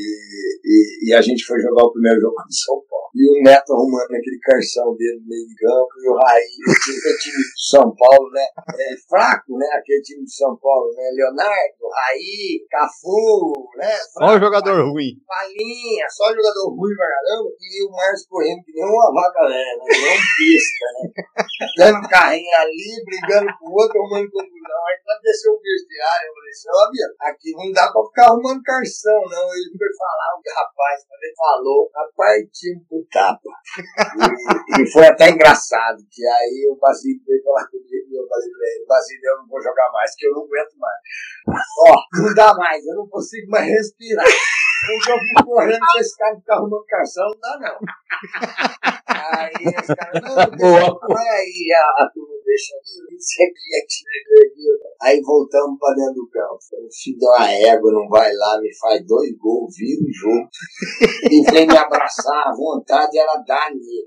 e, 0.64 1.10
e 1.10 1.14
a 1.14 1.20
gente 1.20 1.44
foi 1.44 1.58
jogar 1.60 1.84
o 1.84 1.92
primeiro 1.92 2.20
jogo 2.20 2.34
contra 2.36 2.50
o 2.50 2.54
São 2.54 2.82
Paulo. 2.88 3.08
E 3.14 3.24
o 3.24 3.42
Neto 3.42 3.72
arrumando 3.72 4.12
aquele 4.14 4.38
carção 4.42 4.94
dele 4.94 5.18
no 5.20 5.28
meio 5.28 5.46
de 5.48 5.54
campo, 5.54 5.88
e 6.04 6.08
o 6.08 6.14
Raí, 6.14 6.54
aquele 6.68 7.18
time 7.18 7.36
do 7.36 7.56
São 7.56 7.94
Paulo, 7.96 8.30
né? 8.32 8.46
É, 8.78 8.94
fraco, 9.08 9.56
né? 9.56 9.66
Aquele 9.72 10.02
time 10.02 10.22
do 10.22 10.30
São 10.30 10.56
Paulo, 10.56 10.92
né? 10.94 11.10
Leonardo, 11.16 11.88
Raí, 11.88 12.64
Cafu, 12.70 13.52
né? 13.76 13.96
Olha 14.20 14.36
o 14.36 14.40
jogador 14.40 14.76
ruim. 14.92 15.16
Palinha, 15.26 16.06
só 16.10 16.28
jogador 16.28 16.68
ruim 16.76 16.94
pra 16.94 17.08
caramba, 17.08 17.48
e 17.58 17.86
o 17.86 17.90
Márcio 17.90 18.28
correndo 18.28 18.62
que 18.64 18.72
nem 18.72 18.84
uma 18.84 19.12
vaca 19.12 19.48
velha, 19.48 19.76
né? 19.78 19.84
Que 19.88 19.98
nem 19.98 20.12
um 20.12 20.24
besta, 20.36 20.86
né? 20.94 21.04
Dando 21.78 22.08
carrinho 22.08 22.56
ali, 22.60 23.02
brigando 23.04 23.50
com 23.58 23.66
o 23.66 23.74
outro, 23.74 23.98
arrumando 23.98 24.30
confusão. 24.30 24.80
Aí 24.86 24.96
quando 25.04 25.22
desceu 25.22 25.52
o 25.52 25.60
vestiário, 25.60 26.28
eu 26.28 26.34
falei 26.34 26.52
assim, 26.52 26.68
ó, 26.68 26.82
Bia, 26.92 27.08
aqui 27.32 27.50
não 27.56 27.72
dá 27.72 27.84
pra 27.90 28.04
ficar 28.04 28.26
arrumando 28.28 28.62
carção, 28.62 29.20
não. 29.24 29.46
Ele 29.56 29.72
foi 29.72 29.90
falar, 29.96 30.28
o 30.36 30.42
rapaz, 30.44 30.96
quando 31.08 31.24
ele 31.24 31.34
falou, 31.36 31.90
a 31.96 32.04
partiu 32.14 32.74
pro 32.88 33.06
tapa. 33.10 33.48
E, 34.78 34.82
e 34.82 34.92
foi 34.92 35.06
até 35.06 35.30
engraçado, 35.30 35.98
que 36.10 36.24
aí 36.26 36.68
o 36.70 36.76
Basílio 36.76 37.22
veio 37.26 37.42
falar 37.42 37.66
comigo, 37.68 38.06
e 38.08 38.18
eu 38.18 38.26
falei 38.28 38.50
pra 38.50 38.66
ele, 38.68 38.86
Basílio, 38.98 39.30
eu 39.30 39.38
não 39.38 39.46
vou 39.46 39.62
jogar 39.62 39.90
mais, 39.92 40.14
que 40.16 40.26
eu 40.26 40.32
não 40.32 40.42
aguento 40.42 40.74
mais. 40.76 40.98
Ó, 41.86 41.94
não 42.14 42.34
dá 42.34 42.54
mais, 42.54 42.84
eu 42.84 42.96
não 42.96 43.08
consigo 43.08 43.48
mais 43.50 43.66
respirar. 43.66 44.26
Eu 44.26 45.00
já 45.02 45.18
fui 45.18 45.44
correndo 45.44 45.78
com 45.80 45.98
esse 45.98 46.16
cara 46.16 46.36
que 46.36 46.42
tá 46.42 46.54
arrumando 46.54 46.84
carção, 46.86 47.28
não 47.28 47.40
dá 47.40 47.58
não. 47.60 47.78
Aí 49.06 49.52
esse 49.78 49.94
cara, 49.94 50.20
não, 50.20 50.50
deixa, 50.56 50.98
não 51.02 51.18
é 51.18 51.30
aí, 51.30 51.72
a, 51.74 52.02
a 52.02 52.10
turma 52.10 52.37
aqui. 53.82 54.08
Aí 55.00 55.20
voltamos 55.20 55.78
pra 55.78 55.94
dentro 55.94 56.14
do 56.14 56.28
campo. 56.30 56.58
Filho 56.92 57.18
deu 57.18 57.28
uma 57.30 57.50
égua, 57.50 57.92
não 57.92 58.08
vai 58.08 58.32
lá, 58.34 58.60
me 58.60 58.74
faz 58.78 59.06
dois 59.06 59.30
gols, 59.38 59.74
vira 59.76 60.02
o 60.02 60.12
jogo. 60.12 60.48
E 61.30 61.50
vem 61.50 61.66
me 61.66 61.76
abraçar, 61.76 62.48
a 62.48 62.54
vontade 62.54 63.18
era 63.18 63.36
dar 63.46 63.70
nele. 63.70 64.06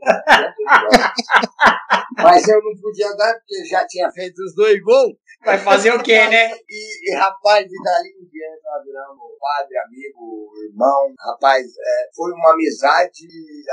Mas 2.17 2.47
eu 2.47 2.61
não 2.61 2.75
podia 2.81 3.15
dar 3.15 3.33
porque 3.35 3.65
já 3.65 3.85
tinha 3.87 4.11
feito 4.11 4.37
os 4.39 4.53
dois 4.55 4.81
gols. 4.81 5.15
Vai 5.43 5.57
fazer 5.57 5.91
o 5.91 6.03
quê, 6.03 6.27
né? 6.27 6.51
E, 6.69 7.09
e, 7.09 7.15
rapaz, 7.15 7.67
de 7.67 7.83
dali 7.83 8.09
em 8.09 8.29
diante 8.29 8.61
nós 8.63 8.83
viramos 8.85 9.31
padre, 9.39 9.77
amigo, 9.79 10.51
irmão. 10.69 11.13
Rapaz, 11.17 11.65
é, 11.65 12.09
foi 12.15 12.31
uma 12.31 12.53
amizade 12.53 13.27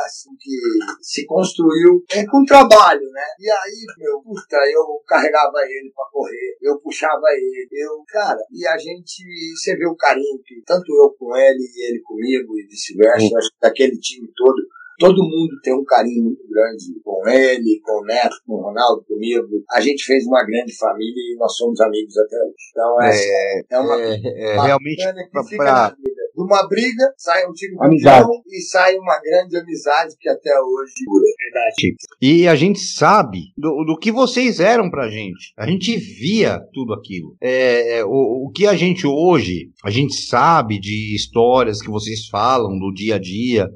assim 0.04 0.30
que 0.40 0.58
se 1.02 1.26
construiu 1.26 2.02
é, 2.10 2.24
com 2.26 2.42
trabalho, 2.44 3.06
né? 3.12 3.26
E 3.38 3.50
aí, 3.50 3.84
meu, 3.98 4.22
puta, 4.22 4.56
eu 4.72 4.84
carregava 5.06 5.58
ele 5.68 5.90
pra 5.94 6.04
correr, 6.12 6.56
eu 6.62 6.78
puxava 6.80 7.26
ele, 7.32 7.68
eu, 7.72 8.02
cara, 8.08 8.38
e 8.52 8.66
a 8.66 8.76
gente, 8.76 9.22
você 9.56 9.76
vê 9.76 9.86
o 9.86 9.96
carinho 9.96 10.38
que 10.44 10.62
tanto 10.66 10.92
eu 10.94 11.10
com 11.18 11.36
ele 11.36 11.58
e 11.76 11.88
ele 11.90 12.00
comigo 12.00 12.58
e 12.58 12.66
vice-versa, 12.66 13.38
acho 13.38 13.50
que 13.50 13.60
daquele 13.60 13.98
time 13.98 14.28
todo. 14.34 14.56
Todo 15.00 15.22
mundo 15.22 15.60
tem 15.62 15.72
um 15.72 15.84
carinho 15.84 16.24
muito 16.24 16.42
grande 16.48 16.86
com 17.04 17.22
ele, 17.28 17.80
com 17.84 18.02
o 18.02 18.04
Neto, 18.04 18.34
com 18.44 18.54
o 18.54 18.62
Ronaldo, 18.62 19.04
comigo. 19.04 19.46
A 19.70 19.80
gente 19.80 20.02
fez 20.04 20.26
uma 20.26 20.44
grande 20.44 20.76
família 20.76 21.22
e 21.22 21.36
nós 21.38 21.56
somos 21.56 21.80
amigos 21.80 22.18
até 22.18 22.34
hoje. 22.36 22.54
Então, 22.72 23.02
essa 23.02 23.22
É, 23.22 23.62
é 23.70 23.78
uma 23.78 23.94
é, 24.02 24.14
é, 24.24 24.60
realmente 24.60 24.96
que 24.96 25.30
pra- 25.30 25.44
fica 25.44 25.56
pra-. 25.56 25.96
De 26.38 26.44
uma 26.44 26.68
briga, 26.68 27.12
sai 27.16 27.44
um 27.48 27.52
time 27.52 27.74
Amizade. 27.80 28.20
campeão 28.22 28.42
e 28.46 28.60
sai 28.60 28.96
uma 28.96 29.18
grande 29.20 29.56
amizade 29.56 30.14
que 30.20 30.28
até 30.28 30.50
hoje 30.60 30.92
dura. 31.04 31.24
Verdade. 31.36 31.96
E 32.22 32.46
a 32.46 32.54
gente 32.54 32.78
sabe 32.78 33.52
do, 33.56 33.84
do 33.84 33.98
que 33.98 34.12
vocês 34.12 34.60
eram 34.60 34.88
pra 34.88 35.10
gente. 35.10 35.52
A 35.56 35.66
gente 35.66 35.96
via 35.96 36.60
tudo 36.72 36.94
aquilo. 36.94 37.36
É, 37.40 37.98
é, 37.98 38.04
o, 38.04 38.46
o 38.46 38.52
que 38.54 38.68
a 38.68 38.76
gente 38.76 39.04
hoje, 39.04 39.72
a 39.84 39.90
gente 39.90 40.14
sabe 40.14 40.78
de 40.78 41.12
histórias 41.12 41.82
que 41.82 41.90
vocês 41.90 42.28
falam 42.28 42.78
do 42.78 42.92
dia 42.94 43.16
a 43.16 43.18
dia, 43.18 43.68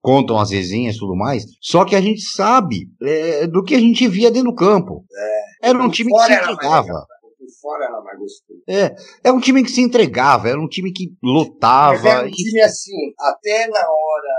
contam 0.00 0.38
as 0.38 0.52
resenhas 0.52 0.94
e 0.94 1.00
tudo 1.00 1.16
mais. 1.16 1.44
Só 1.60 1.84
que 1.84 1.96
a 1.96 2.00
gente 2.00 2.20
sabe 2.20 2.88
é, 3.02 3.48
do 3.48 3.64
que 3.64 3.74
a 3.74 3.80
gente 3.80 4.06
via 4.06 4.30
dentro 4.30 4.52
do 4.52 4.54
campo. 4.54 5.04
Era 5.60 5.82
um 5.82 5.90
time 5.90 6.12
que 6.12 6.18
se 6.26 6.32
entregava. 6.32 7.06
Fora 7.64 7.86
era 7.86 8.00
mais 8.02 8.18
gostoso. 8.18 8.62
É 9.24 9.32
um 9.32 9.40
time 9.40 9.64
que 9.64 9.70
se 9.70 9.80
entregava, 9.80 10.50
era 10.50 10.60
um 10.60 10.68
time 10.68 10.92
que 10.92 11.06
Mas 11.08 11.14
era 11.22 11.32
lutava. 11.32 12.26
um 12.26 12.30
time 12.30 12.60
assim, 12.60 13.14
até 13.18 13.66
na 13.68 13.80
hora 13.80 14.28
é, 14.28 14.33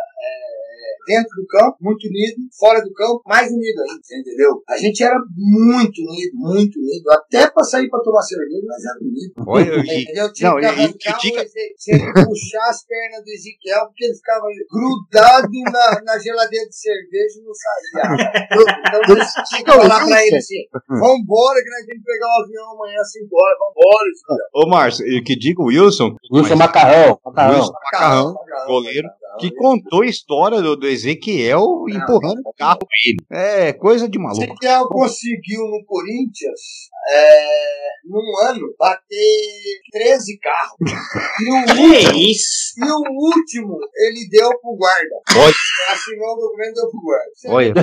dentro 1.06 1.30
do 1.36 1.48
campo, 1.48 1.78
muito 1.82 2.08
unido, 2.08 2.38
fora 2.58 2.82
do 2.82 2.92
campo, 2.94 3.22
mais 3.26 3.48
unido 3.52 3.80
ainda, 3.82 4.00
você 4.04 4.20
entendeu? 4.20 4.62
A 4.70 4.78
gente 4.78 5.04
era 5.04 5.18
muito 5.38 6.02
unido, 6.02 6.32
muito 6.36 6.80
unido. 6.80 7.12
Até 7.12 7.50
pra 7.50 7.64
sair 7.64 7.90
pra 7.90 8.00
tomar 8.02 8.22
cerveja, 8.22 8.62
nós 8.66 8.84
era 8.86 9.00
unido. 9.02 9.34
Olha, 9.48 9.80
Entendeu? 10.02 10.34
Tinha 10.34 10.52
não, 10.52 10.60
que 10.60 10.66
arrancar 10.66 11.18
critica- 11.20 11.40
o 11.40 11.44
Eze- 11.44 11.76
tinha 11.78 11.98
que 12.14 12.26
puxar 12.26 12.70
as 12.70 12.86
pernas 12.86 13.24
do 13.24 13.30
Ezequiel, 13.32 13.86
porque 13.88 14.06
ele 14.06 14.16
ficava 14.16 14.46
grudado 14.72 15.50
na, 15.72 16.02
na 16.04 16.20
geladeira 16.20 16.68
de 16.68 16.76
cerveja 16.76 17.40
e 17.40 17.44
não 17.44 17.54
saía. 17.54 18.36
Então 18.86 19.16
eu 19.16 19.26
tinha 19.46 19.64
que 19.64 19.72
falar 19.72 20.06
pra 20.06 20.26
ele 20.26 20.38
assim: 20.38 20.64
vambora, 20.90 21.62
que 21.64 21.70
nós 21.70 21.86
temos 21.86 22.04
que 22.04 22.12
pegar 22.12 22.28
o 22.28 22.44
avião 22.44 22.72
amanhã 22.74 23.00
às 23.02 23.12
5 23.12 23.28
horas, 23.36 23.58
vambora, 23.60 24.10
Ezequiel. 24.10 24.48
Ô, 24.54 24.68
Márcio, 24.70 25.08
e 25.08 25.24
que 25.24 25.36
diga 25.38 25.62
o 25.62 25.66
Wilson, 25.66 26.16
Wilson 26.32 26.56
Macarrão. 26.56 27.20
Macarrão. 27.26 27.56
Wilson 27.60 27.74
Macarrão, 27.74 28.36
goleiro, 28.68 29.08
que 29.40 29.52
contou 29.52 30.02
a 30.02 30.06
história 30.06 30.62
do, 30.62 30.76
do 30.76 30.88
Ezequiel 30.88 31.86
empurrando 31.90 32.42
o 32.46 32.54
carro 32.58 32.80
dele. 32.80 33.18
É 33.32 33.74
coisa 33.74 34.08
de 34.08 34.18
maluco. 34.18 34.44
Ezequiel 34.44 34.88
conseguiu 34.88 35.62
no 35.62 35.84
Corinthians, 35.86 36.90
é, 37.10 37.88
num 38.06 38.50
ano, 38.50 38.74
bater 38.78 39.80
13 39.92 40.40
carros. 40.40 40.76
E 41.38 41.50
o, 41.50 41.56
último, 41.56 41.76
Que 41.76 42.32
isso? 42.32 42.74
e 42.78 42.84
o 42.84 43.02
último 43.36 43.78
ele 43.96 44.28
deu 44.30 44.50
pro 44.60 44.76
guarda. 44.76 45.16
Olha. 45.38 45.54
Assinou 45.92 46.34
o 46.34 46.40
documento 46.40 46.74
deu 46.76 46.90
pro 46.90 47.02
guarda. 47.02 47.32
Você 47.34 47.48
Olha. 47.50 47.74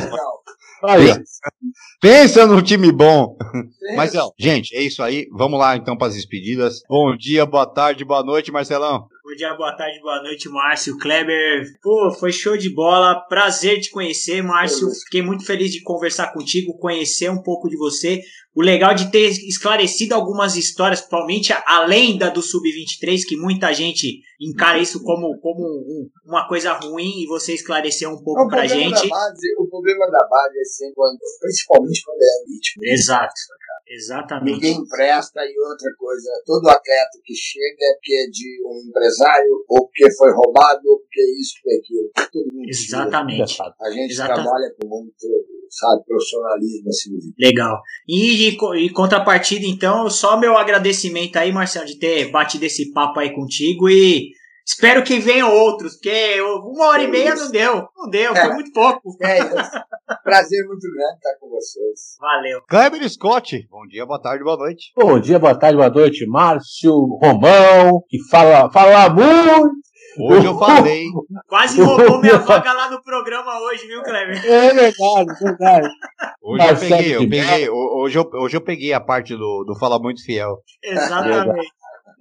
Olha, 0.84 1.22
Pensa 2.00 2.46
no 2.46 2.60
time 2.60 2.90
bom. 2.90 3.36
Mas, 3.94 4.14
ó, 4.16 4.32
gente, 4.38 4.74
é 4.74 4.82
isso 4.82 5.02
aí. 5.02 5.28
Vamos 5.30 5.58
lá 5.60 5.76
então 5.76 5.96
para 5.96 6.08
as 6.08 6.14
despedidas. 6.14 6.82
Bom 6.88 7.16
dia, 7.16 7.46
boa 7.46 7.66
tarde, 7.66 8.04
boa 8.04 8.24
noite, 8.24 8.50
Marcelão. 8.50 9.06
Bom 9.32 9.36
dia, 9.36 9.54
boa 9.54 9.74
tarde, 9.74 9.98
boa 10.02 10.22
noite, 10.22 10.46
Márcio. 10.50 10.98
Kleber, 10.98 11.64
pô, 11.80 12.10
foi 12.20 12.30
show 12.30 12.54
de 12.54 12.68
bola. 12.68 13.18
Prazer 13.30 13.80
te 13.80 13.88
conhecer, 13.90 14.42
Márcio. 14.42 14.90
Fiquei 15.04 15.22
muito 15.22 15.42
feliz 15.46 15.72
de 15.72 15.80
conversar 15.82 16.34
contigo, 16.34 16.76
conhecer 16.76 17.30
um 17.30 17.40
pouco 17.42 17.66
de 17.66 17.78
você. 17.78 18.20
O 18.54 18.60
legal 18.60 18.94
de 18.94 19.10
ter 19.10 19.30
esclarecido 19.30 20.14
algumas 20.14 20.54
histórias, 20.54 21.00
principalmente 21.00 21.50
além 21.64 22.18
da 22.18 22.28
do 22.28 22.42
Sub-23, 22.42 23.22
que 23.26 23.34
muita 23.38 23.72
gente 23.72 24.20
encara 24.38 24.78
isso 24.78 25.02
como, 25.02 25.40
como 25.40 25.62
um- 25.64 26.10
uma 26.26 26.46
coisa 26.46 26.74
ruim 26.74 27.22
e 27.22 27.26
você 27.26 27.54
esclareceu 27.54 28.10
um 28.10 28.22
pouco 28.22 28.42
o, 28.42 28.48
pra 28.48 28.66
problema 28.66 28.94
gente. 28.98 29.08
base, 29.08 29.46
o 29.58 29.66
problema 29.66 30.10
da 30.10 30.28
base 30.28 30.58
é 30.60 30.64
sempre 30.64 30.94
quando, 30.94 31.18
principalmente 31.40 32.02
quando 32.04 32.20
é 32.20 32.44
vítima. 32.52 32.82
Exato. 32.84 33.32
Exatamente. 33.94 34.54
Ninguém 34.54 34.76
empresta 34.78 35.40
e 35.44 35.54
outra 35.58 35.90
coisa, 35.98 36.30
todo 36.46 36.68
atleta 36.68 37.18
que 37.24 37.34
chega 37.34 37.76
é 37.80 37.94
porque 37.94 38.14
é 38.14 38.30
de 38.30 38.62
um 38.66 38.88
empresário, 38.88 39.64
ou 39.68 39.86
porque 39.86 40.10
foi 40.12 40.30
roubado, 40.32 40.80
ou 40.86 40.98
porque 41.00 41.20
é 41.20 41.40
isso, 41.40 41.52
porque 41.62 41.74
é 41.74 41.78
aquilo. 41.78 42.10
Tudo 42.32 42.56
mentira. 42.56 42.70
Exatamente. 42.70 43.56
A 43.80 43.90
gente 43.90 44.12
Exatamente. 44.12 44.42
trabalha 44.44 44.74
com 44.80 44.88
muito, 44.88 45.26
sabe, 45.68 46.04
profissionalismo 46.06 46.88
assim. 46.88 47.10
Legal. 47.38 47.80
E 48.08 48.56
co- 48.56 48.74
em 48.74 48.92
contrapartida, 48.92 49.66
então, 49.66 50.08
só 50.08 50.38
meu 50.40 50.56
agradecimento 50.56 51.36
aí, 51.36 51.52
Marcelo, 51.52 51.86
de 51.86 51.98
ter 51.98 52.30
batido 52.30 52.64
esse 52.64 52.90
papo 52.92 53.20
aí 53.20 53.34
contigo 53.34 53.90
e 53.90 54.30
espero 54.66 55.02
que 55.02 55.18
venham 55.18 55.52
outros, 55.52 55.94
porque 55.94 56.40
uma 56.40 56.86
hora 56.88 57.02
e 57.02 57.08
meia 57.08 57.34
não 57.34 57.50
deu. 57.50 57.88
Não 57.96 58.08
deu, 58.10 58.34
foi 58.34 58.44
É. 58.50 58.54
muito 58.54 58.72
pouco. 58.72 59.16
É 59.22 59.38
isso. 59.38 59.70
Prazer 60.24 60.66
muito 60.66 60.86
grande 60.92 61.14
estar 61.16 61.38
com 61.40 61.48
vocês. 61.48 62.16
Valeu. 62.20 62.60
Kleber 62.68 63.08
Scott. 63.10 63.66
Bom 63.70 63.86
dia, 63.86 64.04
boa 64.06 64.20
tarde, 64.20 64.44
boa 64.44 64.56
noite. 64.56 64.92
bom 64.96 65.18
dia, 65.20 65.38
boa 65.38 65.54
tarde, 65.58 65.76
boa 65.76 65.90
noite, 65.90 66.26
Márcio 66.26 66.92
Romão, 67.22 68.02
que 68.08 68.18
fala, 68.30 68.70
fala 68.70 69.08
muito. 69.08 69.82
Hoje 70.20 70.46
eu 70.46 70.58
falei. 70.58 71.06
Quase 71.48 71.80
roubou 71.82 72.20
minha 72.20 72.36
vaga 72.36 72.72
lá 72.74 72.90
no 72.90 73.02
programa 73.02 73.58
hoje, 73.62 73.86
viu, 73.86 74.02
Kleber? 74.02 74.44
É 74.44 74.74
verdade, 74.74 75.38
verdade. 75.42 75.88
Hoje 76.42 76.68
eu 76.68 76.76
peguei, 76.76 77.16
eu 77.16 77.20
peguei. 77.30 77.68
ho- 77.70 78.02
Hoje 78.02 78.18
eu, 78.18 78.30
hoje 78.34 78.56
eu 78.56 78.60
peguei 78.60 78.92
a 78.92 79.00
parte 79.00 79.34
do, 79.34 79.64
do 79.64 79.74
Fala 79.78 79.98
Muito 79.98 80.22
Fiel. 80.22 80.58
Exatamente. 80.84 81.66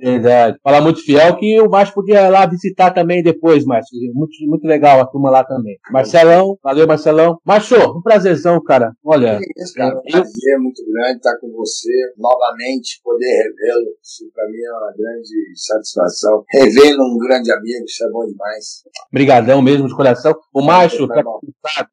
Verdade. 0.01 0.57
Fala 0.63 0.81
muito 0.81 1.03
fiel 1.03 1.37
que 1.37 1.61
o 1.61 1.69
Márcio 1.69 1.93
podia 1.93 2.21
ir 2.21 2.29
lá 2.29 2.45
visitar 2.47 2.91
também 2.91 3.21
depois, 3.21 3.63
Márcio. 3.63 3.97
Muito, 4.13 4.33
muito 4.47 4.65
legal 4.65 4.99
a 4.99 5.05
turma 5.05 5.29
lá 5.29 5.43
também. 5.43 5.77
Marcelão, 5.91 6.57
valeu, 6.63 6.87
Marcelão. 6.87 7.37
Márcio, 7.45 7.77
um 7.97 8.01
prazerzão, 8.01 8.61
cara. 8.63 8.93
Olha. 9.05 9.37
É 9.37 9.61
isso, 9.61 9.73
cara. 9.75 9.95
Um 9.95 10.11
prazer 10.11 10.59
muito 10.59 10.81
grande 10.91 11.17
estar 11.17 11.37
com 11.39 11.51
você 11.51 11.91
novamente, 12.17 12.99
poder 13.03 13.25
revê-lo. 13.25 13.91
Isso 14.01 14.31
para 14.33 14.47
mim 14.47 14.57
é 14.57 14.71
uma 14.71 14.93
grande 14.97 15.35
satisfação. 15.55 16.43
Revê-lo 16.49 17.03
um 17.03 17.17
grande 17.19 17.51
amigo, 17.51 17.85
isso 17.85 18.03
é 18.03 18.09
bom 18.09 18.25
demais. 18.25 18.83
Obrigadão 19.11 19.61
mesmo 19.61 19.87
de 19.87 19.95
coração. 19.95 20.33
O 20.53 20.63
Márcio, 20.63 21.07
tá 21.07 21.21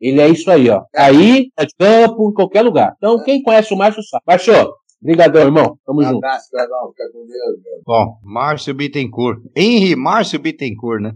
ele 0.01 0.21
é 0.21 0.29
isso 0.29 0.51
aí, 0.51 0.71
ó. 0.71 0.85
Aí, 0.97 1.51
é 1.59 1.67
de 1.67 1.75
campo, 1.79 2.31
em 2.31 2.35
qualquer 2.35 2.63
lugar. 2.63 2.95
Então, 2.97 3.23
quem 3.23 3.43
conhece 3.43 3.75
o 3.75 3.77
Márcio 3.77 4.03
sabe. 4.03 4.23
Márcio, 4.27 4.55
Obrigadão, 5.03 5.43
irmão. 5.43 5.79
Tamo 5.87 6.01
um 6.01 6.05
junto. 6.05 6.17
Abraço, 6.17 6.49
irmão. 6.57 6.91
Fica 6.91 7.13
com 7.13 7.19
Deus, 7.21 7.63
meu. 7.63 7.83
Bom, 7.87 8.19
Márcio 8.23 8.75
Bittencourt. 8.75 9.41
Henry 9.57 9.95
Márcio 9.95 10.39
Bittencourt, 10.39 11.01
né? 11.03 11.13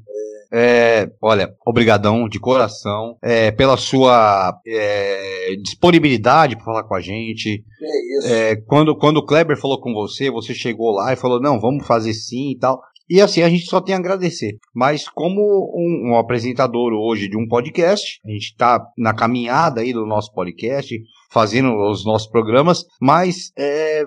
É, 0.55 1.11
olha, 1.23 1.49
obrigadão 1.67 2.29
de 2.29 2.39
coração 2.39 3.17
é, 3.23 3.51
pela 3.51 3.79
sua 3.79 4.55
é, 4.67 5.57
disponibilidade 5.63 6.57
para 6.57 6.65
falar 6.65 6.85
com 6.85 6.95
a 6.95 7.01
gente. 7.01 7.65
É 7.83 8.19
isso. 8.19 8.29
É, 8.29 8.57
quando, 8.67 8.95
quando 8.95 9.17
o 9.17 9.25
Kleber 9.25 9.59
falou 9.59 9.81
com 9.81 9.95
você, 9.95 10.31
você 10.31 10.53
chegou 10.53 10.93
lá 10.93 11.11
e 11.11 11.17
falou, 11.17 11.41
não, 11.41 11.59
vamos 11.59 11.87
fazer 11.87 12.13
sim 12.13 12.51
e 12.51 12.59
tal. 12.59 12.83
E 13.09 13.21
assim, 13.21 13.43
a 13.43 13.49
gente 13.49 13.65
só 13.65 13.81
tem 13.81 13.95
a 13.95 13.99
agradecer. 13.99 14.59
Mas 14.75 15.09
como 15.09 15.41
um, 15.75 16.11
um 16.11 16.19
apresentador 16.19 16.93
hoje 16.93 17.29
de 17.29 17.37
um 17.37 17.49
podcast, 17.49 18.21
a 18.25 18.31
gente 18.31 18.53
está 18.53 18.83
na 18.97 19.15
caminhada 19.15 19.81
aí 19.81 19.93
do 19.93 20.07
nosso 20.07 20.33
podcast, 20.33 20.99
fazendo 21.33 21.75
os 21.91 22.05
nossos 22.05 22.29
programas, 22.29 22.85
mas, 23.01 23.53
é, 23.57 24.05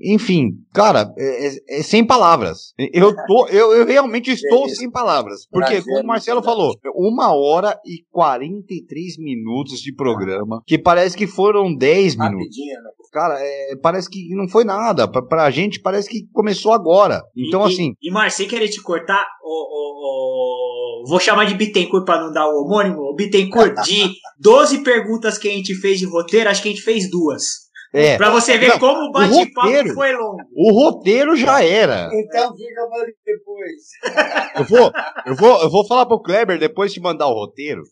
enfim, 0.00 0.50
cara, 0.74 1.12
é, 1.16 1.46
é, 1.46 1.78
é 1.78 1.82
sem 1.82 2.04
palavras. 2.04 2.74
Eu, 2.92 3.14
tô, 3.14 3.46
eu, 3.48 3.72
eu 3.72 3.86
realmente 3.86 4.32
estou 4.32 4.68
sem 4.68 4.90
palavras. 4.90 5.46
Porque, 5.50 5.80
como 5.82 6.00
o 6.00 6.06
Marcelo 6.06 6.42
falou, 6.42 6.74
uma 6.94 7.32
hora 7.34 7.78
e 7.86 8.04
43 8.10 9.18
minutos 9.18 9.80
de 9.80 9.94
programa, 9.94 10.60
que 10.66 10.76
parece 10.76 11.16
que 11.16 11.26
foram 11.26 11.74
10 11.74 12.16
minutos. 12.16 12.56
Né? 12.56 12.96
Cara, 13.12 13.36
é, 13.38 13.76
parece 13.80 14.10
que 14.10 14.28
não 14.34 14.48
foi 14.48 14.64
nada. 14.64 15.08
Pra, 15.08 15.22
pra 15.22 15.50
gente, 15.50 15.80
parece 15.80 16.08
que 16.08 16.26
começou 16.32 16.72
agora. 16.72 17.22
Então, 17.36 17.66
e, 17.66 17.72
assim. 17.72 17.94
E, 18.02 18.08
e 18.08 18.12
Marcelo, 18.12 18.50
querer 18.50 18.68
te 18.68 18.82
cortar, 18.82 19.24
o, 19.42 19.48
o, 19.48 21.02
o, 21.02 21.08
vou 21.08 21.20
chamar 21.20 21.46
de 21.46 21.54
Bittencourt 21.54 22.04
para 22.04 22.22
não 22.22 22.32
dar 22.32 22.46
o 22.46 22.64
homônimo. 22.64 23.00
O 23.00 23.14
Bittencourt, 23.14 23.74
de 23.84 24.10
12 24.40 24.82
perguntas 24.82 25.38
que 25.38 25.48
a 25.48 25.52
gente 25.52 25.74
fez 25.74 25.98
de 25.98 26.06
roteiro, 26.06 26.50
acho 26.56 26.62
que 26.62 26.68
a 26.68 26.72
gente 26.72 26.82
fez 26.82 27.10
duas. 27.10 27.66
É. 27.92 28.16
Pra 28.16 28.30
você 28.30 28.58
ver 28.58 28.68
não, 28.68 28.78
como 28.78 29.08
o 29.08 29.12
bate-papo 29.12 29.94
foi 29.94 30.12
longo. 30.12 30.42
O 30.54 30.72
roteiro 30.72 31.36
já 31.36 31.62
era. 31.62 32.10
Então 32.12 32.54
fica 32.54 32.86
para 32.90 33.06
depois. 33.24 33.82
Eu 34.56 34.64
vou, 34.64 34.92
eu, 35.26 35.34
vou, 35.34 35.62
eu 35.62 35.70
vou 35.70 35.86
falar 35.86 36.06
pro 36.06 36.20
Kleber 36.20 36.58
depois 36.58 36.92
de 36.92 37.00
mandar 37.00 37.26
o 37.28 37.34
roteiro. 37.34 37.82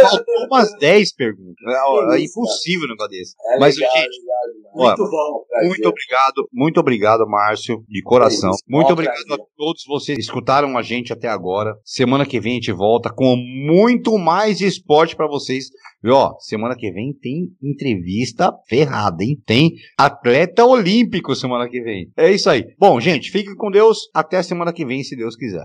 Faltou 0.00 0.46
umas 0.50 0.76
10 0.78 1.14
perguntas. 1.14 1.54
É, 1.66 2.16
é 2.16 2.20
impossível 2.20 2.86
um 2.86 2.90
negócio 2.90 3.10
desse. 3.10 3.34
É 3.54 3.58
Mas, 3.58 3.76
legal, 3.76 3.96
gente, 3.96 4.20
legal, 4.20 4.44
muito 4.74 5.10
bom. 5.10 5.44
Muito 5.66 5.88
obrigado, 5.88 6.48
muito 6.52 6.80
obrigado, 6.80 7.26
Márcio, 7.28 7.84
de 7.88 8.02
coração. 8.02 8.50
É 8.50 8.54
muito 8.68 8.92
obrigado 8.92 9.24
prazer. 9.26 9.44
a 9.44 9.56
todos 9.56 9.84
vocês 9.86 10.16
que 10.16 10.22
escutaram 10.22 10.76
a 10.76 10.82
gente 10.82 11.12
até 11.12 11.28
agora. 11.28 11.74
Semana 11.84 12.26
que 12.26 12.40
vem 12.40 12.52
a 12.52 12.54
gente 12.56 12.72
volta 12.72 13.10
com 13.12 13.36
muito 13.36 14.18
mais 14.18 14.60
esporte 14.60 15.14
para 15.14 15.28
vocês. 15.28 15.66
E 16.02 16.10
ó, 16.10 16.34
semana 16.38 16.76
que 16.76 16.90
vem 16.90 17.14
tem 17.14 17.48
entrevista 17.62 18.52
ferrada, 18.68 19.22
hein? 19.22 19.40
Tem 19.46 19.72
atleta 19.96 20.64
olímpico 20.64 21.34
semana 21.34 21.68
que 21.68 21.80
vem. 21.80 22.10
É 22.16 22.30
isso 22.30 22.50
aí. 22.50 22.64
Bom, 22.78 23.00
gente, 23.00 23.30
fiquem 23.30 23.54
com 23.54 23.70
Deus. 23.70 24.10
Até 24.12 24.42
semana 24.42 24.72
que 24.72 24.84
vem, 24.84 25.02
se 25.02 25.16
Deus 25.16 25.36
quiser. 25.36 25.64